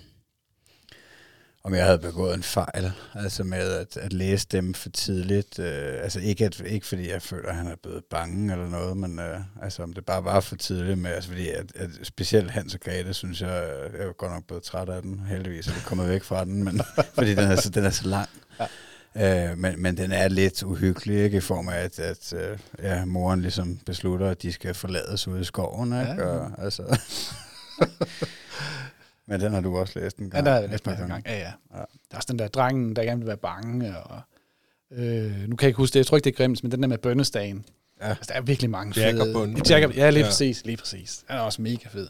om 1.63 1.73
jeg 1.73 1.85
havde 1.85 1.99
begået 1.99 2.33
en 2.33 2.43
fejl, 2.43 2.91
altså 3.15 3.43
med 3.43 3.73
at, 3.73 3.97
at 3.97 4.13
læse 4.13 4.47
dem 4.51 4.73
for 4.73 4.89
tidligt. 4.89 5.59
Øh, 5.59 6.03
altså 6.03 6.19
ikke, 6.19 6.45
at, 6.45 6.61
ikke 6.65 6.87
fordi 6.87 7.09
jeg 7.09 7.21
føler, 7.21 7.49
at 7.49 7.55
han 7.55 7.67
er 7.67 7.75
blevet 7.83 8.03
bange 8.09 8.53
eller 8.53 8.69
noget, 8.69 8.97
men 8.97 9.19
øh, 9.19 9.39
altså 9.61 9.83
om 9.83 9.93
det 9.93 10.05
bare 10.05 10.23
var 10.23 10.39
for 10.39 10.55
tidligt 10.55 10.97
med, 10.97 11.11
altså 11.11 11.29
fordi 11.29 11.49
at, 11.49 11.71
at 11.75 11.89
specielt 12.03 12.51
Hans 12.51 12.73
og 12.73 12.79
Grete, 12.79 13.13
synes 13.13 13.41
jeg, 13.41 13.63
jeg 13.97 14.07
er 14.07 14.13
godt 14.13 14.31
nok 14.31 14.47
blevet 14.47 14.63
træt 14.63 14.89
af 14.89 15.01
den, 15.01 15.19
heldigvis 15.19 15.67
er 15.67 15.73
det 15.73 15.85
kommet 15.85 16.09
væk 16.09 16.23
fra 16.23 16.45
den, 16.45 16.63
men 16.63 16.81
fordi 17.15 17.35
den 17.35 17.51
er 17.51 17.55
så, 17.55 17.69
den 17.69 17.85
er 17.85 17.89
så 17.89 18.07
lang. 18.07 18.29
Øh, 19.15 19.57
men, 19.57 19.81
men 19.81 19.97
den 19.97 20.11
er 20.11 20.27
lidt 20.27 20.63
uhyggelig, 20.63 21.23
ikke? 21.23 21.37
I 21.37 21.41
form 21.41 21.69
af, 21.69 21.77
at, 21.77 21.99
at 21.99 22.33
øh, 22.33 22.57
ja, 22.79 23.05
moren 23.05 23.41
ligesom 23.41 23.77
beslutter, 23.85 24.29
at 24.29 24.41
de 24.41 24.53
skal 24.53 24.73
forlades 24.73 25.27
ude 25.27 25.41
i 25.41 25.43
skoven, 25.43 25.87
ikke? 25.87 26.01
Ja, 26.01 26.13
ja. 26.13 26.25
Og, 26.25 26.51
altså. 26.57 26.83
men 29.31 29.41
den 29.41 29.53
har 29.53 29.61
du 29.61 29.77
også 29.77 29.99
læst 29.99 30.17
en 30.17 30.25
Ja, 30.25 30.29
gang. 30.31 30.45
der 30.45 30.51
er 30.51 30.59
jeg 30.69 30.79
par 30.83 30.91
en 30.91 30.97
gange. 30.97 31.13
gang. 31.13 31.25
Ja, 31.25 31.37
ja. 31.39 31.51
Ja. 31.73 31.77
Der 31.77 31.85
er 32.11 32.15
også 32.15 32.27
den 32.31 32.39
der 32.39 32.47
drengen, 32.47 32.95
der 32.95 33.03
gerne 33.03 33.19
vil 33.19 33.27
være 33.27 33.37
bange. 33.37 33.97
Og, 33.97 34.21
øh, 34.91 35.31
nu 35.47 35.55
kan 35.55 35.63
jeg 35.65 35.67
ikke 35.67 35.77
huske 35.77 35.93
det, 35.93 35.99
jeg 35.99 36.05
tror 36.05 36.17
ikke, 36.17 36.25
det 36.25 36.31
er 36.31 36.37
grimt, 36.37 36.63
men 36.63 36.71
den 36.71 36.81
der 36.81 36.87
med 36.87 36.97
bønnestagen. 36.97 37.65
Ja. 38.01 38.07
Altså, 38.09 38.25
der 38.27 38.33
er 38.33 38.41
virkelig 38.41 38.69
mange 38.69 39.01
Jack 39.01 39.17
fede. 39.17 39.55
Jack 39.69 39.85
og- 39.85 39.95
Ja, 39.95 40.09
lige 40.09 40.23
Ja. 40.23 40.29
præcis, 40.29 40.65
lige 40.65 40.77
præcis. 40.77 41.23
Den 41.27 41.35
er 41.35 41.39
også 41.39 41.61
mega 41.61 41.87
fed. 41.89 42.07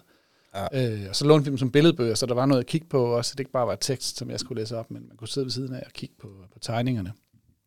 Ja. 0.56 0.94
Øh, 0.94 1.10
og 1.10 1.16
så 1.16 1.26
lånte 1.26 1.44
vi 1.46 1.50
dem 1.50 1.58
som 1.58 1.72
billedbøger, 1.72 2.16
så 2.16 2.26
der 2.26 2.34
var 2.34 2.46
noget 2.46 2.62
at 2.62 2.68
kigge 2.68 2.88
på 2.88 3.06
også. 3.06 3.30
Så 3.30 3.34
det 3.36 3.40
ikke 3.40 3.52
bare 3.52 3.68
var 3.68 3.76
tekst, 3.76 4.18
som 4.18 4.30
jeg 4.30 4.40
skulle 4.40 4.62
læse 4.62 4.78
op, 4.78 4.92
men 4.92 5.08
man 5.08 5.18
kunne 5.18 5.28
sidde 5.28 5.46
ved 5.46 5.52
siden 5.52 5.74
af 5.76 5.84
og 5.86 5.92
kigge 5.94 6.16
på, 6.22 6.28
på 6.54 6.60
tegningerne. 6.60 7.14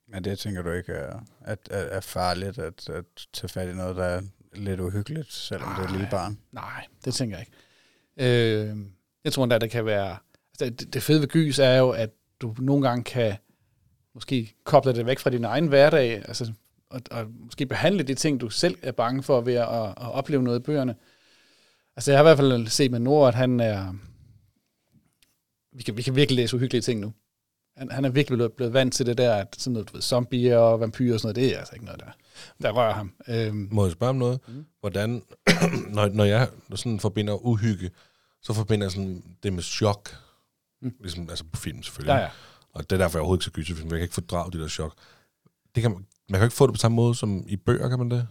Men 0.08 0.24
det 0.24 0.38
tænker 0.38 0.62
du 0.62 0.70
ikke 0.70 0.92
er, 0.92 1.20
at, 1.44 1.58
at, 1.70 1.86
er 1.90 2.00
farligt 2.00 2.58
at, 2.58 2.88
at 2.88 3.04
tage 3.32 3.48
fat 3.48 3.68
i 3.68 3.72
noget, 3.72 3.96
der 3.96 4.04
er 4.04 4.22
lidt 4.54 4.80
uhyggeligt, 4.80 5.32
selvom 5.32 5.68
det 5.74 5.78
er 5.80 5.84
et 5.84 5.90
lille 5.90 6.02
Nej. 6.02 6.10
barn? 6.10 6.38
Nej, 6.52 6.86
det 7.04 7.14
tænker 7.14 7.36
jeg 7.38 7.46
ikke. 7.46 8.70
Øh, 8.70 8.76
jeg 9.24 9.32
tror 9.32 9.44
endda, 9.44 9.58
det 9.58 9.70
kan 9.70 9.86
være... 9.86 10.16
Altså, 10.60 10.86
det, 10.86 11.02
fede 11.02 11.20
ved 11.20 11.28
gys 11.28 11.58
er 11.58 11.74
jo, 11.74 11.90
at 11.90 12.10
du 12.40 12.54
nogle 12.58 12.88
gange 12.88 13.04
kan 13.04 13.36
måske 14.14 14.54
koble 14.64 14.94
det 14.94 15.06
væk 15.06 15.18
fra 15.18 15.30
din 15.30 15.44
egen 15.44 15.66
hverdag, 15.66 16.16
altså, 16.16 16.52
og, 16.90 17.00
og 17.10 17.26
måske 17.44 17.66
behandle 17.66 18.02
de 18.02 18.14
ting, 18.14 18.40
du 18.40 18.50
selv 18.50 18.78
er 18.82 18.92
bange 18.92 19.22
for 19.22 19.40
ved 19.40 19.54
at, 19.54 19.68
at, 19.68 19.88
at 19.88 20.12
opleve 20.12 20.42
noget 20.42 20.58
i 20.60 20.62
bøgerne. 20.62 20.94
Altså, 21.96 22.10
jeg 22.10 22.18
har 22.18 22.24
i 22.24 22.28
hvert 22.28 22.38
fald 22.38 22.66
set 22.66 22.90
med 22.90 23.00
Nord, 23.00 23.28
at 23.28 23.34
han 23.34 23.60
er... 23.60 23.94
Vi 25.72 25.82
kan, 25.82 25.96
vi 25.96 26.02
kan 26.02 26.16
virkelig 26.16 26.36
læse 26.36 26.56
uhyggelige 26.56 26.82
ting 26.82 27.00
nu. 27.00 27.12
Han, 27.76 27.90
han 27.90 28.04
er 28.04 28.08
virkelig 28.08 28.36
blevet, 28.36 28.52
blevet 28.52 28.72
vant 28.72 28.94
til 28.94 29.06
det 29.06 29.18
der, 29.18 29.34
at 29.34 29.56
sådan 29.58 29.72
noget, 29.72 29.88
du 29.88 29.92
ved, 29.92 30.02
zombier 30.02 30.56
og 30.56 30.80
vampyrer 30.80 31.14
og 31.14 31.20
sådan 31.20 31.34
noget, 31.34 31.50
det 31.50 31.54
er 31.54 31.58
altså 31.58 31.74
ikke 31.74 31.84
noget, 31.84 32.00
der, 32.00 32.10
der 32.62 32.72
rører 32.72 32.92
ham. 32.92 33.12
Øhm, 33.28 33.68
Må 33.72 33.84
jeg 33.84 33.92
spørge 33.92 34.10
om 34.10 34.16
noget? 34.16 34.40
Mm. 34.48 34.64
Hvordan, 34.80 35.22
når, 35.96 36.08
når 36.08 36.24
jeg 36.24 36.48
sådan 36.74 37.00
forbinder 37.00 37.46
uhygge, 37.46 37.90
så 38.44 38.52
forbinder 38.52 38.84
jeg 38.86 38.92
sådan 38.92 39.22
det 39.42 39.52
med 39.52 39.62
chok. 39.62 40.16
Mm. 40.82 40.94
Ligesom, 41.00 41.30
altså 41.30 41.44
på 41.52 41.60
film 41.60 41.82
selvfølgelig. 41.82 42.12
ja, 42.12 42.20
ja. 42.20 42.28
Og 42.72 42.90
det 42.90 42.96
er 42.96 42.98
derfor, 43.04 43.18
jeg 43.18 43.20
overhovedet 43.20 43.40
ikke 43.40 43.44
så 43.44 43.50
gyserfilm. 43.50 43.88
Jeg 43.88 43.98
kan 43.98 44.02
ikke 44.02 44.14
fordrage 44.14 44.52
de 44.52 44.60
der 44.60 44.68
chok. 44.68 44.94
Det 45.74 45.82
kan, 45.82 45.90
man 45.92 46.06
man 46.28 46.40
kan 46.40 46.46
ikke 46.46 46.56
få 46.56 46.66
det 46.66 46.74
på 46.74 46.78
samme 46.78 46.96
måde 46.96 47.14
som 47.14 47.44
i 47.48 47.56
bøger, 47.56 47.88
kan 47.88 47.98
man 47.98 48.10
det? 48.10 48.28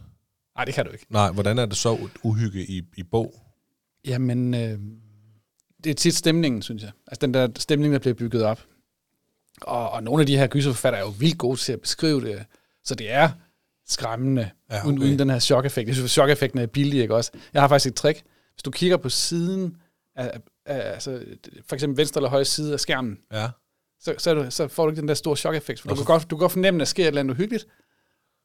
Nej, 0.55 0.65
det 0.65 0.73
kan 0.73 0.85
du 0.85 0.91
ikke. 0.91 1.05
Nej, 1.09 1.31
hvordan 1.31 1.59
er 1.59 1.65
det 1.65 1.77
så 1.77 2.09
uhygge 2.23 2.65
i, 2.65 2.81
i 2.97 3.03
bog? 3.03 3.35
Jamen, 4.05 4.53
øh, 4.53 4.79
det 5.83 5.89
er 5.89 5.93
tit 5.93 6.15
stemningen, 6.15 6.61
synes 6.61 6.83
jeg. 6.83 6.91
Altså 7.07 7.19
den 7.25 7.33
der 7.33 7.47
stemning, 7.57 7.93
der 7.93 7.99
bliver 7.99 8.13
bygget 8.13 8.43
op. 8.43 8.63
Og, 9.61 9.91
og 9.91 10.03
nogle 10.03 10.21
af 10.21 10.27
de 10.27 10.37
her 10.37 10.47
gyserforfattere 10.47 11.01
er 11.01 11.05
jo 11.05 11.13
vildt 11.19 11.37
gode 11.37 11.57
til 11.59 11.73
at 11.73 11.81
beskrive 11.81 12.21
det, 12.21 12.45
så 12.83 12.95
det 12.95 13.11
er 13.11 13.29
skræmmende, 13.87 14.41
Ja, 14.41 14.75
okay. 14.75 14.79
okay. 14.79 14.87
uden, 14.87 14.99
uden 14.99 15.19
den 15.19 15.29
her 15.29 15.39
chok-effekt. 15.39 15.87
Jeg 15.87 15.95
synes, 15.95 16.11
chok-effekten 16.11 16.59
er 16.59 16.65
billig, 16.65 17.01
ikke 17.01 17.15
også? 17.15 17.31
Jeg 17.53 17.61
har 17.61 17.67
faktisk 17.67 17.91
et 17.91 17.95
trick. 17.95 18.23
Hvis 18.53 18.63
du 18.63 18.71
kigger 18.71 18.97
på 18.97 19.09
siden, 19.09 19.77
af, 20.15 20.39
af, 20.65 20.93
altså, 20.93 21.19
for 21.67 21.75
eksempel 21.75 21.97
venstre 21.97 22.19
eller 22.19 22.29
højre 22.29 22.45
side 22.45 22.73
af 22.73 22.79
skærmen, 22.79 23.17
Ja. 23.33 23.49
så, 24.01 24.15
så, 24.17 24.33
du, 24.33 24.45
så 24.49 24.67
får 24.67 24.83
du 24.85 24.89
ikke 24.91 25.01
den 25.01 25.07
der 25.07 25.13
store 25.13 25.37
chok-effekt. 25.37 25.81
For 25.81 25.89
du, 25.89 25.95
kan 25.95 26.05
godt, 26.05 26.21
du 26.29 26.35
kan 26.35 26.39
godt 26.39 26.51
fornemme, 26.51 26.77
at 26.77 26.79
der 26.79 26.85
sker 26.85 27.03
et 27.03 27.07
eller 27.07 27.19
andet 27.19 27.33
uhyggeligt, 27.33 27.67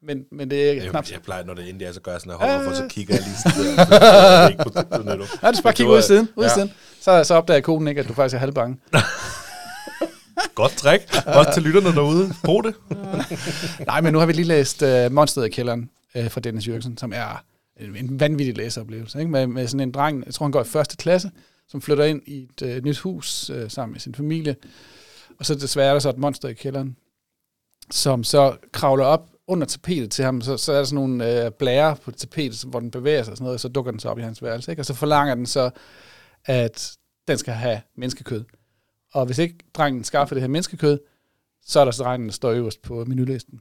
men, 0.03 0.25
men 0.33 0.51
det 0.51 0.67
er 0.67 0.71
ikke 0.71 0.89
knap. 0.89 1.11
jeg 1.11 1.23
plejer, 1.23 1.45
når 1.45 1.55
det 1.55 1.69
endelig 1.69 1.87
er, 1.87 1.93
så 1.93 2.01
gør 2.01 2.13
jeg 2.13 2.21
sådan, 2.21 2.33
at 2.33 2.39
holder 2.39 2.65
for, 2.65 2.75
så 2.77 2.87
kigger 2.91 3.15
jeg 3.15 3.23
lige 3.25 3.37
sådan 3.37 3.77
der. 3.77 3.97
Er. 3.97 5.27
Ja, 5.43 5.51
du 5.51 5.57
skal 5.57 5.63
bare 5.63 5.73
kigge 5.75 5.93
ud 5.93 5.99
i 5.99 6.03
siden. 6.03 6.29
Ud 6.37 6.45
ja. 6.45 6.55
siden. 6.55 6.73
Så, 7.01 7.25
så 7.25 7.35
opdager 7.35 7.61
konen 7.61 7.89
ikke, 7.89 8.01
at 8.01 8.09
du 8.09 8.15
faktisk 8.15 8.35
er 8.35 8.39
halvbange. 8.39 8.77
Godt 10.55 10.73
trick. 10.73 11.27
Også 11.27 11.51
til 11.55 11.63
lytterne 11.63 11.93
derude. 11.93 12.35
Brug 12.45 12.65
det. 12.65 12.75
Nej, 13.87 14.01
men 14.01 14.13
nu 14.13 14.19
har 14.19 14.27
vi 14.27 14.33
lige 14.33 14.45
læst 14.47 14.83
uh, 14.83 15.13
Monsteret 15.13 15.47
i 15.47 15.51
kælderen 15.51 15.91
uh, 16.15 16.31
fra 16.31 16.41
Dennis 16.41 16.69
Jørgensen, 16.69 16.99
som 16.99 17.13
er 17.15 17.45
en, 17.81 17.97
en 17.97 18.21
vanvittig 18.21 18.57
læseoplevelse. 18.57 19.19
Ikke? 19.19 19.31
Med, 19.31 19.47
med 19.47 19.67
sådan 19.67 19.81
en 19.81 19.93
dreng, 19.93 20.23
jeg 20.27 20.35
tror 20.35 20.47
han 20.47 20.53
går 20.53 20.61
i 20.61 20.65
første 20.65 20.97
klasse, 20.97 21.31
som 21.69 21.81
flytter 21.83 22.05
ind 22.05 22.23
i 22.27 22.43
et 22.43 22.63
øh, 22.63 22.85
nyt 22.85 22.99
hus 22.99 23.51
øh, 23.51 23.71
sammen 23.71 23.93
med 23.93 24.01
sin 24.01 24.15
familie. 24.15 24.57
Og 25.39 25.47
så 25.47 25.55
desværre 25.55 25.89
er 25.89 25.93
der 25.93 26.01
så 26.01 26.11
et 26.11 26.19
monster 26.19 26.49
i 26.49 26.55
kælderen, 26.55 26.97
som 27.91 28.25
så 28.25 28.57
kravler 28.73 29.05
op 29.05 29.31
under 29.47 29.67
tapetet 29.67 30.11
til 30.11 30.25
ham. 30.25 30.41
Så, 30.41 30.57
så 30.57 30.73
er 30.73 30.77
der 30.77 30.85
sådan 30.85 30.95
nogle 30.95 31.45
øh, 31.45 31.51
blære 31.51 31.97
på 31.97 32.11
tapetet, 32.11 32.65
hvor 32.65 32.81
den 32.81 32.91
bevæger 32.91 33.23
sig 33.23 33.31
og 33.31 33.37
sådan 33.37 33.45
noget, 33.45 33.55
og 33.55 33.61
så 33.61 33.69
dukker 33.69 33.91
den 33.91 34.01
så 34.01 34.09
op 34.09 34.19
i 34.19 34.23
hans 34.23 34.43
værelse. 34.43 34.73
Ikke? 34.73 34.83
Og 34.83 34.87
så 34.87 34.95
forlanger 34.95 35.35
den 35.35 35.47
så, 35.47 35.71
at 36.45 36.97
den 37.29 37.39
skal 37.39 37.55
have 37.55 37.81
menneskekød. 37.97 38.45
Og 39.13 39.27
hvis 39.27 39.39
ikke 39.39 39.59
drengen 39.75 40.05
skaffer 40.05 40.35
det 40.35 40.43
her 40.43 40.49
menneskekød, 40.49 40.99
så 41.67 41.81
er 41.81 41.85
der 41.85 41.93
så 41.93 42.03
drengen, 42.03 42.29
der 42.29 42.33
står 42.33 42.51
øverst 42.51 42.83
på 42.83 43.05
menulisten. 43.05 43.61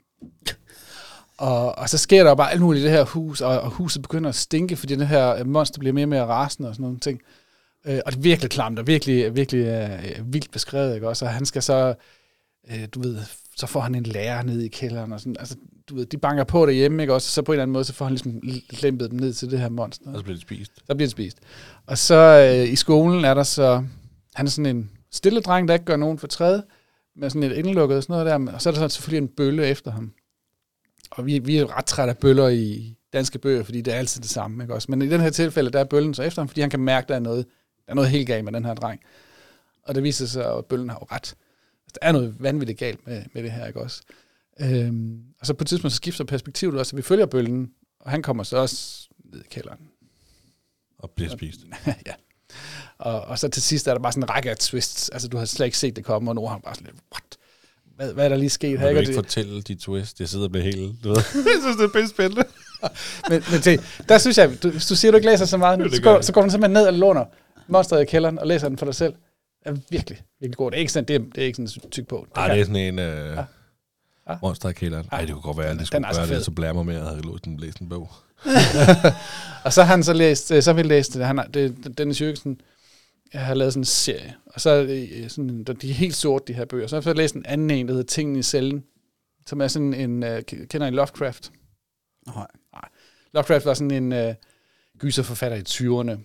Og, 1.37 1.77
og 1.77 1.89
så 1.89 1.97
sker 1.97 2.23
der 2.23 2.29
jo 2.29 2.35
bare 2.35 2.51
alt 2.51 2.61
muligt 2.61 2.81
i 2.81 2.83
det 2.83 2.91
her 2.91 3.05
hus, 3.05 3.41
og, 3.41 3.61
og 3.61 3.69
huset 3.69 4.01
begynder 4.01 4.29
at 4.29 4.35
stinke, 4.35 4.75
fordi 4.75 4.95
det 4.95 5.07
her 5.07 5.35
øh, 5.35 5.47
monster 5.47 5.79
bliver 5.79 5.93
mere 5.93 6.05
og 6.05 6.09
mere 6.09 6.25
rasende 6.25 6.69
og 6.69 6.75
sådan 6.75 6.83
nogle 6.83 6.99
ting. 6.99 7.21
Øh, 7.87 7.99
og 8.05 8.11
det 8.11 8.17
er 8.17 8.21
virkelig 8.21 8.51
klamt, 8.51 8.79
og 8.79 8.87
virkelig, 8.87 9.35
virkelig 9.35 9.65
øh, 9.65 10.33
vildt 10.33 10.51
beskrevet, 10.51 10.95
ikke 10.95 11.07
også? 11.07 11.25
Og 11.25 11.31
han 11.31 11.45
skal 11.45 11.63
så, 11.63 11.95
øh, 12.71 12.87
du 12.93 13.01
ved, 13.01 13.17
så 13.55 13.67
får 13.67 13.79
han 13.79 13.95
en 13.95 14.03
lærer 14.03 14.43
ned 14.43 14.61
i 14.61 14.67
kælderen, 14.67 15.11
og 15.11 15.19
sådan, 15.19 15.35
altså, 15.39 15.55
du 15.89 15.95
ved, 15.95 16.05
de 16.05 16.17
banker 16.17 16.43
på 16.43 16.65
derhjemme, 16.65 17.03
ikke 17.03 17.13
også? 17.13 17.31
Så 17.31 17.41
på 17.41 17.51
en 17.51 17.53
eller 17.53 17.63
anden 17.63 17.73
måde, 17.73 17.85
så 17.85 17.93
får 17.93 18.05
han 18.05 18.13
ligesom 18.13 18.41
lempet 18.81 19.11
dem 19.11 19.19
ned 19.19 19.33
til 19.33 19.51
det 19.51 19.59
her 19.59 19.69
monster. 19.69 20.11
Og 20.11 20.17
så 20.17 20.23
bliver 20.23 20.35
det 20.35 20.41
spist. 20.41 20.71
Så 20.75 20.95
bliver 20.95 21.07
det 21.07 21.11
spist. 21.11 21.37
Og 21.85 21.97
så 21.97 22.15
øh, 22.15 22.73
i 22.73 22.75
skolen 22.75 23.25
er 23.25 23.33
der 23.33 23.43
så, 23.43 23.83
han 24.35 24.45
er 24.45 24.49
sådan 24.49 24.75
en 24.75 24.91
stille 25.11 25.41
dreng, 25.41 25.67
der 25.67 25.73
ikke 25.73 25.85
gør 25.85 25.95
nogen 25.95 26.17
for 26.17 26.27
træde, 26.27 26.63
med 27.15 27.29
sådan 27.29 27.51
et 27.51 27.57
indelukket 27.57 27.97
og 27.97 28.03
sådan 28.03 28.25
noget 28.25 28.47
der, 28.47 28.53
og 28.53 28.61
så 28.61 28.69
er 28.69 28.73
der 28.73 28.87
så 28.87 28.95
selvfølgelig 28.95 29.27
en 29.27 29.33
bølle 29.37 29.67
efter 29.67 29.91
ham. 29.91 30.11
Og 31.11 31.25
vi, 31.25 31.39
vi 31.39 31.57
er 31.57 31.77
ret 31.77 31.85
trætte 31.85 32.11
af 32.11 32.17
bøller 32.17 32.47
i 32.47 32.95
danske 33.13 33.39
bøger, 33.39 33.63
fordi 33.63 33.81
det 33.81 33.93
er 33.93 33.97
altid 33.97 34.21
det 34.21 34.29
samme, 34.29 34.63
ikke 34.63 34.73
også? 34.73 34.87
Men 34.91 35.01
i 35.01 35.09
den 35.09 35.21
her 35.21 35.29
tilfælde, 35.29 35.69
der 35.69 35.79
er 35.79 35.83
bøllen 35.83 36.13
så 36.13 36.23
efter 36.23 36.41
ham, 36.41 36.47
fordi 36.47 36.61
han 36.61 36.69
kan 36.69 36.79
mærke, 36.79 37.07
der 37.07 37.15
er 37.15 37.19
noget 37.19 37.45
Der 37.87 37.91
er 37.91 37.95
noget 37.95 38.09
helt 38.09 38.27
galt 38.27 38.45
med 38.45 38.53
den 38.53 38.65
her 38.65 38.73
dreng. 38.73 38.99
Og 39.83 39.95
det 39.95 40.03
viser 40.03 40.25
sig, 40.25 40.57
at 40.57 40.65
bøllen 40.65 40.89
har 40.89 40.97
jo 41.01 41.15
ret. 41.15 41.35
Altså, 41.85 41.97
der 42.01 42.07
er 42.07 42.11
noget 42.11 42.35
vanvittigt 42.39 42.79
galt 42.79 43.07
med, 43.07 43.23
med 43.33 43.43
det 43.43 43.51
her, 43.51 43.65
ikke 43.67 43.81
også? 43.81 44.01
Øhm, 44.59 45.19
og 45.39 45.45
så 45.45 45.53
på 45.53 45.63
et 45.63 45.67
tidspunkt 45.67 45.91
så 45.91 45.95
skifter 45.97 46.23
perspektivet 46.23 46.79
også, 46.79 46.95
at 46.95 46.97
vi 46.97 47.01
følger 47.01 47.25
bøllen, 47.25 47.71
og 47.99 48.11
han 48.11 48.21
kommer 48.21 48.43
så 48.43 48.57
også 48.57 49.07
ned 49.33 49.41
i 49.41 49.47
kælderen. 49.51 49.79
Og 50.99 51.11
bliver 51.11 51.31
spist. 51.31 51.59
ja. 52.07 52.13
Og, 52.97 53.21
og 53.21 53.39
så 53.39 53.47
til 53.47 53.61
sidst 53.63 53.87
er 53.87 53.93
der 53.93 53.99
bare 54.01 54.11
sådan 54.11 54.23
en 54.23 54.29
række 54.29 54.49
af 54.49 54.57
twists. 54.57 55.09
Altså, 55.09 55.27
du 55.27 55.37
har 55.37 55.45
slet 55.45 55.65
ikke 55.65 55.77
set 55.77 55.95
det 55.95 56.05
komme, 56.05 56.31
og 56.31 56.35
nu 56.35 56.41
har 56.45 56.53
han 56.53 56.61
bare 56.61 56.75
sådan 56.75 56.85
lidt, 56.87 57.01
what? 57.13 57.37
Hvad, 57.95 58.13
hvad 58.13 58.25
er 58.25 58.29
der 58.29 58.35
lige 58.35 58.49
sket? 58.49 58.71
Jeg 58.71 58.79
her? 58.79 58.87
vil 58.87 58.97
Ikke? 58.99 59.07
det- 59.07 59.15
fortælle 59.15 59.61
de 59.61 59.75
twist. 59.75 60.19
Jeg 60.19 60.29
sidder 60.29 60.45
og 60.45 60.51
bliver 60.51 60.63
helt... 60.63 61.03
Du 61.03 61.09
ved. 61.09 61.15
jeg 61.35 61.59
synes, 61.61 61.77
det 61.77 61.83
er 61.83 61.89
pisse 61.93 62.07
spændende. 62.09 62.43
men, 63.29 63.43
men 63.51 63.61
se, 63.61 63.77
der 64.09 64.17
synes 64.17 64.37
jeg, 64.37 64.63
du, 64.63 64.69
hvis 64.69 64.85
du 64.87 64.95
siger, 64.95 65.11
du 65.11 65.17
ikke 65.17 65.29
læser 65.29 65.45
så 65.45 65.57
meget, 65.57 65.79
det 65.79 65.95
så, 65.95 66.01
går, 66.01 66.13
jeg. 66.13 66.23
så 66.23 66.33
går 66.33 66.41
du 66.41 66.49
simpelthen 66.49 66.73
ned 66.73 66.87
og 66.87 66.93
låner 66.93 67.25
monsteret 67.67 68.01
i 68.01 68.05
kælderen 68.05 68.39
og 68.39 68.47
læser 68.47 68.69
den 68.69 68.77
for 68.77 68.85
dig 68.85 68.95
selv. 68.95 69.13
Det 69.63 69.69
er 69.69 69.77
virkelig, 69.89 70.21
virkelig 70.39 70.57
godt. 70.57 70.71
Det 70.71 70.77
er 70.77 70.79
ikke 70.79 70.91
sådan, 70.91 71.07
det 71.07 71.15
er, 71.15 71.19
det 71.19 71.37
er 71.37 71.45
ikke 71.45 71.67
sådan 71.67 71.89
tyk 71.91 72.07
på. 72.07 72.27
Ej, 72.35 72.47
det 72.47 72.59
er 72.59 72.65
sådan 72.65 72.75
en... 72.75 72.99
Øh, 72.99 73.37
Ja. 73.37 73.43
Ja. 74.29 74.37
Monster 74.41 74.69
i 74.69 74.73
kælderen. 74.73 75.07
Ej, 75.11 75.21
det 75.21 75.31
kunne 75.31 75.41
godt 75.41 75.57
være, 75.57 75.65
at 75.65 75.71
det 75.71 75.79
Den 75.79 75.85
skulle 75.85 76.07
er 76.07 76.13
så 76.13 76.19
gøre 76.19 76.35
det, 76.35 76.45
så 76.45 76.51
blærer 76.51 76.73
mig 76.73 76.85
med, 76.85 76.95
at 76.95 77.01
jeg 77.01 77.09
havde 77.09 77.21
læst 77.21 77.43
en, 77.47 77.57
læst 77.57 77.79
en 77.79 77.89
bog. 77.89 78.09
Og 79.65 79.73
så 79.73 79.83
har 79.83 79.95
han 79.95 80.03
så 80.03 80.13
læst, 80.13 80.51
øh, 80.51 80.63
så 80.63 80.73
har 80.73 80.75
vi 80.75 80.87
læst, 80.87 81.13
det, 81.13 81.25
han 81.25 81.37
har, 81.37 81.45
det, 81.45 81.97
Dennis 81.97 82.21
Jørgensen, 82.21 82.61
jeg 83.33 83.45
har 83.45 83.53
lavet 83.53 83.73
sådan 83.73 83.81
en 83.81 83.85
serie, 83.85 84.35
og 84.45 84.61
så 84.61 84.83
øh, 84.83 85.29
sådan, 85.29 85.63
de 85.81 85.89
er 85.89 85.93
helt 85.93 86.15
sorte, 86.15 86.45
de 86.47 86.53
her 86.53 86.65
bøger. 86.65 86.87
Så 86.87 86.95
har 86.95 86.99
jeg 86.99 87.03
så 87.03 87.13
læst 87.13 87.35
en 87.35 87.45
anden 87.45 87.71
en, 87.71 87.87
der 87.87 87.93
hedder 87.93 88.07
Tingene 88.07 88.39
i 88.39 88.43
cellen, 88.43 88.83
som 89.45 89.61
er 89.61 89.67
sådan 89.67 89.93
en, 89.93 90.23
uh, 90.23 90.39
kender 90.69 90.87
I 90.87 90.89
Lovecraft? 90.91 91.51
Nej. 92.25 92.47
Lovecraft 93.33 93.65
var 93.65 93.73
sådan 93.73 94.11
en 94.13 94.27
uh, 94.27 94.33
gyserforfatter 94.99 95.57
i 95.57 95.61
20'erne, 95.61 96.19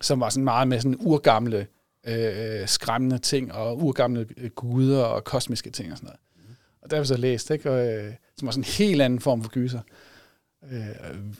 som 0.00 0.20
var 0.20 0.28
sådan 0.28 0.44
meget 0.44 0.68
med 0.68 0.80
sådan 0.80 0.96
urgamle, 1.00 1.66
øh, 2.06 2.68
skræmmende 2.68 3.18
ting, 3.18 3.52
og 3.52 3.82
urgamle 3.82 4.26
øh, 4.36 4.50
guder 4.50 5.02
og 5.02 5.24
kosmiske 5.24 5.70
ting 5.70 5.92
og 5.92 5.98
sådan 5.98 6.06
noget. 6.06 6.20
Og 6.82 6.90
der 6.90 6.96
har 6.96 7.02
vi 7.02 7.06
så 7.06 7.16
læst, 7.16 7.50
ikke? 7.50 7.70
Og, 7.70 7.86
øh, 7.88 8.12
som 8.36 8.46
var 8.46 8.52
sådan 8.52 8.60
en 8.60 8.64
helt 8.64 9.02
anden 9.02 9.20
form 9.20 9.42
for 9.42 9.50
gyser. 9.50 9.80
Øh, 10.72 10.80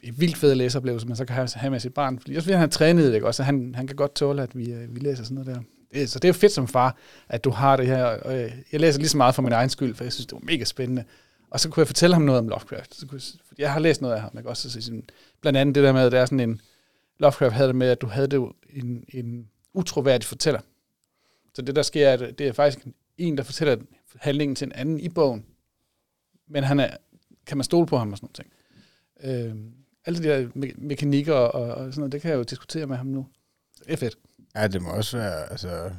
et 0.03 0.21
vildt 0.21 0.37
fed 0.37 0.55
læseoplevelse, 0.55 1.07
man 1.07 1.17
så 1.17 1.25
kan 1.25 1.35
have, 1.35 1.49
have 1.55 1.71
med 1.71 1.81
sit 1.81 1.95
barn. 1.95 2.19
Fordi 2.19 2.35
også 2.37 2.45
fordi 2.45 2.53
han 2.53 2.61
har 2.61 2.67
trænet 2.67 3.05
det, 3.09 3.15
ikke? 3.15 3.27
også, 3.27 3.37
så 3.37 3.43
han, 3.43 3.75
han 3.75 3.87
kan 3.87 3.97
godt 3.97 4.15
tåle, 4.15 4.43
at 4.43 4.57
vi, 4.59 4.73
øh, 4.73 4.95
vi 4.95 5.01
læser 5.01 5.25
sådan 5.25 5.35
noget 5.35 5.47
der. 5.57 5.61
Det, 5.95 6.11
så 6.11 6.19
det 6.19 6.25
er 6.25 6.29
jo 6.29 6.33
fedt 6.33 6.53
som 6.53 6.69
far, 6.69 6.97
at 7.29 7.45
du 7.45 7.51
har 7.51 7.77
det 7.77 7.87
her. 7.87 8.05
Og, 8.05 8.43
øh, 8.43 8.53
jeg 8.73 8.81
læser 8.81 8.99
lige 8.99 9.09
så 9.09 9.17
meget 9.17 9.35
for 9.35 9.43
min 9.43 9.53
egen 9.53 9.71
skyld, 9.71 9.95
for 9.95 10.05
jeg 10.05 10.13
synes, 10.13 10.27
det 10.27 10.33
var 10.35 10.41
mega 10.43 10.65
spændende. 10.65 11.05
Og 11.51 11.61
så 11.61 11.69
kunne 11.69 11.81
jeg 11.81 11.87
fortælle 11.87 12.15
ham 12.15 12.23
noget 12.23 12.39
om 12.39 12.49
Lovecraft. 12.49 12.95
Så 12.95 13.07
kunne, 13.07 13.21
jeg- 13.35 13.41
fordi 13.49 13.63
jeg 13.63 13.73
har 13.73 13.81
læst 13.81 14.01
noget 14.03 14.15
af 14.15 14.21
ham, 14.21 14.31
ikke? 14.39 14.49
også 14.49 14.71
så 14.71 14.81
sådan, 14.83 15.05
blandt 15.41 15.57
andet 15.59 15.75
det 15.75 15.85
der 15.85 15.93
med, 15.93 16.03
at 16.07 16.13
der 16.13 16.21
er 16.21 16.27
sådan 16.27 16.41
en, 16.41 16.61
Lovecraft 17.19 17.55
havde 17.55 17.69
det 17.69 17.77
med, 17.77 17.89
at 17.89 18.01
du 18.01 18.07
havde 18.07 18.29
det 18.29 18.53
en, 18.71 19.05
en 19.09 19.49
utroværdig 19.75 20.27
fortæller. 20.27 20.61
Så 21.55 21.63
det 21.63 21.77
der 21.77 21.83
sker, 21.83 22.09
er, 22.09 22.27
at 22.27 22.39
det 22.39 22.49
er 22.49 22.53
faktisk 22.53 22.87
en, 23.19 23.37
der 23.37 23.43
fortæller 23.43 23.77
handlingen 24.17 24.57
til 24.57 24.67
en 24.67 24.73
anden 24.73 25.01
i 25.01 25.09
bogen. 25.09 25.47
Men 26.49 26.65
han 26.65 26.81
er, 26.81 26.97
kan 27.47 27.57
man 27.57 27.65
stole 27.65 27.87
på 27.87 27.99
ham 27.99 28.13
og 28.13 28.19
sådan 28.19 28.29
noget 28.29 28.35
ting. 28.35 28.51
Øh, 29.21 29.73
alle 30.07 30.23
de 30.23 30.29
der 30.29 30.49
me- 30.49 30.87
mekanikker 30.87 31.35
og, 31.35 31.75
og 31.75 31.93
sådan 31.93 32.01
noget, 32.01 32.13
det 32.13 32.23
kan 32.23 32.31
jeg 32.31 32.37
jo 32.37 32.43
diskutere 32.43 32.87
med 32.87 32.97
ham 32.97 33.07
nu. 33.07 33.27
Det 33.79 33.93
er 33.93 33.97
fedt. 33.97 34.19
Ja, 34.55 34.67
det 34.67 34.83
må 34.83 34.91
også 34.91 35.17
være, 35.17 35.51
altså, 35.51 35.91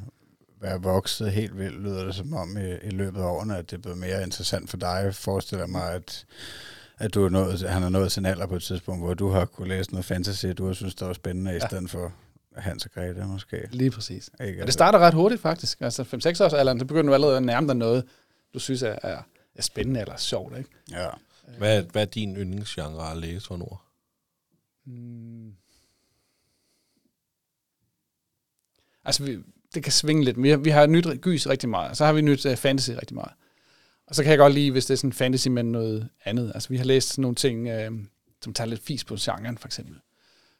være 0.60 0.82
vokset 0.82 1.32
helt 1.32 1.58
vildt, 1.58 1.82
lyder 1.82 2.04
det 2.04 2.14
som 2.14 2.34
om 2.34 2.56
i, 2.56 2.86
i 2.86 2.90
løbet 2.90 3.20
af 3.20 3.24
årene, 3.24 3.56
at 3.56 3.70
det 3.70 3.76
er 3.76 3.80
blevet 3.80 3.98
mere 3.98 4.22
interessant 4.22 4.70
for 4.70 4.76
dig. 4.76 5.00
Jeg 5.04 5.14
forestiller 5.14 5.66
mig, 5.66 5.92
at, 5.92 6.26
at 6.98 7.14
du 7.14 7.24
er 7.24 7.28
nået, 7.28 7.60
han 7.60 7.82
er 7.82 7.88
nået 7.88 8.18
en 8.18 8.26
alder 8.26 8.46
på 8.46 8.56
et 8.56 8.62
tidspunkt, 8.62 9.02
hvor 9.04 9.14
du 9.14 9.28
har 9.28 9.44
kunne 9.44 9.68
læse 9.68 9.90
noget 9.90 10.04
fantasy, 10.04 10.46
du 10.46 10.66
har 10.66 10.72
synes, 10.72 10.94
det 10.94 11.06
var 11.06 11.12
spændende, 11.12 11.50
ja. 11.50 11.56
i 11.56 11.60
stedet 11.60 11.90
for 11.90 12.12
Hans 12.56 12.84
og 12.84 12.90
Grete 12.90 13.24
måske. 13.26 13.68
Lige 13.70 13.90
præcis. 13.90 14.30
Ikke? 14.44 14.60
Og 14.62 14.66
det 14.66 14.72
starter 14.74 14.98
ret 14.98 15.14
hurtigt 15.14 15.40
faktisk. 15.42 15.80
Altså 15.80 16.02
5-6 16.02 16.06
års 16.44 16.52
alderen, 16.52 16.78
så 16.78 16.84
begynder 16.84 17.10
du 17.10 17.14
allerede 17.14 17.36
at 17.36 17.42
nærme 17.42 17.66
dig 17.68 17.76
noget, 17.76 18.04
du 18.54 18.58
synes 18.58 18.82
er, 18.82 18.98
er, 19.02 19.22
er 19.54 19.62
spændende 19.62 20.00
eller 20.00 20.16
sjovt. 20.16 20.58
Ikke? 20.58 20.70
Ja. 20.90 21.08
Hvad, 21.58 21.78
er- 21.78 21.82
hvad 21.92 22.02
er 22.02 22.06
din 22.06 22.36
yndlingsgenre 22.36 23.10
at 23.10 23.16
læse 23.16 23.46
for 23.46 23.54
ord? 23.62 23.82
Mm. 24.84 25.52
Altså, 29.04 29.24
vi, 29.24 29.38
det 29.74 29.82
kan 29.82 29.92
svinge 29.92 30.24
lidt. 30.24 30.42
Vi 30.42 30.50
har, 30.50 30.56
vi 30.56 30.70
har 30.70 30.86
nyt 30.86 31.06
gys 31.20 31.48
rigtig 31.48 31.68
meget, 31.68 31.90
og 31.90 31.96
så 31.96 32.04
har 32.04 32.12
vi 32.12 32.20
nyt 32.20 32.46
uh, 32.46 32.54
fantasy 32.56 32.90
rigtig 32.90 33.14
meget. 33.14 33.32
Og 34.06 34.14
så 34.14 34.22
kan 34.22 34.30
jeg 34.30 34.38
godt 34.38 34.54
lide, 34.54 34.70
hvis 34.70 34.86
det 34.86 34.94
er 34.94 34.98
sådan 34.98 35.12
fantasy 35.12 35.48
men 35.48 35.72
noget 35.72 36.08
andet. 36.24 36.52
Altså, 36.54 36.68
vi 36.68 36.76
har 36.76 36.84
læst 36.84 37.08
sådan 37.08 37.22
nogle 37.22 37.34
ting, 37.34 37.68
øh, 37.68 37.90
som 38.42 38.54
tager 38.54 38.68
lidt 38.68 38.82
fis 38.82 39.04
på 39.04 39.16
genren, 39.20 39.58
for 39.58 39.68
eksempel. 39.68 39.96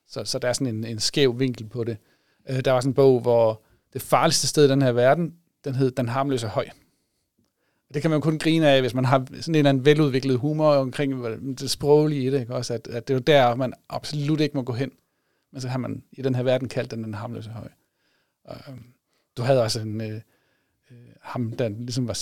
Så, 0.08 0.24
så 0.24 0.38
der 0.38 0.48
er 0.48 0.52
sådan 0.52 0.74
en, 0.76 0.84
en 0.84 0.98
skæv 0.98 1.38
vinkel 1.38 1.68
på 1.68 1.84
det. 1.84 1.96
Øh, 2.50 2.60
der 2.64 2.72
var 2.72 2.80
sådan 2.80 2.90
en 2.90 2.94
bog, 2.94 3.20
hvor 3.20 3.62
det 3.92 4.02
farligste 4.02 4.46
sted 4.46 4.64
i 4.64 4.68
den 4.68 4.82
her 4.82 4.92
verden, 4.92 5.34
den 5.64 5.74
hed 5.74 5.90
Den 5.90 6.08
harmløse 6.08 6.46
høj. 6.46 6.66
Og 7.88 7.94
Det 7.94 8.02
kan 8.02 8.10
man 8.10 8.20
kun 8.20 8.38
grine 8.38 8.70
af, 8.70 8.80
hvis 8.80 8.94
man 8.94 9.04
har 9.04 9.26
sådan 9.26 9.54
en 9.54 9.54
eller 9.54 9.68
anden 9.68 9.84
veludviklet 9.84 10.38
humor 10.38 10.74
omkring 10.74 11.24
det 11.58 11.70
sproglige 11.70 12.26
i 12.26 12.30
det. 12.30 12.40
Ikke? 12.40 12.54
Også 12.54 12.74
at, 12.74 12.88
at 12.88 13.08
det 13.08 13.14
er 13.14 13.18
jo 13.18 13.22
der, 13.22 13.54
man 13.54 13.72
absolut 13.88 14.40
ikke 14.40 14.56
må 14.56 14.62
gå 14.62 14.72
hen. 14.72 14.92
Men 15.52 15.60
så 15.60 15.68
har 15.68 15.78
man 15.78 16.02
i 16.12 16.22
den 16.22 16.34
her 16.34 16.42
verden 16.42 16.68
kaldt 16.68 16.90
den 16.90 17.04
den 17.04 17.14
harmløse 17.14 17.50
høj. 17.50 17.68
Og, 18.44 18.56
øhm, 18.68 18.84
du 19.36 19.42
havde 19.42 19.62
også 19.62 19.80
en, 19.80 20.00
øh, 20.00 20.20
øh 20.90 20.96
ham, 21.20 21.52
der 21.52 21.68
ligesom 21.68 22.08
var, 22.08 22.18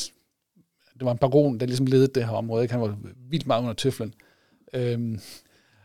det 0.99 1.05
var 1.05 1.13
en 1.13 1.19
baron, 1.19 1.61
der 1.61 1.67
ligesom 1.67 1.87
ledede 1.87 2.09
det 2.15 2.25
her 2.27 2.33
område. 2.33 2.63
Ikke? 2.63 2.73
Han 2.75 2.81
var 2.81 2.97
vildt 3.31 3.47
meget 3.47 3.63
under 3.63 3.75
tøflen. 3.75 4.15
Øhm, 4.73 5.21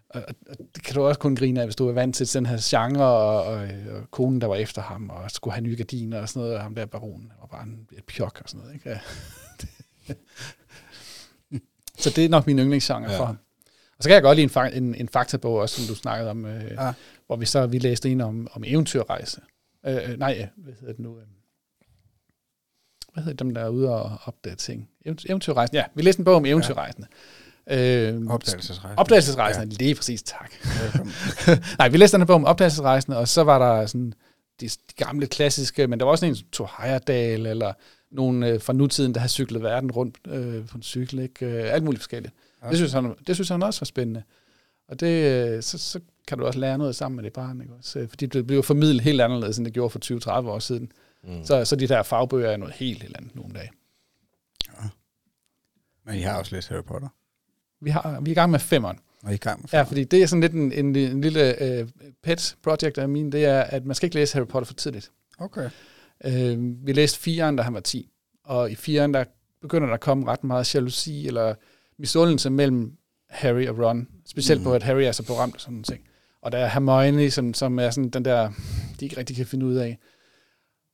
og, 0.10 0.22
og, 0.50 0.58
det 0.76 0.84
kan 0.84 0.96
du 0.96 1.02
også 1.02 1.20
kun 1.20 1.36
grine 1.36 1.60
af, 1.60 1.66
hvis 1.66 1.76
du 1.76 1.88
er 1.88 1.94
vant 1.94 2.16
til 2.16 2.34
den 2.34 2.46
her 2.46 2.58
genre, 2.62 3.06
og, 3.06 3.44
og, 3.44 3.68
og 3.92 4.12
konen, 4.12 4.42
der 4.42 4.48
var 4.48 4.56
efter 4.56 4.82
ham, 4.82 5.10
og 5.10 5.32
skulle 5.32 5.54
have 5.54 5.64
nye 5.64 5.76
gardiner 5.76 6.22
og 6.22 6.30
sådan 6.30 6.40
noget, 6.40 6.56
og 6.56 6.64
ham 6.64 6.76
der 6.76 6.86
baronen 6.86 7.32
var 7.40 7.48
bare 7.48 7.64
en, 7.64 7.88
et 7.98 8.04
pjok 8.04 8.40
og 8.44 8.50
sådan 8.50 8.62
noget. 8.66 8.74
Ikke? 8.74 9.00
Så 12.00 12.10
det 12.16 12.26
er 12.26 12.30
nok 12.30 12.48
min 12.48 12.60
yndlingsgenre 12.60 13.12
Ja. 13.12 13.20
for 13.20 13.26
ham. 13.26 13.38
Og 13.98 14.04
så 14.04 14.10
kan 14.10 14.14
jeg 14.14 14.22
godt 14.22 14.38
lide 14.38 14.68
en, 14.76 14.84
en, 14.84 14.96
en 14.96 15.10
faktabog 15.10 15.56
også, 15.56 15.76
som 15.82 15.96
du 15.96 15.96
snakkede 16.00 16.30
om, 16.30 16.46
øh, 16.46 16.72
Ja. 16.72 16.94
hvor 17.28 17.36
vi 17.36 17.46
så 17.46 17.68
vi 17.68 17.78
læste 17.80 18.10
en 18.10 18.22
om, 18.22 18.48
om 18.52 18.64
eventyrrejse. 18.66 19.42
Øh, 19.86 19.96
øh, 20.12 20.20
nej, 20.20 20.48
hvad 20.58 20.74
hedder 20.80 20.94
det 20.94 21.00
nu? 21.00 21.18
Øh, 21.18 21.24
hvad 23.14 23.24
hedder 23.24 23.44
dem, 23.44 23.54
der 23.54 23.62
er 23.62 23.70
ude 23.70 23.90
og 23.90 24.18
opdage 24.26 24.56
ting? 24.56 24.90
Eventy- 25.08 25.26
Eventyrrejsen, 25.30 25.76
ja. 25.76 25.84
Vi 25.96 26.02
læste 26.02 26.20
en 26.20 26.26
bog 26.26 26.36
om 26.36 26.46
eventyrrejsende. 26.46 27.08
Ja. 27.68 28.12
Øh, 28.12 28.22
Opdagelsesrejse. 28.30 29.00
Opdagelsesrejsende, 29.00 29.68
ja. 29.80 29.84
lige 29.86 29.96
præcis, 29.96 30.24
tak. 30.24 30.52
Nej, 31.80 31.90
vi 31.90 31.98
læste 31.98 32.18
den 32.18 32.22
her 32.22 32.26
bog 32.26 32.36
om 32.36 32.46
opdagelsesrejsende, 32.46 33.18
og 33.18 33.28
så 33.28 33.44
var 33.44 33.60
der 33.60 33.86
sådan 33.86 34.14
de, 34.62 34.70
gamle 34.96 35.28
klassiske, 35.28 35.88
men 35.88 36.00
der 36.00 36.06
var 36.06 36.12
også 36.12 36.26
en 36.26 36.36
som 36.36 36.48
tog 36.52 36.70
Heyerdahl, 36.82 37.46
eller 37.46 37.74
nogen 38.12 38.44
øh, 38.44 38.62
fra 38.62 38.74
nutiden, 38.74 39.14
der 39.14 39.20
har 39.20 39.28
cyklet 39.28 39.64
verden 39.64 39.92
rundt 39.92 40.18
øh, 40.28 40.68
på 40.68 40.78
en 40.78 40.84
cykel, 40.84 41.20
ikke? 41.20 41.46
Øh, 41.46 41.74
alt 41.74 41.84
muligt 41.84 42.02
forskelligt. 42.02 42.34
Ja. 42.64 42.70
Det, 42.70 42.78
synes 42.78 42.94
han, 42.94 43.16
det 43.28 43.36
synes 43.36 43.50
han 43.50 43.64
også 43.64 43.80
var 43.80 43.86
spændende. 43.86 44.24
Og 44.88 45.00
det, 45.00 45.08
øh, 45.48 45.64
så, 45.64 45.78
så 45.78 46.00
kan 46.28 46.38
du 46.38 46.46
også 46.46 46.60
lære 46.60 46.78
noget 46.78 46.96
sammen 46.96 47.16
med 47.16 47.24
det 47.24 47.34
barn, 47.34 47.62
ikke? 47.62 47.74
Også, 47.80 48.00
øh, 48.00 48.10
fordi 48.10 48.26
det 48.26 48.48
bliver 48.48 48.62
formidlet 48.62 49.02
helt 49.02 49.22
anderledes, 49.22 49.58
end 49.58 49.66
det 49.66 49.74
gjorde 49.74 49.90
for 49.90 50.40
20-30 50.42 50.48
år 50.48 50.60
siden. 50.60 50.92
Mm. 51.24 51.46
Så, 51.46 51.66
så 51.66 51.76
de 51.76 51.88
der 51.88 52.04
fagbøger 52.04 52.50
er 52.50 52.58
noget 52.58 52.74
helt, 52.74 53.02
helt 53.02 53.18
andet 53.18 53.36
nogle 53.36 53.54
dage. 53.54 53.72
Men 56.06 56.16
I 56.16 56.22
har 56.22 56.38
også 56.38 56.56
læst 56.56 56.70
Harry 56.70 56.84
Potter. 56.84 57.08
Vi, 57.82 57.90
har, 57.90 58.20
vi 58.22 58.30
er 58.30 58.32
i 58.32 58.36
gang 58.36 58.52
med 58.52 58.60
femmeren. 58.60 59.00
Og 59.24 59.30
I 59.30 59.32
er 59.32 59.36
i 59.36 59.38
gang 59.38 59.62
med 59.62 59.70
Ja, 59.74 59.82
fordi 59.82 60.04
det 60.04 60.24
er 60.24 60.28
sådan 60.28 60.42
lidt 60.42 60.54
en, 60.54 60.72
en, 60.72 60.96
en 60.96 61.22
lille 61.22 61.64
øh, 61.64 61.88
pet 62.24 62.56
project 62.64 62.98
af 62.98 63.10
min, 63.10 63.32
det 63.32 63.46
er, 63.46 63.62
at 63.62 63.86
man 63.86 63.96
skal 63.96 64.08
ikke 64.08 64.16
læse 64.16 64.34
Harry 64.34 64.48
Potter 64.48 64.66
for 64.66 64.74
tidligt. 64.74 65.12
Okay. 65.40 65.70
Øh, 66.26 66.86
vi 66.88 66.94
læste 66.94 67.20
firen, 67.20 67.56
da 67.56 67.64
han 67.64 67.74
var 67.74 67.80
10, 67.80 68.10
og 68.44 68.72
i 68.72 68.76
firen, 68.76 69.14
der 69.14 69.24
begynder 69.62 69.88
der 69.88 69.94
at 69.94 70.00
komme 70.00 70.28
ret 70.28 70.44
meget 70.44 70.76
jalousi 70.76 71.28
eller 71.28 71.56
misundelse 71.98 72.50
mellem 72.50 72.98
Harry 73.30 73.68
og 73.68 73.80
Ron. 73.80 74.08
Specielt 74.26 74.62
mm. 74.62 74.64
på, 74.64 74.74
at 74.74 74.84
Harry 74.84 75.02
er 75.02 75.12
så 75.12 75.24
berømt 75.26 75.56
og 75.56 75.62
sådan 75.62 75.74
nogle 75.74 75.84
ting. 75.84 76.02
Og 76.42 76.52
der 76.52 76.58
er 76.58 76.68
Hermione, 76.68 77.32
som, 77.32 77.54
som 77.54 77.80
er 77.80 77.90
sådan 77.90 78.10
den 78.10 78.26
der, 78.26 78.52
de 79.00 79.06
ikke 79.06 79.18
rigtig 79.18 79.36
kan 79.36 79.46
finde 79.46 79.66
ud 79.66 79.76
af. 79.76 79.98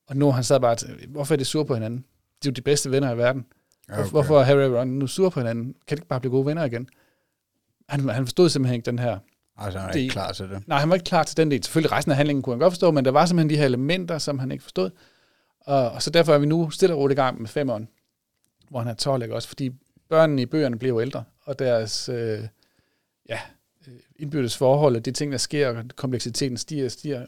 Og 0.08 0.18
nu 0.18 0.32
han 0.32 0.44
sad 0.44 0.60
bare, 0.60 0.76
hvorfor 1.08 1.34
er 1.34 1.38
det 1.38 1.48
sur 1.48 1.64
på 1.64 1.74
hinanden? 1.74 2.00
De 2.44 2.48
er 2.48 2.52
jo 2.52 2.54
de 2.54 2.62
bedste 2.62 2.92
venner 2.92 3.12
i 3.14 3.18
verden. 3.18 3.46
Okay. 3.90 4.10
Hvorfor 4.10 4.40
er 4.40 4.44
Harry 4.44 4.62
og 4.64 4.80
Ron 4.80 4.88
nu 4.88 5.08
sur 5.08 5.30
på 5.30 5.40
hinanden? 5.40 5.76
Kan 5.88 5.98
de 5.98 6.00
ikke 6.00 6.08
bare 6.08 6.20
blive 6.20 6.32
gode 6.32 6.46
venner 6.46 6.64
igen? 6.66 6.88
Han, 7.90 8.10
han 8.10 8.26
forstod 8.26 8.50
simpelthen 8.50 8.76
ikke 8.76 8.86
den 8.86 9.00
her 9.00 9.18
Altså, 9.58 9.80
han 9.80 9.90
er 9.90 9.94
Det- 9.94 10.00
ikke 10.00 10.12
klar 10.12 10.32
til 10.32 10.50
det. 10.50 10.68
Nej, 10.68 10.80
han 10.80 10.90
var 10.90 10.96
ikke 10.96 11.04
klar 11.04 11.24
til 11.24 11.38
den 11.38 11.52
del. 11.52 11.64
Selvfølgelig 11.64 11.92
resten 11.92 12.12
af 12.12 12.16
handlingen 12.18 12.44
kunne 12.44 12.54
han 12.54 12.60
godt 12.60 12.72
forstå, 12.74 12.92
men 12.92 13.06
der 13.06 13.12
var 13.12 13.26
simpelthen 13.26 13.50
de 13.50 13.58
her 13.58 13.66
elementer, 13.66 14.18
som 14.18 14.40
han 14.40 14.52
ikke 14.52 14.64
forstod. 14.64 14.90
Og, 15.60 15.92
og 15.92 16.02
så 16.02 16.10
derfor 16.10 16.34
er 16.34 16.38
vi 16.38 16.46
nu 16.46 16.70
stille 16.70 16.96
og 16.96 17.00
roligt 17.02 17.20
i 17.20 17.22
gang 17.22 17.42
med 17.42 17.48
femeren, 17.50 17.88
hvor 18.70 18.80
han 18.80 18.88
er 18.88 18.94
12, 18.94 19.22
ikke 19.24 19.36
også? 19.36 19.48
Fordi 19.48 19.72
børnene 20.10 20.42
i 20.42 20.46
bøgerne 20.46 20.80
bliver 20.80 20.94
jo 20.94 21.02
ældre, 21.02 21.24
og 21.42 21.60
deres 21.60 22.10
øh, 22.10 22.40
ja, 23.30 23.40
øh, 23.88 23.94
indbyrdes 24.16 24.58
forhold, 24.58 24.96
og 24.96 25.06
de 25.06 25.12
ting, 25.12 25.32
der 25.32 25.38
sker, 25.38 25.68
og 25.78 25.84
kompleksiteten 25.96 26.58
stiger 26.58 26.86
og 26.86 26.92
stiger. 26.92 27.26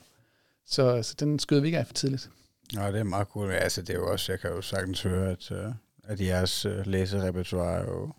Så, 0.66 1.04
så 1.04 1.16
den 1.20 1.40
skyder 1.40 1.62
vi 1.62 1.68
ikke 1.68 1.78
af 1.80 1.88
for 1.88 1.94
tidligt. 1.94 2.30
Nå, 2.74 2.88
det 2.88 3.00
er 3.00 3.04
meget 3.04 3.28
cool. 3.28 3.50
Ja, 3.50 3.56
Altså, 3.56 3.82
det 3.82 3.90
er 3.90 4.00
jo 4.00 4.12
også, 4.12 4.32
jeg 4.32 4.40
kan 4.40 4.50
jo 4.50 4.62
sagtens 4.62 5.02
høre, 5.02 5.32
at, 5.32 5.52
uh, 5.52 5.74
at 6.04 6.22
jeres 6.22 6.66
uh, 6.66 6.86
læserepertoire 6.86 7.80
er 7.80 7.84
jo 7.84 8.14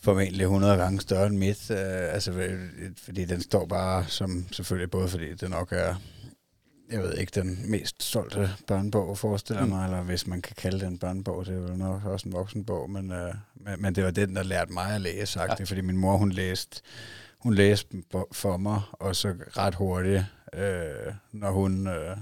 formentlig 0.00 0.42
100 0.42 0.76
gange 0.76 1.00
større 1.00 1.26
end 1.26 1.38
mit. 1.38 1.70
Uh, 1.70 1.76
altså, 2.14 2.32
øh, 2.32 2.60
fordi 2.96 3.24
den 3.24 3.42
står 3.42 3.66
bare 3.66 4.06
som, 4.06 4.46
selvfølgelig 4.52 4.90
både 4.90 5.08
fordi 5.08 5.34
det 5.34 5.50
nok 5.50 5.72
er 5.72 5.94
jeg 6.92 7.02
ved 7.02 7.14
ikke, 7.14 7.40
den 7.40 7.70
mest 7.70 8.02
solgte 8.02 8.50
børnebog, 8.66 9.18
forestiller 9.18 9.66
mig, 9.66 9.84
eller 9.84 10.02
hvis 10.02 10.26
man 10.26 10.42
kan 10.42 10.56
kalde 10.56 10.80
det 10.80 10.86
en 10.86 10.98
børnebog, 10.98 11.46
det 11.46 11.54
er 11.54 11.60
vel 11.60 11.78
nok 11.78 12.04
også 12.04 12.28
en 12.28 12.32
voksenbog, 12.32 12.90
men, 12.90 13.12
øh, 13.12 13.34
men, 13.54 13.82
men 13.82 13.94
det 13.94 14.04
var 14.04 14.10
den, 14.10 14.36
der 14.36 14.42
lærte 14.42 14.72
mig 14.72 14.94
at 14.94 15.00
læse, 15.00 15.32
sagt 15.32 15.60
ja. 15.60 15.64
fordi 15.64 15.80
min 15.80 15.96
mor, 15.96 16.16
hun 16.16 16.32
læste, 16.32 16.80
hun 17.38 17.54
læste 17.54 18.02
for 18.32 18.56
mig, 18.56 18.80
og 18.92 19.16
så 19.16 19.34
ret 19.56 19.74
hurtigt, 19.74 20.24
øh, 20.54 21.14
når 21.32 21.50
hun 21.50 21.86
øh, 21.86 22.16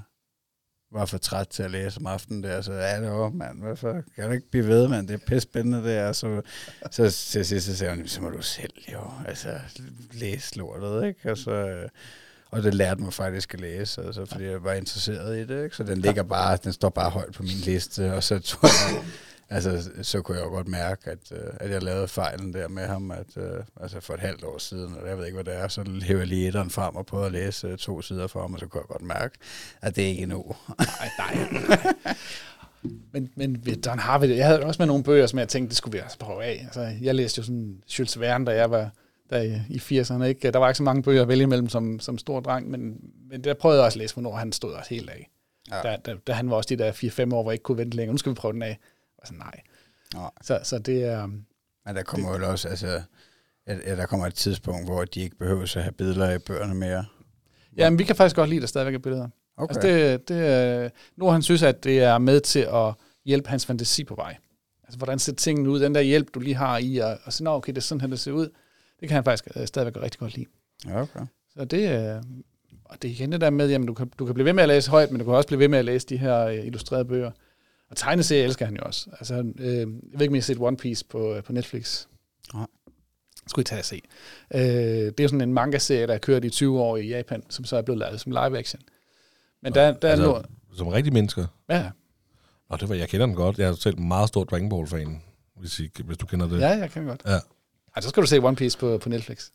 var 0.93 1.07
for 1.07 1.19
træt 1.19 1.49
til 1.49 1.63
at 1.63 1.71
læse 1.71 2.01
om 2.01 2.07
aftenen 2.07 2.43
der, 2.43 2.61
så 2.61 2.73
ja, 2.73 3.01
det 3.01 3.11
var, 3.11 3.31
mand, 3.31 3.59
hvorfor? 3.59 4.03
Kan 4.17 4.27
du 4.27 4.31
ikke 4.31 4.51
blive 4.51 4.67
ved, 4.67 4.89
mand, 4.89 5.09
det 5.09 5.15
er 5.15 5.19
pisse 5.27 5.41
spændende 5.41 5.83
det 5.85 5.97
er, 5.97 6.13
så, 6.13 6.43
så 6.91 7.11
til 7.31 7.47
sidst, 7.47 7.67
så 7.67 7.77
sagde 7.77 7.97
hun, 7.97 8.09
så 8.09 8.23
må 8.23 8.31
du 8.31 8.43
selv 8.43 8.73
jo, 8.93 9.01
altså, 9.27 9.49
læse 10.13 10.59
lortet, 10.59 11.07
ikke, 11.07 11.31
og 11.31 11.39
så, 11.39 11.87
og 12.51 12.63
det 12.63 12.75
lærte 12.75 13.01
mig 13.01 13.13
faktisk 13.13 13.55
at 13.55 13.61
læse, 13.61 14.03
altså, 14.03 14.27
fordi 14.27 14.45
jeg 14.45 14.65
var 14.65 14.73
interesseret 14.73 15.39
i 15.39 15.47
det. 15.47 15.65
Ikke? 15.65 15.77
Så 15.77 15.83
den 15.83 15.99
ligger 15.99 16.23
bare, 16.23 16.59
den 16.65 16.73
står 16.73 16.89
bare 16.89 17.11
højt 17.11 17.33
på 17.33 17.43
min 17.43 17.57
liste, 17.57 18.15
og 18.15 18.23
så 18.23 18.39
tror 18.39 18.69
jeg, 18.93 19.05
altså, 19.51 19.91
så 20.03 20.23
kunne 20.23 20.39
jeg 20.39 20.45
jo 20.45 20.51
godt 20.51 20.69
mærke, 20.69 21.11
at, 21.11 21.33
øh, 21.33 21.53
at 21.61 21.71
jeg 21.71 21.83
lavede 21.83 22.09
fejlen 22.09 22.53
der 22.53 22.69
med 22.69 22.87
ham, 22.87 23.11
at, 23.11 23.37
øh, 23.37 23.65
altså 23.81 24.01
for 24.01 24.15
et 24.15 24.21
halvt 24.21 24.45
år 24.45 24.59
siden, 24.59 24.95
og 24.95 25.09
jeg 25.09 25.19
ved 25.19 25.27
ikke, 25.27 25.35
hvad 25.43 25.45
det 25.45 25.55
er, 25.55 25.69
så 25.69 26.01
hæver 26.03 26.21
jeg 26.21 26.29
lige 26.29 26.47
etteren 26.47 26.71
frem 26.71 26.97
og 26.97 27.07
prøvede 27.07 27.27
at 27.27 27.33
læse 27.33 27.67
øh, 27.67 27.79
to 27.79 28.03
sider 28.03 28.27
for 28.27 28.41
ham, 28.41 28.55
og 28.55 28.61
så 28.61 28.67
kunne 28.67 28.81
jeg 28.81 28.89
godt 28.89 29.03
mærke, 29.03 29.39
at 29.83 29.97
det 29.97 30.05
er 30.05 30.09
ikke 30.09 30.23
endnu. 30.23 30.57
Nej, 30.79 31.11
nej, 31.19 31.49
nej. 31.69 32.17
Men, 33.13 33.31
men 33.37 33.81
Don 33.85 33.99
har 33.99 34.19
vi 34.19 34.29
det. 34.29 34.37
Jeg 34.37 34.47
havde 34.47 34.65
også 34.65 34.83
med 34.83 34.87
nogle 34.87 35.05
bøger, 35.05 35.27
som 35.27 35.39
jeg 35.39 35.49
tænkte, 35.49 35.69
det 35.69 35.77
skulle 35.77 35.99
vi 35.99 36.03
også 36.05 36.19
prøve 36.19 36.45
af. 36.45 36.61
Altså, 36.65 36.93
jeg 37.01 37.15
læste 37.15 37.39
jo 37.39 37.43
sådan 37.43 37.83
Jules 37.99 38.21
Verne, 38.21 38.47
da 38.47 38.51
jeg 38.51 38.71
var 38.71 38.91
der 39.31 39.41
i, 39.41 39.61
i 39.69 40.01
80'erne. 40.01 40.23
Ikke? 40.23 40.51
Der 40.51 40.59
var 40.59 40.69
ikke 40.69 40.77
så 40.77 40.83
mange 40.83 41.03
bøger 41.03 41.23
at 41.23 41.29
vælge 41.29 41.43
imellem 41.43 41.69
som, 41.69 42.01
som 42.01 42.19
stor 42.19 42.41
dreng, 42.41 42.71
men, 42.71 43.01
men 43.31 43.45
der 43.45 43.55
prøvede 43.55 43.79
jeg 43.79 43.87
også 43.87 43.97
at 43.97 44.01
læse, 44.01 44.15
hvornår 44.15 44.37
han 44.37 44.53
stod 44.53 44.73
også 44.73 44.95
helt 44.95 45.11
af. 45.11 45.31
Ja. 45.71 45.81
Da, 45.83 45.97
da, 46.07 46.15
da, 46.27 46.33
han 46.33 46.51
var 46.51 46.57
også 46.57 46.69
de 46.69 46.79
der 46.79 46.93
4-5 46.93 47.35
år, 47.35 47.43
hvor 47.43 47.51
jeg 47.51 47.55
ikke 47.55 47.63
kunne 47.63 47.79
vente 47.79 47.97
længere. 47.97 48.15
Nu 48.15 48.19
skal 48.19 48.31
vi 48.31 48.35
prøve 48.35 48.53
den 48.53 48.63
af. 48.63 48.79
Og 49.21 49.27
så 49.27 49.35
nej. 49.35 49.61
Nej. 50.15 50.31
Så, 50.43 50.61
så 50.63 50.79
det 50.79 51.05
er... 51.05 51.27
Men 51.27 51.97
der 51.97 52.03
kommer 52.03 52.39
jo 52.39 52.51
også, 52.51 52.69
altså, 52.69 53.03
at, 53.67 53.81
at 53.81 53.99
der 53.99 54.07
kommer 54.07 54.27
et 54.27 54.35
tidspunkt, 54.35 54.85
hvor 54.85 55.05
de 55.05 55.21
ikke 55.21 55.37
behøver 55.37 55.63
at 55.63 55.83
have 55.83 55.93
billeder 55.93 56.35
i 56.35 56.39
bøgerne 56.39 56.75
mere. 56.75 57.05
Ja, 57.77 57.91
men 57.91 57.99
vi 57.99 58.05
kan 58.05 58.17
faktisk 58.17 58.37
godt 58.37 58.49
lide, 58.49 58.59
at 58.59 58.63
der 58.63 58.67
stadigvæk 58.69 58.95
er 58.95 58.99
billeder. 58.99 59.29
Okay. 59.57 59.75
Altså 59.75 59.89
det, 59.89 60.29
det, 60.29 60.47
er- 60.47 60.89
nu 61.17 61.27
han 61.29 61.43
synes, 61.43 61.63
at 61.63 61.85
det 61.85 62.03
er 62.03 62.19
med 62.19 62.41
til 62.41 62.67
at 62.73 62.95
hjælpe 63.25 63.49
hans 63.49 63.67
fantasi 63.67 64.05
på 64.05 64.15
vej. 64.15 64.37
Altså 64.85 64.99
hvordan 64.99 65.19
ser 65.19 65.33
tingene 65.35 65.71
ud? 65.71 65.81
Den 65.81 65.95
der 65.95 66.01
hjælp, 66.01 66.35
du 66.35 66.41
lige 66.41 66.55
har 66.55 66.79
i 66.79 66.99
at, 66.99 67.19
at 67.25 67.33
sige, 67.33 67.49
okay, 67.49 67.73
det 67.73 67.77
er 67.77 67.83
sådan 67.83 68.01
her, 68.01 68.09
det 68.09 68.21
ser 68.21 68.33
ud. 68.33 68.49
Det 69.01 69.09
kan 69.09 69.15
han 69.15 69.25
faktisk 69.25 69.49
øh, 69.57 69.67
stadigvæk 69.67 70.03
rigtig 70.03 70.19
godt 70.19 70.35
lide. 70.37 70.47
Ja, 70.87 71.01
okay. 71.01 71.21
Så 71.59 71.65
det 71.65 71.87
er... 71.87 72.23
Og 72.85 73.03
det 73.03 73.09
er 73.09 73.13
igen 73.13 73.33
det 73.33 73.41
der 73.41 73.51
med, 73.51 73.71
jamen 73.71 73.87
du 73.87 73.95
kan, 73.95 74.09
du 74.19 74.25
kan 74.27 74.35
blive 74.35 74.45
ved 74.45 74.53
med 74.53 74.63
at 74.63 74.69
læse 74.69 74.91
højt, 74.91 75.11
men 75.11 75.19
du 75.19 75.25
kan 75.25 75.35
også 75.35 75.47
blive 75.47 75.59
ved 75.59 75.69
med 75.69 75.79
at 75.79 75.85
læse 75.85 76.07
de 76.07 76.17
her 76.17 76.39
øh, 76.47 76.67
illustrerede 76.67 77.05
bøger. 77.05 77.31
Og 77.91 77.97
tegneserier 77.97 78.45
elsker 78.45 78.65
han 78.65 78.77
jo 78.77 78.83
også. 78.83 79.11
Altså, 79.13 79.35
han, 79.35 79.55
øh, 79.59 79.67
jeg 79.77 79.87
ved 79.87 80.21
ikke, 80.21 80.31
om 80.31 80.35
I 80.35 80.39
har 80.39 80.43
set 80.43 80.57
One 80.61 80.77
Piece 80.77 81.05
på, 81.05 81.35
øh, 81.35 81.43
på 81.43 81.53
Netflix. 81.53 82.07
Nej. 82.55 82.67
Skulle 83.47 83.63
I 83.63 83.65
tage 83.65 83.79
at 83.79 83.85
se. 83.85 84.03
Øh, 84.55 84.61
det 84.61 85.21
er 85.21 85.25
jo 85.25 85.29
sådan 85.29 85.41
en 85.41 85.53
manga-serie, 85.53 86.07
der 86.07 86.13
har 86.13 86.19
kørt 86.19 86.45
i 86.45 86.51
20 86.51 86.81
år 86.81 86.97
i 86.97 87.09
Japan, 87.09 87.43
som 87.49 87.65
så 87.65 87.77
er 87.77 87.83
blevet 87.83 87.99
lavet 87.99 88.21
som 88.21 88.33
live 88.33 88.59
action. 88.59 88.83
Men 89.63 89.75
der, 89.75 89.93
der 89.93 90.09
altså, 90.09 90.35
er 90.35 90.43
nu... 90.43 90.77
Som 90.77 90.89
rigtige 90.89 91.15
mennesker. 91.15 91.47
Ja, 91.69 91.91
Og 92.69 92.81
det 92.81 92.89
var, 92.89 92.95
jeg 92.95 93.09
kender 93.09 93.27
den 93.27 93.35
godt. 93.35 93.59
Jeg 93.59 93.69
er 93.69 93.75
selv 93.75 93.99
en 93.99 94.09
meget 94.09 94.29
stor 94.29 94.45
Dragon 94.45 94.69
Ball-fan, 94.69 95.23
hvis, 95.57 95.81
I, 95.81 95.91
hvis 96.05 96.17
du 96.17 96.27
kender 96.27 96.49
det. 96.49 96.61
ja, 96.61 96.69
jeg 96.69 96.91
kan 96.91 97.05
godt. 97.05 97.23
Ja. 97.27 97.39
Altså, 97.95 98.09
så 98.09 98.09
skal 98.09 98.23
du 98.23 98.27
se 98.27 98.39
One 98.39 98.57
Piece 98.57 98.79
på, 98.79 98.99
på 98.99 99.09
Netflix. 99.09 99.51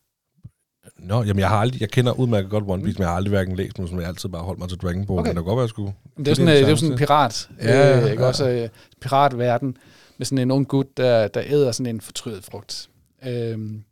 Nå, 0.97 1.23
jamen 1.23 1.39
jeg 1.39 1.49
har 1.49 1.57
aldrig, 1.57 1.81
jeg 1.81 1.89
kender 1.89 2.11
udmærket 2.19 2.49
godt 2.49 2.63
One 2.67 2.83
Piece, 2.83 2.97
men 2.97 3.01
jeg 3.01 3.09
har 3.09 3.15
aldrig 3.15 3.29
hverken 3.29 3.55
læst 3.55 3.77
noget, 3.77 3.89
som 3.89 3.99
jeg 3.99 4.07
altid 4.07 4.29
bare 4.29 4.43
holdt 4.43 4.59
mig 4.59 4.69
til 4.69 4.77
Dragon 4.77 5.05
Ball. 5.05 5.19
Okay. 5.19 5.29
Men 5.29 5.36
det 5.38 5.43
kan 5.43 5.43
godt 5.43 5.55
være, 5.57 5.61
jeg 5.61 5.69
skulle... 5.69 5.93
Men 6.15 6.25
det 6.25 6.31
er, 6.31 6.36
sådan, 6.36 6.47
øh, 6.49 6.55
det 6.55 6.63
er 6.65 6.69
jo 6.69 6.75
sådan 6.75 6.91
en 6.91 6.97
pirat. 6.97 7.49
Ja, 7.61 8.01
øh, 8.03 8.11
ikke? 8.11 8.23
ja. 8.23 8.27
Også 8.27 8.49
øh, 8.49 8.69
piratverden 9.01 9.77
med 10.17 10.25
sådan 10.25 10.38
en 10.38 10.51
ung 10.51 10.67
gut, 10.67 10.97
der, 10.97 11.27
der 11.27 11.43
æder 11.45 11.71
sådan 11.71 11.95
en 11.95 12.01
fortrydet 12.01 12.43
frugt. 12.43 12.89
Øhm, 13.25 13.83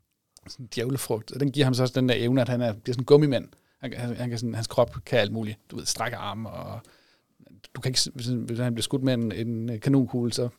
sådan 0.48 0.64
en 0.66 0.70
djævlefrugt. 0.76 1.32
Og 1.32 1.40
den 1.40 1.52
giver 1.52 1.64
ham 1.66 1.74
så 1.74 1.82
også 1.82 1.94
den 1.96 2.10
der 2.10 2.16
evne, 2.18 2.42
at 2.42 2.50
han 2.50 2.62
er, 2.62 2.74
bliver 2.74 2.94
sådan 2.94 3.02
en 3.02 3.06
gummimand. 3.06 3.48
Han, 3.82 3.94
han, 3.98 4.16
han 4.16 4.30
kan 4.30 4.38
sådan, 4.40 4.56
hans 4.56 4.68
krop 4.68 4.96
kan 5.06 5.20
alt 5.20 5.32
muligt. 5.32 5.58
Du 5.72 5.76
ved, 5.76 5.86
strække 5.86 6.18
arme, 6.18 6.50
og 6.50 6.80
du 7.76 7.82
kan 7.82 7.90
ikke, 7.90 8.00
hvis, 8.14 8.28
han- 8.28 8.74
bliver 8.74 8.82
skudt 8.82 9.04
med 9.04 9.14
en, 9.14 9.32
en 9.32 9.80
kanonkugle, 9.80 10.34
så 10.34 10.50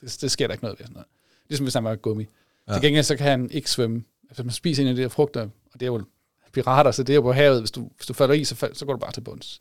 det, 0.00 0.18
det 0.20 0.30
sker 0.30 0.46
der 0.46 0.54
ikke 0.54 0.64
noget 0.64 0.78
ved. 0.78 0.86
Sådan 0.86 0.94
noget. 0.94 1.06
Ligesom 1.48 1.64
hvis 1.64 1.74
han 1.74 1.84
var 1.84 1.96
gummi. 1.96 2.26
Ja. 2.68 2.72
Til 2.72 2.82
gengæld 2.82 3.04
så 3.04 3.16
kan 3.16 3.26
han 3.26 3.50
ikke 3.50 3.70
svømme. 3.70 4.02
Altså, 4.28 4.42
man 4.42 4.52
spiser 4.52 4.82
en 4.82 4.88
af 4.88 4.94
de 4.94 5.00
her 5.00 5.08
frugter, 5.08 5.42
og 5.42 5.80
det 5.80 5.82
er 5.82 5.86
jo 5.86 6.04
pirater, 6.52 6.90
så 6.90 7.02
det 7.02 7.12
er 7.12 7.14
jo 7.14 7.22
på 7.22 7.32
havet. 7.32 7.60
Hvis 7.60 7.70
du, 7.70 7.90
hvis 7.96 8.06
du 8.06 8.12
falder 8.12 8.34
i, 8.34 8.44
så, 8.44 8.54
fald, 8.54 8.74
så 8.74 8.86
går 8.86 8.92
du 8.92 8.98
bare 8.98 9.12
til 9.12 9.20
bunds. 9.20 9.60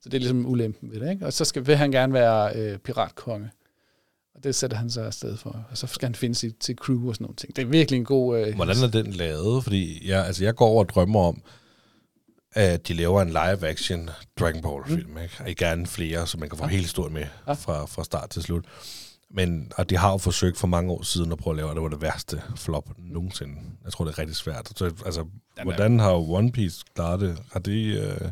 Så 0.00 0.08
det 0.08 0.14
er 0.14 0.18
ligesom 0.18 0.46
ulempen 0.46 0.92
ved 0.92 1.00
det, 1.00 1.10
ikke? 1.10 1.26
Og 1.26 1.32
så 1.32 1.44
skal, 1.44 1.66
vil 1.66 1.76
han 1.76 1.90
gerne 1.90 2.12
være 2.12 2.56
øh, 2.56 2.78
piratkonge. 2.78 3.50
Og 4.34 4.44
det 4.44 4.54
sætter 4.54 4.76
han 4.76 4.90
sig 4.90 5.06
afsted 5.06 5.36
for. 5.36 5.66
Og 5.70 5.78
så 5.78 5.86
skal 5.86 6.06
han 6.06 6.14
finde 6.14 6.34
sit, 6.34 6.64
sit 6.64 6.76
crew 6.76 7.08
og 7.08 7.14
sådan 7.14 7.24
nogle 7.24 7.36
ting. 7.36 7.56
Det 7.56 7.62
er 7.62 7.66
virkelig 7.66 7.98
en 7.98 8.04
god... 8.04 8.38
Øh, 8.38 8.54
Hvordan 8.54 8.76
er 8.76 8.88
den 8.88 9.12
lavet? 9.12 9.62
Fordi 9.62 10.08
jeg, 10.08 10.26
altså, 10.26 10.44
jeg 10.44 10.54
går 10.54 10.66
over 10.66 10.84
og 10.84 10.88
drømmer 10.88 11.20
om, 11.20 11.42
at 12.52 12.88
de 12.88 12.94
laver 12.94 13.22
en 13.22 13.28
live-action 13.28 14.10
Dragon 14.40 14.62
Ball-film. 14.62 15.10
Mm. 15.10 15.18
Ikke? 15.18 15.34
Og 15.40 15.46
gerne 15.56 15.86
flere, 15.86 16.26
så 16.26 16.38
man 16.38 16.48
kan 16.48 16.58
få 16.58 16.64
ja. 16.64 16.70
hele 16.70 16.82
historien 16.82 17.14
med 17.14 17.26
Ja. 17.46 17.52
fra, 17.52 17.86
fra 17.86 18.04
start 18.04 18.30
til 18.30 18.42
slut. 18.42 18.64
Men 19.34 19.72
og 19.76 19.90
de 19.90 19.96
har 19.96 20.10
jo 20.10 20.18
forsøgt 20.18 20.56
for 20.58 20.66
mange 20.66 20.92
år 20.92 21.02
siden 21.02 21.32
at 21.32 21.38
prøve 21.38 21.52
at 21.52 21.56
lave, 21.56 21.68
og 21.68 21.74
det 21.74 21.82
var 21.82 21.88
det 21.88 22.02
værste 22.02 22.42
flop 22.56 22.88
nogensinde. 22.98 23.54
Jeg 23.84 23.92
tror, 23.92 24.04
det 24.04 24.12
er 24.12 24.18
rigtig 24.18 24.36
svært. 24.36 24.72
Så, 24.76 24.84
altså, 25.06 25.20
er- 25.56 25.62
hvordan 25.64 26.00
har 26.00 26.12
One 26.30 26.52
Piece 26.52 26.84
klaret 26.94 27.20
det? 27.20 27.38
Har 27.52 27.60
de, 27.60 27.84
øh, 27.86 28.30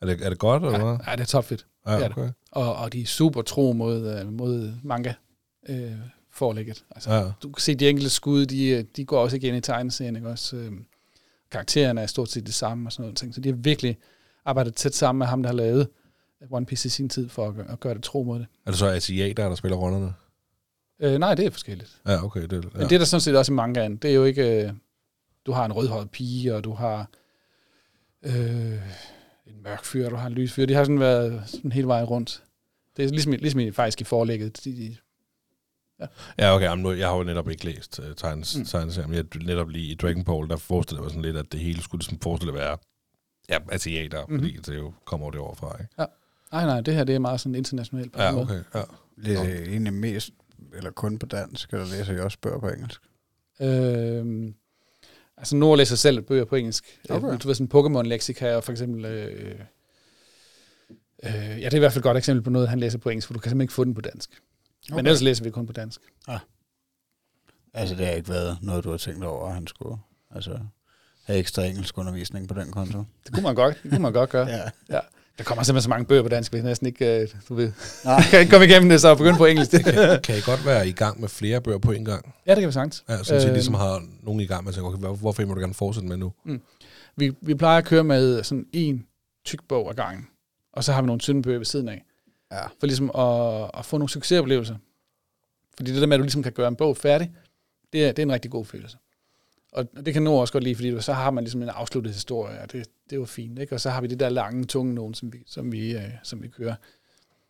er, 0.00 0.06
det 0.06 0.22
er 0.26 0.28
det 0.28 0.38
godt, 0.38 0.62
eller 0.64 0.84
hvad? 0.84 0.98
ja, 1.06 1.12
det 1.12 1.20
er 1.20 1.24
topfedt. 1.24 1.66
Ja, 1.86 1.94
det 1.96 2.04
er 2.04 2.08
det. 2.08 2.18
okay. 2.18 2.30
Og, 2.50 2.76
og 2.76 2.92
de 2.92 3.02
er 3.02 3.06
super 3.06 3.42
tro 3.42 3.72
mod, 3.72 4.20
øh, 4.20 4.32
mod 4.32 4.72
manga 4.82 5.12
øh, 5.68 5.92
forlægget. 6.32 6.84
Altså, 6.90 7.12
Ja. 7.14 7.24
Du 7.42 7.50
kan 7.50 7.60
se, 7.60 7.74
de 7.74 7.88
enkelte 7.88 8.10
skud, 8.10 8.46
de, 8.46 8.68
øh, 8.68 8.84
de 8.96 9.04
går 9.04 9.20
også 9.22 9.36
igen 9.36 9.54
i 9.54 9.60
tegneserien. 9.60 10.16
Ikke? 10.16 10.28
Også, 10.28 10.56
øh, 10.56 10.72
karaktererne 11.50 12.00
er 12.00 12.06
stort 12.06 12.30
set 12.30 12.46
det 12.46 12.54
samme 12.54 12.88
og 12.88 12.92
sådan 12.92 13.02
noget. 13.02 13.16
ting. 13.16 13.34
Så 13.34 13.40
de 13.40 13.48
har 13.48 13.56
virkelig 13.56 13.96
arbejdet 14.44 14.74
tæt 14.74 14.94
sammen 14.94 15.18
med 15.18 15.26
ham, 15.26 15.42
der 15.42 15.50
har 15.50 15.56
lavet 15.56 15.88
One 16.50 16.66
Piece 16.66 16.86
i 16.86 16.90
sin 16.90 17.08
tid, 17.08 17.28
for 17.28 17.48
at, 17.48 17.54
gøre- 17.54 17.70
at 17.70 17.80
gøre 17.80 17.94
det 17.94 18.02
tro 18.02 18.22
mod 18.22 18.38
det. 18.38 18.46
Er 18.66 18.70
det 18.70 18.78
så 18.78 18.86
asiater, 18.86 19.48
der 19.48 19.54
spiller 19.54 19.76
rollerne? 19.76 20.12
Øh, 21.00 21.18
nej, 21.18 21.34
det 21.34 21.46
er 21.46 21.50
forskelligt. 21.50 22.00
Ja, 22.06 22.24
okay. 22.24 22.42
Det, 22.42 22.64
ja. 22.64 22.78
Men 22.78 22.88
det 22.88 22.92
er 22.92 22.98
der 22.98 23.04
sådan 23.04 23.20
set 23.20 23.36
også 23.36 23.52
i 23.52 23.54
mangaen. 23.54 23.96
Det 23.96 24.10
er 24.10 24.14
jo 24.14 24.24
ikke... 24.24 24.64
Øh, 24.64 24.72
du 25.46 25.52
har 25.52 25.64
en 25.64 25.72
rødhåret 25.72 26.10
pige, 26.10 26.54
og 26.54 26.64
du 26.64 26.72
har 26.72 27.08
øh, 28.22 28.72
en 29.46 29.62
mørk 29.62 29.84
fyr, 29.84 30.04
og 30.04 30.10
du 30.10 30.16
har 30.16 30.26
en 30.26 30.32
lys 30.32 30.52
fyr. 30.52 30.66
De 30.66 30.74
har 30.74 30.84
sådan 30.84 31.00
været 31.00 31.42
sådan 31.46 31.72
hele 31.72 31.86
vejen 31.86 32.04
rundt. 32.04 32.42
Det 32.96 33.04
er 33.04 33.08
ligesom, 33.08 33.32
ligesom 33.32 33.60
i, 33.60 33.70
faktisk 33.70 34.00
i 34.00 34.04
forlægget. 34.04 34.64
De, 34.64 34.70
de, 34.76 34.96
Ja, 36.38 36.54
okay. 36.54 36.64
Jamen, 36.64 36.82
nu, 36.82 36.92
jeg 36.92 37.08
har 37.08 37.16
jo 37.16 37.22
netop 37.22 37.50
ikke 37.50 37.64
læst 37.64 37.98
uh, 37.98 38.04
tegnes, 38.16 38.56
Mm. 38.56 38.60
mm. 38.60 38.66
tegneserien, 38.66 39.10
men 39.10 39.16
jeg 39.16 39.42
netop 39.42 39.68
lige 39.68 39.92
i 39.92 39.94
Dragon 39.94 40.24
Ball, 40.24 40.48
der 40.48 40.56
forestiller 40.56 41.00
jeg 41.00 41.04
mig 41.04 41.10
sådan 41.10 41.22
lidt, 41.22 41.36
at 41.36 41.52
det 41.52 41.60
hele 41.60 41.82
skulle 41.82 42.00
ligesom 42.00 42.18
forestille 42.20 42.52
at 42.52 42.58
være 42.58 42.78
ja, 43.48 43.58
asiater, 43.72 44.26
mm-hmm. 44.26 44.38
fordi 44.40 44.56
det 44.56 44.76
jo 44.76 44.92
kommer 45.04 45.24
over 45.24 45.30
det 45.30 45.40
overfra, 45.40 45.76
ikke? 45.80 45.94
nej, 46.52 46.66
nej, 46.66 46.80
det 46.80 46.94
her 46.94 47.04
det 47.04 47.14
er 47.14 47.18
meget 47.18 47.40
sådan 47.40 47.54
internationalt 47.54 48.12
på 48.12 48.22
Ja, 48.22 48.36
okay. 48.40 48.60
Ja. 48.74 48.82
Læser 49.16 49.42
I 49.42 49.68
egentlig 49.68 49.92
mest, 49.92 50.30
eller 50.74 50.90
kun 50.90 51.18
på 51.18 51.26
dansk, 51.26 51.72
eller 51.72 51.86
læser 51.86 52.12
I 52.12 52.20
også 52.20 52.38
bøger 52.42 52.58
på 52.58 52.68
engelsk? 52.68 53.00
Øh, 53.60 54.52
altså, 55.36 55.56
Nord 55.56 55.78
læser 55.78 55.96
selv 55.96 56.22
bøger 56.22 56.44
på 56.44 56.56
engelsk. 56.56 56.98
Okay. 57.10 57.26
Okay. 57.26 57.38
Du 57.42 57.48
ved, 57.48 57.54
sådan 57.54 57.70
Pokémon-leksika, 57.74 58.54
og 58.54 58.64
for 58.64 58.72
eksempel... 58.72 59.04
Øh, 59.04 59.60
øh, 61.22 61.32
ja, 61.32 61.64
det 61.64 61.72
er 61.72 61.76
i 61.76 61.78
hvert 61.78 61.92
fald 61.92 62.02
et 62.02 62.02
godt 62.02 62.16
eksempel 62.16 62.42
på 62.42 62.50
noget, 62.50 62.68
han 62.68 62.80
læser 62.80 62.98
på 62.98 63.08
engelsk, 63.08 63.26
for 63.26 63.34
du 63.34 63.40
kan 63.40 63.50
simpelthen 63.50 63.64
ikke 63.64 63.72
få 63.74 63.84
den 63.84 63.94
på 63.94 64.00
dansk. 64.00 64.30
Okay. 64.90 64.96
Men 64.96 65.06
ellers 65.06 65.22
læser 65.22 65.44
vi 65.44 65.50
kun 65.50 65.66
på 65.66 65.72
dansk. 65.72 66.00
Altså, 67.74 67.94
det 67.94 68.06
har 68.06 68.12
ikke 68.12 68.28
været 68.28 68.58
noget, 68.62 68.84
du 68.84 68.90
har 68.90 68.96
tænkt 68.96 69.24
over, 69.24 69.48
at 69.48 69.54
han 69.54 69.66
skulle 69.66 69.96
altså, 70.30 70.58
have 71.24 71.38
ekstra 71.38 71.64
engelsk 71.64 71.98
undervisning 71.98 72.48
på 72.48 72.54
den 72.54 72.72
konto? 72.72 73.04
Det 73.24 73.34
kunne 73.34 73.42
man 73.42 73.54
godt, 73.54 73.82
det 73.82 73.90
kunne 73.90 74.02
man 74.02 74.12
godt 74.12 74.30
gøre. 74.30 74.48
Ja. 74.56 74.70
Ja. 74.88 75.00
Der 75.38 75.44
kommer 75.44 75.62
simpelthen 75.64 75.82
så 75.82 75.88
mange 75.88 76.04
bøger 76.06 76.22
på 76.22 76.28
dansk, 76.28 76.52
vi 76.52 76.58
kan 76.58 76.64
næsten 76.64 76.86
ikke, 76.86 77.20
øh, 77.22 77.28
du 77.48 77.54
ved, 77.54 77.72
Nej. 78.04 78.14
jeg 78.14 78.24
kan 78.30 78.40
ikke 78.40 78.50
komme 78.50 78.66
igennem 78.66 78.88
det, 78.88 79.00
så 79.00 79.14
begynde 79.14 79.36
på 79.36 79.46
engelsk. 79.46 79.70
Kan, 79.70 80.20
kan 80.22 80.36
I 80.38 80.40
godt 80.40 80.66
være 80.66 80.88
i 80.88 80.92
gang 80.92 81.20
med 81.20 81.28
flere 81.28 81.60
bøger 81.60 81.78
på 81.78 81.92
en 81.92 82.04
gang? 82.04 82.34
ja, 82.46 82.54
det 82.54 82.60
kan 82.60 82.66
vi 82.68 82.72
sagtens. 82.72 83.04
Ja, 83.08 83.16
sådan 83.22 83.40
set 83.40 83.46
Øhm. 83.46 83.54
ligesom 83.54 83.74
har 83.74 84.02
nogen 84.22 84.40
i 84.40 84.46
gang 84.46 84.64
med 84.64 84.70
at 84.70 84.74
tænke, 84.74 84.88
okay, 84.88 84.98
hvor- 84.98 85.14
hvorfor 85.14 85.46
må 85.46 85.54
du 85.54 85.60
gerne 85.60 85.74
fortsætte 85.74 86.08
med 86.08 86.16
nu? 86.16 86.32
Vi, 87.16 87.32
vi 87.42 87.54
plejer 87.54 87.78
at 87.78 87.84
køre 87.84 88.04
med 88.04 88.42
sådan 88.44 88.66
en 88.72 89.06
tyk 89.44 89.60
bog 89.68 89.90
ad 89.90 89.94
gangen, 89.94 90.26
og 90.72 90.84
så 90.84 90.92
har 90.92 91.02
vi 91.02 91.06
nogle 91.06 91.20
tynde 91.20 91.42
bøger 91.42 91.58
ved 91.58 91.66
siden 91.66 91.88
af, 91.88 92.02
Ja. 92.52 92.66
for 92.66 92.86
ligesom 92.86 93.10
at, 93.14 93.70
at 93.78 93.84
få 93.84 93.98
nogle 93.98 94.08
succesoplevelser. 94.10 94.76
Fordi 95.76 95.92
det 95.92 96.00
der 96.00 96.06
med, 96.06 96.14
at 96.16 96.18
du 96.18 96.22
ligesom 96.24 96.42
kan 96.42 96.52
gøre 96.52 96.68
en 96.68 96.76
bog 96.76 96.96
færdig, 96.96 97.30
det 97.92 98.04
er, 98.04 98.12
det 98.12 98.18
er 98.18 98.26
en 98.26 98.32
rigtig 98.32 98.50
god 98.50 98.64
følelse. 98.64 98.96
Og 99.72 99.88
det 100.06 100.14
kan 100.14 100.22
Nord 100.22 100.40
også 100.40 100.52
godt 100.52 100.64
lide, 100.64 100.74
fordi 100.74 101.00
så 101.00 101.12
har 101.12 101.30
man 101.30 101.44
ligesom 101.44 101.62
en 101.62 101.68
afsluttet 101.68 102.12
historie, 102.12 102.60
og 102.60 102.72
det, 102.72 102.86
det 103.04 103.12
er 103.12 103.16
jo 103.20 103.24
fint. 103.24 103.58
Ikke? 103.58 103.74
Og 103.74 103.80
så 103.80 103.90
har 103.90 104.00
vi 104.00 104.06
det 104.06 104.20
der 104.20 104.28
lange, 104.28 104.64
tunge 104.64 104.94
nogen, 104.94 105.14
som 105.14 105.32
vi, 105.32 105.38
som 105.46 105.72
vi, 105.72 105.96
øh, 105.96 106.02
som 106.22 106.42
vi 106.42 106.48
kører. 106.48 106.74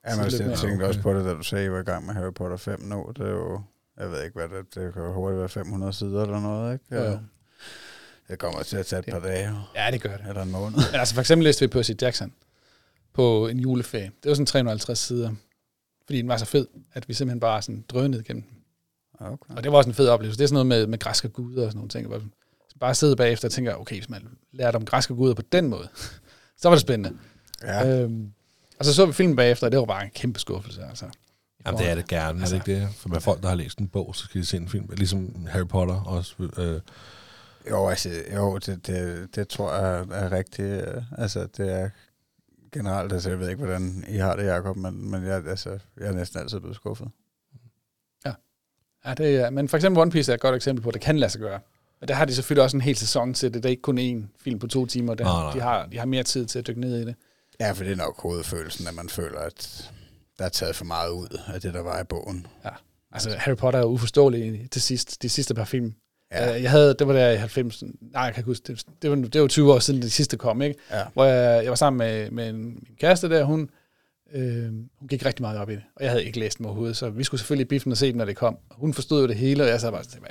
Ja, 0.06 0.10
men 0.10 0.16
Så 0.16 0.22
altså, 0.22 0.44
jeg 0.44 0.58
tænkte 0.58 0.74
Okay. 0.74 0.86
også 0.88 1.00
på 1.00 1.14
det, 1.14 1.24
da 1.24 1.30
du 1.34 1.42
sagde, 1.42 1.64
at 1.64 1.68
I 1.68 1.72
var 1.72 1.78
i 1.78 1.82
gang 1.82 2.06
med 2.06 2.14
Harry 2.14 2.32
Potter 2.32 2.56
5 2.56 2.80
nu. 2.80 3.12
Det 3.16 3.26
er 3.26 3.30
jo, 3.30 3.60
jeg 3.98 4.10
ved 4.10 4.24
ikke, 4.24 4.34
hvad 4.34 4.48
det 4.48 4.74
Det 4.74 4.94
kan 4.94 5.02
hurtigt 5.12 5.38
være 5.38 5.48
500 5.48 5.92
sider 5.92 6.22
eller 6.22 6.40
noget, 6.40 6.72
ikke? 6.72 7.04
Jo. 7.10 7.18
Det 8.28 8.38
kommer 8.38 8.62
til 8.62 8.76
at 8.76 8.86
tage 8.86 9.00
et 9.00 9.06
par 9.12 9.20
dage, 9.20 9.50
Ja, 9.76 9.90
det 9.90 10.00
gør 10.02 10.16
det. 10.16 10.28
eller 10.28 10.42
en 10.42 10.50
måned. 10.50 10.76
Men 10.92 11.00
altså 11.00 11.14
for 11.14 11.20
eksempel 11.20 11.44
læste 11.44 11.60
vi 11.64 11.66
Percy 11.66 11.90
Jackson. 12.02 12.32
på 13.12 13.48
en 13.48 13.58
juleferie. 13.60 14.10
Det 14.22 14.28
var 14.28 14.34
sådan 14.34 14.46
350 14.46 14.98
sider, 14.98 15.30
fordi 16.06 16.18
den 16.18 16.28
var 16.28 16.36
så 16.36 16.44
fed, 16.44 16.66
at 16.92 17.08
vi 17.08 17.14
simpelthen 17.14 17.40
bare 17.40 17.62
sådan 17.62 17.84
drønede 17.88 18.20
igennem 18.22 18.42
den. 18.42 18.57
Okay. 19.20 19.54
Og 19.56 19.64
det 19.64 19.72
var 19.72 19.78
også 19.78 19.90
en 19.90 19.94
fed 19.94 20.08
oplevelse. 20.08 20.38
Det 20.38 20.44
er 20.44 20.48
sådan 20.48 20.54
noget 20.54 20.66
med, 20.66 20.86
med 20.86 20.98
græske 20.98 21.28
guder 21.28 21.64
og 21.64 21.70
sådan 21.70 21.76
nogle 21.78 21.88
ting. 21.88 22.08
Man 22.08 22.32
bare 22.80 22.94
sidde 22.94 23.16
bagefter 23.16 23.48
og 23.48 23.52
tænker, 23.52 23.74
okay, 23.74 23.96
hvis 23.96 24.08
man 24.08 24.28
lærte 24.52 24.76
om 24.76 24.84
græske 24.84 25.14
guder 25.14 25.34
på 25.34 25.42
den 25.52 25.68
måde, 25.68 25.88
så 26.60 26.68
var 26.68 26.74
det 26.74 26.80
spændende. 26.80 27.18
Ja. 27.62 28.02
Øhm, 28.02 28.32
og 28.78 28.84
så 28.84 28.94
så 28.94 29.06
vi 29.06 29.12
filmen 29.12 29.36
bagefter, 29.36 29.66
og 29.66 29.70
det 29.72 29.78
var 29.78 29.86
bare 29.86 30.04
en 30.04 30.10
kæmpe 30.14 30.40
skuffelse. 30.40 30.82
Altså. 30.84 31.04
Jamen, 31.66 31.80
det 31.80 31.90
er 31.90 31.94
det 31.94 32.08
gerne, 32.08 32.40
altså, 32.40 32.56
er 32.56 32.60
det 32.60 32.68
ikke 32.68 32.80
det? 32.80 32.94
For 32.94 33.08
med 33.08 33.20
folk, 33.20 33.42
der 33.42 33.48
har 33.48 33.54
læst 33.54 33.78
en 33.78 33.88
bog, 33.88 34.16
så 34.16 34.24
skal 34.24 34.40
de 34.40 34.46
se 34.46 34.56
en 34.56 34.68
film. 34.68 34.88
Ligesom 34.96 35.46
Harry 35.48 35.66
Potter 35.66 36.00
også. 36.00 36.34
Øh, 36.58 36.80
Jo, 37.70 37.88
altså, 37.88 38.10
jo 38.34 38.58
det, 38.58 38.86
det, 38.86 39.28
det 39.34 39.48
tror 39.48 39.74
jeg 39.74 40.06
er 40.10 40.32
rigtigt. 40.32 40.68
øh, 40.68 41.02
Altså, 41.18 41.46
det 41.56 41.72
er 41.72 41.90
generelt, 42.72 43.12
altså, 43.12 43.30
jeg 43.30 43.38
ved 43.40 43.48
ikke, 43.48 43.64
hvordan 43.64 44.04
I 44.08 44.16
har 44.16 44.36
det, 44.36 44.46
Jacob, 44.46 44.76
men, 44.76 45.10
men 45.10 45.24
jeg, 45.24 45.46
altså, 45.46 45.78
jeg 45.96 46.06
er 46.06 46.12
næsten 46.12 46.40
altid 46.40 46.60
blevet 46.60 46.76
skuffet. 46.76 47.08
Ja, 49.06 49.14
det 49.14 49.36
er, 49.36 49.50
men 49.50 49.68
for 49.68 49.76
eksempel 49.76 50.00
One 50.02 50.10
Piece 50.10 50.32
er 50.32 50.34
et 50.34 50.40
godt 50.40 50.54
eksempel 50.56 50.82
på, 50.82 50.88
at 50.88 50.94
det 50.94 51.02
kan 51.02 51.18
lade 51.18 51.32
sig 51.32 51.40
gøre. 51.40 51.60
Men 52.00 52.08
der 52.08 52.14
har 52.14 52.24
de 52.24 52.34
selvfølgelig 52.34 52.64
også 52.64 52.76
en 52.76 52.80
hel 52.80 52.96
sæson 52.96 53.34
til 53.34 53.54
det. 53.54 53.62
Det 53.62 53.68
er 53.68 53.70
ikke 53.70 53.82
kun 53.82 53.98
én 53.98 54.36
film 54.44 54.58
på 54.58 54.66
to 54.66 54.86
timer. 54.86 55.14
Der, 55.14 55.24
Nej, 55.24 55.42
nej. 55.42 55.52
De, 55.52 55.60
har, 55.60 55.86
de 55.86 55.98
har 55.98 56.06
mere 56.06 56.22
tid 56.22 56.46
til 56.46 56.58
at 56.58 56.66
dykke 56.66 56.80
ned 56.80 57.00
i 57.00 57.04
det. 57.04 57.14
Ja, 57.60 57.72
for 57.72 57.84
det 57.84 57.92
er 57.92 57.96
nok 57.96 58.22
hovedfølelsen, 58.22 58.86
at 58.86 58.94
man 58.94 59.08
føler, 59.08 59.38
at 59.38 59.90
der 60.38 60.44
er 60.44 60.48
taget 60.48 60.76
for 60.76 60.84
meget 60.84 61.10
ud 61.10 61.40
af 61.54 61.60
det, 61.60 61.74
der 61.74 61.82
var 61.82 62.00
i 62.00 62.04
bogen. 62.04 62.46
Ja. 62.64 62.70
Altså, 63.12 63.30
Harry 63.38 63.56
Potter 63.56 63.80
er 63.80 63.84
uforståelig 63.84 64.68
til 64.70 64.82
sidst, 64.82 65.22
de 65.22 65.28
sidste 65.28 65.54
par 65.54 65.64
film. 65.64 65.94
Ja. 66.32 66.50
Ja. 66.50 66.62
Jeg 66.62 66.70
havde, 66.70 66.94
det 66.98 67.06
var 67.06 67.12
der 67.12 67.30
i 67.30 67.36
90. 67.36 67.82
Nej, 67.82 68.22
jeg 68.22 68.34
kan 68.34 68.40
ikke 68.40 68.46
huske, 68.50 68.72
det, 68.72 68.84
det, 69.02 69.10
var, 69.10 69.16
det 69.16 69.40
var 69.40 69.46
20 69.48 69.72
år 69.72 69.78
siden, 69.78 70.02
det 70.02 70.12
sidste 70.12 70.36
kom, 70.36 70.62
ikke? 70.62 70.80
Ja. 70.90 71.02
Hvor 71.12 71.24
jeg, 71.24 71.62
jeg 71.62 71.70
var 71.70 71.76
sammen 71.76 71.98
med, 71.98 72.30
med 72.30 72.48
en, 72.48 72.56
min 72.64 72.96
kæreste 73.00 73.28
der, 73.28 73.44
hun, 73.44 73.70
øh, 74.34 74.72
hun 74.98 75.08
gik 75.08 75.24
rigtig 75.24 75.42
meget 75.42 75.58
op 75.58 75.70
i 75.70 75.74
det, 75.74 75.82
og 75.96 76.02
jeg 76.02 76.10
havde 76.10 76.24
ikke 76.24 76.38
læst 76.38 76.58
den 76.58 76.66
overhovedet, 76.66 76.96
så 76.96 77.10
vi 77.10 77.24
skulle 77.24 77.40
selvfølgelig 77.40 77.64
i 77.64 77.68
biffen 77.68 77.92
og 77.92 77.98
se 77.98 78.06
den, 78.06 78.16
når 78.16 78.24
det 78.24 78.36
kom. 78.36 78.58
Hun 78.70 78.94
forstod 78.94 79.20
jo 79.20 79.28
det 79.28 79.36
hele, 79.36 79.62
og 79.62 79.68
jeg 79.68 79.80
sad 79.80 79.92
bare 79.92 80.04
sådan, 80.04 80.22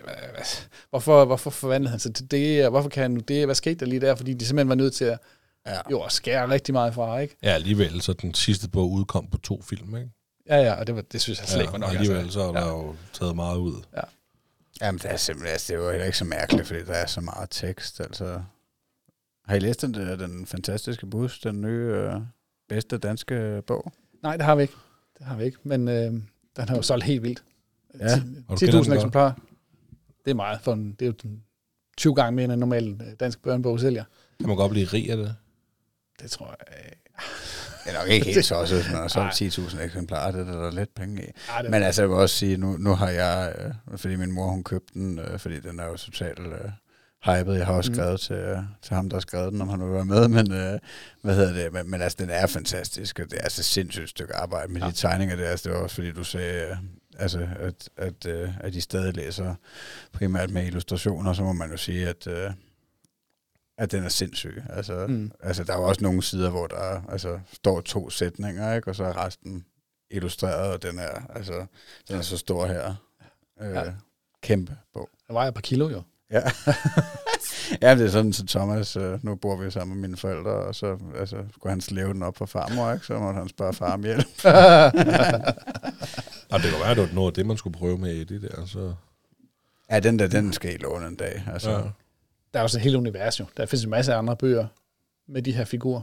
hvorfor, 0.90 1.26
hvorfor 1.26 1.49
forvandlede 1.49 1.90
han 1.91 1.99
sig 1.99 2.15
til 2.15 2.32
det, 2.32 2.65
og 2.65 2.69
hvorfor 2.72 2.90
kan 2.90 3.02
han 3.02 3.11
nu 3.11 3.19
det, 3.19 3.45
hvad 3.45 3.56
skete 3.56 3.76
der 3.76 3.86
lige 3.86 3.99
der, 4.02 4.15
fordi 4.15 4.34
de 4.34 4.45
simpelthen 4.45 4.69
var 4.69 4.76
nødt 4.76 4.94
til 4.94 5.06
at 5.06 5.19
Ja. 5.68 5.80
jo, 5.91 6.02
at 6.02 6.11
skære 6.11 6.49
rigtig 6.49 6.74
meget 6.74 6.94
fra, 6.94 7.19
ikke? 7.19 7.38
ja, 7.44 7.49
alligevel, 7.49 8.02
så 8.02 8.14
den 8.14 8.34
sidste 8.34 8.69
bog 8.69 8.91
udkom 8.91 9.28
på 9.28 9.38
to 9.38 9.61
film, 9.61 9.95
ikke? 9.95 10.10
Ja, 10.49 10.57
ja, 10.57 10.74
og 10.74 10.88
det, 10.88 10.95
var, 10.95 11.02
det 11.02 11.22
synes 11.22 11.40
jeg 11.40 11.48
slet 11.48 11.61
ikke 11.61 11.72
var 11.72 11.80
nok. 11.80 11.90
og 11.90 11.95
alligevel, 11.95 12.18
altså. 12.18 12.34
så 12.34 12.48
er 12.48 12.52
der 12.52 12.65
ja. 12.65 12.68
jo 12.68 12.95
taget 13.14 13.36
meget 13.36 13.57
ud. 13.57 13.84
Jamen, 14.82 14.99
det 14.99 15.11
er 15.11 15.18
simpelthen, 15.18 15.52
altså, 15.52 15.74
det 15.74 15.80
er 15.80 15.84
jo 15.84 15.91
heller 15.91 16.06
ikke 16.06 16.18
så 16.18 16.26
mærkeligt, 16.26 16.68
fordi 16.68 16.84
der 16.84 16.94
er 16.94 17.06
så 17.06 17.22
meget 17.22 17.49
tekst, 17.52 17.99
altså. 17.99 18.41
Har 19.45 19.56
I 19.56 19.60
læst 19.60 19.82
den, 19.82 19.94
der, 19.94 20.15
den 20.15 20.45
fantastiske 20.45 21.07
bus, 21.07 21.40
den 21.40 21.61
nye 21.61 21.91
øh, 21.94 22.14
bedste 22.69 22.98
danske 22.98 23.64
bog? 23.68 23.91
Nej, 24.23 24.38
det 24.38 24.45
har 24.45 24.56
vi 24.56 24.61
ikke. 24.61 24.73
Det 25.18 25.26
har 25.26 25.38
vi 25.38 25.44
ikke, 25.44 25.57
men 25.64 25.88
øh, 25.88 26.11
den 26.57 26.69
har 26.69 26.76
jo 26.76 26.81
solgt 26.81 27.03
helt 27.06 27.23
vildt. 27.23 27.44
Ja. 27.99 28.06
Og 28.48 28.60
du 28.60 28.65
kender 28.65 28.72
den 28.72 28.81
10.000 28.81 28.88
godt? 28.88 28.94
eksemplarer. 28.98 29.31
Det 30.26 30.31
er 30.31 30.35
meget, 30.35 30.61
for 30.61 30.73
en, 30.73 30.91
det 30.91 31.02
er 31.02 31.06
jo 31.06 31.11
den 31.23 31.44
20 31.98 32.15
gange 32.15 32.35
mere 32.35 32.44
end 32.44 32.53
en 32.53 32.60
normal 32.60 33.02
øh, 33.02 33.14
dansk 33.19 33.41
børnebog 33.41 33.80
sælger. 33.80 34.03
Kan 34.39 34.48
man 34.48 34.57
godt 34.57 34.72
blive 34.72 34.85
rig 34.85 35.11
af 35.11 35.18
det? 35.18 35.35
Det 36.22 36.31
tror 36.31 36.45
jeg. 36.45 36.77
Øh, 36.85 36.91
Det 37.85 37.95
er 37.95 37.99
nok 37.99 38.10
ikke 38.10 38.26
helt 38.26 38.45
så, 38.45 38.60
hvis 38.60 38.72
man 38.72 38.95
har 38.95 39.19
Nej. 39.19 39.31
solgt 39.31 39.57
10.000 39.76 39.81
eksemplarer, 39.81 40.31
det 40.31 40.41
er 40.48 40.52
der, 40.52 40.68
er 40.68 40.72
lidt 40.72 40.95
penge 40.95 41.23
i. 41.23 41.27
ej, 41.49 41.64
Men 41.64 41.84
altså, 41.84 42.02
jeg 42.02 42.10
vil 42.10 42.18
også 42.18 42.35
sige, 42.35 42.57
nu, 42.57 42.77
nu 42.77 42.95
har 42.95 43.10
jeg, 43.10 43.56
øh, 43.91 43.98
fordi 43.98 44.15
min 44.15 44.31
mor, 44.31 44.48
hun 44.48 44.64
købte 44.64 44.94
den, 44.94 45.19
øh, 45.19 45.39
fordi 45.39 45.60
den 45.60 45.80
er 45.80 45.85
jo 45.85 45.98
totalt 45.98 46.39
øh, 46.39 46.72
hyped. 47.26 47.53
Jeg 47.53 47.65
har 47.65 47.73
også 47.73 47.91
Mm. 47.91 47.95
skrevet 47.95 48.19
til, 48.19 48.68
til 48.81 48.95
ham, 48.95 49.10
der 49.10 49.15
har 49.15 49.22
skrevet 49.22 49.53
den, 49.53 49.61
om 49.61 49.69
han 49.69 49.80
vil 49.84 49.91
være 49.94 50.06
med, 50.06 50.27
men 50.27 50.52
øh, 50.52 50.80
hvad 51.22 51.35
hedder 51.35 51.53
det? 51.53 51.73
Men, 51.73 51.89
men 51.91 52.02
altså, 52.02 52.15
den 52.19 52.30
er 52.30 52.48
fantastisk, 52.48 53.19
og 53.19 53.26
det 53.31 53.39
er 53.39 53.44
altså 53.44 53.61
et 53.61 53.65
sindssygt 53.65 54.10
stykke 54.10 54.35
arbejde 54.35 54.72
med 54.72 54.81
ja. 54.81 54.88
De 54.88 54.91
tegninger 54.94 55.35
der. 55.35 55.49
Altså, 55.49 55.69
det 55.69 55.77
var 55.77 55.84
også, 55.84 55.95
fordi 55.95 56.11
du 56.11 56.23
sagde, 56.23 56.69
øh, 56.69 56.77
altså, 57.18 57.48
at, 57.60 57.89
at, 57.98 58.26
øh, 58.26 58.57
at 58.60 58.73
de 58.73 58.81
stadig 58.81 59.15
læser 59.15 59.56
primært 60.14 60.49
med 60.49 60.65
illustrationer, 60.65 61.34
så 61.34 61.44
må 61.44 61.53
man 61.53 61.72
jo 61.72 61.77
sige, 61.77 62.07
at, 62.10 62.27
øh, 62.27 62.52
at 63.77 63.91
den 63.91 64.03
er 64.03 64.10
sindssyg. 64.10 64.64
Altså, 64.69 65.06
mm. 65.07 65.31
Altså, 65.44 65.64
der 65.64 65.73
er 65.73 65.77
jo 65.77 65.84
også 65.84 66.03
nogle 66.03 66.23
sider, 66.23 66.49
hvor 66.49 66.68
der 66.68 67.02
altså, 67.10 67.39
står 67.53 67.81
to 67.81 68.10
sætninger, 68.10 68.76
ikke? 68.76 68.88
og 68.89 68.95
så 68.95 69.03
er 69.03 69.26
resten 69.26 69.65
illustreret, 70.11 70.73
og 70.73 70.81
den 70.84 70.99
er, 70.99 71.31
altså, 71.35 71.65
den 72.07 72.18
er 72.18 72.22
så 72.22 72.38
stor 72.38 72.65
her. 72.65 72.95
Øh, 73.61 73.72
Ja. 73.73 73.84
Kæmpe 74.41 74.77
bog. 74.94 75.10
der 75.27 75.34
var 75.34 75.41
jeg 75.41 75.48
et 75.48 75.53
par 75.53 75.61
kilo 75.61 75.89
jo. 75.89 76.02
Ja. 76.31 76.41
ja, 77.81 77.95
det 77.95 78.05
er 78.05 78.09
sådan, 78.09 78.33
så 78.33 78.45
Thomas, 78.45 78.95
øh, 78.95 79.25
nu 79.25 79.35
bor 79.35 79.55
vi 79.55 79.71
sammen 79.71 79.97
med 79.97 80.07
mine 80.07 80.17
forældre, 80.17 80.51
og 80.51 80.75
så 80.75 80.97
altså, 81.19 81.43
skulle 81.53 81.71
han 81.71 81.81
slæve 81.81 82.13
den 82.13 82.23
op 82.23 82.37
for 82.37 82.45
farmor, 82.45 82.91
ikke? 82.93 83.05
så 83.05 83.19
måtte 83.19 83.37
han 83.39 83.49
spørge 83.49 83.73
far 83.73 83.93
om 83.93 84.03
hjælp. 84.03 84.27
Og 86.51 86.59
det 86.59 86.71
kunne 86.71 86.79
være, 86.81 86.91
at 86.91 86.97
det 86.97 87.07
var 87.09 87.13
noget 87.15 87.31
af 87.31 87.33
det, 87.33 87.45
man 87.45 87.57
skulle 87.57 87.77
prøve 87.77 87.97
med 87.97 88.13
i 88.15 88.23
det 88.23 88.41
der. 88.41 88.65
Så, 88.65 88.93
Ja, 89.91 89.99
den 89.99 90.19
der, 90.19 90.27
den 90.27 90.53
skal 90.53 90.73
I 90.73 90.77
låne 90.77 91.07
en 91.07 91.15
dag. 91.15 91.43
Altså, 91.53 91.69
ja. 91.71 91.77
ja. 91.77 91.83
Der 92.53 92.59
er 92.59 92.63
også 92.63 92.77
et 92.77 92.81
helt 92.81 92.95
univers 92.95 93.39
jo. 93.39 93.45
Der 93.57 93.65
findes 93.65 93.83
en 93.83 93.89
masse 93.89 94.13
andre 94.13 94.35
bøger 94.37 94.67
med 95.27 95.41
de 95.41 95.51
her 95.51 95.65
figurer. 95.65 96.01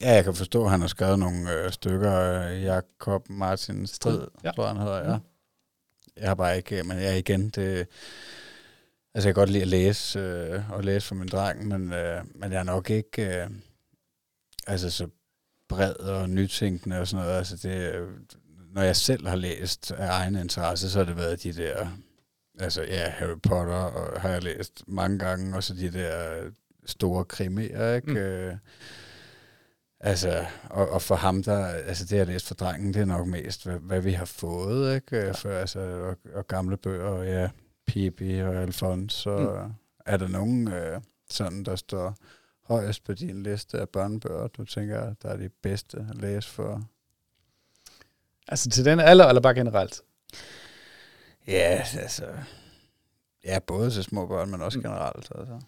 ja, 0.00 0.12
jeg 0.14 0.24
kan 0.24 0.34
forstå, 0.34 0.64
at 0.64 0.70
han 0.70 0.80
har 0.80 0.88
skrevet 0.88 1.18
nogle 1.18 1.52
øh, 1.52 1.72
stykker 1.72 2.10
af 2.12 2.62
Jakob 2.62 3.30
Martin 3.30 3.86
Strid, 3.86 4.18
Ja. 4.20 4.26
ja. 4.44 4.50
tror 4.52 4.64
jeg, 4.64 4.74
han 4.74 4.82
hedder, 4.82 5.10
ja. 5.12 5.18
Jeg 6.16 6.28
har 6.28 6.34
bare 6.34 6.56
ikke, 6.56 6.82
men 6.82 6.98
jeg 6.98 7.18
igen, 7.18 7.48
det, 7.48 7.86
altså 9.14 9.28
jeg 9.28 9.34
kan 9.34 9.40
godt 9.40 9.50
lide 9.50 9.62
at 9.62 9.68
læse, 9.68 10.18
øh, 10.18 10.70
og 10.70 10.84
læse 10.84 11.06
for 11.06 11.14
min 11.14 11.28
dreng, 11.28 11.68
men, 11.68 11.92
øh, 11.92 12.24
men 12.34 12.52
jeg 12.52 12.58
er 12.58 12.64
nok 12.64 12.90
ikke, 12.90 13.42
øh, 13.42 13.50
altså 14.66 14.90
så 14.90 15.08
bred 15.68 15.94
og 15.94 16.30
nytænkende 16.30 17.00
og 17.00 17.08
sådan 17.08 17.24
noget, 17.24 17.38
altså 17.38 17.56
det, 17.56 17.94
øh, 17.94 18.08
når 18.72 18.82
jeg 18.82 18.96
selv 18.96 19.28
har 19.28 19.36
læst 19.36 19.90
af 19.90 20.08
egen 20.10 20.36
interesse, 20.36 20.90
så 20.90 20.98
har 20.98 21.04
det 21.04 21.16
været 21.16 21.42
de 21.42 21.52
der, 21.52 21.86
altså 22.60 22.82
ja, 22.82 23.08
Harry 23.08 23.40
Potter, 23.42 23.74
og 23.74 24.20
har 24.20 24.28
jeg 24.28 24.42
læst 24.42 24.82
mange 24.86 25.18
gange, 25.18 25.56
og 25.56 25.62
så 25.62 25.74
de 25.74 25.92
der 25.92 26.42
store 26.86 27.24
krimier, 27.24 27.94
ikke? 27.94 28.10
Mm. 28.10 28.16
Øh, 28.16 28.56
altså, 30.00 30.46
og, 30.70 30.88
og 30.88 31.02
for 31.02 31.14
ham, 31.14 31.42
der, 31.42 31.66
altså 31.66 32.04
det 32.04 32.16
jeg 32.16 32.26
læst 32.26 32.48
for 32.48 32.54
drengen, 32.54 32.94
det 32.94 33.02
er 33.02 33.06
nok 33.06 33.26
mest, 33.26 33.64
hvad, 33.64 33.78
hvad 33.78 34.00
vi 34.00 34.12
har 34.12 34.24
fået, 34.24 34.94
ikke? 34.94 35.16
Ja. 35.16 35.32
For, 35.32 35.50
altså, 35.50 35.80
og, 35.80 36.16
og 36.34 36.46
gamle 36.46 36.76
bøger, 36.76 37.04
og 37.04 37.26
ja, 37.26 37.48
Pippi 37.92 38.38
og 38.40 38.54
Alfons, 38.54 39.12
så 39.12 39.36
Mm. 39.66 39.72
er 40.06 40.16
der 40.16 40.28
nogen 40.28 40.68
øh, 40.68 41.00
sådan, 41.30 41.64
der 41.64 41.76
står 41.76 42.16
højest 42.66 43.04
på 43.04 43.12
din 43.14 43.42
liste 43.42 43.78
af 43.80 43.88
børnebøger, 43.88 44.46
du 44.48 44.64
tænker, 44.64 45.14
der 45.22 45.28
er 45.28 45.36
de 45.36 45.48
bedste 45.62 45.96
at 46.10 46.16
læse 46.22 46.48
for? 46.48 46.82
Altså 48.48 48.70
til 48.70 48.84
den 48.84 49.00
alder, 49.00 49.26
eller 49.26 49.40
bare 49.40 49.54
generelt? 49.54 50.00
Ja, 51.48 51.82
altså, 52.00 52.24
ja, 53.44 53.58
både 53.66 53.90
til 53.90 54.04
små 54.04 54.26
børn, 54.26 54.50
men 54.50 54.62
også 54.62 54.78
Mm. 54.78 54.82
generelt, 54.82 55.28
altså. 55.38 55.60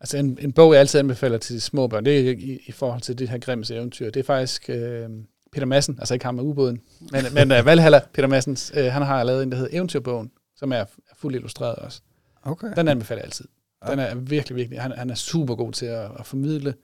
Altså 0.00 0.16
en, 0.18 0.38
en 0.40 0.52
bog, 0.52 0.72
jeg 0.72 0.80
altid 0.80 1.00
anbefaler 1.00 1.38
til 1.38 1.62
små 1.62 1.86
børn, 1.86 2.04
det 2.04 2.20
er 2.28 2.32
i, 2.32 2.60
i 2.66 2.72
forhold 2.72 3.00
til 3.00 3.18
det 3.18 3.28
her 3.28 3.38
Grimms 3.38 3.70
eventyr, 3.70 4.10
det 4.10 4.20
er 4.20 4.24
faktisk 4.24 4.70
øh, 4.70 5.08
Peter 5.52 5.66
Madsen, 5.66 5.98
altså 5.98 6.14
ikke 6.14 6.24
ham 6.24 6.34
med 6.34 6.44
ubåden, 6.44 6.80
men, 7.12 7.22
men 7.34 7.58
uh, 7.58 7.66
Valhalla, 7.66 8.00
Peter 8.12 8.28
Madsens, 8.28 8.72
øh, 8.76 8.84
han 8.84 9.02
har 9.02 9.24
lavet 9.24 9.42
en, 9.42 9.50
der 9.52 9.56
hedder 9.58 9.76
Eventyrbogen, 9.76 10.30
som 10.56 10.72
er, 10.72 10.76
er 10.76 11.14
fuldt 11.16 11.36
illustreret 11.36 11.76
også. 11.76 12.00
Okay. 12.42 12.72
Den 12.76 12.88
anbefaler 12.88 13.18
jeg 13.18 13.24
altid. 13.24 13.48
Den 13.86 13.98
er 13.98 14.14
virkelig, 14.14 14.56
virkelig, 14.56 14.82
han, 14.82 14.92
han 14.92 15.10
er 15.10 15.14
super 15.14 15.54
god 15.54 15.72
til 15.72 15.86
at, 15.86 16.10
at 16.18 16.26
formidle, 16.26 16.74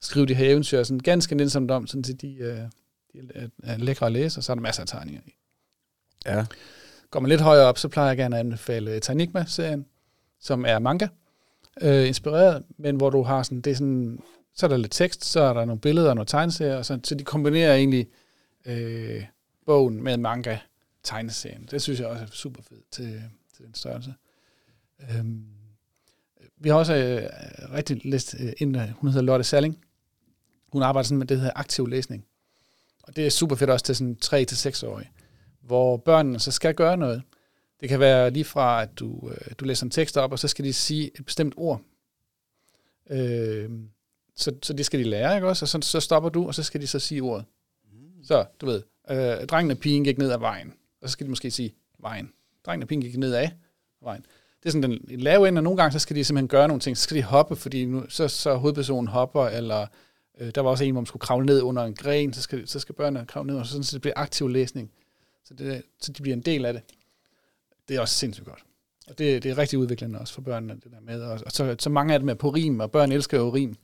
skrive 0.00 0.26
de 0.26 0.34
her 0.34 0.50
eventyr, 0.50 0.82
sådan 0.82 0.98
ganske 0.98 1.34
nænsomt 1.34 1.70
om, 1.70 1.86
sådan 1.86 2.02
til 2.02 2.20
de, 2.20 2.34
øh, 2.34 2.58
de 3.12 3.28
er, 3.34 3.48
er 3.62 3.76
lækre 3.76 4.06
at 4.06 4.12
læse, 4.12 4.38
og 4.38 4.44
så 4.44 4.52
er 4.52 4.54
der 4.54 4.62
masser 4.62 4.82
af 4.82 4.88
tegninger 4.88 5.20
i. 5.26 5.34
Ja. 6.26 6.46
Går 7.10 7.20
man 7.20 7.28
lidt 7.28 7.40
højere 7.40 7.66
op, 7.66 7.78
så 7.78 7.88
plejer 7.88 8.08
jeg 8.08 8.16
gerne 8.16 8.36
at 8.36 8.40
anbefale 8.40 9.00
Tanigma-serien, 9.00 9.86
som 10.40 10.64
er 10.64 10.78
manga, 10.78 11.08
øh, 11.80 12.08
inspireret, 12.08 12.64
men 12.78 12.96
hvor 12.96 13.10
du 13.10 13.22
har 13.22 13.42
sådan, 13.42 13.60
det 13.60 13.70
er 13.70 13.74
sådan, 13.74 14.18
så 14.54 14.66
er 14.66 14.68
der 14.70 14.76
lidt 14.76 14.92
tekst, 14.92 15.24
så 15.24 15.40
er 15.40 15.52
der 15.52 15.64
nogle 15.64 15.80
billeder 15.80 16.08
og 16.08 16.14
nogle 16.14 16.26
tegneserier, 16.26 16.76
og 16.76 16.86
så, 16.86 16.98
så 17.04 17.14
de 17.14 17.24
kombinerer 17.24 17.74
egentlig 17.74 18.06
øh, 18.66 19.24
bogen 19.66 20.02
med 20.02 20.16
manga 20.16 20.58
tegneserien. 21.02 21.68
Det 21.70 21.82
synes 21.82 22.00
jeg 22.00 22.08
også 22.08 22.24
er 22.24 22.28
super 22.32 22.62
fedt 22.62 22.90
til, 22.90 23.22
til 23.56 23.64
den 23.64 23.74
størrelse. 23.74 24.14
Øhm, 25.10 25.46
vi 26.56 26.68
har 26.68 26.76
også 26.76 26.94
øh, 26.94 27.30
rigtig 27.72 28.00
læst 28.04 28.36
øh, 28.40 28.52
en, 28.58 28.74
øh, 28.74 28.88
hun 28.90 29.10
hedder 29.10 29.22
Lotte 29.22 29.44
Salling. 29.44 29.78
Hun 30.72 30.82
arbejder 30.82 31.04
sådan 31.04 31.18
med 31.18 31.26
det, 31.26 31.34
der 31.34 31.40
hedder 31.40 31.56
aktiv 31.56 31.86
læsning. 31.86 32.24
Og 33.02 33.16
det 33.16 33.26
er 33.26 33.30
super 33.30 33.56
fedt 33.56 33.70
også 33.70 33.84
til 33.84 33.96
sådan 33.96 34.18
3-6-årige, 34.24 35.10
hvor 35.60 35.96
børnene 35.96 36.40
så 36.40 36.50
skal 36.50 36.74
gøre 36.74 36.96
noget. 36.96 37.22
Det 37.80 37.88
kan 37.88 38.00
være 38.00 38.30
lige 38.30 38.44
fra, 38.44 38.82
at 38.82 38.98
du, 38.98 39.30
øh, 39.30 39.52
du 39.58 39.64
læser 39.64 39.84
en 39.84 39.90
tekst 39.90 40.16
op, 40.16 40.32
og 40.32 40.38
så 40.38 40.48
skal 40.48 40.64
de 40.64 40.72
sige 40.72 41.10
et 41.18 41.24
bestemt 41.24 41.54
ord. 41.56 41.82
Øh, 43.10 43.70
så, 44.36 44.54
så 44.62 44.72
det 44.72 44.86
skal 44.86 45.00
de 45.00 45.04
lære, 45.04 45.34
ikke 45.34 45.48
også? 45.48 45.64
Og 45.64 45.68
så, 45.68 45.78
så 45.82 46.00
stopper 46.00 46.28
du, 46.30 46.46
og 46.46 46.54
så 46.54 46.62
skal 46.62 46.80
de 46.80 46.86
så 46.86 46.98
sige 46.98 47.20
ordet. 47.20 47.44
Så, 48.22 48.44
du 48.60 48.66
ved, 48.66 48.82
øh, 49.10 49.46
drengen 49.46 49.70
og 49.70 49.78
pigen 49.78 50.04
gik 50.04 50.18
ned 50.18 50.32
ad 50.32 50.38
vejen. 50.38 50.74
Og 51.02 51.08
så 51.08 51.12
skal 51.12 51.26
de 51.26 51.30
måske 51.30 51.50
sige 51.50 51.74
vejen. 51.98 52.32
Drengen 52.66 52.82
og 52.82 52.88
pigen 52.88 53.02
gik 53.02 53.16
ned 53.16 53.34
af 53.34 53.52
vejen. 54.02 54.22
Det 54.62 54.66
er 54.66 54.70
sådan 54.70 54.90
den 54.90 55.20
lave 55.20 55.48
ende, 55.48 55.58
og 55.58 55.62
nogle 55.62 55.76
gange 55.76 55.92
så 55.92 55.98
skal 55.98 56.16
de 56.16 56.24
simpelthen 56.24 56.48
gøre 56.48 56.68
nogle 56.68 56.80
ting. 56.80 56.96
Så 56.96 57.02
skal 57.02 57.16
de 57.16 57.22
hoppe, 57.22 57.56
fordi 57.56 57.84
nu, 57.84 58.04
så, 58.08 58.28
så 58.28 58.54
hovedpersonen 58.54 59.08
hopper, 59.08 59.46
eller 59.46 59.86
Øh, 60.40 60.50
der 60.54 60.60
var 60.60 60.70
også 60.70 60.84
en, 60.84 60.92
hvor 60.92 61.00
man 61.00 61.06
skulle 61.06 61.20
kravle 61.20 61.46
ned 61.46 61.62
under 61.62 61.84
en 61.84 61.94
gren, 61.94 62.32
så 62.32 62.42
skal, 62.42 62.68
så 62.68 62.78
skal 62.78 62.94
børnene 62.94 63.26
kravle 63.26 63.46
ned, 63.46 63.60
og 63.60 63.66
sådan, 63.66 63.84
så 63.84 63.92
det 63.92 64.00
bliver 64.00 64.14
aktiv 64.16 64.48
læsning. 64.48 64.90
Så, 65.44 65.54
det, 65.54 65.82
så 66.00 66.12
de 66.12 66.22
bliver 66.22 66.36
en 66.36 66.42
del 66.42 66.64
af 66.64 66.72
det. 66.72 66.82
Det 67.88 67.96
er 67.96 68.00
også 68.00 68.14
sindssygt 68.14 68.46
godt. 68.46 68.64
Og 69.08 69.18
det, 69.18 69.42
det 69.42 69.50
er 69.50 69.58
rigtig 69.58 69.78
udviklende 69.78 70.18
også 70.18 70.34
for 70.34 70.42
børnene, 70.42 70.74
det 70.74 70.92
der 70.92 71.00
med. 71.00 71.22
Og, 71.22 71.40
og 71.46 71.52
så, 71.52 71.76
så 71.78 71.90
mange 71.90 72.14
af 72.14 72.20
dem 72.20 72.28
er 72.28 72.34
på 72.34 72.48
rim, 72.50 72.80
og 72.80 72.90
børn 72.90 73.12
elsker 73.12 73.38
jo 73.38 73.54
rim. 73.54 73.76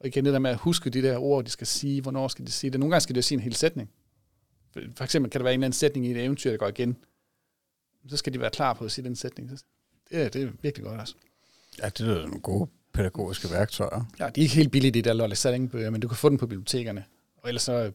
Og 0.00 0.06
igen 0.06 0.24
det 0.24 0.32
der 0.32 0.38
med 0.38 0.50
at 0.50 0.56
huske 0.56 0.90
de 0.90 1.02
der 1.02 1.18
ord, 1.18 1.44
de 1.44 1.50
skal 1.50 1.66
sige, 1.66 2.02
hvornår 2.02 2.28
skal 2.28 2.46
de 2.46 2.52
sige 2.52 2.70
det. 2.70 2.80
Nogle 2.80 2.90
gange 2.90 3.00
skal 3.00 3.14
de 3.14 3.18
jo 3.18 3.22
sige 3.22 3.36
en 3.36 3.42
hel 3.42 3.54
sætning. 3.54 3.90
For, 4.96 5.04
eksempel 5.04 5.30
kan 5.30 5.38
der 5.38 5.42
være 5.42 5.54
en 5.54 5.60
eller 5.60 5.66
anden 5.66 5.76
sætning 5.76 6.06
i 6.06 6.10
et 6.10 6.24
eventyr, 6.24 6.50
der 6.50 6.56
går 6.56 6.68
igen. 6.68 6.96
Så 8.08 8.16
skal 8.16 8.32
de 8.32 8.40
være 8.40 8.50
klar 8.50 8.72
på 8.72 8.84
at 8.84 8.92
sige 8.92 9.04
den 9.04 9.16
sætning. 9.16 9.50
Det 9.50 9.60
er, 10.10 10.28
det 10.28 10.42
er 10.42 10.48
virkelig 10.62 10.86
godt 10.86 11.00
også. 11.00 11.14
Ja, 11.82 11.88
det 11.88 12.00
lyder 12.00 12.22
nogle 12.26 12.40
gode 12.40 12.70
pædagogiske 12.92 13.50
værktøjer. 13.50 14.04
Ja, 14.18 14.24
de 14.24 14.40
er 14.40 14.42
ikke 14.42 14.54
helt 14.54 14.72
billige, 14.72 14.92
de 14.92 15.02
der 15.02 15.12
Lotte 15.12 15.36
Salling-bøger, 15.36 15.90
men 15.90 16.00
du 16.00 16.08
kan 16.08 16.16
få 16.16 16.28
dem 16.28 16.38
på 16.38 16.46
bibliotekerne. 16.46 17.04
Og 17.36 17.48
ellers 17.48 17.62
så, 17.62 17.92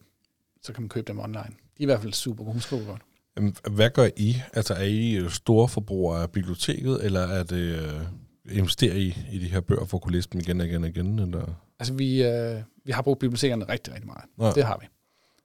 så 0.62 0.72
kan 0.72 0.82
man 0.82 0.88
købe 0.88 1.08
dem 1.08 1.18
online. 1.18 1.42
De 1.42 1.78
er 1.78 1.82
i 1.82 1.84
hvert 1.84 2.00
fald 2.00 2.12
super 2.12 2.44
gode. 2.44 2.60
Skriver 2.60 2.84
godt. 2.84 3.02
Hvad 3.70 3.90
gør 3.90 4.08
I? 4.16 4.36
Altså, 4.52 4.74
er 4.74 4.82
I 4.82 5.14
øh, 5.14 5.30
store 5.30 5.68
forbrugere 5.68 6.22
af 6.22 6.30
biblioteket, 6.30 7.04
eller 7.04 7.20
er 7.20 7.42
det 7.42 7.56
øh, 7.56 8.56
investerer 8.56 8.94
I 8.94 9.16
i 9.32 9.38
de 9.38 9.48
her 9.48 9.60
bøger 9.60 9.84
for 9.84 9.96
at 9.96 10.02
kunne 10.02 10.12
læse 10.12 10.28
dem 10.32 10.40
igen 10.40 10.60
og 10.60 10.66
igen 10.66 10.82
og 10.82 10.88
igen? 10.88 11.18
Eller? 11.18 11.54
Altså, 11.78 11.94
vi, 11.94 12.22
øh, 12.22 12.62
vi 12.84 12.92
har 12.92 13.02
brugt 13.02 13.20
bibliotekerne 13.20 13.64
rigtig, 13.68 13.94
rigtig 13.94 14.06
meget. 14.06 14.24
Ja. 14.40 14.52
Det 14.54 14.64
har 14.64 14.78
vi. 14.80 14.86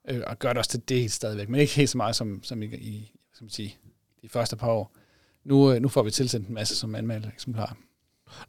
Øh, 0.08 0.22
og 0.28 0.40
gør 0.40 0.50
det 0.50 0.58
også 0.58 0.72
til 0.72 0.90
det 0.90 1.12
stadigvæk, 1.12 1.50
men 1.50 1.62
ikke 1.62 1.74
helt 1.74 1.90
så 1.90 1.98
meget 1.98 2.16
som, 2.16 2.44
som 2.44 2.64
i, 2.64 2.66
i 2.66 3.12
man 3.42 3.50
sige, 3.50 3.78
de 4.22 4.30
første 4.30 4.56
par 4.56 4.68
år. 4.70 4.96
Nu, 5.44 5.72
øh, 5.72 5.82
nu 5.82 5.88
får 5.88 6.04
vi 6.04 6.12
tilsendt 6.12 6.48
en 6.48 6.54
masse 6.54 6.76
som 6.76 6.96
anmeldte 6.96 7.30
eksemplarer. 7.34 7.74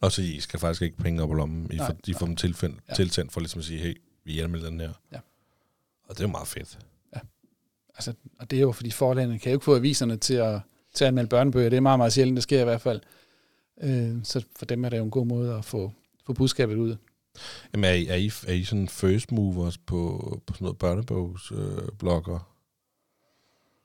Og 0.01 0.13
så 0.13 0.23
I 0.23 0.41
skal 0.41 0.61
faktisk 0.61 0.83
ikke 0.83 0.97
penge 0.97 1.23
op 1.23 1.31
i 1.31 1.35
lommen. 1.35 1.73
I 1.73 1.77
Nej, 1.77 1.87
får, 1.87 1.93
de 2.07 2.15
får 2.15 2.27
dem 2.27 2.37
tilfældt, 2.37 2.75
Ja. 2.75 2.81
ja. 2.89 2.95
tilsendt 2.95 3.33
for 3.33 3.41
ligesom 3.41 3.59
at 3.59 3.65
sige, 3.65 3.81
hey, 3.81 4.01
vi 4.25 4.41
anmelder 4.41 4.71
den 4.71 4.81
her. 4.81 4.93
Ja. 5.13 5.19
Og 6.05 6.15
det 6.15 6.21
er 6.21 6.25
jo 6.25 6.31
meget 6.31 6.49
fedt. 6.49 6.79
Altså, 7.95 8.13
og 8.39 8.51
det 8.51 8.57
er 8.57 8.61
jo, 8.61 8.73
fordi 8.73 8.91
forlagene 8.91 9.39
kan 9.39 9.53
jo 9.53 9.57
ikke 9.57 9.65
få 9.65 9.77
aviserne 9.77 10.17
til 10.17 10.35
at, 10.35 10.61
til 10.95 11.05
at 11.05 11.09
anmelde 11.09 11.29
børnebøger. 11.29 11.69
Det 11.69 11.77
er 11.77 11.81
meget, 11.81 11.99
meget 11.99 12.13
sjældent, 12.13 12.37
det 12.37 12.43
sker 12.43 12.61
i 12.61 12.65
hvert 12.65 12.81
fald. 12.81 13.01
Øh, 13.83 14.17
så 14.25 14.45
for 14.57 14.67
dem 14.67 14.85
er 14.85 14.89
det 14.89 14.99
jo 14.99 15.05
en 15.05 15.11
god 15.11 15.27
måde 15.27 15.55
at 15.55 15.65
få, 15.65 15.93
få 16.27 16.33
budskabet 16.33 16.77
ud. 16.77 16.97
Jamen, 17.73 17.85
er 17.85 17.93
I, 17.93 18.07
er 18.07 18.15
I, 18.15 18.31
er 18.47 18.53
I 18.53 18.65
sådan 18.65 18.89
first 18.89 19.33
movers 19.33 19.79
på, 19.79 20.19
på 20.47 20.55
sådan 20.55 20.65
noget 20.65 20.79
børnebogsblogger? 20.79 21.83
Øh, 21.83 21.89
blogger? 21.99 22.55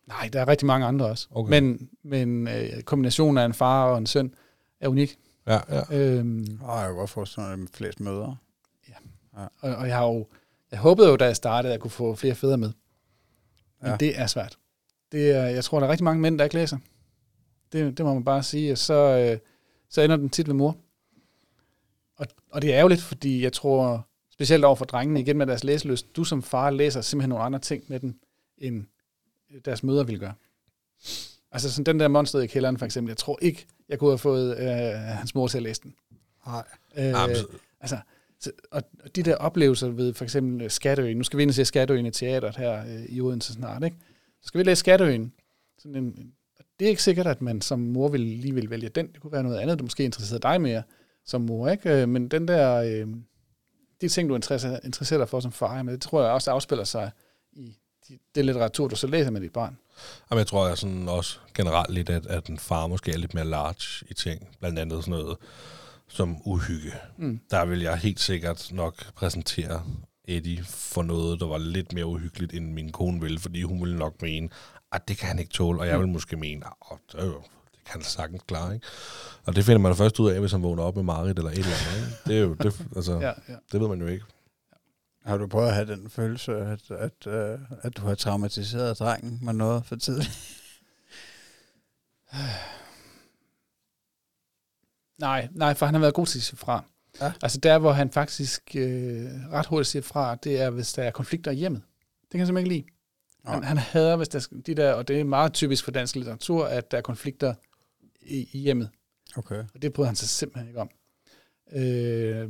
Nej, 0.08 0.30
der 0.34 0.42
er 0.42 0.48
rigtig 0.48 0.66
mange 0.66 0.86
andre 0.86 1.06
også. 1.06 1.28
Okay. 1.32 1.50
Men, 1.50 1.90
men 2.04 2.48
øh, 2.48 2.82
kombinationen 2.82 3.38
af 3.38 3.46
en 3.46 3.54
far 3.54 3.86
og 3.92 3.98
en 3.98 4.06
søn 4.06 4.34
er 4.82 4.88
unik. 4.88 5.18
ja, 5.48 5.60
ja. 5.70 5.82
Øhm, 5.92 6.60
Og 6.62 6.80
jeg 6.80 6.88
kan 6.88 6.96
godt 6.96 7.10
forestille 7.10 7.46
mig, 7.48 7.54
at 7.54 7.60
det 7.60 7.70
er 7.74 7.78
flest 7.78 8.00
møder. 8.00 8.36
og, 9.34 9.76
og 9.76 9.88
jeg 9.88 9.98
har 9.98 10.06
jo, 10.06 10.28
jeg 10.72 10.80
håbede 10.80 11.10
jo, 11.10 11.16
da 11.16 11.26
jeg 11.26 11.36
startede, 11.36 11.72
at 11.72 11.76
jeg 11.76 11.82
kunne 11.82 11.92
få 11.92 12.16
flere 12.16 12.36
fædre 12.36 12.58
med. 12.58 12.68
Men 12.70 13.86
Ja. 13.88 13.92
ja. 13.92 13.98
det 13.98 14.20
er 14.20 14.28
svært. 14.28 14.58
Det 15.12 15.32
er, 15.32 15.44
jeg 15.44 15.64
tror, 15.64 15.80
der 15.80 15.88
er 15.88 15.92
rigtig 15.92 16.04
mange 16.04 16.22
mænd, 16.22 16.38
der 16.40 16.44
ikke 16.44 16.56
læser. 16.56 16.78
Det, 17.72 17.98
det 17.98 18.06
må 18.06 18.14
man 18.14 18.24
bare 18.24 18.44
sige. 18.44 18.72
Og 18.72 18.78
så, 18.78 18.94
øh, 18.94 19.40
så 19.90 20.02
ender 20.02 20.16
den 20.16 20.30
tit 20.30 20.48
ved 20.48 20.54
mor. 20.54 20.78
Og, 22.24 22.36
og 22.52 22.62
det 22.62 22.74
er 22.74 22.78
ærgerligt, 22.78 23.02
fordi 23.02 23.44
jeg 23.44 23.54
tror, 23.54 24.08
specielt 24.32 24.66
over 24.66 24.76
for 24.76 24.86
drengene, 24.86 25.20
igen 25.20 25.38
med 25.38 25.48
deres 25.48 25.64
læseløst, 25.64 26.16
du 26.16 26.24
som 26.24 26.44
far 26.44 26.70
læser 26.70 27.02
simpelthen 27.02 27.30
nogle 27.30 27.44
andre 27.44 27.60
ting 27.60 27.84
med 27.88 28.00
den, 28.00 28.20
end 28.58 28.86
deres 29.66 29.84
møder 29.84 30.04
vil 30.04 30.20
gøre. 30.20 30.34
Altså 31.52 31.72
sådan 31.72 31.86
den 31.86 32.00
der 32.00 32.08
monster 32.08 32.40
i 32.40 32.48
kælderen 32.48 32.78
for 32.78 32.86
eksempel, 32.86 33.10
jeg 33.10 33.18
tror 33.18 33.40
ikke, 33.42 33.66
jeg 33.90 34.00
kunne 34.00 34.12
have 34.12 34.18
fået 34.18 34.58
øh, 34.58 34.68
hans 34.94 35.36
mor 35.36 35.48
til 35.48 35.58
at 35.58 35.64
læse 35.64 35.82
den. 35.82 35.96
Nej. 36.48 36.64
Øh, 36.98 37.24
altså, 37.82 37.98
så, 38.40 38.52
og, 38.72 38.84
og 39.04 39.16
de 39.16 39.24
der 39.24 39.36
oplevelser 39.36 39.88
ved 39.88 40.14
for 40.14 40.24
eksempel 40.24 40.72
Skatteøen, 40.72 41.18
nu 41.18 41.24
skal 41.24 41.38
vi 41.38 41.42
ind 41.42 41.52
og 41.52 41.56
se 41.56 41.66
Skatteøen 41.66 42.06
i 42.06 42.12
teateret 42.12 42.58
her 42.58 42.82
øh, 42.82 43.06
i 43.06 43.22
Odense 43.22 43.54
snart, 43.54 43.84
ikke? 43.84 43.98
Så 44.42 44.48
skal 44.48 44.58
vi 44.60 44.64
læse 44.64 44.80
Skatteøen. 44.80 45.34
Sådan 45.78 45.96
en, 45.96 46.34
det 46.80 46.86
er 46.86 46.90
ikke 46.90 47.04
sikkert, 47.04 47.28
at 47.28 47.42
man 47.42 47.62
som 47.62 47.80
mor 47.80 48.08
vil, 48.08 48.22
lige 48.22 48.54
vil 48.54 48.70
vælge 48.70 48.90
den. 48.90 49.08
Det 49.08 49.22
kunne 49.22 49.32
være 49.32 49.44
noget 49.44 49.58
andet, 49.58 49.78
der 49.80 49.84
måske 49.84 50.04
interesserer 50.04 50.40
dig 50.40 50.62
mere 50.62 50.84
som 51.26 51.42
mor, 51.42 51.70
ikke? 51.70 51.90
Øh, 52.02 52.10
Men 52.10 52.28
den 52.28 52.48
der, 52.48 52.76
øh, 52.76 53.08
de 54.02 54.10
ting, 54.10 54.30
du 54.30 54.36
interesserer, 54.36 54.80
interesserer 54.84 55.18
dig 55.20 55.30
for 55.30 55.40
som 55.40 55.52
far, 55.52 55.84
men 55.84 55.94
det 55.94 56.02
tror 56.02 56.24
jeg 56.24 56.32
også 56.32 56.52
afspiller 56.52 56.84
sig 56.84 57.12
i 57.54 57.78
de, 58.10 58.18
det 58.36 58.46
litteratur, 58.46 58.88
du 58.88 58.96
så 58.96 59.08
læser 59.08 59.32
med 59.32 59.42
dit 59.42 59.54
barn. 59.54 59.78
Jamen, 60.32 60.40
jeg 60.40 60.48
tror 60.48 60.68
jeg 60.68 60.78
sådan 60.78 61.10
også 61.10 61.40
generelt 61.54 61.90
lidt, 61.94 62.10
at, 62.10 62.26
at 62.26 62.48
en 62.48 62.60
far 62.60 62.88
måske 62.88 63.12
er 63.12 63.18
lidt 63.18 63.34
mere 63.34 63.46
large 63.46 64.06
i 64.10 64.14
ting. 64.14 64.48
Blandt 64.60 64.80
andet 64.80 65.04
sådan 65.04 65.20
noget 65.20 65.38
som 66.08 66.38
uhygge. 66.48 66.92
Mm. 67.18 67.40
Der 67.52 67.66
vil 67.66 67.82
jeg 67.82 67.98
helt 67.98 68.20
sikkert 68.20 68.70
nok 68.72 69.14
præsentere 69.14 69.84
Eddie 70.28 70.64
for 70.64 71.02
noget, 71.02 71.40
der 71.40 71.46
var 71.46 71.58
lidt 71.58 71.94
mere 71.94 72.06
uhyggeligt, 72.06 72.54
end 72.54 72.74
min 72.74 72.92
kone 72.92 73.22
ville, 73.22 73.40
fordi 73.40 73.62
hun 73.64 73.82
ville 73.82 73.98
nok 73.98 74.22
mene, 74.22 74.50
at 74.92 75.08
det 75.08 75.18
kan 75.18 75.28
han 75.28 75.40
ikke 75.40 75.52
tåle, 75.52 75.80
og 75.80 75.88
jeg 75.88 76.00
vil 76.00 76.08
måske 76.08 76.38
mene, 76.38 76.66
at 76.92 76.98
det, 77.12 77.20
er 77.20 77.26
jo- 77.26 77.42
det 77.42 77.63
kan 77.86 77.94
han 77.94 78.02
sagtens 78.02 78.42
klare, 78.48 78.74
ikke? 78.74 78.88
Og 79.46 79.56
det 79.56 79.66
finder 79.66 79.80
man 79.80 79.96
først 79.96 80.20
ud 80.20 80.30
af, 80.32 80.40
hvis 80.40 80.52
han 80.52 80.64
vågner 80.64 80.84
op 80.84 80.96
med 80.96 81.04
Marit 81.04 81.38
eller 81.38 81.52
et 81.52 81.58
eller 81.58 81.72
andet, 81.92 82.08
ikke? 82.08 82.18
Det 82.26 82.38
er 82.38 82.42
jo, 82.42 82.54
det, 82.54 82.88
altså, 82.96 83.20
Ja, 83.28 83.28
ja. 83.28 83.56
det 83.72 83.82
ved 83.82 83.88
man 83.88 84.02
jo 84.02 84.08
ikke. 84.08 84.26
Har 85.26 85.38
du 85.38 85.48
prøvet 85.48 85.68
at 85.68 85.74
have 85.74 85.88
den 85.88 86.10
følelse, 86.10 86.56
at, 86.58 86.92
at, 86.92 87.28
at, 87.28 87.60
at 87.82 87.98
du 87.98 88.02
har 88.02 88.16
traumatiseret 88.16 89.00
drengen 89.00 89.40
med 89.42 89.54
noget 89.54 89.86
for 89.86 89.96
tidligt? 89.96 90.32
Nej, 95.20 95.48
nej, 95.52 95.74
for 95.74 95.86
han 95.86 95.96
har 95.96 96.00
været 96.00 96.14
god 96.14 96.26
til 96.26 96.40
at 96.40 96.44
sige 96.44 96.58
fra. 96.58 96.84
Ja. 97.22 97.32
Altså 97.42 97.60
der, 97.60 97.78
hvor 97.78 97.92
han 97.92 98.12
faktisk 98.12 98.76
øh, 98.76 99.26
ret 99.52 99.66
hurtigt 99.66 99.90
siger 99.90 100.04
fra, 100.04 100.36
det 100.36 100.62
er, 100.62 100.70
hvis 100.70 100.94
der 100.94 101.04
er 101.04 101.12
konflikter 101.12 101.52
i 101.52 101.56
hjemmet. 101.56 101.82
Det 102.22 102.32
kan 102.32 102.40
han 102.40 102.48
simpelthen 102.48 102.72
ikke 102.72 102.86
lide. 102.86 102.94
Han, 103.46 103.64
han 103.64 103.78
hader, 103.78 104.16
hvis 104.16 104.28
der 104.28 104.48
er 104.52 104.62
de 104.66 104.76
der, 104.76 104.94
og 104.94 105.08
det 105.08 105.20
er 105.20 105.24
meget 105.24 105.54
typisk 105.54 105.84
for 105.84 105.92
dansk 105.92 106.16
litteratur, 106.16 106.66
at 106.66 106.92
der 106.92 106.98
er 106.98 107.02
konflikter 107.02 107.54
i, 108.26 108.50
i 108.52 108.58
hjemmet. 108.60 108.90
Okay. 109.36 109.64
Og 109.76 109.82
det 109.82 109.94
bryder 109.94 110.08
han 110.08 110.16
sig 110.16 110.30
simpelthen 110.30 110.68
ikke 110.68 110.80
om. 110.82 110.90
Øh, 111.76 112.50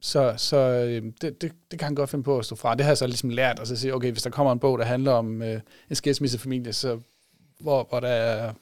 så 0.00 0.34
så 0.36 0.56
øh, 0.56 1.02
det, 1.20 1.42
det, 1.42 1.52
det 1.70 1.78
kan 1.78 1.84
han 1.86 1.94
godt 1.94 2.10
finde 2.10 2.24
på 2.24 2.38
at 2.38 2.44
stå 2.44 2.56
fra. 2.56 2.74
Det 2.74 2.84
har 2.84 2.90
jeg 2.90 2.98
så 2.98 3.06
ligesom 3.06 3.30
lært, 3.30 3.58
og 3.58 3.66
så 3.66 3.76
sige, 3.76 3.94
okay, 3.94 4.10
hvis 4.12 4.22
der 4.22 4.30
kommer 4.30 4.52
en 4.52 4.58
bog, 4.58 4.78
der 4.78 4.84
handler 4.84 5.12
om 5.12 5.42
øh, 5.42 5.60
en 5.90 5.96
skilsmissefamilie, 5.96 6.72
så 6.72 7.00
hvor, 7.60 7.86
hvor 7.88 8.00
der 8.00 8.08
er 8.08 8.52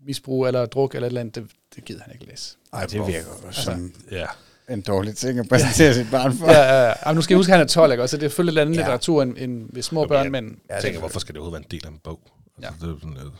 misbrug 0.00 0.46
eller 0.46 0.66
druk 0.66 0.94
eller 0.94 1.06
et 1.06 1.10
eller 1.10 1.20
andet, 1.20 1.34
det, 1.34 1.50
det 1.76 1.84
gider 1.84 2.02
han 2.02 2.12
ikke 2.12 2.26
læse. 2.26 2.56
Ej, 2.72 2.86
det 2.86 3.06
virker 3.06 3.28
jo 3.46 3.52
som 3.52 3.92
Ja. 4.10 4.26
en 4.68 4.80
dårlig 4.80 5.16
ting 5.16 5.38
at 5.38 5.48
præsentere 5.48 5.94
sit 5.94 6.06
barn 6.10 6.32
for. 6.32 6.46
Ja, 6.46 6.84
ja, 6.88 6.92
ja. 7.06 7.12
Nu 7.12 7.22
skal 7.22 7.34
jeg 7.34 7.38
huske, 7.38 7.52
at 7.52 7.58
han 7.58 7.64
er 7.64 7.68
12, 7.68 7.92
ikke? 7.92 8.08
Så 8.08 8.16
det 8.16 8.22
er 8.22 8.28
selvfølgelig 8.28 8.54
lidt 8.54 8.60
anden 8.60 8.74
Ja. 8.74 8.80
ja. 8.80 8.84
litteratur 8.84 9.22
end, 9.22 9.34
end 9.38 9.68
ved 9.72 9.82
små 9.82 10.00
Jo, 10.02 10.06
børn, 10.08 10.24
ja. 10.24 10.30
men 10.30 10.60
Jeg 10.68 10.82
tænker, 10.82 10.98
hvorfor 10.98 11.20
skal 11.20 11.34
det 11.34 11.40
overhovedet 11.40 11.60
være 11.70 11.76
en 11.76 11.80
del 11.80 11.86
af 11.86 11.90
en 11.92 11.98
bog? 12.04 12.20
Altså, 12.56 12.72
Ja. 12.82 12.86
Det 12.86 12.94
er 12.94 12.98
sådan 13.00 13.14
lidt... 13.14 13.34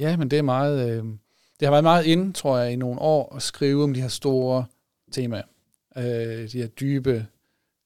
ja, 0.00 0.16
men 0.16 0.30
det 0.30 0.38
er 0.38 0.42
meget... 0.42 0.90
Øh, 0.90 1.04
det 1.60 1.66
har 1.66 1.70
været 1.70 1.84
meget 1.84 2.04
inde, 2.04 2.32
tror 2.32 2.58
jeg, 2.58 2.72
i 2.72 2.76
nogle 2.76 3.00
år 3.00 3.36
at 3.36 3.42
skrive 3.42 3.84
om 3.84 3.94
de 3.94 4.00
her 4.00 4.08
store 4.08 4.64
temaer. 5.12 5.42
Øh, 5.96 6.52
de 6.52 6.58
her 6.58 6.66
dybe 6.66 7.26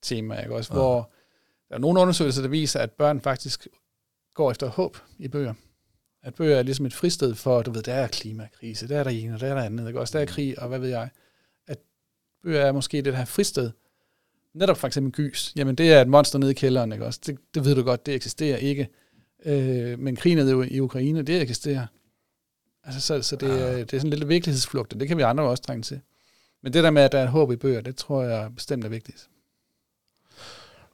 temaer, 0.02 0.40
ikke 0.40 0.54
også? 0.54 0.74
Ja. 0.74 0.78
Hvor 0.78 1.10
der 1.68 1.74
er 1.74 1.78
nogle 1.78 2.00
undersøgelser, 2.00 2.42
der 2.42 2.48
viser, 2.48 2.80
at 2.80 2.92
børn 2.92 3.20
faktisk 3.20 3.66
går 4.34 4.50
efter 4.50 4.66
håb 4.66 4.96
i 5.18 5.28
bøger. 5.28 5.54
At 6.22 6.34
bøger 6.34 6.56
er 6.56 6.62
ligesom 6.62 6.86
et 6.86 6.94
fristed 6.94 7.34
for, 7.34 7.62
du 7.62 7.70
ved, 7.70 7.82
der 7.82 7.94
er 7.94 8.06
klimakrise, 8.06 8.88
der 8.88 8.98
er 8.98 9.04
der 9.04 9.10
ene, 9.10 9.34
og 9.34 9.40
der 9.40 9.46
er 9.46 9.54
der 9.54 9.62
andet, 9.62 9.86
ikke 9.86 10.00
også? 10.00 10.18
Der 10.18 10.24
er 10.24 10.26
krig, 10.26 10.58
og 10.58 10.68
hvad 10.68 10.78
ved 10.78 10.88
jeg. 10.88 11.08
At 11.66 11.78
bøger 12.42 12.60
er 12.60 12.72
måske 12.72 13.02
det 13.02 13.16
her 13.16 13.24
fristed. 13.24 13.70
Netop 14.54 14.76
for 14.76 14.86
eksempel 14.86 15.12
gys. 15.12 15.52
Jamen, 15.56 15.74
det 15.74 15.92
er 15.92 16.00
et 16.00 16.08
monster 16.08 16.38
nede 16.38 16.50
i 16.50 16.54
kælderen, 16.54 16.92
ikke 16.92 17.06
også? 17.06 17.20
Det, 17.26 17.38
det 17.54 17.64
ved 17.64 17.74
du 17.74 17.82
godt, 17.82 18.06
det 18.06 18.14
eksisterer 18.14 18.56
ikke. 18.56 18.88
Øh, 19.44 19.98
men 19.98 20.16
krigen 20.16 20.64
i 20.70 20.80
Ukraine, 20.80 21.22
det 21.22 21.42
eksisterer. 21.42 21.86
Altså, 22.84 23.00
så, 23.00 23.22
så 23.22 23.36
det, 23.36 23.62
er, 23.62 23.76
det 23.76 23.92
er 23.92 23.98
sådan 23.98 24.10
lille 24.10 24.26
virkelighedsflugt, 24.26 24.92
og 24.92 25.00
det 25.00 25.08
kan 25.08 25.16
vi 25.16 25.22
andre 25.22 25.44
også 25.44 25.62
trænge 25.62 25.82
til. 25.82 26.00
Men 26.62 26.72
det 26.72 26.84
der 26.84 26.90
med, 26.90 27.02
at 27.02 27.12
der 27.12 27.18
er 27.18 27.26
håb 27.26 27.52
i 27.52 27.56
bøger, 27.56 27.80
det 27.80 27.96
tror 27.96 28.22
jeg 28.22 28.54
bestemt 28.54 28.84
er 28.84 28.88
vigtigt. 28.88 29.28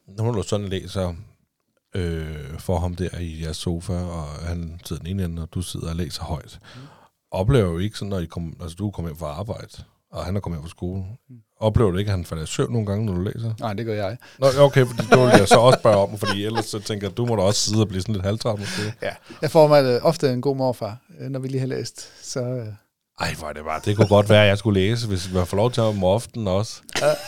Når 0.06 0.32
du 0.32 0.42
sådan 0.42 0.68
læser 0.68 1.14
øh, 1.94 2.58
for 2.58 2.78
ham 2.78 2.96
der 2.96 3.18
i 3.18 3.42
jeres 3.42 3.56
sofa, 3.56 3.92
og 3.92 4.24
han 4.24 4.80
sidder 4.84 5.02
den 5.02 5.10
ene 5.10 5.24
ende, 5.24 5.42
og 5.42 5.54
du 5.54 5.62
sidder 5.62 5.88
og 5.88 5.96
læser 5.96 6.22
højt, 6.22 6.58
mm. 6.76 6.80
oplever 7.30 7.70
jo 7.70 7.78
ikke 7.78 7.98
sådan, 7.98 8.10
når 8.10 8.18
I 8.18 8.26
kom, 8.26 8.56
altså, 8.60 8.76
du 8.76 8.90
kommer 8.90 9.08
hjem 9.08 9.18
fra 9.18 9.26
arbejde, 9.26 9.84
og 10.10 10.24
han 10.24 10.36
er 10.36 10.40
kommet 10.40 10.58
hjem 10.58 10.64
fra 10.64 10.70
skole. 10.70 11.04
Mm. 11.28 11.42
Oplever 11.60 11.90
du 11.90 11.98
ikke, 11.98 12.08
at 12.08 12.16
han 12.16 12.24
falder 12.24 12.44
i 12.44 12.46
søvn 12.46 12.72
nogle 12.72 12.86
gange, 12.86 13.06
når 13.06 13.12
du 13.12 13.20
læser? 13.20 13.54
Nej, 13.60 13.72
det 13.72 13.86
gør 13.86 13.94
jeg. 13.94 14.16
Nå, 14.38 14.46
okay, 14.58 14.86
fordi 14.86 15.02
det 15.10 15.18
vil 15.18 15.28
jeg 15.38 15.48
så 15.48 15.58
også 15.58 15.78
spørge 15.78 15.96
om, 15.96 16.18
fordi 16.18 16.44
ellers 16.44 16.64
så 16.64 16.78
tænker 16.78 17.06
jeg, 17.06 17.10
at 17.10 17.16
du 17.16 17.26
må 17.26 17.36
da 17.36 17.42
også 17.42 17.60
sidde 17.60 17.80
og 17.80 17.88
blive 17.88 18.02
sådan 18.02 18.14
lidt 18.14 18.24
halvtræt 18.24 18.58
måske. 18.58 18.94
Ja. 19.02 19.10
Jeg 19.42 19.50
får 19.50 19.68
mig 19.68 19.84
øh, 19.84 20.00
ofte 20.02 20.32
en 20.32 20.40
god 20.40 20.56
morfar, 20.56 20.96
øh, 21.20 21.28
når 21.30 21.40
vi 21.40 21.48
lige 21.48 21.60
har 21.60 21.66
læst. 21.66 22.08
Så, 22.22 22.40
øh, 22.40 22.66
Ej, 23.20 23.34
hvor 23.38 23.48
er 23.48 23.52
det 23.52 23.64
bare. 23.64 23.80
Det 23.84 23.96
kunne 23.96 24.08
godt 24.08 24.28
være, 24.28 24.42
at 24.42 24.48
jeg 24.48 24.58
skulle 24.58 24.80
læse, 24.80 25.06
hvis 25.08 25.30
jeg 25.34 25.48
får 25.48 25.56
lov 25.56 25.70
til 25.70 25.82
om 25.82 26.04
aftenen 26.04 26.48
også. 26.48 26.80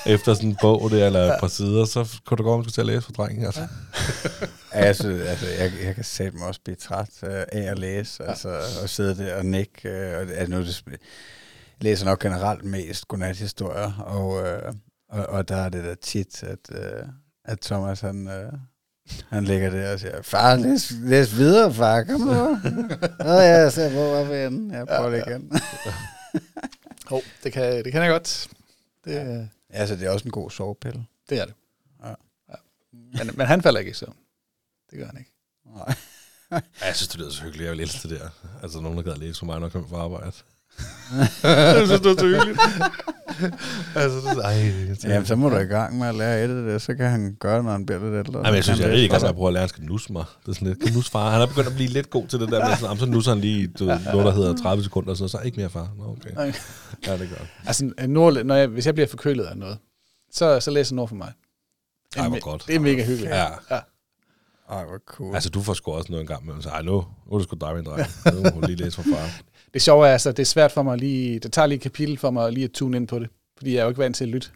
Efter 0.06 0.34
sådan 0.34 0.48
en 0.48 0.56
bog 0.60 0.90
der, 0.90 1.06
eller 1.06 1.32
et 1.32 1.40
par 1.40 1.48
sider, 1.48 1.84
så 1.84 2.18
kunne 2.26 2.36
det 2.36 2.44
godt, 2.44 2.54
at 2.54 2.58
man 2.58 2.64
skulle 2.64 2.72
til 2.72 2.80
at 2.80 2.86
læse 2.86 3.02
for 3.02 3.12
drengen. 3.12 3.44
Altså. 3.46 3.60
Ja, 4.74 4.84
jeg, 4.84 4.96
synes, 4.96 5.22
altså, 5.28 5.46
jeg, 5.58 5.72
jeg 5.84 5.94
kan 5.94 6.04
sætte 6.04 6.38
mig 6.38 6.48
også 6.48 6.60
blive 6.64 6.76
træt 6.76 7.08
øh, 7.24 7.42
af 7.52 7.70
at 7.70 7.78
læse, 7.78 8.24
altså, 8.24 8.48
og 8.82 8.88
sidde 8.88 9.24
der 9.24 9.36
og 9.36 9.46
nikke. 9.46 9.88
Øh, 9.88 10.14
og, 10.14 10.20
altså, 10.20 10.50
nu, 10.50 10.58
er 10.58 10.62
det, 10.62 10.82
læser 11.82 12.04
nok 12.04 12.20
generelt 12.20 12.64
mest 12.64 13.08
godnathistorier, 13.08 13.92
og, 13.98 14.46
øh, 14.46 14.72
Og, 15.08 15.26
og 15.26 15.48
der 15.48 15.56
er 15.56 15.68
det 15.68 15.84
da 15.84 15.94
tit, 15.94 16.42
at, 16.42 16.58
øh, 16.70 17.06
at 17.44 17.60
Thomas 17.60 18.00
han, 18.00 18.28
øh, 18.28 18.52
han 19.28 19.44
ligger 19.44 19.70
der 19.70 19.92
og 19.92 20.00
siger, 20.00 20.22
far, 20.22 20.56
læs, 20.56 20.90
læs 20.90 21.36
videre, 21.36 21.74
far, 21.74 22.02
kom 22.02 22.20
nu. 22.20 22.58
Nå 23.26 23.32
ja, 23.32 23.70
så 23.70 23.88
hvor 23.88 24.10
var 24.14 24.24
vi 24.24 24.34
henne? 24.34 24.76
Jeg 24.76 24.86
prøver 24.86 25.10
det 25.10 25.24
igen. 25.26 25.52
Jo, 27.10 27.16
oh, 27.16 27.22
det 27.44 27.52
kan, 27.52 27.84
det 27.84 27.92
kan 27.92 28.02
jeg 28.02 28.10
godt. 28.10 28.48
Det, 29.04 29.12
ja. 29.14 29.46
altså, 29.70 29.96
det 29.96 30.06
er 30.06 30.10
også 30.10 30.24
en 30.24 30.30
god 30.30 30.50
sovepille. 30.50 31.04
det 31.28 31.40
er 31.40 31.44
det. 31.44 31.54
Ja. 32.04 32.08
ja. 32.48 32.54
Men, 33.24 33.30
men 33.36 33.46
han 33.46 33.62
falder 33.62 33.80
ikke 33.80 33.90
i 33.90 33.94
søvn. 33.94 34.16
Det 34.90 34.98
gør 34.98 35.06
han 35.06 35.18
ikke. 35.18 35.32
Nej. 35.76 35.94
Ja, 36.80 36.86
jeg 36.86 36.96
synes, 36.96 37.08
det 37.08 37.18
lyder 37.20 37.30
så 37.30 37.42
hyggeligt. 37.42 37.64
Jeg 37.64 37.72
vil 37.72 37.80
elske 37.80 38.08
det 38.08 38.20
der. 38.20 38.28
Altså, 38.62 38.80
nogen, 38.80 38.98
der 38.98 39.04
gad 39.04 39.16
læse 39.16 39.38
for 39.38 39.46
mig, 39.46 39.60
når 39.60 39.66
jeg 39.66 39.72
kommer 39.72 39.88
fra 39.88 39.96
arbejde. 39.96 40.32
Jeg 41.42 41.86
synes, 41.86 42.00
det 42.00 42.10
er 42.10 42.18
så 42.18 42.26
hyggeligt. 42.26 42.58
altså, 44.00 44.18
det 44.30 44.38
er, 44.38 44.42
ej, 44.42 44.54
det 44.54 45.04
er, 45.04 45.08
Jamen, 45.12 45.26
så 45.26 45.36
må 45.36 45.48
du 45.48 45.56
i 45.56 45.64
gang 45.64 45.98
med 45.98 46.06
at 46.08 46.14
lære 46.14 46.44
et 46.44 46.50
af 46.50 46.64
det, 46.64 46.82
så 46.82 46.94
kan 46.94 47.10
han 47.10 47.36
gøre 47.40 47.56
det, 47.56 47.64
når 47.64 47.72
han 47.72 47.86
bliver 47.86 47.98
lidt 48.10 48.26
ældre. 48.26 48.40
Ej, 48.40 48.50
men 48.50 48.54
jeg 48.56 48.64
synes, 48.64 48.80
jeg 48.80 48.88
er 48.88 48.92
rigtig 48.92 49.10
godt, 49.10 49.22
at 49.22 49.26
jeg 49.26 49.34
prøver 49.34 49.48
at 49.48 49.52
lære, 49.52 49.62
at 49.62 49.70
han 49.70 49.74
skal 49.74 49.84
nusse 49.84 50.12
mig. 50.12 50.24
Det 50.42 50.48
er 50.48 50.52
sådan 50.54 50.68
lidt, 50.68 50.82
kan 50.82 50.92
nusse 50.92 51.10
far. 51.10 51.30
Han 51.30 51.40
er 51.42 51.46
begyndt 51.46 51.68
at 51.68 51.74
blive 51.74 51.88
lidt 51.88 52.10
god 52.10 52.26
til 52.26 52.40
det 52.40 52.48
der 52.48 52.58
med 52.68 52.76
sådan, 52.76 52.84
"Jamen, 52.86 52.98
så 52.98 53.06
nusser 53.06 53.30
han 53.32 53.40
lige 53.40 53.66
du, 53.66 53.84
noget, 53.84 54.04
der 54.26 54.30
hedder 54.32 54.56
30 54.56 54.84
sekunder, 54.84 55.10
og 55.10 55.16
så, 55.16 55.28
så 55.28 55.38
ikke 55.44 55.56
mere 55.60 55.70
far. 55.70 55.88
Nå, 55.98 56.04
okay. 56.04 56.30
Okay. 56.36 56.52
Ja, 57.06 57.12
det 57.12 57.22
er 57.22 57.38
godt. 57.38 57.48
Altså, 57.66 57.90
Nord, 58.08 58.44
når 58.44 58.54
jeg, 58.54 58.66
hvis 58.68 58.86
jeg 58.86 58.94
bliver 58.94 59.06
forkølet 59.08 59.44
af 59.44 59.56
noget, 59.56 59.78
så, 60.32 60.60
så 60.60 60.70
læser 60.70 60.94
Nord 60.94 61.08
for 61.08 61.16
mig. 61.16 61.32
Det 62.14 62.18
er 62.18 62.22
Ej, 62.22 62.28
hvor 62.28 62.40
godt. 62.40 62.64
Det 62.66 62.74
er 62.74 62.80
mega 62.80 63.04
hyggeligt. 63.04 63.34
Ja. 63.34 63.44
ja. 63.70 63.80
Ej, 64.70 64.84
hvor 64.84 64.98
cool. 65.06 65.34
Altså, 65.34 65.50
du 65.50 65.62
får 65.62 65.74
sgu 65.74 65.92
også 65.92 66.06
noget 66.12 66.20
en 66.20 66.26
gang 66.26 66.46
med, 66.46 66.54
så 66.62 66.68
ej, 66.68 66.82
nu, 66.82 66.92
nu 67.26 67.32
er 67.32 67.38
det 67.38 67.46
sgu 67.48 67.56
dig, 67.60 67.74
min 67.74 67.84
dreng. 67.84 68.06
Nu 68.34 68.42
må 68.42 68.60
du 68.60 68.66
lige 68.66 68.76
læse 68.76 68.96
for 68.96 69.02
far. 69.02 69.28
Det 69.74 69.82
sjove 69.82 70.06
er, 70.08 70.12
altså, 70.12 70.32
det 70.32 70.38
er 70.38 70.44
svært 70.46 70.72
for 70.72 70.82
mig 70.82 70.98
lige, 70.98 71.38
det 71.38 71.52
tager 71.52 71.66
lige 71.66 71.76
et 71.76 71.82
kapitel 71.82 72.18
for 72.18 72.30
mig 72.30 72.52
lige 72.52 72.64
at 72.64 72.70
tune 72.72 72.96
ind 72.96 73.08
på 73.08 73.18
det, 73.18 73.28
fordi 73.58 73.72
jeg 73.74 73.78
er 73.78 73.82
jo 73.82 73.88
ikke 73.88 73.98
vant 73.98 74.16
til 74.16 74.24
at 74.24 74.30
lytte. 74.30 74.48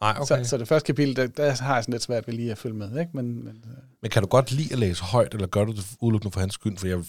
Nej, 0.00 0.16
Okay. 0.20 0.42
Så, 0.44 0.48
så 0.50 0.58
det 0.58 0.68
første 0.68 0.86
kapitel, 0.86 1.16
der, 1.16 1.26
der 1.26 1.62
har 1.62 1.74
jeg 1.74 1.84
sådan 1.84 1.92
lidt 1.92 2.02
svært 2.02 2.26
ved 2.26 2.34
lige 2.34 2.50
at 2.50 2.58
følge 2.58 2.76
med, 2.76 2.98
ikke? 3.00 3.10
Men, 3.14 3.44
men 3.44 3.64
øh, 3.66 3.76
Men 4.02 4.10
kan 4.10 4.22
du 4.22 4.28
godt 4.28 4.52
lide 4.52 4.72
at 4.72 4.78
læse 4.78 5.02
højt, 5.02 5.34
eller 5.34 5.46
gør 5.46 5.64
du 5.64 5.72
det 5.72 5.86
udelukkende 6.00 6.32
for 6.32 6.40
hans 6.40 6.54
skyld? 6.54 6.76
For 6.76 6.86
jeg 6.86 7.04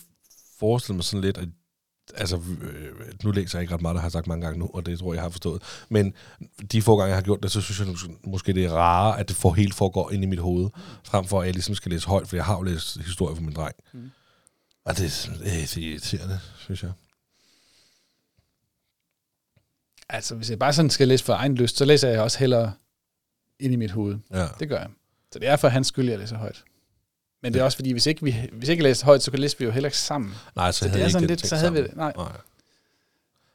forestiller 0.60 0.96
mig 0.96 1.04
sådan 1.04 1.22
lidt, 1.22 1.38
at 1.38 1.48
altså, 2.16 2.36
øh, 2.62 2.92
nu 3.24 3.32
læser 3.32 3.58
jeg 3.60 3.64
ikke 3.64 3.74
ret 3.74 3.82
meget, 3.82 3.96
der 3.96 4.02
har 4.02 4.08
jeg 4.08 4.12
sagt 4.12 4.28
mange 4.28 4.46
gange 4.46 4.60
nu, 4.60 4.70
og 4.74 4.86
det 4.86 5.00
tror 5.00 5.14
jeg, 5.14 5.16
jeg 5.16 5.24
har 5.24 5.30
forstået. 5.30 5.62
Men 5.90 6.14
de 6.72 6.82
få 6.82 6.98
gange, 6.98 7.08
jeg 7.10 7.18
har 7.18 7.22
gjort 7.24 7.44
det, 7.44 7.52
så 7.52 7.62
synes 7.62 7.80
jeg 7.80 7.88
måske- 7.88 8.18
måske, 8.28 8.54
det 8.54 8.66
er 8.66 8.72
rarere, 8.72 9.20
at 9.20 9.28
det 9.30 9.36
for 9.38 9.52
helt 9.52 9.74
foregår 9.74 10.12
ind 10.12 10.24
i 10.24 10.28
mit 10.28 10.40
hoved, 10.40 10.70
frem 11.04 11.26
for 11.26 11.40
at 11.42 11.46
jeg 11.46 11.54
ligesom 11.54 11.76
skal 11.76 11.92
læse 11.92 12.08
højt, 12.08 12.28
for 12.28 12.36
jeg 12.36 12.46
har 12.46 12.56
jo 12.58 12.62
læst 12.62 12.98
historie 12.98 13.36
for 13.36 13.44
min 13.44 13.54
dreng. 13.54 13.76
Mm. 13.94 14.12
Og 14.86 14.98
det, 14.98 15.30
det 15.40 15.54
er 15.54 15.78
irriterende, 15.78 16.40
synes 16.60 16.84
jeg. 16.84 16.92
altså, 20.10 20.36
hvis 20.36 20.50
jeg 20.50 20.60
bare 20.60 20.74
sådan 20.74 20.90
skal 20.90 21.08
læse 21.08 21.24
for 21.24 21.34
egen 21.34 21.56
lyst, 21.56 21.78
så 21.78 21.86
læser 21.86 22.10
jeg 22.10 22.22
også 22.22 22.40
hellere 22.40 22.74
ind 23.60 23.74
i 23.74 23.76
mit 23.76 23.92
hoved. 23.92 24.18
Ja. 24.32 24.48
Det 24.60 24.70
gør 24.70 24.80
jeg. 24.80 24.90
Så 25.32 25.40
det 25.40 25.48
er 25.48 25.56
for 25.56 25.68
hans 25.68 25.88
skyld, 25.88 26.10
jeg 26.10 26.20
læser 26.20 26.38
højt. 26.38 26.64
Men 27.44 27.54
det 27.54 27.60
er 27.60 27.64
også 27.64 27.78
fordi, 27.78 27.92
hvis 27.92 28.06
ikke 28.06 28.24
vi 28.24 28.50
hvis 28.52 28.70
ikke 28.70 28.84
læser 28.84 29.06
højt, 29.06 29.24
så 29.24 29.32
kan 29.32 29.40
læse 29.40 29.60
vi 29.60 29.66
jo 29.66 29.72
heller 29.72 29.88
ikke 29.88 29.98
sammen. 29.98 30.34
Nej, 30.56 30.72
så, 30.72 30.80
Så 30.80 30.86
havde 30.90 31.00
det 31.00 31.06
er 31.06 31.10
sådan 31.10 31.24
ikke 31.24 31.32
lidt, 31.32 31.48
så 31.48 31.56
havde 31.56 31.72
vi 31.72 31.78
sammen. 31.78 31.90
det. 31.90 31.98
Nej. 31.98 32.14
Nej. 32.18 32.38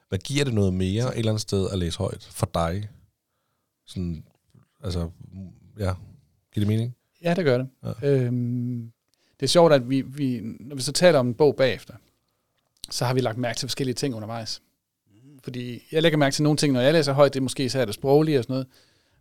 Hvad 0.09 0.19
giver 0.19 0.45
det 0.45 0.55
noget 0.55 0.75
mere 0.75 1.13
et 1.15 1.19
eller 1.19 1.33
andet 1.33 1.41
sted 1.43 1.71
at 1.73 1.79
læse 1.79 1.99
højt 1.99 2.29
for 2.31 2.51
dig? 2.55 2.89
Sådan, 3.87 4.25
altså, 4.85 5.11
ja, 5.79 5.95
giver 6.55 6.67
det 6.67 6.67
mening? 6.67 6.97
Ja, 7.23 7.35
det 7.35 7.45
gør 7.45 7.59
det. 7.59 7.69
Ja. 8.03 8.09
Øhm, 8.11 8.93
det 9.41 9.47
er 9.47 9.49
sjovt, 9.49 9.73
at 9.73 9.91
vi, 9.91 10.01
vi, 10.01 10.41
når 10.43 10.77
vi 10.77 10.83
så 10.83 10.93
taler 10.93 11.19
om 11.19 11.27
en 11.29 11.35
bog 11.35 11.57
bagefter, 11.57 11.95
så 12.91 13.05
har 13.05 13.15
vi 13.15 13.21
lagt 13.21 13.39
mærke 13.39 13.59
til 13.59 13.69
forskellige 13.69 13.95
ting 13.95 14.15
undervejs. 14.15 14.63
Fordi 15.45 15.83
jeg 15.93 16.03
lægger 16.03 16.19
mærke 16.19 16.35
til 16.35 16.43
nogle 16.43 16.57
ting, 16.57 16.73
når 16.73 16.81
jeg 16.81 16.93
læser 16.93 17.13
højt, 17.13 17.35
det 17.35 17.41
er 17.41 17.43
måske 17.43 17.71
så 17.71 17.81
er 17.81 17.85
det 17.85 17.95
sproglige 17.95 18.39
og 18.39 18.45
sådan 18.45 18.55
noget, 18.55 18.67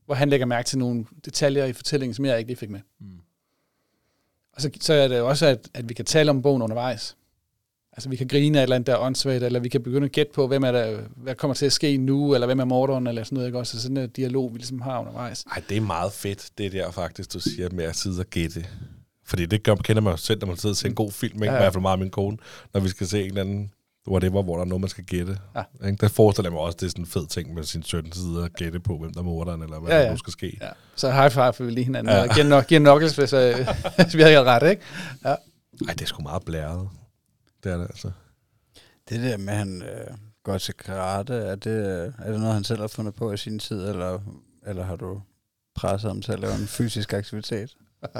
hvor 0.06 0.16
han 0.16 0.30
lægger 0.30 0.46
mærke 0.46 0.68
til 0.68 0.80
nogle 0.80 1.06
detaljer 1.26 1.66
i 1.66 1.74
fortællingen, 1.74 2.14
som 2.14 2.26
jeg 2.26 2.38
ikke 2.38 2.50
lige 2.50 2.58
fik 2.58 2.70
med. 2.70 2.80
Mm. 3.00 3.20
Og 4.54 4.62
så, 4.62 4.70
så 4.82 4.94
er 4.94 5.08
det 5.08 5.18
jo 5.18 5.28
også, 5.28 5.46
at, 5.46 5.70
at 5.74 5.90
vi 5.90 5.94
kan 5.94 6.06
tale 6.06 6.30
om 6.30 6.42
bogen 6.42 6.62
undervejs. 6.62 7.18
Altså 7.92 8.10
vi 8.10 8.16
kan 8.16 8.28
grine 8.28 8.58
af 8.58 8.62
et 8.62 8.64
eller 8.64 8.76
andet, 8.76 8.88
der 8.88 8.94
er 8.94 9.00
åndssvagt, 9.00 9.44
eller 9.44 9.60
vi 9.60 9.70
kan 9.70 9.84
begynde 9.84 10.06
at 10.06 10.12
gætte 10.12 10.32
på, 10.34 10.48
hvem 10.48 10.64
er 10.64 10.72
der, 10.72 11.02
hvad 11.16 11.36
kommer 11.36 11.56
til 11.56 11.66
at 11.66 11.74
ske 11.74 11.98
nu, 11.98 12.34
eller 12.34 12.48
hvem 12.48 12.60
er 12.60 12.66
morderen, 12.66 13.08
eller 13.08 13.24
sådan 13.24 13.36
noget. 13.36 13.48
Ikke? 13.48 13.60
Også 13.60 13.82
sådan 13.82 13.98
en 13.98 14.10
dialog, 14.10 14.54
vi 14.54 14.58
ligesom 14.58 14.82
har 14.82 15.00
undervejs. 15.00 15.44
Ej, 15.44 15.64
det 15.70 15.78
er 15.78 15.82
meget 15.82 16.14
fedt, 16.14 16.50
det 16.58 16.72
der 16.72 16.92
faktisk, 16.92 17.34
du 17.34 17.40
siger 17.40 17.70
med 17.72 17.86
at 17.86 17.96
sidde 17.96 18.20
og 18.20 18.26
gætte. 18.26 18.66
Fordi 19.26 19.46
det 19.46 19.64
gør, 19.64 19.76
kender 19.76 20.02
man 20.02 20.12
jo 20.14 20.18
selv, 20.18 20.40
når 20.40 20.48
man 20.48 20.58
sidder 20.58 20.74
og 20.74 20.78
ser 20.78 20.88
en 20.90 20.96
god 20.96 21.12
film, 21.12 21.34
ikke? 21.34 21.46
Ja, 21.46 21.52
Ja, 21.52 21.56
ja. 21.56 21.62
I 21.62 21.64
hvert 21.64 21.74
fald 21.74 21.82
meget 21.82 21.94
af 21.94 22.00
min 22.00 22.10
kone, 22.10 22.38
når 22.74 22.82
vi 22.82 22.90
skal 22.90 23.08
se 23.08 23.22
en 23.22 23.26
eller 23.28 23.42
anden 23.42 23.72
whatever, 24.08 24.44
hvor 24.44 24.56
der 24.56 24.62
er 24.62 24.68
noget, 24.68 24.82
man 24.82 24.90
skal 24.90 25.04
gætte. 25.04 25.38
Ja. 25.56 25.88
Ikke? 25.88 25.98
Der 26.02 26.08
forestiller 26.08 26.50
jeg 26.50 26.54
mig 26.54 26.62
også, 26.62 26.78
det 26.80 26.86
er 26.86 26.90
sådan 26.90 27.04
en 27.04 27.08
fed 27.08 27.28
ting 27.28 27.54
med 27.54 27.64
sin 27.64 27.84
søn 27.84 28.12
sidde 28.12 28.44
og 28.44 28.50
gætte 28.50 28.80
på, 28.80 28.98
hvem 28.98 29.14
der 29.14 29.20
er 29.20 29.24
morderen, 29.24 29.62
eller 29.62 29.80
hvad 29.80 29.90
Ja, 29.90 29.96
ja, 29.96 30.02
ja. 30.02 30.06
der 30.08 30.12
nu 30.14 30.18
skal 30.18 30.34
ske. 30.34 30.58
Ja. 30.62 30.70
Så 30.96 31.12
high 31.12 31.32
five 31.32 31.54
for 31.54 31.64
vi 31.64 31.72
lige 31.72 31.84
hinanden, 31.84 32.14
Ja. 32.14 32.18
ja. 32.18 32.30
og 32.30 32.36
giver, 32.36 32.46
nok, 32.48 32.68
giver 32.68 32.80
knuckles, 32.80 33.16
hvis, 33.16 33.34
øh, 33.34 33.56
hvis 34.04 34.16
vi 34.16 34.22
har 34.22 34.30
helt 34.30 34.40
ret, 34.42 34.70
ikke? 34.70 34.82
Ej, 35.24 35.38
det 35.94 36.02
er 36.02 36.06
sgu 36.06 36.22
meget 36.24 36.44
blæret. 36.46 36.90
Det 37.64 37.72
er 37.72 37.78
det 37.78 37.84
altså. 37.84 38.12
Det 39.10 39.24
der 39.24 39.38
med, 39.38 39.54
at 39.54 39.60
han 39.60 39.82
øh, 39.82 40.18
går 40.44 40.58
til 40.58 40.74
karate, 40.74 41.34
er 41.34 41.56
det, 41.56 41.72
øh, 42.08 42.14
er 42.26 42.32
det 42.32 42.40
noget, 42.40 42.54
han 42.54 42.64
selv 42.64 42.80
har 42.82 42.88
fundet 42.88 43.16
på 43.16 43.32
i 43.32 43.38
sin 43.38 43.60
tid, 43.60 43.88
eller, 43.90 44.20
eller 44.68 44.84
har 44.84 44.96
du 44.96 45.22
presset 45.76 46.10
ham 46.10 46.22
til 46.22 46.32
at 46.32 46.40
lave 46.40 46.54
en 46.56 46.68
fysisk 46.68 47.14
aktivitet? 47.14 47.76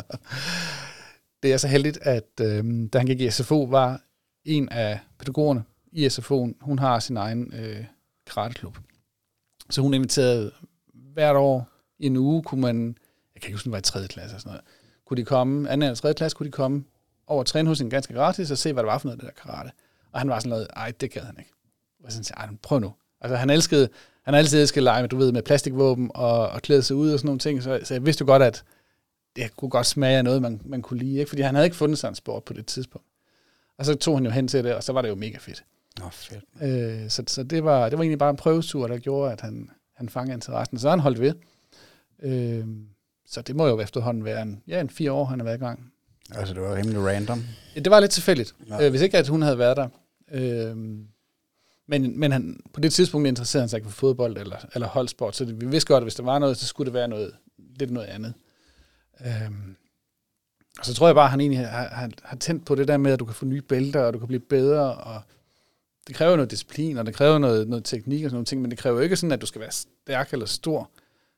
Det 1.46 1.54
er 1.54 1.58
så 1.58 1.68
heldigt, 1.68 1.98
at 2.02 2.30
øh, 2.42 2.64
da 2.94 2.98
han 2.98 3.08
gik 3.08 3.22
i 3.22 3.30
SFO, 3.30 3.64
var 3.64 4.02
en 4.46 4.70
af 4.70 5.00
pædagogerne 5.20 5.64
i 5.92 6.08
SFO'en, 6.08 6.54
hun 6.62 6.80
har 6.80 7.00
sin 7.00 7.18
egen 7.18 7.54
øh, 7.54 7.86
karateklub. 8.28 8.78
Så 9.70 9.82
hun 9.82 9.94
inviterede 9.94 10.52
hvert 11.14 11.36
år 11.36 11.70
i 12.00 12.06
en 12.06 12.18
uge, 12.18 12.44
kunne 12.44 12.62
man, 12.62 12.98
jeg 13.36 13.42
kan 13.42 13.48
ikke 13.48 13.56
huske, 13.56 13.66
det 13.66 13.72
var 13.72 13.78
i 13.78 13.82
3. 13.82 14.08
klasse 14.08 14.22
eller 14.22 14.40
sådan 14.40 14.50
noget, 14.50 14.62
kunne 15.06 15.18
de 15.18 15.26
komme, 15.26 15.70
anden 15.70 15.84
eller 15.84 15.96
3. 15.96 16.14
klasse, 16.14 16.38
kunne 16.38 16.48
de 16.48 16.52
komme 16.52 16.84
over 17.28 17.40
og 17.40 17.46
træne 17.46 17.70
hos 17.70 17.82
en 17.82 17.90
ganske 17.90 18.14
gratis 18.14 18.52
og 18.52 18.58
se, 18.58 18.74
hvad 18.74 18.84
det 18.84 18.88
var 18.88 18.98
for 18.98 19.08
noget, 19.08 19.22
det 19.22 19.28
der 19.28 19.52
karate. 19.52 19.72
Og 20.12 20.20
han 20.20 20.30
var 20.30 20.40
sådan 20.40 20.50
noget, 20.50 20.68
ej, 20.76 20.92
det 21.02 21.12
gad 21.12 21.22
han 21.22 21.36
ikke. 21.40 21.52
Og 22.04 22.12
så 22.12 22.24
sagde 22.24 22.40
ej, 22.40 22.50
prøv 22.64 22.80
nu. 22.80 22.94
Altså 23.22 23.36
han 23.36 23.50
elskede, 23.50 23.90
han 24.24 24.34
har 24.34 24.40
altid 24.40 24.62
elsket 24.62 24.84
lege 24.84 25.02
med, 25.02 25.10
du 25.10 25.18
ved, 25.18 25.32
med 25.32 25.42
plastikvåben 25.42 26.12
og, 26.16 26.50
og 26.50 26.62
klæde 26.62 26.84
sig 26.84 26.96
ud 26.96 27.12
og 27.12 27.20
sådan 27.20 27.28
nogle 27.28 27.40
ting, 27.40 27.64
så, 27.64 27.80
så 27.84 27.94
jeg 27.94 28.06
vidste 28.06 28.22
jo 28.22 28.26
godt, 28.26 28.44
at 28.44 28.64
det 29.36 29.56
kunne 29.56 29.70
godt 29.70 29.88
smage 29.88 30.18
af 30.18 30.24
noget, 30.24 30.42
man, 30.42 30.62
man 30.66 30.82
kunne 30.82 31.00
lide, 31.00 31.20
ikke? 31.20 31.30
fordi 31.30 31.42
han 31.42 31.56
havde 31.56 31.66
ikke 31.66 31.78
fundet 31.78 32.00
sig 32.00 32.10
en 32.10 32.16
sport 32.16 32.44
på 32.44 32.54
det 32.54 32.66
tidspunkt. 32.66 33.08
Og 33.78 33.86
så 33.86 33.96
tog 33.96 34.18
han 34.18 34.26
jo 34.26 34.32
hen 34.32 34.48
til 34.48 34.64
det, 34.64 34.76
og 34.76 34.84
så 34.84 34.94
var 34.94 35.02
det 35.02 35.10
jo 35.10 35.16
mega 35.16 35.38
fedt. 35.38 35.64
Nå, 36.00 36.10
fedt. 36.12 36.44
Øh, 36.62 37.10
så 37.10 37.24
så 37.28 37.44
det, 37.44 37.64
var, 37.64 37.90
det 37.90 37.98
var 37.98 38.04
egentlig 38.04 38.20
bare 38.20 38.30
en 38.30 38.36
prøvetur, 38.36 38.88
der 38.88 38.98
gjorde, 38.98 39.32
at 39.32 39.42
han, 39.42 39.70
han 39.94 40.10
fangede 40.10 40.34
interessen. 40.34 40.80
Så 40.80 40.90
han 40.90 41.00
holdt 41.00 41.20
ved. 41.20 41.34
Øh, 42.24 42.68
så 43.26 43.42
det 43.42 43.56
må 43.56 43.68
jo 43.68 43.80
efterhånden 43.80 44.26
være 44.26 44.42
en, 44.42 44.64
ja, 44.68 44.82
en 44.82 44.90
fire 44.90 45.12
år, 45.12 45.26
han 45.26 45.40
har 45.40 45.44
været 45.44 45.58
i 45.58 45.60
gang. 45.60 45.92
Altså, 46.36 46.54
det 46.54 46.62
var 46.62 46.76
rimelig 46.76 47.00
random. 47.00 47.44
Det 47.76 47.90
var 47.90 48.00
lidt 48.00 48.12
tilfældigt, 48.12 48.56
ja. 48.70 48.86
øh, 48.86 48.90
hvis 48.90 49.02
ikke 49.02 49.18
at 49.18 49.28
hun 49.28 49.42
havde 49.42 49.58
været 49.58 49.78
der. 49.78 49.88
Øh, 50.32 50.78
men 51.88 52.20
men 52.20 52.32
han, 52.32 52.60
på 52.74 52.80
det 52.80 52.94
tidspunkt 52.94 53.28
interesserede 53.28 53.62
han 53.62 53.70
sig 53.70 53.78
ikke 53.78 53.90
for 53.90 53.96
fodbold 53.96 54.38
eller, 54.38 54.58
eller 54.74 54.88
holdsport, 54.88 55.36
så 55.36 55.46
det, 55.46 55.62
vi 55.62 55.66
vidste 55.66 55.88
godt, 55.88 56.02
at 56.02 56.06
hvis 56.06 56.16
der 56.16 56.24
var 56.24 56.40
noget, 56.40 56.58
så 56.58 56.66
skulle 56.68 56.86
det 56.86 56.94
være 56.94 57.08
noget, 57.08 57.32
lidt 57.80 57.92
noget 57.92 58.08
andet. 58.08 58.34
Øhm, 59.22 59.76
og 60.80 60.86
så 60.86 60.94
tror 60.94 61.08
jeg 61.08 61.16
bare, 61.16 61.26
at 61.26 61.32
han 61.32 61.42
egentlig 61.42 61.68
har, 61.68 61.88
har, 61.88 62.10
har 62.24 62.38
tændt 62.38 62.66
på 62.66 62.76
det 62.76 62.88
der 62.88 62.98
med, 62.98 63.12
at 63.12 63.20
du 63.20 63.26
kan 63.26 63.36
få 63.36 63.46
nye 63.46 63.62
bælter, 63.62 64.00
og 64.02 64.14
du 64.14 64.20
kan 64.20 64.28
blive 64.28 64.40
bedre, 64.40 64.96
og 64.96 65.22
det 66.08 66.16
kræver 66.16 66.36
noget 66.36 66.52
disciplin, 66.52 66.98
og 66.98 67.06
det 67.06 67.14
kræver 67.16 67.38
noget, 67.38 67.68
noget 67.68 67.86
teknik 67.86 68.24
og 68.24 68.30
sådan 68.30 68.36
nogle 68.36 68.46
ting, 68.46 68.62
men 68.62 68.72
det 68.72 68.80
kræver 68.80 69.02
ikke 69.02 69.16
sådan, 69.16 69.32
at 69.32 69.42
du 69.42 69.46
skal 69.46 69.62
være 69.62 69.72
stærk 69.72 70.34
eller 70.34 70.46
stor. 70.46 70.90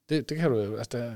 Det, 0.10 0.30
det 0.30 0.38
kan 0.38 0.52
du 0.52 0.58
jo, 0.60 0.76
altså 0.78 0.98
der, 0.98 1.14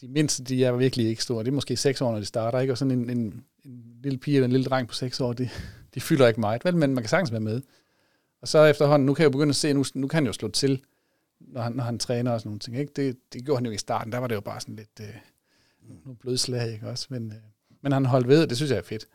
de- 0.00 0.08
mindste, 0.08 0.44
de 0.44 0.64
er 0.64 0.72
virkelig 0.72 1.06
ikke 1.08 1.22
store. 1.22 1.44
Det 1.44 1.50
er 1.50 1.54
måske 1.54 1.76
6 1.76 2.00
år, 2.00 2.12
når 2.12 2.18
de 2.18 2.24
starter, 2.24 2.60
ikke? 2.60 2.72
Og 2.72 2.78
sådan 2.78 2.98
en, 2.98 3.10
en, 3.10 3.44
en 3.64 3.82
lille 4.02 4.18
pige 4.18 4.36
eller 4.36 4.44
en 4.44 4.52
lille 4.52 4.64
dreng 4.66 4.88
på 4.88 4.94
6 4.94 5.20
år, 5.20 5.32
de, 5.32 5.48
de 5.94 6.00
fylder 6.00 6.28
ikke 6.28 6.40
meget, 6.40 6.64
vel? 6.64 6.76
Men 6.76 6.94
man 6.94 7.02
kan 7.02 7.08
sagtens 7.08 7.32
være 7.32 7.40
med. 7.40 7.62
Og 8.40 8.48
så 8.48 8.64
efterhånden, 8.64 9.06
nu 9.06 9.14
kan 9.14 9.22
jeg 9.22 9.26
jo 9.26 9.30
begynde 9.32 9.50
at 9.50 9.56
se, 9.56 9.72
nu, 9.72 9.84
nu 9.94 10.08
kan 10.08 10.16
han 10.16 10.26
jo 10.26 10.32
slå 10.32 10.48
til, 10.48 10.82
når 11.40 11.60
han, 11.60 11.72
når 11.72 11.84
han 11.84 11.98
træner 11.98 12.30
og 12.32 12.40
sådan 12.40 12.48
nogle 12.48 12.58
ting, 12.58 12.78
ikke? 12.78 12.92
Det, 12.96 13.16
det 13.32 13.44
gjorde 13.44 13.58
han 13.58 13.66
jo 13.66 13.72
i 13.72 13.78
starten, 13.78 14.12
der 14.12 14.18
var 14.18 14.26
det 14.26 14.34
jo 14.34 14.40
bare 14.40 14.60
sådan 14.60 14.76
lidt, 14.76 15.00
øh, 15.00 15.14
nogle 16.04 16.16
blodslag, 16.16 16.72
ikke 16.72 16.88
også? 16.88 17.06
Men, 17.10 17.32
øh, 17.32 17.38
men 17.82 17.92
han 17.92 18.04
holdt 18.04 18.28
ved, 18.28 18.42
og 18.42 18.48
det 18.48 18.56
synes 18.56 18.70
jeg 18.70 18.78
er 18.78 18.82
fedt. 18.82 19.06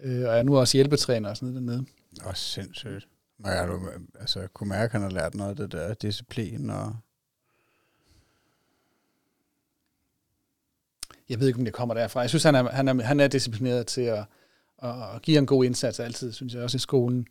Øh, 0.00 0.18
og 0.18 0.32
jeg 0.32 0.38
er 0.38 0.42
nu 0.42 0.58
også 0.58 0.76
hjælpetræner 0.76 1.30
og 1.30 1.36
sådan 1.36 1.54
noget 1.54 1.68
dernede. 1.68 1.86
Åh, 2.26 2.34
sindssygt. 2.34 3.08
Men 3.38 3.52
jeg 3.52 3.68
du, 3.68 3.80
altså, 4.20 4.48
kunne 4.54 4.68
mærke, 4.68 4.84
at 4.84 4.92
han 4.92 5.02
har 5.02 5.10
lært 5.10 5.34
noget 5.34 5.50
af 5.50 5.56
det 5.56 5.72
der 5.72 5.94
disciplin 5.94 6.70
og... 6.70 6.96
Jeg 11.28 11.40
ved 11.40 11.46
ikke, 11.46 11.58
om 11.58 11.64
det 11.64 11.74
kommer 11.74 11.94
derfra. 11.94 12.20
Jeg 12.20 12.28
synes, 12.28 12.42
han 12.44 12.54
er, 12.54 12.70
han 12.70 12.88
er, 12.88 13.02
han 13.02 13.20
er 13.20 13.28
disciplineret 13.28 13.86
til 13.86 14.00
at, 14.00 14.24
at, 14.82 15.22
give 15.22 15.38
en 15.38 15.46
god 15.46 15.64
indsats 15.64 16.00
altid, 16.00 16.32
synes 16.32 16.54
jeg, 16.54 16.62
også 16.62 16.76
i 16.76 16.78
skolen. 16.78 17.26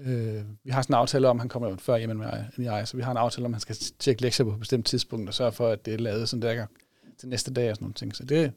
Øh, 0.00 0.44
vi 0.64 0.70
har 0.70 0.82
sådan 0.82 0.94
en 0.94 0.98
aftale 0.98 1.28
om, 1.28 1.38
han 1.38 1.48
kommer 1.48 1.68
jo 1.68 1.76
før 1.76 1.96
hjem 1.96 2.10
end 2.10 2.18
mig, 2.18 2.50
end 2.56 2.64
jeg, 2.64 2.88
så 2.88 2.96
vi 2.96 3.02
har 3.02 3.10
en 3.10 3.16
aftale 3.16 3.44
om, 3.44 3.54
at 3.54 3.54
han 3.54 3.60
skal 3.60 3.76
tjekke 3.98 4.22
lektier 4.22 4.46
på 4.46 4.52
et 4.52 4.58
bestemt 4.58 4.86
tidspunkt, 4.86 5.28
og 5.28 5.34
sørge 5.34 5.52
for, 5.52 5.68
at 5.68 5.86
det 5.86 5.94
er 5.94 5.98
lavet 5.98 6.28
sådan 6.28 6.42
der 6.42 6.66
til 7.18 7.28
næste 7.28 7.52
dag 7.52 7.70
og 7.70 7.76
sådan 7.76 7.84
nogle 7.84 7.94
ting. 7.94 8.16
Så 8.16 8.24
det, 8.24 8.52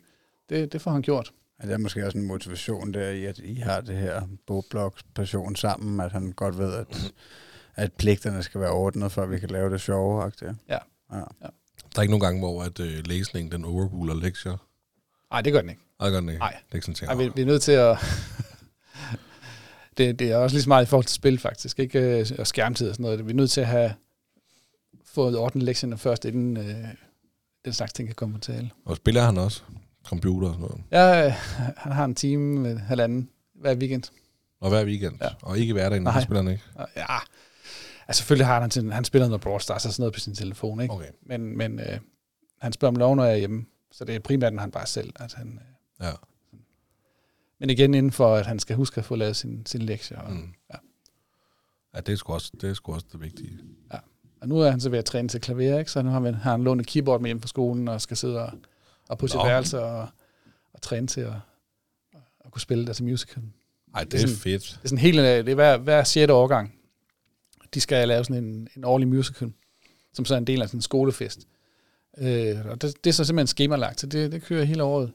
det, 0.50 0.74
det 0.74 0.82
får 0.82 0.92
han 0.92 1.02
gjort. 1.02 1.34
Er 1.60 1.68
der 1.68 1.78
måske 1.78 2.06
også 2.06 2.18
en 2.18 2.26
motivation 2.28 2.94
der 2.94 3.10
i, 3.10 3.26
at 3.26 3.40
I 3.40 3.54
har 3.54 3.82
det 3.82 3.98
her 3.98 4.22
bogblogs 4.48 5.04
passion 5.16 5.56
sammen, 5.56 6.00
at 6.00 6.12
han 6.12 6.32
godt 6.32 6.58
ved, 6.58 6.74
at, 6.74 7.14
at 7.76 7.94
pligterne 7.94 8.44
skal 8.44 8.62
være 8.62 8.72
ordnet, 8.72 9.12
for 9.12 9.24
at 9.24 9.32
vi 9.32 9.40
kan 9.40 9.50
lave 9.50 9.70
det 9.70 9.82
sjove. 9.82 10.32
Ja. 10.42 10.48
ja. 10.70 10.80
Ja. 11.12 11.48
Der 11.96 11.98
er 11.98 12.02
ikke 12.02 12.12
nogen 12.12 12.22
gange, 12.22 12.40
hvor 12.40 12.64
at, 12.64 12.80
øh, 12.80 13.08
læsning 13.08 13.52
den 13.52 13.66
overruler 13.66 14.14
lektier. 14.16 14.68
Nej, 15.32 15.42
det 15.42 15.54
gør 15.54 15.62
den 15.62 15.70
ikke. 15.70 15.82
Nej, 16.00 16.08
det 16.08 16.14
gør 16.14 16.20
den 16.20 16.30
ikke. 16.30 16.40
Nej. 16.40 16.52
Det 16.52 16.72
er 16.72 16.76
ikke 16.76 16.86
sådan. 16.86 17.10
Ej, 17.10 17.16
vi, 17.26 17.32
vi 17.36 17.42
er 17.42 17.46
nødt 17.46 17.62
til 17.62 17.72
at... 17.72 17.98
det, 19.98 20.20
det 20.20 20.32
er 20.32 20.38
også 20.38 20.56
lige 20.56 20.64
så 20.64 20.70
meget 20.70 20.86
i 20.86 20.90
forhold 20.90 21.06
til 21.06 21.16
spil, 21.16 21.40
faktisk. 21.40 21.80
Ikke? 21.80 22.20
Øh, 22.20 22.26
Og 22.40 22.48
skærmtid 22.48 22.90
og 22.90 22.96
sådan 22.96 23.04
noget. 23.04 23.26
Vi 23.26 23.32
er 23.32 23.36
nødt 23.36 23.52
til 23.52 23.62
at 23.62 23.68
have 23.68 23.94
fået 25.06 25.38
ordnet 25.38 25.64
lektierne 25.64 25.98
først, 25.98 26.26
inden 26.26 26.58
øh, 26.58 26.88
den 27.68 27.74
slags 27.74 27.94
ting 27.94 28.08
kan 28.10 28.16
komme 28.16 28.34
på 28.36 28.40
tale. 28.42 28.72
Og 28.86 28.96
spiller 28.96 29.22
han 29.22 29.38
også? 29.38 29.64
Computer 30.06 30.48
og 30.48 30.54
sådan 30.54 30.68
noget. 30.68 30.84
Ja, 30.92 31.26
øh, 31.28 31.34
han 31.78 31.92
har 31.92 32.06
en 32.06 32.16
time, 32.16 32.70
øh, 32.70 32.78
halvanden, 32.80 33.30
hver 33.56 33.76
weekend. 33.76 34.04
Og 34.60 34.70
hver 34.70 34.86
weekend. 34.86 35.16
Ja. 35.22 35.30
Og 35.42 35.58
ikke 35.60 35.74
hverdagen, 35.74 36.04
Nej. 36.04 36.12
han 36.14 36.24
spiller 36.24 36.42
han 36.44 36.52
ikke. 36.52 36.64
Ja, 36.96 37.18
altså 38.08 38.20
selvfølgelig 38.20 38.48
har 38.48 38.62
han, 38.62 38.70
til, 38.70 38.94
han 38.94 39.06
spiller 39.06 39.28
noget 39.28 39.42
Brawl 39.42 39.62
Stars 39.62 39.86
og 39.86 39.92
sådan 39.94 40.02
noget 40.02 40.14
på 40.14 40.20
sin 40.20 40.36
telefon, 40.36 40.82
ikke? 40.82 40.94
Okay. 40.94 41.10
Men, 41.26 41.58
men 41.58 41.80
øh, 41.80 42.00
han 42.62 42.74
spørger 42.74 42.92
om 42.92 42.96
lov, 42.96 43.16
når 43.16 43.24
jeg 43.24 43.34
er 43.34 43.38
hjemme. 43.38 43.66
Så 43.92 44.06
det 44.06 44.16
er 44.16 44.20
primært, 44.20 44.54
når 44.54 44.62
han 44.62 44.72
bare 44.72 44.86
selv. 44.88 45.14
At 45.16 45.34
han, 45.34 45.60
øh, 46.02 46.06
Ja. 46.08 46.12
men 47.60 47.70
igen 47.70 47.94
inden 47.94 48.12
for, 48.12 48.36
at 48.36 48.46
han 48.46 48.60
skal 48.60 48.76
huske 48.76 48.98
at 49.00 49.06
få 49.06 49.16
lavet 49.16 49.36
sin, 49.36 49.66
sin 49.66 49.82
lektier. 49.82 50.20
Og, 50.20 50.32
Mm. 50.34 50.54
ja. 50.74 50.78
Ja, 51.96 52.00
det 52.02 52.14
er 52.14 52.16
sgu 52.18 52.34
også 52.34 52.52
det, 52.62 52.70
er 52.70 52.74
sgu 52.74 52.94
også 52.94 53.06
det 53.12 53.22
vigtige. 53.22 53.60
Og 54.42 54.48
nu 54.48 54.60
er 54.60 54.70
han 54.72 54.80
så 54.80 54.90
ved 54.90 55.00
at 55.00 55.06
træne 55.06 55.28
til 55.30 55.42
klaver, 55.42 55.80
ikke? 55.80 55.92
så 55.92 56.02
nu 56.02 56.10
har, 56.10 56.20
han, 56.20 56.34
har 56.34 56.52
han 56.52 56.64
lånt 56.64 56.82
et 56.82 56.88
keyboard 56.88 57.22
med 57.22 57.28
hjem 57.30 57.42
fra 57.42 57.48
skolen 57.48 57.88
og 57.88 58.02
skal 58.02 58.18
sidde 58.18 58.42
og, 58.46 58.52
og 59.10 59.18
på 59.18 59.28
sit 59.28 59.38
værelse 59.46 59.80
og, 59.82 60.08
og 60.74 60.82
træne 60.82 61.08
til 61.08 61.22
at, 61.22 61.34
at 62.46 62.52
kunne 62.52 62.62
spille 62.62 62.88
der 62.88 62.94
til 62.94 63.06
musical. 63.06 63.44
Ej, 63.96 64.04
det, 64.04 64.12
Det 64.12 64.18
er 64.18 64.22
sådan- 64.22 64.36
fedt. 64.38 64.62
Det 64.64 64.84
er 64.84 64.88
sådan 64.90 64.98
helt, 64.98 65.18
det 65.18 65.50
er 65.50 65.56
hver, 65.56 65.78
hver 65.78 66.04
6. 66.04 66.32
årgang. 66.32 66.74
De 67.74 67.82
skal 67.82 68.08
lave 68.08 68.24
sådan 68.24 68.44
en, 68.44 68.68
en 68.78 68.84
årlig 68.84 69.08
musical, 69.08 69.52
som 70.14 70.26
så 70.26 70.34
er 70.34 70.38
en 70.38 70.48
del 70.48 70.62
af 70.62 70.68
sådan 70.68 70.78
en 70.78 70.82
skolefest. 70.82 71.48
Øh, 72.18 72.56
og 72.66 72.82
det, 72.82 73.04
det 73.04 73.10
er 73.10 73.14
så 73.14 73.26
simpelthen 73.26 73.48
skemalagt, 73.48 74.00
så 74.00 74.08
det, 74.08 74.32
det 74.32 74.44
kører 74.44 74.64
hele 74.64 74.84
året. 74.84 75.12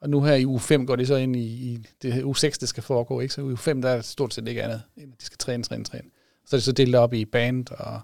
Og 0.00 0.10
nu 0.10 0.22
her 0.22 0.34
i 0.34 0.46
uge 0.46 0.60
5 0.60 0.86
går 0.86 0.96
det 0.96 1.06
så 1.08 1.16
ind 1.16 1.36
i, 1.36 1.40
i 1.40 1.78
det 2.02 2.14
er 2.14 2.24
uge 2.24 2.36
6, 2.36 2.58
det 2.58 2.68
skal 2.68 2.82
foregå, 2.82 3.20
ikke? 3.20 3.34
Så 3.34 3.40
i 3.40 3.44
uge 3.44 3.56
5, 3.56 3.82
der 3.82 3.88
er 3.88 4.00
stort 4.00 4.34
set 4.34 4.48
ikke 4.48 4.62
andet, 4.62 4.82
end 4.96 5.12
at 5.12 5.20
de 5.20 5.24
skal 5.24 5.38
træne, 5.38 5.62
træne, 5.64 5.84
træne. 5.84 6.08
Så 6.46 6.56
er 6.56 6.58
det 6.58 6.64
så 6.64 6.72
delt 6.72 6.94
op 6.94 7.14
i 7.14 7.24
band 7.24 7.66
og 7.70 8.00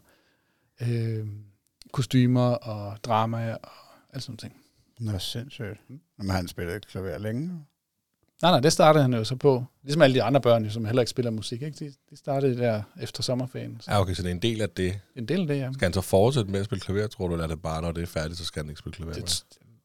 øh, 0.81 1.27
kostymer 1.93 2.51
og 2.51 2.97
drama 3.05 3.53
og 3.55 3.71
alt 4.13 4.23
sådan 4.23 4.37
ting. 4.37 4.57
Nå, 5.01 5.19
sindssygt. 5.19 5.81
Men 6.19 6.31
han 6.31 6.49
spiller 6.49 6.79
klaver 6.79 7.19
længe. 7.19 7.47
Nej, 8.43 8.51
nej, 8.51 8.61
det 8.61 8.73
startede 8.73 9.03
han 9.03 9.15
jo 9.15 9.25
så 9.25 9.37
på. 9.37 9.65
Ligesom 9.83 10.03
alle 10.03 10.15
de 10.15 10.23
andre 10.23 10.41
børn, 10.41 10.71
som 10.71 10.85
heller 10.85 11.03
ikke 11.03 11.11
spiller 11.11 11.31
musik. 11.31 11.63
Ikke? 11.63 11.85
De, 11.85 11.93
de 12.11 12.17
startede 12.17 12.57
der 12.59 12.83
efter 13.01 13.23
sommerferien. 13.23 13.81
Så 13.81 13.91
Ja, 13.91 14.01
okay, 14.01 14.15
så 14.15 14.23
det 14.23 14.29
er 14.29 14.33
en 14.35 14.43
del 14.43 14.61
af 14.61 14.71
det. 14.71 15.01
en 15.17 15.29
del 15.29 15.41
af 15.41 15.47
det, 15.47 15.57
ja. 15.59 15.73
Skal 15.73 15.85
han 15.87 15.93
så 15.93 16.01
fortsætte 16.01 16.51
med 16.51 16.61
at 16.61 16.65
spille 16.67 16.81
klaver, 16.81 17.07
tror 17.07 17.29
du, 17.29 17.35
eller 17.35 17.45
er 17.45 17.49
det 17.49 17.63
bare, 17.63 17.83
når 17.83 17.93
det 17.93 18.03
er 18.03 18.07
færdigt, 18.07 18.39
så 18.39 18.45
skal 18.45 18.63
han 18.63 18.71
ikke 18.71 18.79
spille 18.79 18.95
klaver? 18.95 19.13
mere? 19.13 19.21
Det, 19.25 19.45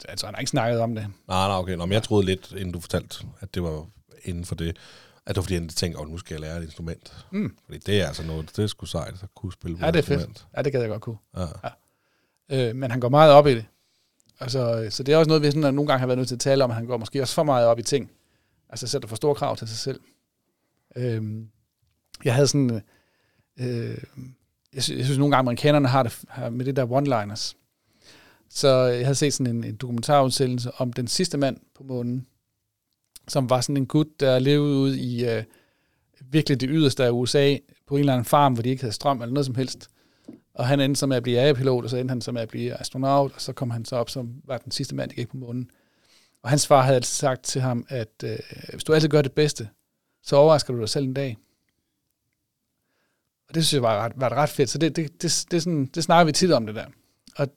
altså, 0.09 0.25
han 0.25 0.35
har 0.35 0.39
ikke 0.39 0.49
snakket 0.49 0.79
om 0.79 0.95
det. 0.95 1.03
Nej, 1.27 1.47
nej, 1.47 1.57
okay. 1.57 1.75
Nå, 1.75 1.85
men 1.85 1.93
jeg 1.93 2.03
troede 2.03 2.25
lidt, 2.25 2.51
inden 2.51 2.71
du 2.71 2.79
fortalte, 2.79 3.25
at 3.39 3.55
det 3.55 3.63
var 3.63 3.85
inden 4.23 4.45
for 4.45 4.55
det, 4.55 4.77
at 5.25 5.29
det 5.29 5.35
var 5.35 5.41
fordi, 5.41 5.53
han 5.53 5.69
tænkte, 5.69 6.01
at 6.01 6.07
nu 6.09 6.17
skal 6.17 6.33
jeg 6.33 6.41
lære 6.41 6.57
et 6.57 6.63
instrument. 6.63 7.25
Mm. 7.31 7.55
Fordi 7.65 7.77
det 7.77 8.01
er 8.01 8.07
altså 8.07 8.23
noget, 8.23 8.55
det 8.55 8.63
er 8.63 8.67
sgu 8.67 8.85
sejt 8.85 9.13
at 9.23 9.29
kunne 9.35 9.53
spille 9.53 9.77
på 9.77 9.81
Ja, 9.83 9.87
et 9.87 9.93
det 9.93 9.99
er 9.99 10.03
fedt. 10.03 10.19
instrument. 10.19 10.47
Ja, 10.57 10.61
det 10.61 10.71
gad 10.71 10.81
jeg 10.81 10.89
godt 10.89 11.01
kunne. 11.01 11.17
Ja. 11.37 12.69
Øh, 12.69 12.75
men 12.75 12.91
han 12.91 12.99
går 12.99 13.09
meget 13.09 13.31
op 13.31 13.47
i 13.47 13.55
det. 13.55 13.65
Altså, 14.39 14.87
så 14.89 15.03
det 15.03 15.13
er 15.13 15.17
også 15.17 15.27
noget, 15.29 15.41
vi 15.43 15.47
sådan, 15.47 15.63
at 15.63 15.73
nogle 15.73 15.87
gange 15.87 15.99
har 15.99 16.07
været 16.07 16.17
nødt 16.17 16.27
til 16.27 16.35
at 16.35 16.39
tale 16.39 16.63
om, 16.63 16.69
at 16.71 16.75
han 16.75 16.85
går 16.85 16.97
måske 16.97 17.21
også 17.21 17.33
for 17.33 17.43
meget 17.43 17.67
op 17.67 17.79
i 17.79 17.83
ting. 17.83 18.11
Altså 18.69 18.87
sætter 18.87 19.07
for 19.07 19.15
store 19.15 19.35
krav 19.35 19.57
til 19.57 19.67
sig 19.67 19.77
selv. 19.77 19.99
Øh, 20.95 21.23
jeg 22.25 22.33
havde 22.33 22.47
sådan... 22.47 22.81
Øh, 23.59 23.97
jeg, 24.73 24.83
synes, 24.83 24.97
jeg 24.97 25.05
synes 25.05 25.17
nogle 25.17 25.35
gange, 25.35 25.39
amerikanerne 25.39 25.87
har 25.87 26.03
det 26.03 26.19
har 26.29 26.49
med 26.49 26.65
det 26.65 26.75
der 26.75 26.85
one-liners. 26.85 27.53
Så 28.49 28.67
jeg 28.69 29.05
havde 29.05 29.15
set 29.15 29.33
sådan 29.33 29.55
en, 29.55 29.63
en 29.63 29.75
dokumentarudsendelse 29.75 30.71
om 30.77 30.93
den 30.93 31.07
sidste 31.07 31.37
mand 31.37 31.57
på 31.75 31.83
månen, 31.83 32.27
som 33.27 33.49
var 33.49 33.61
sådan 33.61 33.77
en 33.77 33.85
gut, 33.85 34.19
der 34.19 34.39
levede 34.39 34.77
ud 34.77 34.95
i 34.95 35.25
øh, 35.25 35.43
virkelig 36.21 36.61
det 36.61 36.69
yderste 36.71 37.03
af 37.03 37.11
USA, 37.11 37.57
på 37.87 37.95
en 37.95 37.99
eller 37.99 38.13
anden 38.13 38.25
farm, 38.25 38.53
hvor 38.53 38.63
de 38.63 38.69
ikke 38.69 38.81
havde 38.81 38.93
strøm 38.93 39.21
eller 39.21 39.33
noget 39.33 39.45
som 39.45 39.55
helst. 39.55 39.89
Og 40.53 40.67
han 40.67 40.79
endte 40.79 40.99
så 40.99 41.05
med 41.05 41.17
at 41.17 41.23
blive 41.23 41.39
airpilot, 41.39 41.83
og 41.83 41.89
så 41.89 41.97
endte 41.97 42.11
han 42.11 42.21
så 42.21 42.31
med 42.31 42.41
at 42.41 42.49
blive 42.49 42.79
astronaut, 42.79 43.31
og 43.35 43.41
så 43.41 43.53
kom 43.53 43.69
han 43.69 43.85
så 43.85 43.95
op 43.95 44.09
som 44.09 44.41
var 44.43 44.57
den 44.57 44.71
sidste 44.71 44.95
mand, 44.95 45.09
der 45.09 45.15
gik 45.15 45.29
på 45.29 45.37
månen. 45.37 45.69
Og 46.43 46.49
hans 46.49 46.67
far 46.67 46.81
havde 46.81 46.95
altid 46.95 47.13
sagt 47.13 47.43
til 47.43 47.61
ham, 47.61 47.85
at 47.89 48.23
øh, 48.23 48.37
hvis 48.71 48.83
du 48.83 48.93
altid 48.93 49.09
gør 49.09 49.21
det 49.21 49.31
bedste, 49.31 49.69
så 50.23 50.35
overrasker 50.35 50.73
du 50.73 50.79
dig 50.79 50.89
selv 50.89 51.05
en 51.05 51.13
dag. 51.13 51.37
Og 53.49 53.55
det 53.55 53.65
synes 53.65 53.73
jeg 53.73 53.81
var 53.81 54.05
ret, 54.05 54.11
var 54.15 54.29
ret 54.29 54.49
fedt. 54.49 54.69
Så 54.69 54.77
det, 54.77 54.95
det, 54.95 55.21
det, 55.21 55.45
det, 55.51 55.57
er 55.57 55.61
sådan, 55.61 55.85
det 55.85 56.03
snakker 56.03 56.25
vi 56.25 56.31
tit 56.31 56.51
om, 56.51 56.65
det 56.65 56.75
der. 56.75 56.85
Og, 57.35 57.47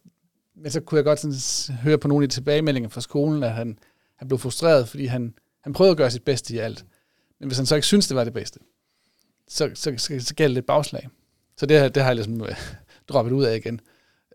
men 0.54 0.70
så 0.70 0.80
kunne 0.80 0.96
jeg 0.96 1.04
godt 1.04 1.18
sådan 1.18 1.78
høre 1.78 1.98
på 1.98 2.08
nogle 2.08 2.24
af 2.24 2.28
de 2.28 2.34
tilbagemeldinger 2.34 2.88
fra 2.88 3.00
skolen, 3.00 3.42
at 3.42 3.52
han, 3.52 3.78
han 4.16 4.28
blev 4.28 4.38
frustreret, 4.38 4.88
fordi 4.88 5.06
han, 5.06 5.34
han 5.66 5.72
prøvede 5.72 5.90
at 5.90 5.96
gøre 5.96 6.10
sit 6.10 6.22
bedste 6.22 6.54
i 6.54 6.58
alt. 6.58 6.84
Men 7.40 7.46
hvis 7.48 7.56
han 7.56 7.66
så 7.66 7.74
ikke 7.74 7.86
synes 7.86 8.08
det 8.08 8.16
var 8.16 8.24
det 8.24 8.32
bedste, 8.32 8.60
så, 9.48 9.70
så, 9.74 9.94
så, 9.96 10.20
så 10.20 10.34
gælder 10.34 10.54
det 10.54 10.58
et 10.62 10.66
bagslag. 10.66 11.08
Så 11.56 11.66
det, 11.66 11.80
har- 11.80 11.88
det 11.88 12.02
har 12.02 12.08
jeg 12.10 12.16
ligesom 12.16 12.42
øh, 12.42 12.56
droppet 13.08 13.32
ud 13.32 13.44
af 13.44 13.56
igen. 13.56 13.80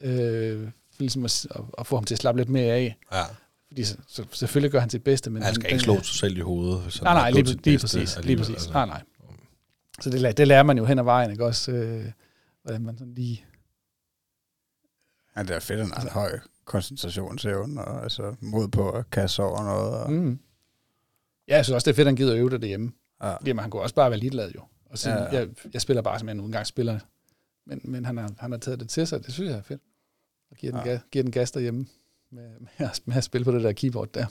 Øh, 0.02 0.70
for 0.94 1.00
ligesom 1.04 1.26
at, 1.26 1.48
at, 1.52 1.62
at 1.78 1.88
få 1.88 1.96
ham 1.96 2.04
til 2.06 2.16
at 2.16 2.20
slappe 2.20 2.42
lidt 2.42 2.50
mere 2.50 2.74
af. 2.74 2.98
ja. 3.14 3.24
Fordi 3.68 3.84
så, 3.84 3.98
så, 4.08 4.26
selvfølgelig 4.32 4.72
gør 4.72 4.80
han 4.80 4.90
sit 4.90 5.04
bedste. 5.04 5.30
Men 5.30 5.44
Han 5.44 5.54
skal 5.56 5.64
den- 5.64 5.72
ikke 5.72 5.84
slå 5.84 5.96
sig 6.02 6.16
selv 6.16 6.38
i 6.38 6.42
hovedet. 6.42 6.82
Hvis 6.82 6.98
han 6.98 7.04
Nej, 7.06 7.14
nej, 7.14 7.32
lige, 7.42 7.60
lige 7.64 7.80
præcis. 7.80 7.94
Lige 8.16 8.18
alligevel, 8.18 8.40
præcis. 8.46 8.56
altså. 8.56 8.72
Nej, 8.74 8.86
nej. 8.86 9.02
Så 10.02 10.10
det, 10.10 10.38
det 10.38 10.48
lærer 10.48 10.64
man 10.64 10.78
jo 10.78 10.86
hen 10.86 11.00
ad 11.00 11.04
vejen, 11.04 11.32
ikke 11.32 11.46
også? 11.46 11.72
Øh, 11.72 12.06
hvordan 12.64 12.82
man 12.82 12.98
sådan 12.98 13.14
lige... 13.14 13.46
Ja, 15.38 15.44
det 15.44 15.52
er 15.52 15.60
fedt, 15.60 15.80
at 15.80 15.86
han 15.86 15.94
har 15.96 16.02
en 16.04 16.10
høj 16.10 16.40
koncentrationsevne, 16.66 17.86
og 17.86 18.04
altså 18.04 18.36
mod 18.40 18.68
på 18.68 18.90
at 18.92 19.10
kaste 19.10 19.40
over 19.44 19.64
noget. 19.64 19.94
Og, 19.94 20.12
Mm. 20.12 20.40
Ja, 21.52 21.56
jeg 21.56 21.66
synes 21.66 21.74
også, 21.76 21.86
det 21.86 21.92
er 21.92 21.96
fedt, 21.96 22.06
at 22.06 22.10
han 22.10 22.16
gider 22.16 22.34
at 22.34 22.38
øve 22.40 22.50
det 22.50 22.62
derhjemme. 22.62 22.92
ja. 23.24 23.36
Jamen, 23.46 23.60
han 23.62 23.70
kunne 23.72 23.82
også 23.82 23.96
bare 23.96 24.10
være 24.10 24.20
ligeglad 24.20 24.52
jo. 24.52 24.62
Og 24.86 24.98
sige, 24.98 25.14
Ja, 25.14 25.24
ja, 25.24 25.32
ja. 25.34 25.40
Jeg, 25.40 25.50
jeg 25.74 25.82
spiller 25.82 26.02
bare, 26.02 26.20
som 26.20 26.28
jeg 26.28 26.36
nu 26.36 26.46
engang 26.46 26.68
spiller. 26.68 27.00
Men, 27.66 27.82
men 27.84 28.06
han, 28.06 28.18
har, 28.18 28.32
han 28.40 28.52
har 28.52 28.58
taget 28.58 28.80
det 28.80 28.90
til 28.90 29.08
sig, 29.08 29.26
det 29.26 29.34
synes 29.34 29.50
jeg 29.50 29.58
er 29.58 29.62
fedt. 29.62 29.82
Og 30.52 30.58
giver, 30.58 30.72
den, 30.74 30.82
Ja. 30.86 30.92
ja. 30.92 31.00
giver 31.12 31.24
den 31.24 31.32
gas 31.32 31.52
derhjemme 31.52 31.86
med, 32.32 32.50
med, 32.60 32.88
at, 32.88 33.02
med 33.06 33.16
at 33.16 33.24
spille 33.24 33.46
på 33.46 33.52
det 33.52 33.64
der 33.64 33.72
keyboard 33.72 34.10
der. 34.14 34.26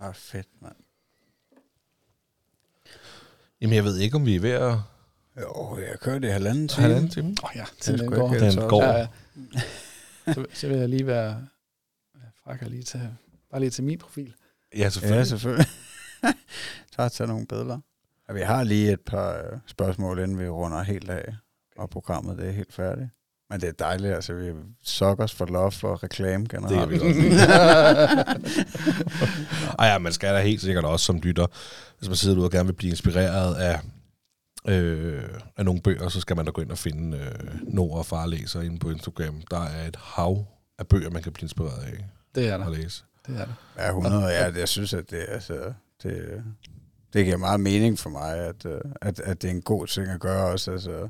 Ah, 0.00 0.14
fedt, 0.14 0.48
mand. 0.62 0.74
Jamen, 3.60 3.74
jeg 3.76 3.84
ved 3.84 3.96
ikke, 3.98 4.16
om 4.16 4.26
vi 4.26 4.36
er 4.36 4.40
ved 4.40 4.50
at 4.50 4.76
Jo, 5.40 5.78
jeg 5.78 5.98
kørte 6.00 6.28
i 6.28 6.30
halvanden 6.30 6.68
time. 6.68 6.82
have 6.82 6.90
en 6.90 6.96
anden 6.96 7.10
time. 7.10 7.28
Åh 7.42 7.50
oh, 7.50 7.56
ja, 7.56 7.60
Det 7.70 7.78
tiden 7.80 8.00
den 8.00 8.10
går. 8.10 8.28
Den 8.34 8.68
går. 8.68 8.82
Ja, 8.82 8.98
ja. 8.98 9.06
Så, 10.34 10.46
så 10.54 10.68
vil 10.68 10.76
jeg 10.78 10.88
lige 10.88 11.06
være 11.06 11.46
og 12.42 12.56
lige 12.62 12.82
tage, 12.82 13.16
bare 13.50 13.60
lige 13.60 13.70
til 13.70 13.84
min 13.84 13.98
profil. 13.98 14.34
Ja, 14.76 14.88
selvfølgelig. 14.88 15.18
Ja, 15.18 15.24
selvfølgelig. 15.24 15.66
Så 16.96 17.08
tage 17.08 17.26
nogle 17.28 17.46
billeder. 17.46 17.78
Ja, 18.28 18.32
vi 18.34 18.40
har 18.40 18.64
lige 18.64 18.92
et 18.92 19.00
par 19.00 19.32
øh, 19.36 19.58
spørgsmål, 19.66 20.18
inden 20.18 20.38
vi 20.38 20.48
runder 20.48 20.82
helt 20.82 21.10
af, 21.10 21.34
og 21.78 21.90
programmet 21.90 22.38
det 22.38 22.48
er 22.48 22.52
helt 22.52 22.74
færdigt. 22.74 23.08
Men 23.50 23.60
det 23.60 23.68
er 23.68 23.72
dejligt, 23.72 24.14
altså 24.14 24.32
vi 24.34 24.52
sokker 24.82 25.24
os 25.24 25.34
for 25.34 25.46
love 25.46 25.72
og 25.82 26.02
reklame 26.02 26.44
Det 26.46 26.52
er 26.52 26.58
generelt. 26.60 26.90
vi 26.90 26.98
godt. 26.98 27.16
Ej, 29.78 29.86
ja, 29.86 29.98
man 29.98 30.12
skal 30.12 30.34
da 30.34 30.40
helt 30.40 30.60
sikkert 30.60 30.84
også 30.84 31.06
som 31.06 31.20
lytter, 31.20 31.46
hvis 31.98 32.08
man 32.08 32.16
sidder 32.16 32.36
ude 32.36 32.44
og 32.46 32.50
gerne 32.50 32.66
vil 32.66 32.72
blive 32.72 32.90
inspireret 32.90 33.54
af, 33.54 33.80
øh, 34.68 35.22
af 35.56 35.64
nogle 35.64 35.80
bøger, 35.80 36.08
så 36.08 36.20
skal 36.20 36.36
man 36.36 36.44
da 36.44 36.50
gå 36.50 36.60
ind 36.60 36.70
og 36.70 36.78
finde 36.78 37.18
øh, 37.18 37.74
Nord 37.74 37.98
og 37.98 38.06
Far 38.06 38.26
læser 38.26 38.60
inde 38.60 38.78
på 38.78 38.90
Instagram. 38.90 39.42
Der 39.50 39.60
er 39.64 39.86
et 39.88 39.96
hav 39.96 40.44
af 40.78 40.86
bøger, 40.86 41.10
man 41.10 41.22
kan 41.22 41.32
blive 41.32 41.44
inspireret 41.44 41.82
af 41.84 42.04
Det 42.34 42.48
er 42.48 42.58
der. 42.58 42.66
at 42.66 42.72
læse. 42.72 43.04
Det 43.26 43.40
er 43.40 43.44
der. 43.44 43.52
Ja, 43.82 43.88
100. 43.88 44.24
Ja, 44.26 44.52
jeg 44.58 44.68
synes, 44.68 44.94
at 44.94 45.10
det, 45.10 45.24
altså, 45.28 45.72
det, 46.02 46.44
det 47.12 47.24
giver 47.24 47.36
meget 47.36 47.60
mening 47.60 47.98
for 47.98 48.10
mig, 48.10 48.38
at, 48.38 48.66
øh, 48.66 48.80
at, 49.02 49.20
at 49.20 49.42
det 49.42 49.48
er 49.50 49.54
en 49.54 49.62
god 49.62 49.86
ting 49.86 50.08
at 50.08 50.20
gøre 50.20 50.52
også. 50.52 50.72
Altså, 50.72 51.08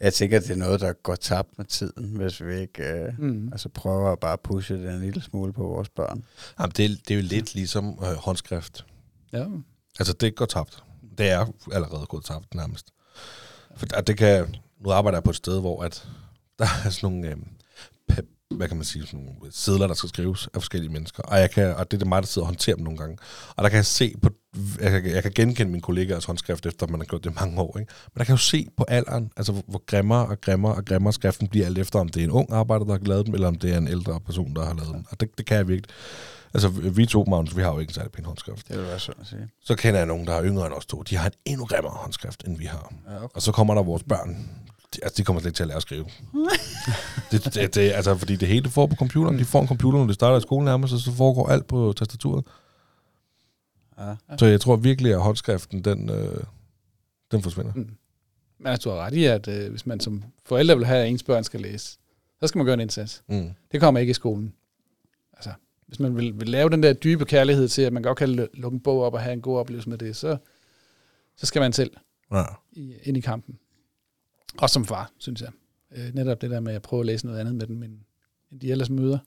jeg 0.00 0.14
tænker, 0.14 0.36
at 0.36 0.42
det 0.42 0.50
er 0.50 0.56
noget, 0.56 0.80
der 0.80 0.92
går 0.92 1.14
tabt 1.14 1.58
med 1.58 1.66
tiden, 1.66 2.16
hvis 2.16 2.42
vi 2.44 2.60
ikke 2.60 2.82
øh, 2.84 3.18
Mm. 3.18 3.48
altså 3.52 3.68
prøver 3.68 4.12
at 4.12 4.18
bare 4.20 4.38
pushe 4.38 4.74
det 4.74 4.94
en 4.94 5.00
lille 5.00 5.22
smule 5.22 5.52
på 5.52 5.62
vores 5.62 5.88
børn. 5.88 6.24
Jamen, 6.60 6.72
det, 6.76 6.84
er, 6.84 6.88
det 6.88 7.10
er 7.10 7.14
jo 7.14 7.22
lidt 7.26 7.54
ligesom 7.54 7.98
øh, 8.02 8.14
håndskrift. 8.16 8.86
Ja. 9.32 9.46
Altså, 9.98 10.12
det 10.12 10.34
går 10.36 10.46
tabt. 10.46 10.84
Det 11.18 11.30
er 11.30 11.46
allerede 11.72 12.06
gået 12.06 12.24
tabt 12.24 12.54
nærmest. 12.54 12.86
For 13.76 13.86
der, 13.86 14.00
det 14.00 14.16
kan, 14.16 14.56
nu 14.80 14.90
arbejder 14.90 15.16
jeg 15.18 15.24
på 15.24 15.30
et 15.30 15.36
sted, 15.36 15.60
hvor 15.60 15.82
at 15.82 16.08
der 16.58 16.66
er 16.84 16.90
sådan 16.90 17.10
nogle, 17.10 17.28
øh, 17.30 17.36
hvad 18.50 18.68
kan 18.68 18.76
man 18.76 18.84
sige, 18.84 19.06
sådan 19.06 19.20
nogle 19.20 19.52
sædler, 19.52 19.86
der 19.86 19.94
skal 19.94 20.08
skrives 20.08 20.48
af 20.54 20.62
forskellige 20.62 20.92
mennesker. 20.92 21.22
Og, 21.22 21.38
jeg 21.38 21.50
kan, 21.50 21.74
og 21.76 21.90
det 21.90 21.96
er 21.96 21.98
det 21.98 22.08
mig, 22.08 22.22
der 22.22 22.26
sidder 22.26 22.44
og 22.44 22.46
håndterer 22.46 22.76
dem 22.76 22.84
nogle 22.84 22.98
gange. 22.98 23.18
Og 23.56 23.62
der 23.62 23.68
kan 23.68 23.76
jeg 23.76 23.86
se 23.86 24.14
på, 24.22 24.30
jeg 24.80 24.90
kan, 24.90 25.10
jeg 25.10 25.22
kan 25.22 25.32
genkende 25.34 25.70
mine 25.70 25.82
kollegaers 25.82 26.24
håndskrift, 26.24 26.66
efter 26.66 26.86
man 26.86 27.00
har 27.00 27.04
gjort 27.04 27.24
det 27.24 27.34
mange 27.34 27.60
år. 27.60 27.78
Ikke? 27.78 27.92
Men 28.14 28.18
der 28.18 28.24
kan 28.24 28.32
jeg 28.32 28.38
jo 28.38 28.42
se 28.42 28.66
på 28.76 28.84
alderen, 28.88 29.30
altså 29.36 29.52
hvor, 29.52 29.62
hvor 29.68 29.82
grimmere 29.86 30.26
og 30.26 30.40
grimmere 30.40 30.74
og 30.74 30.84
grimmere 30.84 31.12
skriften 31.12 31.48
bliver 31.48 31.66
alt 31.66 31.78
efter, 31.78 31.98
om 31.98 32.08
det 32.08 32.20
er 32.20 32.24
en 32.24 32.30
ung 32.30 32.52
arbejder, 32.52 32.84
der 32.84 32.92
har 32.92 32.98
lavet 33.04 33.26
dem, 33.26 33.34
eller 33.34 33.48
om 33.48 33.54
det 33.54 33.72
er 33.72 33.78
en 33.78 33.88
ældre 33.88 34.20
person, 34.20 34.54
der 34.54 34.64
har 34.64 34.74
lavet 34.74 34.94
den. 34.94 35.06
Og 35.10 35.20
det, 35.20 35.38
det 35.38 35.46
kan 35.46 35.56
jeg 35.56 35.68
virkelig. 35.68 35.94
Altså, 36.54 36.68
vi 36.68 37.06
to, 37.06 37.24
Magnus, 37.24 37.56
vi 37.56 37.62
har 37.62 37.72
jo 37.72 37.78
ikke 37.78 37.90
en 37.90 37.94
særlig 37.94 38.12
pæn 38.12 38.24
håndskrift. 38.24 38.68
Det 38.68 38.78
vil 38.78 38.86
være 38.86 38.98
sådan 38.98 39.20
at 39.20 39.26
sige. 39.26 39.48
Så 39.64 39.74
kender 39.74 40.00
jeg 40.00 40.06
nogen, 40.06 40.26
der 40.26 40.34
er 40.34 40.44
yngre 40.44 40.66
end 40.66 40.74
os 40.74 40.86
to. 40.86 41.02
De 41.02 41.16
har 41.16 41.26
en 41.26 41.32
endnu 41.44 41.64
grimmere 41.66 41.92
håndskrift, 41.92 42.44
end 42.46 42.58
vi 42.58 42.64
har. 42.64 42.92
Ja, 43.10 43.16
okay. 43.16 43.34
Og 43.34 43.42
så 43.42 43.52
kommer 43.52 43.74
der 43.74 43.82
vores 43.82 44.02
børn, 44.02 44.48
De, 44.94 44.98
altså, 45.02 45.16
de 45.16 45.24
kommer 45.24 45.40
slet 45.40 45.48
ikke 45.50 45.56
til 45.56 45.62
at 45.62 45.66
lære 45.68 45.76
at 45.76 45.82
skrive. 45.82 46.04
det, 47.32 47.44
det, 47.54 47.74
det, 47.74 47.92
altså, 47.92 48.16
fordi 48.16 48.36
det 48.36 48.48
hele 48.48 48.70
får 48.70 48.86
på 48.86 48.96
computeren. 48.96 49.38
De 49.38 49.44
får 49.44 49.60
en 49.62 49.68
computer, 49.68 49.98
når 49.98 50.06
de 50.06 50.14
starter 50.14 50.38
i 50.38 50.40
skolen 50.40 50.64
nærmest, 50.64 50.92
og 50.94 51.00
så 51.00 51.12
foregår 51.12 51.48
alt 51.48 51.66
på 51.66 51.92
tastaturet. 51.96 52.44
Ja. 53.98 54.14
Så 54.38 54.46
jeg 54.46 54.60
tror 54.60 54.76
virkelig, 54.76 55.12
at 55.12 55.20
håndskriften, 55.20 55.84
den, 55.84 56.10
øh, 56.10 56.44
den 57.30 57.42
forsvinder. 57.42 57.72
Mm. 57.74 57.90
Men 58.58 58.66
altså, 58.66 58.90
du 58.90 58.94
har 58.94 59.02
ret 59.02 59.14
i, 59.14 59.24
at 59.24 59.48
øh, 59.48 59.70
hvis 59.70 59.86
man 59.86 60.00
som 60.00 60.22
forældre 60.46 60.76
vil 60.76 60.86
have, 60.86 61.02
at 61.02 61.08
ens 61.08 61.22
børn 61.22 61.44
skal 61.44 61.60
læse, 61.60 61.98
så 62.40 62.46
skal 62.46 62.58
man 62.58 62.64
gøre 62.66 62.74
en 62.74 62.80
indsats. 62.80 63.22
Mm. 63.28 63.50
Det 63.72 63.80
kommer 63.80 64.00
ikke 64.00 64.10
i 64.10 64.14
skolen. 64.14 64.54
Altså, 65.32 65.50
hvis 65.86 66.00
man 66.00 66.16
vil, 66.16 66.40
vil 66.40 66.48
lave 66.48 66.70
den 66.70 66.82
der 66.82 66.92
dybe 66.92 67.24
kærlighed 67.24 67.68
til, 67.68 67.82
at 67.82 67.92
man 67.92 68.02
godt 68.02 68.18
kan 68.18 68.40
lu- 68.40 68.46
lukke 68.60 68.74
en 68.74 68.80
bog 68.80 69.02
op 69.02 69.14
og 69.14 69.20
have 69.20 69.32
en 69.32 69.40
god 69.40 69.58
oplevelse 69.58 69.88
med 69.90 69.98
det, 69.98 70.16
så, 70.16 70.36
så 71.36 71.46
skal 71.46 71.60
man 71.60 71.72
selv 71.72 71.90
Ja. 72.32 72.42
i, 72.72 72.94
ind 73.02 73.16
i 73.16 73.20
kampen. 73.20 73.58
Også 74.58 74.74
som 74.74 74.84
far, 74.84 75.10
synes 75.18 75.40
jeg. 75.40 75.48
Øh, 75.96 76.14
netop 76.14 76.40
det 76.42 76.50
der 76.50 76.60
med 76.60 76.74
at 76.74 76.82
prøve 76.82 77.00
at 77.00 77.06
læse 77.06 77.26
noget 77.26 77.38
andet 77.40 77.54
med 77.54 77.66
dem, 77.66 77.82
end, 77.82 77.92
end 78.52 78.60
de 78.60 78.70
ellers 78.70 78.90
møder. 78.90 79.18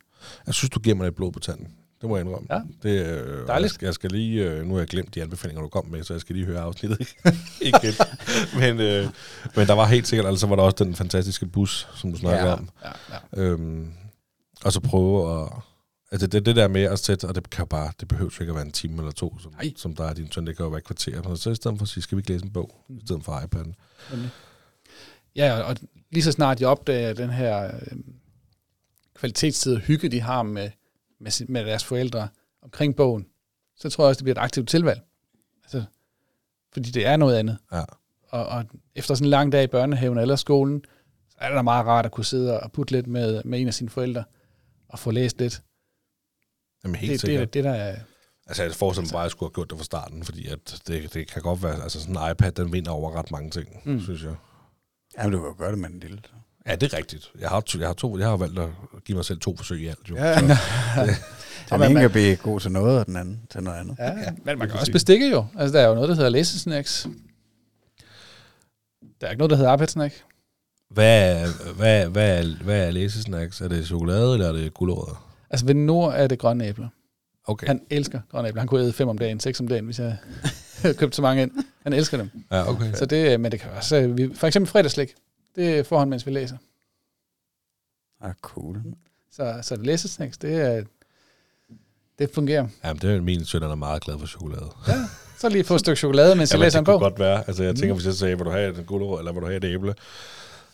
Jeg 0.46 0.54
synes, 0.54 0.70
du 0.70 0.80
giver 0.80 0.96
mig 0.96 1.04
lidt 1.04 1.16
blod 1.16 1.32
på 1.32 1.40
tanden. 1.40 1.68
Det 2.02 2.10
må 2.10 2.18
jeg 2.18 2.26
indrømme. 2.26 2.48
Ja. 2.56 2.62
Det, 2.84 3.06
øh, 3.08 3.48
Dejligt. 3.48 3.64
Jeg 3.64 3.70
skal, 3.72 3.86
jeg 3.86 3.94
skal 3.94 4.12
lige, 4.12 4.52
øh, 4.52 4.66
nu 4.66 4.74
har 4.74 4.80
jeg 4.82 4.88
glemt 4.88 5.16
de 5.16 5.22
anbefalinger, 5.22 5.62
du 5.62 5.68
kom 5.68 5.86
med, 5.88 6.04
så 6.04 6.14
jeg 6.14 6.22
skal 6.22 6.36
lige 6.36 6.46
høre 6.46 6.60
afsnittet 6.62 7.00
igen. 7.62 7.94
men, 8.60 8.80
øh, 8.80 9.08
men 9.56 9.68
der 9.68 9.74
var 9.74 9.86
helt 9.86 10.08
sikkert, 10.08 10.28
altså 10.28 10.48
var 10.48 10.56
der 10.56 10.64
også 10.64 10.84
den 10.84 10.96
fantastiske 10.96 11.46
bus, 11.46 11.88
som 11.96 12.12
du 12.12 12.18
snakker 12.18 12.46
Ja. 12.48 12.54
om. 12.54 12.70
Ja, 12.84 12.90
ja. 13.12 13.42
Øhm, 13.42 13.88
og 14.66 14.74
så 14.74 14.80
prøve 14.80 15.42
at... 15.44 15.50
Altså 16.12 16.28
det, 16.28 16.46
det 16.46 16.56
der 16.56 16.68
med 16.68 16.82
at 16.82 17.00
sætte, 17.00 17.28
og 17.28 17.36
det 17.36 17.50
kan 17.50 17.68
bare, 17.68 17.92
det 18.00 18.08
behøver 18.08 18.42
ikke 18.42 18.52
at 18.52 18.56
være 18.56 18.66
en 18.66 18.72
time 18.72 18.98
eller 18.98 19.12
to, 19.12 19.40
som, 19.40 19.54
som 19.76 19.96
der 19.96 20.04
er 20.04 20.14
din 20.14 20.32
søn, 20.32 20.48
det 20.48 20.58
kan 20.58 20.64
jo 20.64 20.70
være 20.70 20.78
et 20.78 20.84
kvarter. 20.84 21.36
Så 21.36 21.50
i 21.50 21.56
stedet 21.56 21.78
for 21.78 21.84
at 21.84 21.90
sige, 21.90 22.04
skal 22.04 22.16
vi 22.16 22.20
ikke 22.20 22.32
læse 22.32 22.46
en 22.46 22.52
bog, 22.52 22.86
i 22.90 23.02
stedet 23.06 23.24
for 23.24 23.32
iPad'en. 23.40 23.74
Nemlig. 24.12 24.30
Ja, 25.36 25.62
og 25.62 25.76
lige 26.12 26.24
så 26.24 26.32
snart 26.32 26.60
de 26.60 26.66
opdager 26.66 27.14
den 27.14 27.30
her 27.30 27.66
øh, 27.76 27.98
kvalitetstid 29.16 29.76
og 29.76 29.82
hygge, 29.82 30.10
de 30.10 30.22
har 30.22 30.44
med, 30.44 30.70
med, 31.20 31.48
med 31.48 31.66
deres 31.66 31.84
forældre 31.84 32.28
omkring 32.62 32.96
bogen, 32.96 33.26
så 33.76 33.90
tror 33.90 34.04
jeg 34.04 34.10
også, 34.10 34.20
det 34.20 34.24
bliver 34.24 34.36
et 34.36 34.44
aktivt 34.44 34.70
tilvalg. 34.70 35.02
Altså, 35.64 35.84
fordi 36.74 36.92
det 36.92 37.06
er 37.06 37.18
noget 37.18 37.36
andet. 37.36 37.58
Ja. 37.72 37.84
Og, 38.30 38.46
og 38.46 38.66
efter 38.96 39.16
sådan 39.16 39.26
en 39.26 39.30
lang 39.30 39.52
dag 39.52 39.64
i 39.64 39.68
børnehaven 39.68 40.18
eller 40.18 40.36
skolen, 40.36 40.84
så 41.30 41.38
er 41.40 41.50
det 41.50 41.56
da 41.56 41.62
meget 41.62 41.86
rart 41.86 42.06
at 42.06 42.12
kunne 42.12 42.26
sidde 42.26 42.60
og 42.60 42.72
putte 42.72 42.92
lidt 42.94 43.08
med, 43.08 43.42
med 43.46 43.62
en 43.62 43.68
af 43.68 43.74
sine 43.74 43.90
forældre 43.90 44.24
og 44.90 45.00
få 45.00 45.12
læst 45.12 45.40
lidt. 45.40 45.62
Jamen 46.84 46.96
helt 46.96 47.12
Det, 47.12 47.22
sikkert. 47.22 47.42
det, 47.48 47.54
det, 47.54 47.64
der 47.64 47.72
er... 47.74 47.96
Altså, 48.48 48.64
jeg 48.64 48.72
forestiller 48.72 49.08
mig 49.08 49.12
bare, 49.14 49.22
at 49.22 49.24
jeg 49.24 49.32
skulle 49.32 49.50
have 49.50 49.54
gjort 49.54 49.70
det 49.70 49.78
fra 49.78 49.84
starten, 49.84 50.24
fordi 50.24 50.48
at 50.48 50.82
det, 50.88 51.14
det 51.14 51.28
kan 51.32 51.42
godt 51.42 51.64
være, 51.64 51.84
altså 51.84 52.00
sådan 52.02 52.18
en 52.18 52.32
iPad, 52.32 52.52
den 52.52 52.74
vinder 52.74 52.92
over 52.92 53.12
ret 53.12 53.32
mange 53.32 53.50
ting, 53.50 53.68
mm. 53.86 54.02
synes 54.02 54.24
jeg. 54.24 54.36
Jamen, 55.18 55.32
du 55.32 55.38
kan 55.40 55.48
jo 55.50 55.56
gøre 55.58 55.72
det 55.72 55.80
med 55.80 55.90
en 55.90 56.00
lille. 56.00 56.18
så. 56.26 56.32
Ja, 56.68 56.76
det 56.76 56.94
er 56.94 56.98
rigtigt. 56.98 57.32
Jeg 57.40 57.50
har, 57.50 57.60
to, 57.62 57.80
jeg 57.80 57.88
har, 57.88 57.94
to, 57.94 58.18
jeg 58.18 58.28
har 58.28 58.38
valgt 58.38 58.60
at 58.60 58.70
give 59.06 59.16
mig 59.16 59.26
selv 59.26 59.40
to 59.40 59.56
forsøg 59.58 59.82
i 59.82 59.88
alt, 59.88 60.10
jo. 60.10 60.16
Ja. 60.16 60.40
Så, 60.40 60.46
Den 61.70 61.80
man- 61.80 61.92
ene 61.92 62.00
kan 62.00 62.12
blive 62.12 62.36
god 62.36 62.60
til 62.60 62.72
noget, 62.72 63.00
og 63.00 63.06
den 63.06 63.16
anden 63.16 63.42
til 63.50 63.64
noget 63.64 63.80
andet. 63.80 63.96
Ja, 64.00 64.06
ja. 64.12 64.32
men 64.46 64.60
man 64.60 64.70
kan 64.70 64.80
også 64.80 64.92
bestikke 64.92 65.30
jo. 65.30 65.46
Altså, 65.58 65.78
der 65.78 65.84
er 65.84 65.88
jo 65.88 65.94
noget, 65.96 66.10
der 66.10 66.16
hedder 66.16 66.30
læsesnacks. 66.30 67.08
Der 69.22 69.28
er 69.28 69.32
ikke 69.32 69.40
noget, 69.40 69.50
der 69.52 69.56
hedder 69.58 69.74
iPad-snack. 69.74 70.24
hvad, 70.90 71.48
hvad, 71.78 72.04
er- 72.04 72.10
hvad, 72.10 72.40
er, 72.40 72.64
hvad 72.64 72.88
er 72.88 72.92
læsesnacks? 72.92 73.62
Er 73.62 73.68
det 73.68 73.86
chokolade, 73.88 74.34
eller 74.34 74.48
er 74.48 74.52
det 74.52 74.74
gulerødder? 74.74 75.34
Altså, 75.50 75.66
ved 75.66 75.74
Nord 75.76 76.14
er 76.16 76.28
det 76.28 76.40
grønne 76.40 76.66
æbler. 76.68 76.88
Okay. 77.46 77.68
Han 77.68 77.82
elsker 77.90 78.22
grønne 78.32 78.48
æbler. 78.50 78.62
Han 78.62 78.68
kunne 78.68 78.82
æde 78.82 78.94
fem 78.94 79.08
om 79.08 79.18
dagen, 79.18 79.40
seks 79.40 79.60
om 79.60 79.68
dagen, 79.68 79.86
hvis 79.86 80.00
jeg 80.00 80.18
havde 80.82 80.96
købt 80.96 81.16
så 81.16 81.22
mange 81.22 81.42
ind. 81.42 81.52
Han 81.84 81.94
elsker 81.94 82.18
dem. 82.18 82.30
Ja, 82.52 82.70
okay. 82.70 82.94
Så 82.94 83.06
det, 83.06 83.40
men 83.40 83.52
det 83.52 83.60
kan 83.60 83.72
også... 83.72 83.98
øh, 84.02 84.18
Vi, 84.18 84.30
for 84.36 84.48
eksempel 84.48 84.72
fredagslik. 84.72 85.14
Det 85.56 85.86
får 85.88 86.00
han, 86.00 86.10
mens 86.10 86.26
vi 86.26 86.32
læser. 86.32 86.58
Ah, 88.22 88.34
cool. 88.42 88.82
Så, 89.32 89.60
så 89.62 89.76
det 89.76 89.86
læsesnacks, 89.86 90.38
det 90.38 90.56
er... 90.62 90.84
Det 92.20 92.30
fungerer. 92.34 92.68
Jamen, 92.84 93.02
det 93.02 93.16
er 93.16 93.22
min 93.22 93.46
søn, 93.46 93.62
han 93.62 93.72
er 93.72 93.76
meget 93.76 94.02
glad 94.04 94.20
for 94.20 94.28
chokolade. 94.28 94.70
Så 95.40 95.50
lige 95.50 95.64
få 95.64 95.74
et 95.74 95.80
stykke 95.80 96.00
chokolade, 96.00 96.36
mens 96.36 96.52
jeg 96.52 96.60
læser 96.60 96.80
det 96.80 96.82
en 96.82 96.86
kunne 96.86 96.94
bog. 96.94 97.00
godt 97.02 97.20
være. 97.20 97.44
Altså, 97.48 97.64
jeg 97.64 97.76
tænker, 97.76 97.94
hvis 97.96 98.06
jeg 98.06 98.14
sagde, 98.14 98.38
vil 98.38 98.46
du 98.46 98.52
have 98.52 98.78
en 98.80 98.84
gulerod, 98.86 99.20
eller 99.20 99.32
vil 99.32 99.42
du 99.42 99.46
have 99.48 99.58
et 99.58 99.64
æble? 99.64 99.96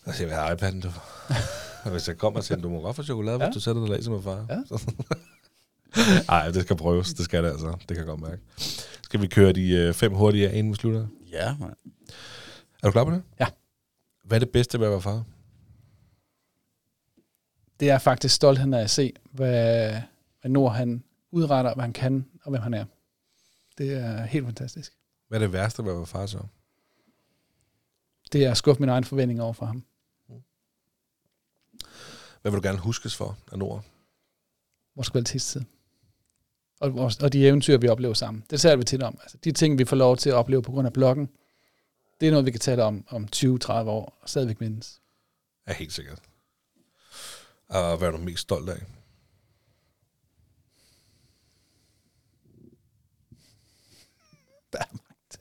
Så 0.06 0.12
siger 0.14 0.28
jeg, 0.28 0.28
hvad 0.28 0.38
har 0.38 0.56
iPad'en, 0.56 0.82
du? 0.82 0.90
og 1.84 1.91
hvis 1.91 2.08
jeg 2.08 2.18
kommer 2.18 2.40
og 2.40 2.44
siger, 2.44 2.62
du 2.62 2.70
må 2.70 2.82
godt 2.82 2.96
få 2.96 3.04
chokolade, 3.04 3.38
Ja. 3.40 3.46
hvis 3.46 3.54
du 3.54 3.60
sætter 3.60 3.82
dig 3.82 3.91
og 3.91 3.98
læser 3.98 4.12
med 4.12 4.22
far. 4.22 4.46
Ja. 4.50 4.56
Nej, 6.28 6.52
det 6.52 6.61
skal 6.61 6.76
prøves. 6.76 7.14
Det 7.14 7.26
skal 7.26 7.44
det 7.44 7.49
altså. 7.49 7.68
Det 7.80 7.88
kan 7.88 7.98
jeg 7.98 8.06
godt 8.06 8.22
mærke. 8.22 8.41
Skal 9.03 9.22
vi 9.22 9.28
køre 9.28 9.53
de 9.53 9.72
øh, 9.72 9.94
fem 9.94 10.14
hurtige 10.14 10.49
af, 10.49 10.57
inden 10.57 10.74
vi 10.74 10.78
slutter? 10.78 11.07
Ja, 11.32 11.56
man. 11.60 11.74
Er 12.84 12.88
du 12.88 12.91
klar 12.91 13.03
på 13.03 13.11
det? 13.11 13.24
Ja. 13.40 13.48
Hvad 14.24 14.38
er 14.38 14.40
det 14.40 14.49
bedste 14.49 14.80
ved 14.80 14.86
at 14.86 14.91
være 14.91 15.02
far? 15.02 15.24
Det 17.80 17.90
er 17.90 17.98
faktisk 17.98 18.36
stoltheden 18.36 18.74
af 18.74 18.82
at 18.82 18.90
se, 18.90 19.14
hvad, 19.32 19.91
hvad 20.41 20.52
Nord 20.52 20.74
han 20.74 21.03
udretter, 21.32 21.74
hvad 21.74 21.84
han 21.84 21.94
kan, 21.94 22.26
og 22.44 22.49
hvem 22.49 22.61
han 22.61 22.74
er. 22.74 22.86
Det 23.78 23.94
er 23.94 24.26
helt 24.26 24.45
fantastisk. 24.45 24.94
Hvad 25.28 25.40
er 25.40 25.44
det 25.44 25.53
værste 25.53 25.84
ved 25.84 25.91
at 25.91 25.98
være 25.98 26.06
far 26.06 26.26
så? 26.26 26.40
Det 28.34 28.45
er 28.45 28.52
at 28.52 28.57
skuffe 28.57 28.80
mine 28.80 28.91
egne 28.91 29.06
forventninger 29.06 29.44
over 29.44 29.53
for 29.53 29.66
ham. 29.66 29.84
Hvad 32.41 32.52
vil 32.52 32.61
du 32.61 32.68
gerne 32.68 32.80
huskes 32.80 33.16
for 33.16 33.38
af 33.52 33.60
Nord? 33.60 33.84
vores 34.99 35.10
kvalitetstid. 35.10 35.61
Og, 36.80 36.94
vores, 36.94 37.18
og 37.18 37.34
de 37.34 37.48
eventyr, 37.48 37.78
vi 37.78 37.88
oplever 37.88 38.14
sammen. 38.14 38.44
Det 38.50 38.62
taler 38.62 38.76
vi 38.76 38.84
tit 38.84 39.04
om. 39.04 39.18
Altså, 39.22 39.38
de 39.44 39.52
ting, 39.52 39.78
vi 39.78 39.86
får 39.86 39.96
lov 39.96 40.18
til 40.18 40.30
at 40.30 40.36
opleve 40.36 40.62
på 40.62 40.72
grund 40.72 40.88
af 40.88 40.94
bloggen, 40.94 41.30
det 42.22 42.28
er 42.28 42.32
noget, 42.32 42.46
vi 42.46 42.52
kan 42.52 42.60
tale 42.60 42.84
om 42.84 43.06
om 43.10 43.28
20-30 43.36 43.72
år, 43.72 44.18
og 44.22 44.30
stadigvæk 44.30 44.62
mindes. 44.62 45.02
Ja, 45.68 45.74
helt 45.74 45.94
sikkert. 45.94 46.20
Og 47.68 47.98
hvad 47.98 48.08
er 48.08 48.12
du 48.12 48.18
mest 48.18 48.42
stolt 48.42 48.70
af? 48.70 48.78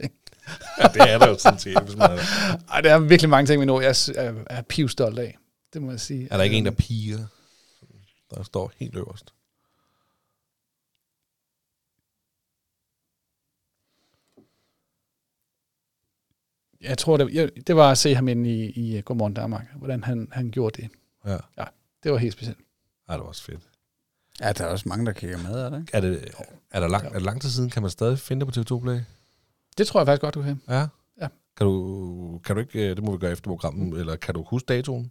ting. 0.01 0.13
Ja, 0.79 0.89
det 0.89 1.13
er 1.13 1.19
der 1.19 1.29
jo 1.29 1.39
sådan 1.39 1.59
set, 1.59 1.83
hvis 1.83 1.97
man 1.97 2.11
er 2.11 2.17
Ej, 2.73 2.81
der 2.81 2.95
er 2.95 2.99
virkelig 2.99 3.31
mange 3.31 3.47
ting, 3.47 3.61
vi 3.61 3.67
nu 3.67 3.81
jeg 3.81 3.89
er, 3.89 4.13
er, 4.17 4.45
er 4.51 4.63
pivstolt 4.63 5.19
af. 5.19 5.39
Det 5.73 5.83
må 5.83 5.91
jeg 5.91 6.01
sige. 6.01 6.29
Er 6.31 6.37
der 6.37 6.45
ikke 6.45 6.57
en, 6.57 6.65
der 6.65 6.73
Øhm, 6.73 6.77
piger? 6.77 7.27
Der 8.35 8.43
står 8.43 8.73
helt 8.77 8.97
øverst. 8.97 9.35
Jeg 16.81 16.99
tror, 16.99 17.17
det, 17.17 17.35
jeg, 17.35 17.51
det 17.67 17.77
var 17.77 17.91
at 17.91 17.99
se 17.99 18.15
ham 18.15 18.29
inde 18.29 18.51
i, 18.51 18.71
i 18.71 19.01
Godmorgen 19.01 19.35
Danmark, 19.35 19.67
hvordan 19.77 20.05
han, 20.05 20.29
han 20.33 20.51
gjorde 20.51 20.83
det. 20.83 20.91
Ja. 21.27 21.65
Det 22.03 22.13
var 22.13 22.19
helt 22.19 22.33
specielt. 22.33 22.59
Ej, 23.09 23.17
det 23.17 23.23
var 23.23 23.29
også 23.29 23.43
fedt. 23.43 23.61
Ja, 24.41 24.53
der 24.53 24.65
er 24.65 24.69
også 24.69 24.89
mange, 24.89 25.07
der 25.07 25.13
kigger 25.13 25.39
med, 25.39 25.51
er 25.51 25.71
det 25.71 25.81
ikke? 25.81 25.91
Er 25.93 26.01
det, 26.01 26.29
er 26.71 26.81
der 26.81 26.89
lang, 26.89 27.07
er 27.07 27.13
det 27.13 27.23
lang 27.23 27.43
tid 27.43 27.51
siden, 27.51 27.71
kan 27.71 27.83
man 27.83 27.91
stadig 27.91 28.19
finde 28.19 28.47
det 28.47 28.55
på 28.55 28.75
TV2 28.75 28.81
Play? 28.81 29.01
Det 29.79 29.87
tror 29.87 30.01
jeg 30.01 30.07
faktisk 30.07 30.21
godt, 30.21 30.35
du 30.35 30.43
kan. 30.43 30.61
Ja. 30.69 30.87
Ja. 31.21 31.29
Kan 31.57 31.67
du, 31.67 32.41
kan 32.45 32.57
du 32.57 32.61
ikke, 32.61 32.91
øh, 32.91 32.97
det 32.97 33.05
må 33.05 33.13
vi 33.13 33.19
gøre 33.19 33.33
efter 33.33 33.51
programmet, 33.51 34.01
eller 34.01 34.17
kan 34.17 34.35
du 34.35 34.43
huske 34.43 34.67
datoen? 34.67 35.11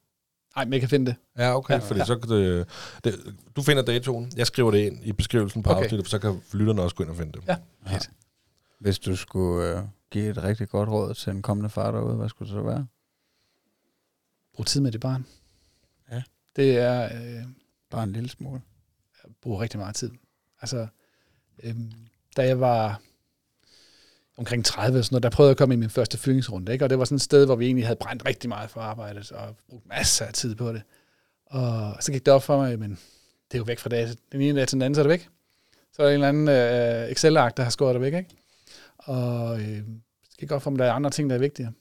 Nej, 0.56 0.66
men 0.66 0.74
jeg 0.74 0.80
kan 0.80 0.90
finde 0.90 1.06
det. 1.06 1.16
Ja, 1.38 1.56
okay, 1.58 1.74
Ja. 1.74 1.80
ja, 1.80 1.86
fordi 1.86 2.00
så 2.06 2.18
kan 2.18 2.30
det, 2.30 2.68
det, 3.04 3.36
du 3.56 3.62
finder 3.62 3.84
datoen, 3.84 4.32
jeg 4.36 4.48
skriver 4.48 4.72
det 4.72 4.80
ind 4.80 5.00
i 5.04 5.12
beskrivelsen 5.12 5.64
på 5.64 5.70
okay. 5.70 5.84
afsnittet, 5.84 6.10
så 6.10 6.20
kan 6.20 6.42
lytterne 6.54 6.82
også 6.82 6.96
gå 6.96 7.04
ind 7.04 7.12
og 7.12 7.18
finde 7.18 7.32
det. 7.32 7.42
Ja. 7.48 7.56
Ja. 7.92 7.98
Hvis 8.80 9.00
du 9.00 9.16
skulle 9.16 9.78
øh, 9.78 9.84
give 10.12 10.30
et 10.30 10.44
rigtig 10.44 10.70
godt 10.70 10.90
råd 10.90 11.14
til 11.14 11.32
en 11.32 11.42
kommende 11.42 11.70
far 11.70 11.92
derude, 11.92 12.16
hvad 12.16 12.30
skulle 12.30 12.50
det 12.50 12.56
så 12.56 12.62
være? 12.64 12.88
Brug 14.54 14.66
tid 14.66 14.82
med 14.82 14.92
dit 14.92 15.02
barn. 15.02 15.26
Ja. 16.12 16.24
Det 16.56 16.78
er... 16.78 17.04
Øh, 17.06 17.44
Bare 17.90 18.04
en 18.04 18.14
lille 18.14 18.30
smule. 18.30 18.62
bruger 19.42 19.62
rigtig 19.62 19.80
meget 19.80 19.96
tid. 19.96 20.12
Altså, 20.62 20.88
øhm, 21.64 21.92
da 22.38 22.48
jeg 22.48 22.60
var 22.60 23.02
omkring 24.38 24.66
30, 24.66 25.04
sådan 25.04 25.14
noget, 25.14 25.24
der 25.24 25.30
prøvede 25.30 25.50
jeg 25.50 25.52
at 25.54 25.58
komme 25.58 25.74
i 25.74 25.78
min 25.78 25.90
første 25.90 26.18
fyringsrunde, 26.18 26.72
ikke? 26.74 26.86
og 26.86 26.90
det 26.90 27.00
var 27.00 27.06
sådan 27.06 27.16
et 27.16 27.22
sted, 27.22 27.46
hvor 27.46 27.56
vi 27.56 27.66
egentlig 27.66 27.86
havde 27.86 28.00
brændt 28.02 28.26
rigtig 28.26 28.50
meget 28.50 28.70
for 28.70 28.82
arbejdet, 28.82 29.32
og 29.32 29.56
brugt 29.70 29.86
masser 29.86 30.26
af 30.26 30.34
tid 30.34 30.56
på 30.56 30.74
det. 30.74 30.82
Og 31.46 32.04
så 32.04 32.12
gik 32.12 32.26
det 32.26 32.34
op 32.34 32.44
for 32.44 32.58
mig, 32.58 32.80
men 32.80 32.90
det 33.52 33.54
er 33.54 33.58
jo 33.58 33.64
væk 33.64 33.80
fra 33.80 33.90
dag, 33.90 34.10
den 34.32 34.42
ene 34.42 34.60
dag 34.60 34.68
til 34.68 34.76
den 34.76 34.82
anden, 34.82 34.96
så 34.96 35.02
er 35.02 35.04
det 35.04 35.10
væk. 35.10 35.30
Så 35.94 36.02
er 36.02 36.06
der 36.06 36.16
en 36.16 36.24
eller 36.24 36.30
anden 36.30 36.48
øh, 36.48 37.12
Excel-akt, 37.12 37.58
der 37.58 37.64
har 37.64 37.70
skåret 37.70 37.94
det 37.94 38.02
væk, 38.02 38.14
ikke? 38.14 38.30
Og 39.08 39.60
øh, 39.62 39.66
det 39.68 40.38
gik 40.40 40.52
op 40.52 40.62
for 40.62 40.70
mig, 40.70 40.76
at 40.76 40.80
der 40.80 40.86
er 40.86 40.92
andre 40.94 41.10
ting, 41.10 41.30
der 41.30 41.36
er 41.36 41.40
vigtigere. 41.40 41.74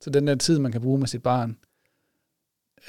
Så 0.00 0.10
den 0.10 0.26
der 0.26 0.34
tid, 0.34 0.58
man 0.58 0.72
kan 0.72 0.80
bruge 0.80 0.98
med 0.98 1.06
sit 1.06 1.22
barn, 1.22 1.58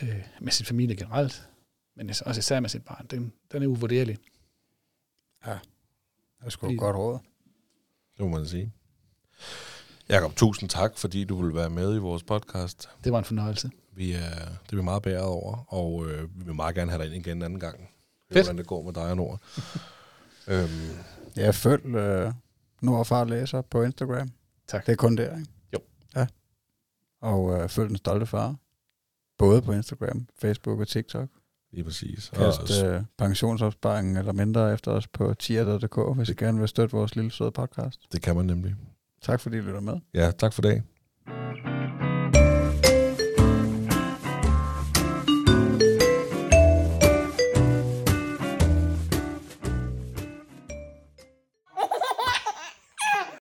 øh, 0.01 0.23
med 0.41 0.51
sin 0.51 0.65
familie 0.65 0.95
generelt, 0.95 1.49
men 1.95 2.09
også 2.09 2.35
især 2.39 2.59
med 2.59 2.69
sit 2.69 2.85
barn, 2.85 3.05
den, 3.11 3.33
den 3.51 3.63
er 3.63 3.67
uvurderlig. 3.67 4.17
Det 5.45 5.59
er 6.45 6.49
sgu 6.49 6.65
Fordi- 6.65 6.75
godt 6.77 6.95
råd. 6.95 7.19
Det 8.17 8.25
må 8.25 8.37
man 8.37 8.47
sige. 8.47 8.71
Jakob, 10.09 10.35
tusind 10.35 10.69
tak, 10.69 10.97
fordi 10.97 11.23
du 11.23 11.41
vil 11.45 11.55
være 11.55 11.69
med 11.69 11.95
i 11.95 11.97
vores 11.97 12.23
podcast. 12.23 12.89
Det 13.03 13.11
var 13.11 13.17
en 13.19 13.25
fornøjelse. 13.25 13.71
Vi 13.91 14.11
er, 14.13 14.35
det 14.65 14.71
er 14.71 14.75
vi 14.75 14.81
meget 14.81 15.03
bæret 15.03 15.23
over, 15.25 15.73
og 15.73 16.05
øh, 16.11 16.39
vi 16.39 16.45
vil 16.45 16.55
meget 16.55 16.75
gerne 16.75 16.91
have 16.91 17.03
dig 17.03 17.15
ind 17.15 17.25
igen 17.27 17.37
en 17.37 17.43
anden 17.43 17.59
gang. 17.59 17.89
Fedt. 18.31 18.45
Hvordan 18.45 18.57
det 18.57 18.67
går 18.67 18.83
med 18.83 18.93
dig 18.93 19.03
og 19.09 19.17
Nord. 19.17 19.41
øhm, 20.47 20.69
Jeg 21.35 21.55
følg 21.55 21.85
øh, 21.85 22.33
Nord 22.81 22.99
og 22.99 23.07
Far 23.07 23.23
Læser 23.23 23.61
på 23.61 23.83
Instagram. 23.83 24.29
Tak. 24.67 24.85
Det 24.85 24.91
er 24.91 24.95
kun 24.95 25.17
der, 25.17 25.37
ikke? 25.37 25.51
Jo. 25.73 25.79
Ja. 26.15 26.27
Og 27.21 27.53
øh, 27.61 27.69
følg 27.69 27.89
den 27.89 27.97
stolte 27.97 28.25
far. 28.25 28.55
både 29.37 29.61
på 29.61 29.71
Instagram, 29.71 30.27
Facebook 30.37 30.79
og 30.79 30.87
TikTok. 30.87 31.29
Lige 31.71 31.83
præcis. 31.83 32.31
Kast 32.33 32.83
Og, 32.83 32.87
øh, 32.89 33.01
pensionsopsparingen 33.17 34.17
eller 34.17 34.33
mindre 34.33 34.73
efter 34.73 34.91
os 34.91 35.07
på 35.07 35.33
tier.dk, 35.33 36.15
hvis 36.15 36.29
I 36.29 36.33
gerne 36.33 36.59
vil 36.59 36.67
støtte 36.67 36.95
vores 36.95 37.15
lille 37.15 37.31
søde 37.31 37.51
podcast. 37.51 38.01
det 38.11 38.21
kan 38.21 38.35
man 38.35 38.45
nemlig. 38.45 38.75
Tak 39.21 39.39
fordi 39.39 39.57
I 39.57 39.61
lytter 39.61 39.79
med. 39.79 39.99
Ja, 40.13 40.31
tak 40.31 40.53
for 40.53 40.61
dag. 40.61 40.83